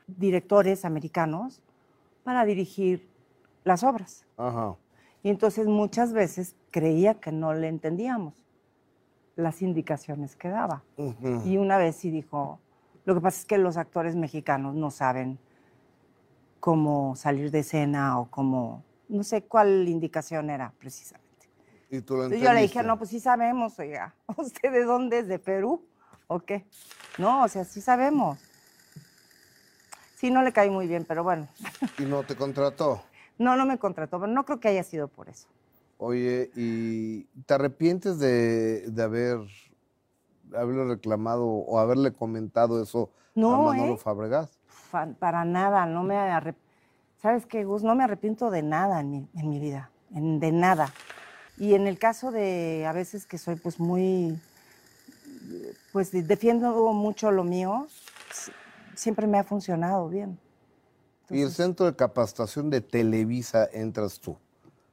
directores 0.06 0.86
americanos 0.86 1.60
para 2.24 2.46
dirigir 2.46 3.06
las 3.64 3.84
obras. 3.84 4.24
Ajá. 4.38 4.76
Y 5.22 5.28
entonces 5.28 5.66
muchas 5.66 6.14
veces 6.14 6.56
creía 6.70 7.20
que 7.20 7.32
no 7.32 7.52
le 7.52 7.68
entendíamos 7.68 8.32
las 9.36 9.60
indicaciones 9.60 10.34
que 10.34 10.48
daba. 10.48 10.82
Y 11.44 11.58
una 11.58 11.76
vez 11.76 11.96
sí 11.96 12.10
dijo, 12.10 12.60
lo 13.04 13.14
que 13.14 13.20
pasa 13.20 13.40
es 13.40 13.44
que 13.44 13.58
los 13.58 13.76
actores 13.76 14.16
mexicanos 14.16 14.74
no 14.74 14.90
saben 14.90 15.38
cómo 16.60 17.14
salir 17.14 17.50
de 17.50 17.58
escena 17.58 18.18
o 18.18 18.30
cómo, 18.30 18.84
no 19.10 19.22
sé 19.22 19.42
cuál 19.42 19.86
indicación 19.86 20.48
era 20.48 20.72
precisamente. 20.78 21.27
¿Y 21.90 22.02
tú 22.02 22.16
yo 22.30 22.52
le 22.52 22.62
dije, 22.62 22.82
no, 22.82 22.98
pues 22.98 23.10
sí 23.10 23.20
sabemos, 23.20 23.78
oiga, 23.78 24.14
¿usted 24.36 24.72
de 24.72 24.84
dónde 24.84 25.20
es? 25.20 25.28
¿De 25.28 25.38
Perú? 25.38 25.82
¿O 26.26 26.40
qué? 26.40 26.66
No, 27.16 27.44
o 27.44 27.48
sea, 27.48 27.64
sí 27.64 27.80
sabemos. 27.80 28.38
Sí, 30.16 30.30
no 30.30 30.42
le 30.42 30.52
caí 30.52 30.68
muy 30.68 30.86
bien, 30.86 31.04
pero 31.06 31.24
bueno. 31.24 31.48
¿Y 31.98 32.02
no 32.02 32.22
te 32.22 32.36
contrató? 32.36 33.02
No, 33.38 33.54
no 33.54 33.64
me 33.66 33.78
contrató, 33.78 34.18
pero 34.18 34.32
no 34.32 34.44
creo 34.44 34.58
que 34.58 34.66
haya 34.66 34.82
sido 34.82 35.06
por 35.06 35.28
eso. 35.28 35.46
Oye, 35.96 36.50
¿y 36.56 37.22
te 37.46 37.54
arrepientes 37.54 38.18
de, 38.18 38.92
haber 39.00 39.38
haberle 40.56 40.86
reclamado 40.86 41.46
o 41.46 41.78
haberle 41.78 42.12
comentado 42.12 42.82
eso 42.82 43.12
a 43.36 43.40
Manolo 43.40 43.94
¿eh? 43.94 43.96
Fabregas? 43.96 44.58
Para 45.20 45.44
nada, 45.44 45.86
no 45.86 46.02
me 46.02 46.16
arrepiento. 46.16 46.68
¿Sabes 47.22 47.46
qué, 47.46 47.62
Gus? 47.62 47.84
No 47.84 47.94
me 47.94 48.02
arrepiento 48.02 48.50
de 48.50 48.64
nada 48.64 48.98
en 48.98 49.10
mi, 49.12 49.28
en 49.36 49.50
mi 49.50 49.60
vida, 49.60 49.92
de 50.10 50.50
nada. 50.50 50.92
Y 51.58 51.74
en 51.74 51.86
el 51.86 51.98
caso 51.98 52.30
de 52.30 52.86
a 52.86 52.92
veces 52.92 53.26
que 53.26 53.36
soy 53.36 53.56
pues 53.56 53.80
muy, 53.80 54.38
pues 55.92 56.12
defiendo 56.12 56.92
mucho 56.92 57.32
lo 57.32 57.42
mío, 57.42 57.88
siempre 58.94 59.26
me 59.26 59.38
ha 59.38 59.44
funcionado 59.44 60.08
bien. 60.08 60.38
y 61.30 61.42
el 61.42 61.50
centro 61.50 61.86
de 61.86 61.96
capacitación 61.96 62.70
de 62.70 62.80
Televisa 62.80 63.68
entras 63.72 64.20
tú, 64.20 64.36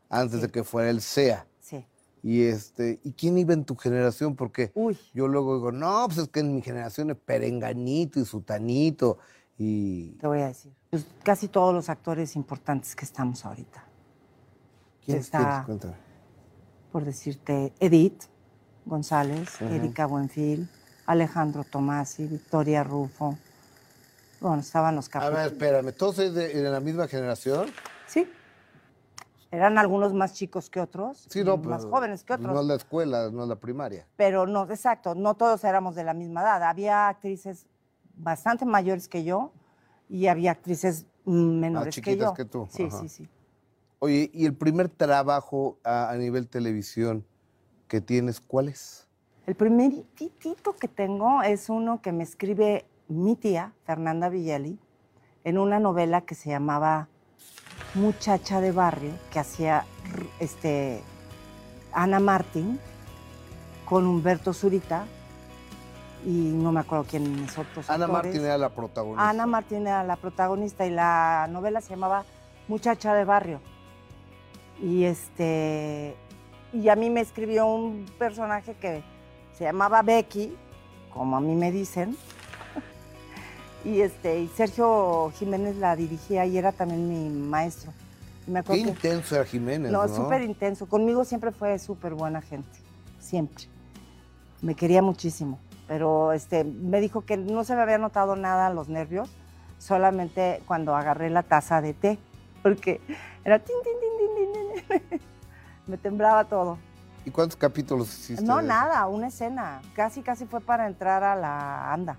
antes 0.09 0.41
de 0.41 0.49
que 0.49 0.63
fuera 0.63 0.89
el 0.89 1.01
SEA. 1.01 1.45
Sí. 1.59 1.85
Y 2.23 2.43
este, 2.43 2.99
¿y 3.03 3.11
quién 3.11 3.37
iba 3.37 3.53
en 3.53 3.63
tu 3.63 3.75
generación? 3.75 4.35
Porque 4.35 4.71
yo 5.13 5.27
luego 5.27 5.55
digo, 5.57 5.71
no, 5.71 6.05
pues 6.07 6.17
es 6.17 6.29
que 6.29 6.39
en 6.39 6.55
mi 6.55 6.63
generación 6.63 7.11
es 7.11 7.17
Perenganito 7.17 8.19
y 8.19 8.25
Sutanito. 8.25 9.19
Y... 9.57 10.09
Te 10.19 10.27
voy 10.27 10.41
a 10.41 10.47
decir, 10.47 10.73
pues, 10.89 11.05
casi 11.23 11.47
todos 11.47 11.73
los 11.75 11.89
actores 11.89 12.35
importantes 12.35 12.95
que 12.95 13.05
estamos 13.05 13.45
ahorita. 13.45 13.85
¿Quién 15.05 15.19
está? 15.19 15.63
Cuéntame 15.65 16.04
por 16.95 17.03
decirte, 17.03 17.73
Edith 17.81 18.23
González, 18.85 19.61
Erika 19.61 20.05
Buenfil, 20.05 20.69
Alejandro 21.05 21.65
Tomasi, 21.65 22.25
Victoria 22.25 22.85
Rufo. 22.85 23.37
Bueno, 24.39 24.61
estaban 24.61 24.95
los 24.95 25.09
capítulos. 25.09 25.39
A 25.39 25.43
ver, 25.43 25.51
espérame, 25.51 25.91
¿todos 25.91 26.15
de, 26.15 26.29
de 26.31 26.69
la 26.69 26.79
misma 26.79 27.09
generación? 27.09 27.67
Sí. 28.07 28.31
Eran 29.51 29.77
algunos 29.77 30.13
más 30.13 30.35
chicos 30.35 30.69
que 30.69 30.79
otros, 30.79 31.27
sí, 31.29 31.43
no, 31.43 31.57
más 31.57 31.83
jóvenes 31.83 32.23
que 32.23 32.31
otros. 32.31 32.53
No 32.53 32.63
la 32.63 32.75
escuela, 32.75 33.29
no 33.29 33.45
la 33.45 33.57
primaria. 33.57 34.07
Pero 34.15 34.47
no, 34.47 34.63
exacto, 34.63 35.15
no 35.15 35.33
todos 35.33 35.65
éramos 35.65 35.95
de 35.95 36.05
la 36.05 36.13
misma 36.13 36.43
edad. 36.43 36.63
Había 36.63 37.09
actrices 37.09 37.67
bastante 38.15 38.63
mayores 38.63 39.09
que 39.09 39.25
yo 39.25 39.51
y 40.07 40.27
había 40.27 40.51
actrices 40.51 41.07
menores 41.25 41.97
ah, 41.97 42.01
que 42.01 42.15
yo. 42.15 42.33
que 42.33 42.45
tú. 42.45 42.69
Sí, 42.71 42.89
sí, 42.89 43.09
sí. 43.09 43.29
Oye, 44.05 44.29
¿y 44.35 44.45
el 44.45 44.53
primer 44.53 44.87
trabajo 44.87 45.79
a, 45.83 46.13
nivel 46.15 46.47
televisión 46.47 47.25
que 47.87 48.01
tienes, 48.01 48.39
cuál 48.39 48.69
es? 48.69 49.07
El 49.47 49.55
primer 49.55 50.03
titito 50.13 50.75
que 50.75 50.87
tengo 50.87 51.41
es 51.41 51.69
uno 51.69 52.03
que 52.03 52.11
me 52.11 52.21
escribe 52.21 52.85
mi 53.07 53.35
tía, 53.35 53.73
Fernanda 53.83 54.29
Villeli, 54.29 54.77
en 55.43 55.57
una 55.57 55.79
novela 55.79 56.21
que 56.21 56.35
se 56.35 56.51
llamaba 56.51 57.07
Muchacha 57.95 58.61
de 58.61 58.71
Barrio, 58.71 59.09
que 59.31 59.39
hacía 59.39 59.87
este, 60.39 61.01
Ana 61.91 62.19
Martín 62.19 62.79
con 63.85 64.05
Humberto 64.05 64.53
Zurita 64.53 65.07
y 66.23 66.29
no 66.29 66.71
me 66.71 66.81
acuerdo 66.81 67.07
quién 67.09 67.43
es 67.43 67.57
otros 67.57 67.89
Ana 67.89 68.05
Martín 68.05 68.45
era 68.45 68.59
la 68.59 68.69
protagonista. 68.69 69.27
Ana 69.27 69.47
Martín 69.47 69.87
era 69.87 70.03
la 70.03 70.15
protagonista 70.15 70.85
y 70.85 70.91
la 70.91 71.47
novela 71.49 71.81
se 71.81 71.89
llamaba 71.89 72.23
Muchacha 72.67 73.15
de 73.15 73.25
Barrio. 73.25 73.61
Y 74.81 75.05
este 75.05 76.15
y 76.73 76.89
a 76.89 76.95
mí 76.95 77.09
me 77.09 77.21
escribió 77.21 77.67
un 77.67 78.05
personaje 78.17 78.75
que 78.75 79.03
se 79.57 79.63
llamaba 79.63 80.01
Becky, 80.01 80.55
como 81.13 81.37
a 81.37 81.39
mí 81.39 81.55
me 81.55 81.71
dicen. 81.71 82.17
y 83.85 84.01
este 84.01 84.39
y 84.41 84.47
Sergio 84.49 85.31
Jiménez 85.35 85.77
la 85.77 85.95
dirigía 85.95 86.45
y 86.45 86.57
era 86.57 86.71
también 86.71 87.07
mi 87.07 87.29
maestro. 87.29 87.93
Qué 88.67 88.77
intenso 88.77 89.35
era 89.35 89.45
Jiménez, 89.45 89.91
¿no? 89.91 90.07
súper 90.07 90.41
intenso. 90.41 90.85
Conmigo 90.87 91.25
siempre 91.25 91.51
fue 91.51 91.79
súper 91.79 92.13
buena 92.13 92.41
gente, 92.41 92.77
siempre. 93.19 93.65
Me 94.61 94.75
quería 94.75 95.01
muchísimo, 95.01 95.59
pero 95.87 96.31
este, 96.31 96.63
me 96.63 97.01
dijo 97.01 97.21
que 97.21 97.37
no 97.37 97.63
se 97.63 97.75
me 97.75 97.81
había 97.81 97.97
notado 97.97 98.35
nada 98.35 98.69
los 98.69 98.87
nervios, 98.87 99.29
solamente 99.79 100.61
cuando 100.67 100.95
agarré 100.95 101.29
la 101.31 101.41
taza 101.41 101.81
de 101.81 101.93
té, 101.93 102.19
porque 102.61 103.01
era 103.43 103.59
tin, 103.59 103.75
tin, 103.83 103.93
tin, 103.99 104.04
me 105.87 105.97
temblaba 105.97 106.45
todo. 106.45 106.77
¿Y 107.25 107.31
cuántos 107.31 107.55
capítulos 107.55 108.07
hiciste? 108.07 108.43
No, 108.43 108.61
nada, 108.61 109.07
una 109.07 109.27
escena. 109.27 109.81
Casi, 109.95 110.21
casi 110.21 110.45
fue 110.45 110.61
para 110.61 110.85
entrar 110.85 111.23
a 111.23 111.35
la 111.35 111.91
ANDA, 111.91 112.17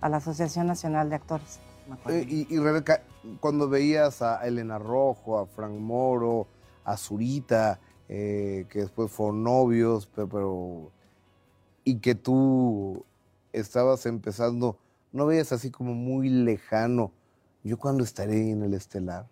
a 0.00 0.08
la 0.08 0.16
Asociación 0.16 0.66
Nacional 0.66 1.08
de 1.08 1.16
Actores. 1.16 1.60
Eh, 2.08 2.46
y, 2.48 2.58
Rebeca, 2.58 3.02
cuando 3.40 3.68
veías 3.68 4.22
a 4.22 4.44
Elena 4.46 4.78
Rojo, 4.78 5.38
a 5.38 5.46
Frank 5.46 5.74
Moro, 5.74 6.48
a 6.84 6.96
Zurita, 6.96 7.78
eh, 8.08 8.66
que 8.70 8.80
después 8.80 9.10
fueron 9.10 9.44
novios, 9.44 10.08
pero, 10.14 10.90
y 11.84 11.98
que 11.98 12.14
tú 12.14 13.04
estabas 13.52 14.06
empezando, 14.06 14.78
¿no 15.12 15.26
veías 15.26 15.52
así 15.52 15.70
como 15.70 15.94
muy 15.94 16.28
lejano? 16.28 17.12
Yo 17.62 17.78
cuando 17.78 18.02
estaré 18.02 18.50
en 18.50 18.62
el 18.62 18.74
estelar, 18.74 19.26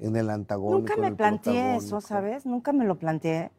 en 0.00 0.16
el 0.16 0.30
antagónico. 0.30 0.78
Nunca 0.78 0.96
me 0.96 1.14
planteé 1.14 1.76
eso, 1.76 2.00
¿sabes? 2.00 2.46
Nunca 2.46 2.72
me 2.72 2.84
lo 2.84 2.96
planteé. 2.96 3.50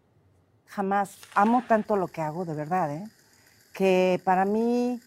Jamás. 0.67 1.17
Amo 1.35 1.63
tanto 1.67 1.95
lo 1.95 2.07
que 2.07 2.21
hago, 2.21 2.45
de 2.45 2.53
verdad, 2.53 2.91
¿eh? 2.91 3.03
Que 3.73 4.21
para 4.23 4.45
mí, 4.45 5.01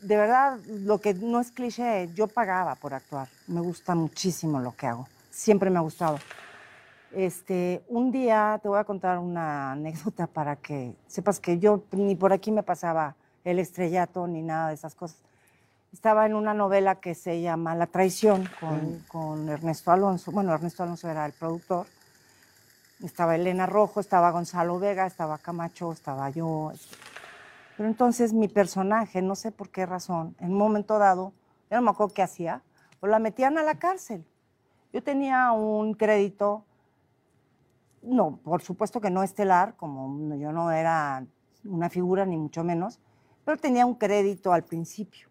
de 0.00 0.16
verdad, 0.16 0.58
lo 0.66 1.00
que 1.00 1.14
no 1.14 1.40
es 1.40 1.50
cliché, 1.50 2.08
yo 2.14 2.26
pagaba 2.26 2.74
por 2.74 2.94
actuar. 2.94 3.28
Me 3.46 3.60
gusta 3.60 3.94
muchísimo 3.94 4.60
lo 4.60 4.74
que 4.74 4.86
hago. 4.86 5.06
Siempre 5.30 5.70
me 5.70 5.78
ha 5.78 5.82
gustado. 5.82 6.18
Este, 7.12 7.82
un 7.88 8.10
día 8.10 8.58
te 8.62 8.68
voy 8.68 8.78
a 8.78 8.84
contar 8.84 9.18
una 9.18 9.72
anécdota 9.72 10.26
para 10.26 10.56
que 10.56 10.96
sepas 11.06 11.38
que 11.40 11.58
yo 11.58 11.84
ni 11.92 12.16
por 12.16 12.32
aquí 12.32 12.50
me 12.50 12.62
pasaba 12.62 13.14
el 13.44 13.58
estrellato 13.58 14.26
ni 14.26 14.42
nada 14.42 14.68
de 14.68 14.74
esas 14.74 14.94
cosas. 14.94 15.18
Estaba 15.92 16.26
en 16.26 16.34
una 16.34 16.54
novela 16.54 16.96
que 16.96 17.14
se 17.14 17.40
llama 17.40 17.74
La 17.74 17.86
traición 17.86 18.48
con, 18.60 19.04
con 19.08 19.48
Ernesto 19.48 19.90
Alonso. 19.90 20.30
Bueno, 20.32 20.52
Ernesto 20.52 20.82
Alonso 20.82 21.08
era 21.08 21.24
el 21.26 21.32
productor. 21.32 21.86
Estaba 23.02 23.34
Elena 23.34 23.66
Rojo, 23.66 24.00
estaba 24.00 24.30
Gonzalo 24.30 24.78
Vega, 24.78 25.06
estaba 25.06 25.38
Camacho, 25.38 25.92
estaba 25.92 26.30
yo. 26.30 26.72
Pero 27.76 27.88
entonces 27.88 28.32
mi 28.32 28.48
personaje, 28.48 29.22
no 29.22 29.34
sé 29.34 29.52
por 29.52 29.70
qué 29.70 29.86
razón, 29.86 30.34
en 30.40 30.52
un 30.52 30.58
momento 30.58 30.98
dado, 30.98 31.32
yo 31.70 31.76
no 31.76 31.82
me 31.82 31.90
acuerdo 31.90 32.14
qué 32.14 32.22
hacía, 32.22 32.62
o 33.00 33.06
la 33.06 33.18
metían 33.18 33.58
a 33.58 33.62
la 33.62 33.78
cárcel. 33.78 34.26
Yo 34.92 35.02
tenía 35.02 35.52
un 35.52 35.94
crédito 35.94 36.64
no, 38.06 38.38
por 38.42 38.62
supuesto 38.62 39.00
que 39.00 39.10
no 39.10 39.22
estelar, 39.22 39.74
como 39.76 40.36
yo 40.36 40.52
no 40.52 40.70
era 40.70 41.26
una 41.64 41.90
figura 41.90 42.24
ni 42.24 42.36
mucho 42.36 42.62
menos, 42.62 43.00
pero 43.44 43.56
tenía 43.56 43.84
un 43.84 43.94
crédito 43.94 44.52
al 44.52 44.64
principio. 44.64 45.28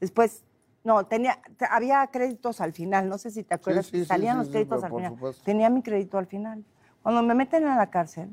Después, 0.00 0.44
no, 0.82 1.04
tenía, 1.04 1.38
había 1.70 2.06
créditos 2.06 2.60
al 2.60 2.72
final, 2.72 3.08
no 3.08 3.18
sé 3.18 3.30
si 3.30 3.42
te 3.42 3.54
acuerdas, 3.54 3.90
salían 4.06 4.38
los 4.38 4.48
créditos 4.48 4.82
al 4.82 4.90
final. 4.90 5.16
Tenía 5.44 5.68
mi 5.68 5.82
crédito 5.82 6.18
al 6.18 6.26
final. 6.26 6.64
Cuando 7.02 7.22
me 7.22 7.34
meten 7.34 7.66
a 7.66 7.76
la 7.76 7.90
cárcel, 7.90 8.30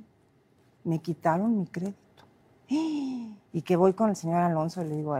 me 0.83 0.99
quitaron 0.99 1.57
mi 1.57 1.67
crédito. 1.67 1.97
Y 3.53 3.61
que 3.63 3.75
voy 3.75 3.93
con 3.93 4.09
el 4.09 4.15
señor 4.15 4.41
Alonso 4.41 4.83
y 4.83 4.89
le 4.89 4.97
digo, 4.97 5.15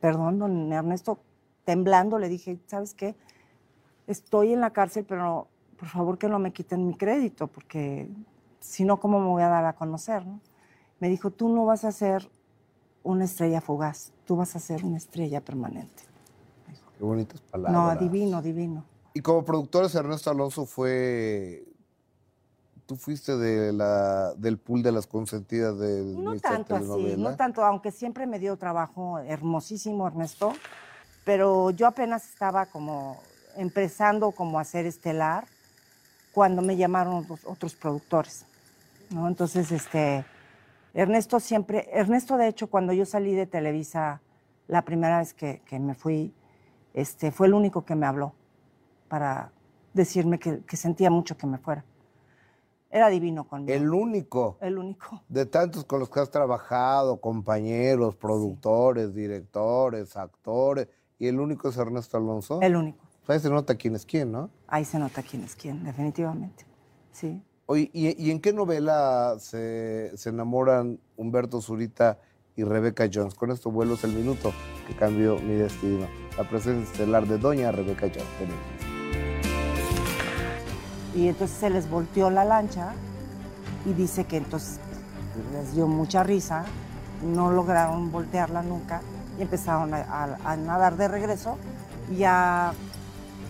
perdón, 0.00 0.38
don 0.38 0.72
Ernesto, 0.72 1.18
temblando, 1.64 2.18
le 2.18 2.28
dije, 2.28 2.58
¿sabes 2.66 2.94
qué? 2.94 3.14
Estoy 4.06 4.54
en 4.54 4.60
la 4.60 4.70
cárcel, 4.70 5.04
pero 5.06 5.48
por 5.78 5.88
favor 5.88 6.16
que 6.16 6.28
no 6.28 6.38
me 6.38 6.52
quiten 6.52 6.86
mi 6.86 6.94
crédito, 6.94 7.46
porque 7.46 8.08
si 8.60 8.84
no, 8.84 8.98
¿cómo 8.98 9.20
me 9.20 9.26
voy 9.26 9.42
a 9.42 9.48
dar 9.48 9.66
a 9.66 9.74
conocer? 9.74 10.24
Me 10.98 11.10
dijo, 11.10 11.30
tú 11.30 11.48
no 11.48 11.66
vas 11.66 11.84
a 11.84 11.92
ser 11.92 12.30
una 13.08 13.24
estrella 13.24 13.62
fugaz, 13.62 14.12
tú 14.26 14.36
vas 14.36 14.54
a 14.54 14.58
ser 14.58 14.84
una 14.84 14.98
estrella 14.98 15.40
permanente. 15.40 16.02
Qué 16.98 17.04
bonitas 17.04 17.40
palabras. 17.40 17.96
No, 17.96 18.00
divino, 18.00 18.42
divino. 18.42 18.84
Y 19.14 19.20
como 19.22 19.44
productor, 19.44 19.90
Ernesto 19.92 20.30
Alonso 20.30 20.66
fue 20.66 21.64
tú 22.84 22.96
fuiste 22.96 23.36
de 23.36 23.72
la, 23.72 24.34
del 24.34 24.58
pool 24.58 24.82
de 24.82 24.92
las 24.92 25.06
consentidas 25.06 25.78
del 25.78 26.22
No 26.22 26.38
tanto 26.38 26.74
así, 26.74 27.16
no 27.16 27.36
tanto, 27.36 27.64
aunque 27.64 27.92
siempre 27.92 28.26
me 28.26 28.38
dio 28.38 28.56
trabajo 28.56 29.18
hermosísimo 29.18 30.06
Ernesto, 30.06 30.52
pero 31.24 31.70
yo 31.70 31.86
apenas 31.86 32.28
estaba 32.28 32.66
como 32.66 33.20
empezando 33.56 34.32
como 34.32 34.58
a 34.58 34.64
ser 34.64 34.86
estelar 34.86 35.46
cuando 36.32 36.62
me 36.62 36.76
llamaron 36.76 37.26
otros, 37.44 37.74
productores. 37.74 38.44
¿no? 39.10 39.28
Entonces, 39.28 39.70
este, 39.72 40.24
Ernesto 40.98 41.38
siempre, 41.38 41.88
Ernesto 41.92 42.36
de 42.36 42.48
hecho 42.48 42.66
cuando 42.66 42.92
yo 42.92 43.06
salí 43.06 43.32
de 43.32 43.46
Televisa 43.46 44.20
la 44.66 44.82
primera 44.84 45.20
vez 45.20 45.32
que, 45.32 45.62
me 45.78 45.94
fui, 45.94 46.34
este, 46.92 47.30
fue 47.30 47.46
el 47.46 47.54
único 47.54 47.84
que 47.84 47.94
me 47.94 48.04
habló 48.04 48.34
para 49.06 49.52
decirme 49.94 50.40
que, 50.40 50.76
sentía 50.76 51.08
mucho 51.08 51.36
que 51.36 51.46
me 51.46 51.58
fuera. 51.58 51.84
Era 52.90 53.10
divino 53.10 53.46
conmigo. 53.46 53.72
El 53.72 53.94
único. 53.94 54.56
El 54.60 54.76
único. 54.76 55.22
De 55.28 55.46
tantos 55.46 55.84
con 55.84 56.00
los 56.00 56.10
que 56.10 56.18
has 56.18 56.32
trabajado, 56.32 57.20
compañeros, 57.20 58.16
productores, 58.16 59.14
directores, 59.14 60.16
actores, 60.16 60.88
y 61.16 61.28
el 61.28 61.38
único 61.38 61.68
es 61.68 61.76
Ernesto 61.76 62.16
Alonso. 62.16 62.60
El 62.60 62.74
único. 62.74 63.06
Ahí 63.28 63.38
se 63.38 63.50
nota 63.50 63.76
quién 63.76 63.94
es 63.94 64.04
quién, 64.04 64.32
¿no? 64.32 64.50
Ahí 64.66 64.84
se 64.84 64.98
nota 64.98 65.22
quién 65.22 65.44
es 65.44 65.54
quién, 65.54 65.84
definitivamente. 65.84 66.66
Sí. 67.12 67.40
Oye, 67.70 67.90
¿y, 67.92 68.30
en 68.30 68.40
qué 68.40 68.54
novela 68.54 69.36
se, 69.38 70.10
enamoran 70.24 70.98
Humberto 71.18 71.60
Zurita 71.60 72.16
y 72.56 72.64
Rebeca 72.64 73.10
Jones? 73.12 73.34
Con 73.34 73.50
esto 73.50 73.70
vuelos 73.70 74.04
el 74.04 74.14
minuto 74.14 74.54
que 74.86 74.96
cambió 74.96 75.36
mi 75.36 75.52
destino. 75.52 76.06
La 76.38 76.48
presencia 76.48 76.90
estelar 76.90 77.26
de 77.26 77.36
Doña 77.36 77.70
Rebeca 77.70 78.06
Jones. 78.06 78.24
Y 81.14 81.28
entonces 81.28 81.58
se 81.58 81.68
les 81.68 81.90
volteó 81.90 82.30
la 82.30 82.46
lancha 82.46 82.94
y 83.84 83.92
dice 83.92 84.24
que 84.24 84.38
entonces 84.38 84.80
les 85.52 85.74
dio 85.74 85.86
mucha 85.86 86.22
risa, 86.22 86.64
no 87.22 87.52
lograron 87.52 88.10
voltearla 88.10 88.62
nunca 88.62 89.02
y 89.38 89.42
empezaron 89.42 89.92
a, 89.92 90.56
nadar 90.56 90.96
de 90.96 91.06
regreso. 91.06 91.58
Ya 92.16 92.72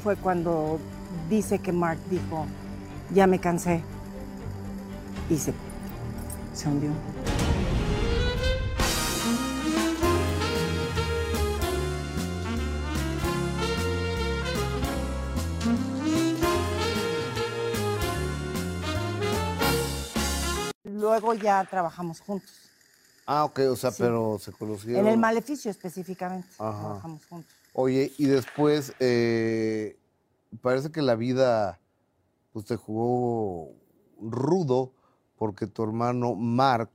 fue 0.02 0.16
cuando 0.16 0.80
dice 1.30 1.60
que 1.60 1.70
Mark 1.70 2.00
dijo, 2.10 2.46
ya 3.14 3.28
me 3.28 3.38
cansé. 3.38 3.84
Y 5.30 5.36
se, 5.36 5.52
se 6.54 6.68
hundió. 6.68 6.90
Luego 20.84 21.34
ya 21.34 21.64
trabajamos 21.64 22.20
juntos. 22.20 22.50
Ah, 23.26 23.44
ok, 23.44 23.60
o 23.70 23.76
sea, 23.76 23.90
pero 23.90 24.38
se 24.38 24.52
conocieron. 24.52 25.06
En 25.06 25.12
el 25.12 25.18
maleficio 25.18 25.70
específicamente. 25.70 26.48
Trabajamos 26.56 27.26
juntos. 27.26 27.52
Oye, 27.74 28.12
y 28.16 28.24
después 28.24 28.94
eh, 28.98 29.98
parece 30.62 30.90
que 30.90 31.02
la 31.02 31.14
vida 31.14 31.78
pues, 32.52 32.64
te 32.64 32.76
jugó 32.76 33.74
rudo 34.20 34.92
porque 35.38 35.66
tu 35.66 35.84
hermano 35.84 36.34
Mark, 36.34 36.90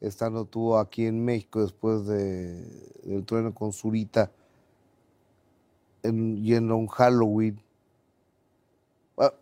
estando 0.00 0.44
tú 0.44 0.76
aquí 0.76 1.06
en 1.06 1.24
México 1.24 1.60
después 1.60 2.06
de, 2.06 2.64
del 3.04 3.24
trueno 3.24 3.52
con 3.54 3.72
Zurita, 3.72 4.30
en, 6.02 6.42
yendo 6.42 6.74
a 6.74 6.76
un 6.76 6.86
Halloween. 6.86 7.60
Ah, 9.18 9.32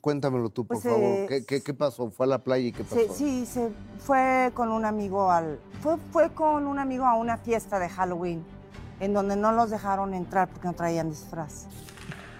cuéntamelo 0.00 0.50
tú, 0.50 0.64
por 0.64 0.80
pues, 0.80 0.84
favor. 0.84 1.26
¿Qué, 1.46 1.62
¿Qué, 1.62 1.74
pasó? 1.74 2.10
¿Fue 2.10 2.26
a 2.26 2.28
la 2.28 2.38
playa 2.38 2.66
y 2.66 2.72
qué 2.72 2.84
pasó? 2.84 3.14
Sí, 3.14 3.46
se 3.46 3.70
fue 3.98 4.50
con 4.54 4.70
un 4.70 4.84
amigo 4.84 5.30
al. 5.30 5.58
Fue, 5.80 5.96
fue 6.12 6.32
con 6.34 6.66
un 6.66 6.78
amigo 6.78 7.06
a 7.06 7.14
una 7.14 7.38
fiesta 7.38 7.78
de 7.78 7.88
Halloween 7.88 8.44
en 9.00 9.12
donde 9.12 9.34
no 9.34 9.50
los 9.50 9.70
dejaron 9.70 10.14
entrar 10.14 10.48
porque 10.48 10.68
no 10.68 10.74
traían 10.74 11.10
disfraz. 11.10 11.66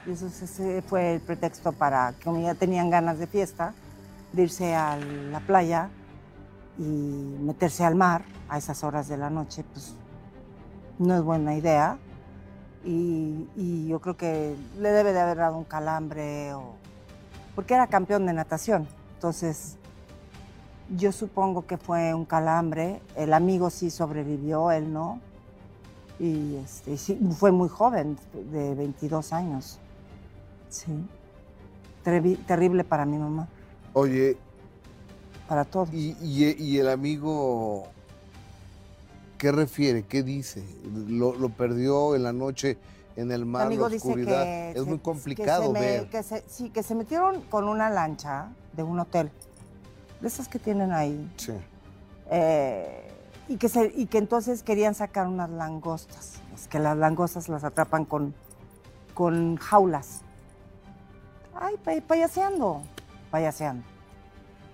Y 0.07 0.13
eso 0.13 0.27
ese 0.27 0.83
fue 0.83 1.15
el 1.15 1.21
pretexto 1.21 1.73
para 1.73 2.15
que 2.21 2.43
ya 2.43 2.55
tenían 2.55 2.89
ganas 2.89 3.19
de 3.19 3.27
fiesta, 3.27 3.75
de 4.33 4.43
irse 4.43 4.75
a 4.75 4.97
la 4.97 5.41
playa 5.41 5.91
y 6.79 6.83
meterse 6.83 7.85
al 7.85 7.95
mar 7.95 8.25
a 8.49 8.59
esas 8.59 8.83
horas 8.85 9.09
de 9.09 9.17
la 9.17 9.31
noche, 9.31 9.65
pues 9.73 9.95
no 10.99 11.15
es 11.17 11.23
buena 11.23 11.55
idea. 11.55 11.99
Y, 12.85 13.87
yo 13.87 14.01
creo 14.01 14.17
que 14.17 14.57
le 14.81 14.91
debe 14.91 15.13
de 15.13 15.21
haber 15.21 15.37
dado 15.37 15.57
un 15.57 15.65
calambre 15.65 16.53
o... 16.55 16.75
porque 17.55 17.75
era 17.75 17.87
campeón 17.87 18.27
de 18.27 18.33
natación. 18.33 18.89
Entonces, 19.15 19.77
yo 20.97 21.13
supongo 21.13 21.67
que 21.67 21.77
fue 21.77 22.15
un 22.15 22.25
calambre. 22.25 23.01
El 23.15 23.35
amigo 23.35 23.71
sí 23.71 23.91
sobrevivió, 23.91 24.71
él 24.73 24.93
no 24.93 25.21
y 26.23 26.55
este, 26.57 26.97
fue 27.33 27.51
muy 27.51 27.69
joven, 27.69 28.17
de 28.53 28.75
22 28.77 29.33
años. 29.33 29.79
Sí. 30.69 30.93
terrible 32.03 32.85
para 32.85 33.05
mi 33.05 33.19
mamá. 33.19 33.49
Oye. 33.94 34.36
Para 35.48 35.64
todo. 35.64 35.86
¿Y, 35.93 36.78
el 36.78 36.89
amigo 36.89 37.89
qué 39.39 39.52
refiere? 39.52 40.05
¿Qué 40.05 40.23
dice? 40.23 40.64
¿Lo, 41.09 41.48
perdió 41.51 42.14
en 42.14 42.23
la 42.23 42.32
noche 42.32 42.78
en 43.16 43.31
el 43.31 43.44
mar, 43.44 43.70
en 43.70 43.78
la 43.78 43.86
oscuridad? 43.86 44.70
es 44.70 44.86
muy 44.86 44.98
complicado 44.98 45.73
ver. 45.73 46.09
sí, 46.47 46.70
que 46.70 46.82
se 46.82 46.94
metieron 46.94 47.43
con 47.43 47.69
una 47.69 47.90
lancha 47.90 48.48
de 48.73 48.82
un 48.82 48.98
hotel, 49.01 49.31
de 50.20 50.28
esas 50.28 50.48
que 50.48 50.59
tienen 50.59 50.93
ahí. 50.93 51.31
Sí. 51.36 51.52
Eh, 52.31 53.10
y, 53.48 53.56
que 53.56 53.69
se, 53.69 53.93
y 53.94 54.06
que 54.06 54.16
entonces 54.16 54.62
querían 54.62 54.94
sacar 54.94 55.27
unas 55.27 55.51
langostas. 55.51 56.40
Es 56.55 56.66
que 56.69 56.78
las 56.78 56.97
langostas 56.97 57.51
las 57.51 57.64
atrapan 57.64 58.06
con, 58.06 58.35
con 59.12 59.56
jaulas. 59.56 60.23
Ay, 61.55 62.01
payaseando, 62.01 62.82
payaseando. 63.33 63.85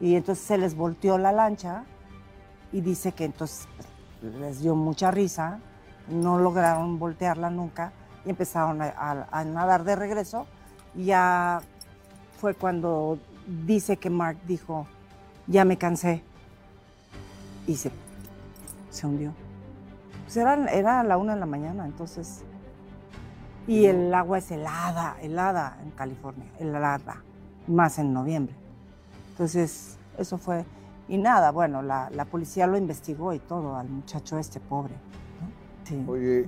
Y 0.01 0.17
entonces 0.17 0.45
se 0.45 0.59
les 0.59 0.77
volteó 0.77 1.17
la 1.17 1.33
lancha 1.33 1.85
y 2.73 2.83
dice 2.83 3.13
que 3.13 3.25
entonces 3.25 3.67
les 4.21 4.61
dio 4.61 4.75
mucha 4.75 5.11
risa, 5.11 5.61
no 6.09 6.39
lograron 6.39 6.99
voltearla 6.99 7.51
nunca 7.51 7.93
y 8.27 8.31
empezaron 8.31 8.83
a, 8.83 9.45
nadar 9.45 9.85
de 9.85 9.97
regreso. 9.97 10.47
Y 10.95 11.07
ya 11.07 11.61
fue 12.39 12.55
cuando 12.55 13.19
dice 13.65 13.97
que 13.97 14.11
Mark 14.11 14.39
dijo, 14.47 14.87
ya 15.47 15.65
me 15.65 15.79
cansé. 15.79 16.23
Y 17.67 17.77
se, 17.77 17.91
se 18.91 19.07
hundió. 19.07 19.33
Pues 20.25 20.37
era, 20.37 20.55
era 20.71 21.03
la 21.05 21.17
una 21.17 21.35
de 21.35 21.41
la 21.41 21.47
mañana, 21.47 21.87
entonces. 21.87 22.43
Y 23.67 23.85
el 23.85 24.13
agua 24.13 24.39
es 24.39 24.51
helada, 24.51 25.17
helada 25.21 25.77
en 25.83 25.91
California, 25.91 26.47
helada, 26.59 27.23
más 27.69 27.99
en 27.99 28.13
noviembre. 28.13 28.55
Entonces, 29.31 29.97
eso 30.19 30.39
fue. 30.39 30.65
Y 31.09 31.19
nada, 31.19 31.53
bueno, 31.53 31.83
la, 31.83 32.11
la 32.11 32.25
policía 32.25 32.67
lo 32.67 32.77
investigó 32.77 33.33
y 33.33 33.39
todo 33.39 33.77
al 33.77 33.89
muchacho 33.89 34.39
este 34.39 34.61
pobre. 34.61 34.95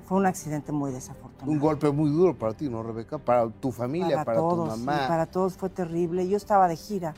Fue 0.04 0.18
un 0.18 0.26
accidente 0.26 0.72
muy 0.72 0.92
desafortunado. 0.92 1.50
Un 1.50 1.58
golpe 1.58 1.90
muy 1.90 2.10
duro 2.10 2.34
para 2.36 2.52
ti, 2.52 2.68
¿no, 2.68 2.82
Rebeca? 2.82 3.18
Para 3.18 3.48
tu 3.48 3.72
familia, 3.72 4.24
para, 4.24 4.38
tu 4.38 4.66
mamá. 4.66 5.08
para 5.08 5.26
todos 5.26 5.54
fue 5.54 5.70
terrible. 5.70 6.28
Yo 6.28 6.36
estaba 6.36 6.68
de 6.68 6.76
gira 6.76 7.14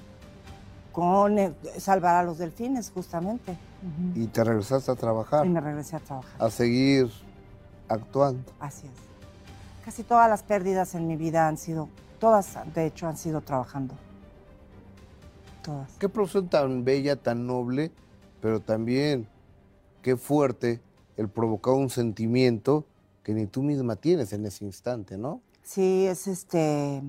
con 0.92 1.38
eh, 1.38 1.54
Salvar 1.78 2.16
a 2.16 2.22
los 2.22 2.38
Delfines, 2.38 2.90
justamente. 2.90 3.58
¿Y 4.14 4.26
te 4.26 4.44
regresaste 4.44 4.92
a 4.92 4.94
trabajar? 4.94 5.44
Y 5.44 5.48
me 5.48 5.60
regresé 5.60 5.96
a 5.96 6.00
trabajar. 6.00 6.30
A 6.38 6.50
seguir 6.50 7.10
actuando. 7.88 8.52
Así 8.60 8.86
es. 8.86 8.92
Casi 9.84 10.04
todas 10.04 10.28
las 10.28 10.44
pérdidas 10.44 10.94
en 10.94 11.08
mi 11.08 11.16
vida 11.16 11.48
han 11.48 11.56
sido, 11.56 11.88
todas 12.22 12.56
de 12.72 12.86
hecho 12.86 13.08
han 13.08 13.16
sido 13.16 13.40
trabajando. 13.40 13.96
Todas. 15.60 15.90
Qué 15.98 16.08
profesión 16.08 16.48
tan 16.48 16.84
bella, 16.84 17.16
tan 17.16 17.48
noble, 17.48 17.90
pero 18.40 18.60
también 18.60 19.26
qué 20.02 20.16
fuerte 20.16 20.80
el 21.16 21.28
provocar 21.28 21.74
un 21.74 21.90
sentimiento 21.90 22.84
que 23.24 23.34
ni 23.34 23.48
tú 23.48 23.64
misma 23.64 23.96
tienes 23.96 24.32
en 24.32 24.46
ese 24.46 24.64
instante, 24.64 25.18
¿no? 25.18 25.40
Sí, 25.64 26.06
es 26.06 26.28
este. 26.28 27.02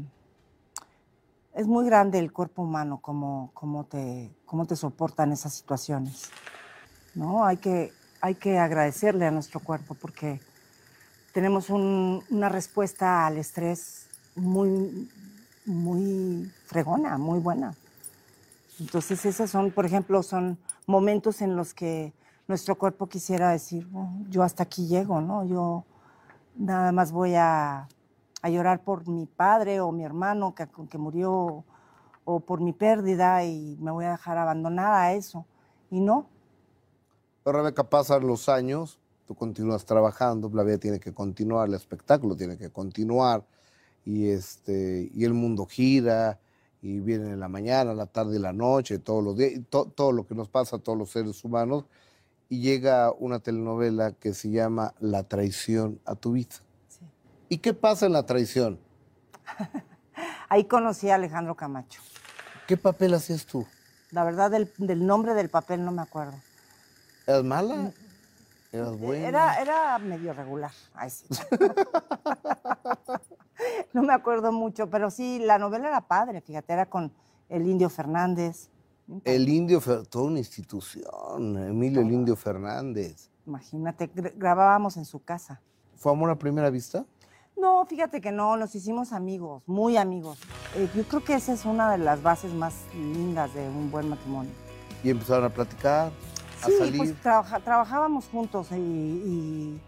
Es 1.54 1.68
muy 1.68 1.86
grande 1.86 2.18
el 2.18 2.34
cuerpo 2.34 2.64
humano, 2.64 3.00
como, 3.00 3.52
te, 3.88 4.32
cómo 4.48 4.66
te 4.66 4.76
soportan 4.76 5.32
esas 5.32 5.54
situaciones. 5.54 6.32
¿no? 7.14 7.46
Hay, 7.46 7.58
que, 7.58 7.94
hay 8.20 8.34
que 8.34 8.58
agradecerle 8.58 9.28
a 9.28 9.32
nuestro 9.32 9.60
cuerpo 9.60 9.94
porque 9.94 10.40
tenemos 11.34 11.70
una 11.70 12.50
respuesta 12.50 13.28
al 13.28 13.38
estrés 13.38 14.03
muy, 14.36 15.10
muy 15.66 16.52
fregona, 16.66 17.18
muy 17.18 17.40
buena. 17.40 17.74
Entonces, 18.80 19.26
esos 19.26 19.50
son, 19.50 19.72
por 19.72 19.86
ejemplo, 19.86 20.24
son 20.24 20.58
momentos 20.88 21.42
en 21.42 21.56
los 21.56 21.74
que 21.74 22.14
nuestro 22.48 22.78
cuerpo 22.78 23.08
quisiera 23.08 23.52
decir, 23.52 23.88
oh, 23.94 24.10
yo 24.30 24.44
hasta 24.44 24.64
aquí 24.64 24.88
llego, 24.88 25.22
¿no? 25.22 25.46
Yo 25.46 25.86
nada 26.56 26.92
más 26.92 27.12
voy 27.12 27.36
a, 27.36 27.88
llorar 28.44 28.84
por 28.84 29.08
mi 29.08 29.26
padre 29.26 29.80
o 29.80 29.94
mi 29.94 30.04
hermano 30.04 30.54
que, 30.54 30.68
que 30.90 30.98
murió 30.98 31.64
o 32.26 32.40
por 32.42 32.60
mi 32.60 32.74
pérdida 32.74 33.46
y 33.46 33.78
me 33.80 33.90
voy 33.90 34.04
a 34.04 34.12
dejar 34.12 34.38
abandonada 34.38 35.02
a 35.02 35.14
eso. 35.14 35.46
Y 35.90 36.02
no. 36.02 36.28
Pero 37.44 37.60
Rebeca, 37.60 37.90
pasan 37.90 38.28
los 38.28 38.50
años, 38.50 39.00
tú 39.26 39.36
continúas 39.36 39.86
trabajando, 39.86 40.50
la 40.54 40.64
vida 40.64 40.78
tiene 40.78 41.00
que 41.00 41.14
continuar, 41.14 41.70
el 41.70 41.76
espectáculo 41.76 42.36
tiene 42.36 42.58
que 42.58 42.70
continuar 42.70 43.46
y, 44.06 44.30
este, 44.30 45.10
y 45.14 45.26
el 45.26 45.34
mundo 45.34 45.66
gira 45.66 46.40
y 46.82 47.00
viene 47.00 47.32
en 47.32 47.40
la 47.40 47.48
mañana, 47.48 47.94
la 47.94 48.08
tarde 48.08 48.36
y 48.36 48.40
la 48.40 48.52
noche, 48.52 49.00
todos 49.00 49.24
los 49.24 49.38
días, 49.38 49.62
todo 49.70 50.12
lo 50.12 50.28
que 50.28 50.36
nos 50.36 50.50
pasa 50.50 50.76
a 50.76 50.80
todos 50.80 50.98
los 50.98 51.12
seres 51.12 51.44
humanos 51.44 51.86
y 52.50 52.60
llega 52.60 53.12
una 53.12 53.40
telenovela 53.40 54.12
que 54.12 54.34
se 54.34 54.52
llama 54.52 54.94
La 55.00 55.24
traición 55.24 56.02
a 56.06 56.16
tu 56.16 56.34
vida. 56.34 56.56
¿Y 57.50 57.60
qué 57.60 57.74
pasa 57.74 58.06
en 58.06 58.14
la 58.14 58.26
traición? 58.26 58.80
Ahí 60.50 60.66
conocí 60.66 61.10
a 61.10 61.16
Alejandro 61.16 61.56
Camacho. 61.56 62.02
¿Qué 62.68 62.78
papel 62.78 63.14
hacías 63.14 63.46
tú? 63.46 63.66
La 64.12 64.24
verdad, 64.24 64.52
del, 64.52 65.06
nombre 65.06 65.34
del 65.34 65.50
papel 65.50 65.84
no 65.84 65.92
me 65.92 66.02
acuerdo. 66.02 66.36
¿Eras 67.26 67.44
mala? 67.44 67.76
Mm, 67.76 67.92
¿Eras 68.72 69.00
buena? 69.00 69.28
Era, 69.28 69.62
era 69.62 69.98
medio 70.00 70.34
regular. 70.34 70.72
no 73.94 74.04
me 74.04 74.14
acuerdo 74.14 74.52
mucho, 74.52 74.90
pero 74.90 75.10
sí, 75.10 75.40
la 75.40 75.58
novela 75.58 75.90
era 75.90 76.02
padre, 76.08 76.42
fíjate, 76.42 76.74
era 76.74 76.86
con 76.88 77.12
el 77.50 77.68
Indio 77.68 77.90
Fernández. 77.90 78.70
El 79.26 79.50
Indio, 79.50 79.82
toda 80.10 80.26
una 80.26 80.40
institución, 80.40 81.58
Emilio 81.58 82.02
el 82.02 82.12
Indio 82.12 82.36
Fernández. 82.36 83.30
Imagínate, 83.46 84.10
grabábamos 84.36 84.98
en 84.98 85.06
su 85.06 85.22
casa. 85.24 85.62
¿Fue 85.98 86.12
amor 86.12 86.30
a 86.30 86.36
primera 86.40 86.70
vista? 86.70 87.06
No, 87.58 87.86
fíjate 87.86 88.20
que 88.22 88.32
no, 88.32 88.58
nos 88.58 88.74
hicimos 88.76 89.14
amigos, 89.14 89.64
muy 89.68 89.98
amigos. 89.98 90.40
Eh, 90.76 90.90
yo 90.96 91.04
creo 91.04 91.24
que 91.24 91.36
esa 91.36 91.54
es 91.54 91.66
una 91.66 91.92
de 91.92 91.98
las 91.98 92.24
bases 92.24 92.54
más 92.54 92.74
lindas 92.94 93.54
de 93.54 93.68
un 93.68 93.92
buen 93.92 94.10
matrimonio. 94.10 94.52
¿Y 95.04 95.10
empezaron 95.10 95.46
a 95.46 95.50
platicar? 95.50 96.12
A 96.62 96.66
sí, 96.66 96.74
salir? 96.78 96.98
pues 96.98 97.14
trabajábamos 97.64 98.26
juntos 98.30 98.68
y, 98.72 98.76
y, 98.76 99.82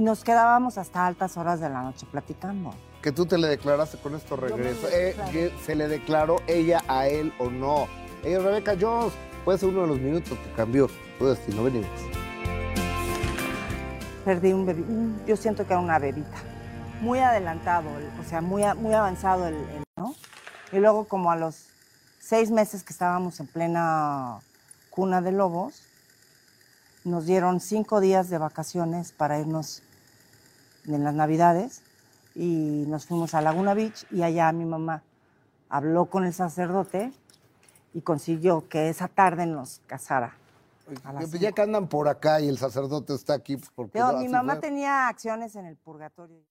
nos 0.00 0.24
quedábamos 0.24 0.78
hasta 0.78 1.06
altas 1.06 1.36
horas 1.36 1.60
de 1.60 1.68
la 1.68 1.82
noche 1.82 2.06
platicando 2.10 2.72
que 3.02 3.10
tú 3.10 3.26
te 3.26 3.36
le 3.36 3.48
declaraste 3.48 3.98
con 3.98 4.14
esto 4.14 4.36
regreso. 4.36 4.88
Eh, 4.90 5.52
¿Se 5.66 5.74
le 5.74 5.88
declaró 5.88 6.40
ella 6.46 6.82
a 6.86 7.08
él 7.08 7.32
o 7.38 7.50
no? 7.50 7.88
Ella, 8.22 8.38
Rebeca 8.38 8.76
Jones, 8.80 9.12
puede 9.44 9.58
ser 9.58 9.70
uno 9.70 9.82
de 9.82 9.86
los 9.88 9.98
minutos 9.98 10.38
que 10.38 10.52
cambió 10.52 10.88
tu 11.18 11.26
destino. 11.26 11.64
Venimos. 11.64 11.90
Perdí 14.24 14.52
un 14.52 14.64
bebé. 14.64 14.84
Yo 15.26 15.36
siento 15.36 15.66
que 15.66 15.72
era 15.72 15.82
una 15.82 15.98
bebita. 15.98 16.38
Muy 17.00 17.18
adelantado, 17.18 17.88
o 18.20 18.24
sea, 18.28 18.40
muy, 18.40 18.62
muy 18.76 18.94
avanzado 18.94 19.48
el, 19.48 19.56
¿no? 19.96 20.14
Y 20.70 20.76
luego, 20.76 21.08
como 21.08 21.32
a 21.32 21.36
los 21.36 21.66
seis 22.20 22.52
meses 22.52 22.84
que 22.84 22.92
estábamos 22.92 23.40
en 23.40 23.48
plena 23.48 24.38
cuna 24.90 25.20
de 25.20 25.32
lobos, 25.32 25.82
nos 27.04 27.26
dieron 27.26 27.60
cinco 27.60 28.00
días 28.00 28.30
de 28.30 28.38
vacaciones 28.38 29.12
para 29.12 29.38
irnos 29.38 29.82
en 30.86 31.04
las 31.04 31.14
Navidades 31.14 31.82
y 32.34 32.84
nos 32.86 33.06
fuimos 33.06 33.34
a 33.34 33.40
Laguna 33.40 33.74
Beach 33.74 34.06
y 34.10 34.22
allá 34.22 34.52
mi 34.52 34.64
mamá 34.64 35.02
habló 35.68 36.06
con 36.06 36.24
el 36.24 36.32
sacerdote 36.32 37.12
y 37.94 38.00
consiguió 38.02 38.68
que 38.68 38.88
esa 38.88 39.08
tarde 39.08 39.46
nos 39.46 39.80
casara. 39.86 40.36
Ya 41.38 41.52
que 41.52 41.62
andan 41.62 41.88
por 41.88 42.08
acá 42.08 42.40
y 42.40 42.48
el 42.48 42.58
sacerdote 42.58 43.14
está 43.14 43.34
aquí. 43.34 43.56
Pues, 43.56 43.90
mi 44.18 44.28
mamá 44.28 44.60
tenía 44.60 45.08
acciones 45.08 45.56
en 45.56 45.66
el 45.66 45.76
purgatorio. 45.76 46.42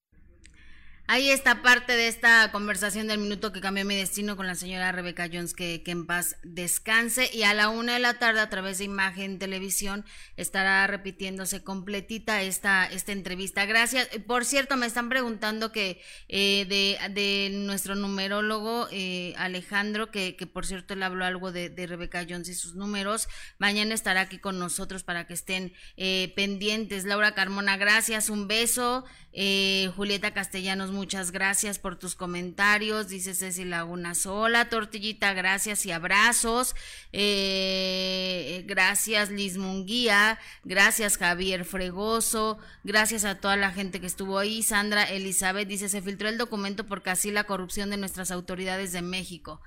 Ahí 1.14 1.30
está 1.30 1.62
parte 1.62 1.98
de 1.98 2.08
esta 2.08 2.54
conversación 2.54 3.08
del 3.08 3.20
minuto 3.20 3.52
que 3.52 3.60
cambió 3.60 3.84
mi 3.84 3.98
destino 3.98 4.38
con 4.38 4.48
la 4.48 4.56
señora 4.56 4.94
Rebeca 4.94 5.28
Jones, 5.30 5.54
que, 5.54 5.84
en 5.86 6.06
paz 6.06 6.38
descanse. 6.42 7.30
Y 7.34 7.44
a 7.44 7.54
la 7.54 7.68
una 7.68 7.96
de 7.96 8.00
la 8.00 8.14
tarde, 8.14 8.40
a 8.40 8.50
través 8.50 8.78
de 8.78 8.86
Imagen 8.86 9.38
Televisión, 9.38 10.06
estará 10.38 10.88
repitiéndose 10.88 11.66
completita 11.66 12.42
esta, 12.44 12.86
esta 12.86 13.12
entrevista. 13.12 13.66
Gracias. 13.66 14.08
Por 14.26 14.46
cierto, 14.46 14.78
me 14.78 14.86
están 14.86 15.10
preguntando 15.10 15.74
que 15.74 16.02
eh, 16.30 16.66
de, 16.70 17.50
nuestro 17.58 17.96
numerólogo 17.96 18.88
eh, 18.90 19.34
Alejandro, 19.36 20.12
que, 20.12 20.38
que, 20.38 20.48
por 20.48 20.66
cierto 20.66 20.96
le 20.96 21.04
habló 21.04 21.26
algo 21.26 21.52
de, 21.52 21.70
de, 21.70 21.88
Rebeca 21.88 22.26
Jones 22.26 22.48
y 22.48 22.54
sus 22.54 22.76
números. 22.76 23.28
Mañana 23.58 23.94
estará 23.96 24.22
aquí 24.22 24.38
con 24.38 24.60
nosotros 24.60 25.04
para 25.04 25.28
que 25.28 25.34
estén 25.34 25.74
eh, 25.98 26.32
pendientes. 26.38 27.04
Laura 27.04 27.34
Carmona, 27.34 27.76
gracias. 27.76 28.30
Un 28.30 28.48
beso. 28.48 29.04
Julieta 29.34 30.34
Castellanos, 30.34 30.92
muchas 30.92 31.32
gracias 31.32 31.80
por 31.80 31.98
tus 31.98 32.16
comentarios, 32.16 33.08
dice 33.08 33.34
Ceci 33.34 33.64
Laguna 33.64 34.14
Sola, 34.14 34.68
Tortillita, 34.68 35.34
gracias 35.34 35.86
y 35.86 35.92
abrazos, 35.92 36.76
eh, 37.14 38.64
gracias 38.68 39.30
Liz 39.30 39.58
Munguía, 39.58 40.38
gracias 40.66 41.18
Javier 41.18 41.64
Fregoso, 41.64 42.60
gracias 42.84 43.24
a 43.24 43.36
toda 43.36 43.56
la 43.56 43.72
gente 43.72 44.02
que 44.02 44.08
estuvo 44.08 44.38
ahí, 44.38 44.64
Sandra 44.64 45.04
Elizabeth 45.04 45.68
dice, 45.68 45.88
se 45.88 46.02
filtró 46.02 46.28
el 46.28 46.38
documento 46.38 46.86
porque 46.86 47.12
así 47.12 47.32
la 47.32 47.46
corrupción 47.46 47.90
de 47.90 47.98
nuestras 47.98 48.32
autoridades 48.32 48.92
de 48.92 49.02
México. 49.02 49.62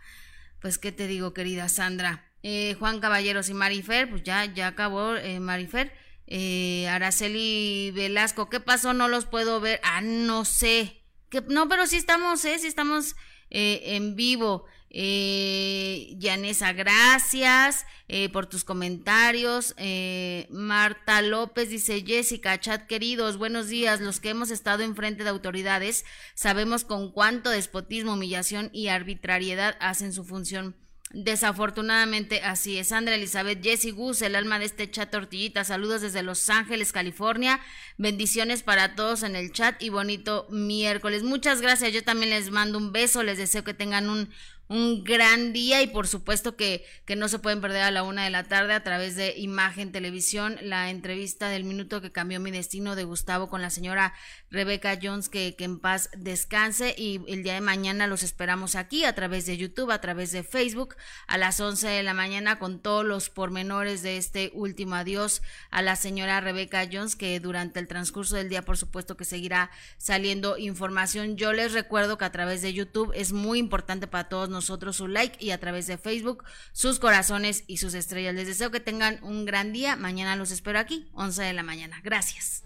Pues, 0.64 0.78
¿qué 0.78 0.92
te 0.92 1.06
digo, 1.06 1.34
querida 1.34 1.68
Sandra? 1.68 2.24
Eh, 2.42 2.74
Juan 2.78 2.98
Caballeros 2.98 3.50
y 3.50 3.54
Marifer, 3.54 4.08
pues 4.08 4.22
ya, 4.22 4.46
ya 4.46 4.68
acabó 4.68 5.14
eh, 5.14 5.38
Marifer. 5.38 5.92
Eh, 6.26 6.88
Araceli 6.88 7.92
Velasco, 7.94 8.48
¿qué 8.48 8.60
pasó? 8.60 8.94
No 8.94 9.08
los 9.08 9.26
puedo 9.26 9.60
ver. 9.60 9.80
Ah, 9.82 10.00
no 10.00 10.44
sé 10.44 11.04
no, 11.48 11.68
pero 11.68 11.86
sí 11.86 11.96
estamos, 11.96 12.44
¿eh? 12.44 12.58
Sí 12.58 12.66
estamos 12.66 13.16
eh, 13.50 13.80
en 13.96 14.16
vivo. 14.16 14.66
Eh, 14.96 16.14
Yanesa, 16.18 16.72
gracias 16.72 17.84
eh, 18.06 18.28
por 18.28 18.46
tus 18.46 18.62
comentarios. 18.62 19.74
Eh, 19.76 20.46
Marta 20.50 21.20
López 21.20 21.68
dice, 21.68 22.04
Jessica, 22.06 22.60
chat 22.60 22.86
queridos, 22.86 23.36
buenos 23.36 23.68
días. 23.68 24.00
Los 24.00 24.20
que 24.20 24.30
hemos 24.30 24.50
estado 24.52 24.84
enfrente 24.84 25.24
de 25.24 25.30
autoridades 25.30 26.04
sabemos 26.34 26.84
con 26.84 27.10
cuánto 27.10 27.50
despotismo, 27.50 28.12
humillación 28.12 28.70
y 28.72 28.88
arbitrariedad 28.88 29.76
hacen 29.80 30.12
su 30.12 30.24
función 30.24 30.76
Desafortunadamente 31.10 32.42
así 32.42 32.78
es. 32.78 32.88
Sandra 32.88 33.14
Elizabeth, 33.14 33.62
Jesse 33.62 33.92
Gus, 33.92 34.20
el 34.22 34.34
alma 34.34 34.58
de 34.58 34.64
este 34.64 34.90
chat 34.90 35.10
tortillita. 35.10 35.62
Saludos 35.62 36.00
desde 36.00 36.22
Los 36.24 36.50
Ángeles, 36.50 36.92
California. 36.92 37.60
Bendiciones 37.98 38.64
para 38.64 38.96
todos 38.96 39.22
en 39.22 39.36
el 39.36 39.52
chat 39.52 39.80
y 39.80 39.90
bonito 39.90 40.48
miércoles. 40.50 41.22
Muchas 41.22 41.60
gracias. 41.60 41.92
Yo 41.92 42.02
también 42.02 42.30
les 42.30 42.50
mando 42.50 42.78
un 42.78 42.90
beso. 42.90 43.22
Les 43.22 43.38
deseo 43.38 43.62
que 43.62 43.74
tengan 43.74 44.10
un 44.10 44.28
un 44.68 45.04
gran 45.04 45.52
día 45.52 45.82
y 45.82 45.88
por 45.88 46.08
supuesto 46.08 46.56
que, 46.56 46.84
que, 47.04 47.16
no 47.16 47.28
se 47.28 47.38
pueden 47.38 47.60
perder 47.60 47.82
a 47.82 47.90
la 47.90 48.02
una 48.02 48.24
de 48.24 48.30
la 48.30 48.44
tarde 48.44 48.72
a 48.72 48.82
través 48.82 49.14
de 49.14 49.34
Imagen 49.36 49.92
Televisión 49.92 50.56
la 50.62 50.90
entrevista 50.90 51.48
del 51.48 51.64
minuto 51.64 52.00
que 52.00 52.12
cambió 52.12 52.40
mi 52.40 52.50
destino 52.50 52.96
de 52.96 53.04
Gustavo 53.04 53.48
con 53.48 53.60
la 53.60 53.70
señora 53.70 54.14
Rebeca 54.50 54.98
Jones 55.00 55.28
que, 55.28 55.54
que 55.56 55.64
en 55.64 55.80
paz 55.80 56.08
descanse 56.16 56.94
y 56.96 57.20
el 57.28 57.42
día 57.42 57.54
de 57.54 57.60
mañana 57.60 58.06
los 58.06 58.22
esperamos 58.22 58.74
aquí 58.74 59.04
a 59.04 59.14
través 59.14 59.44
de 59.44 59.56
YouTube, 59.56 59.90
a 59.90 60.00
través 60.00 60.32
de 60.32 60.42
Facebook 60.42 60.96
a 61.26 61.36
las 61.36 61.60
11 61.60 61.86
de 61.86 62.02
la 62.02 62.14
mañana 62.14 62.58
con 62.58 62.80
todos 62.80 63.04
los 63.04 63.28
pormenores 63.28 64.02
de 64.02 64.16
este 64.16 64.50
último 64.54 64.94
adiós 64.94 65.42
a 65.70 65.82
la 65.82 65.96
señora 65.96 66.40
Rebeca 66.40 66.88
Jones 66.90 67.16
que 67.16 67.38
durante 67.38 67.80
el 67.80 67.88
transcurso 67.88 68.36
del 68.36 68.48
día 68.48 68.62
por 68.62 68.78
supuesto 68.78 69.16
que 69.16 69.24
seguirá 69.24 69.70
saliendo 69.98 70.56
información. 70.56 71.36
Yo 71.36 71.52
les 71.52 71.72
recuerdo 71.72 72.16
que 72.16 72.24
a 72.24 72.32
través 72.32 72.62
de 72.62 72.72
YouTube 72.72 73.12
es 73.14 73.32
muy 73.32 73.58
importante 73.58 74.06
para 74.06 74.28
todos 74.28 74.48
nosotros 74.54 74.96
su 74.96 75.08
like 75.08 75.44
y 75.44 75.50
a 75.50 75.60
través 75.60 75.86
de 75.86 75.98
Facebook 75.98 76.44
sus 76.72 76.98
corazones 76.98 77.64
y 77.66 77.76
sus 77.76 77.92
estrellas. 77.92 78.34
Les 78.34 78.46
deseo 78.46 78.70
que 78.70 78.80
tengan 78.80 79.22
un 79.22 79.44
gran 79.44 79.72
día. 79.72 79.96
Mañana 79.96 80.36
los 80.36 80.50
espero 80.50 80.78
aquí, 80.78 81.10
11 81.12 81.42
de 81.42 81.52
la 81.52 81.62
mañana. 81.62 82.00
Gracias. 82.02 82.64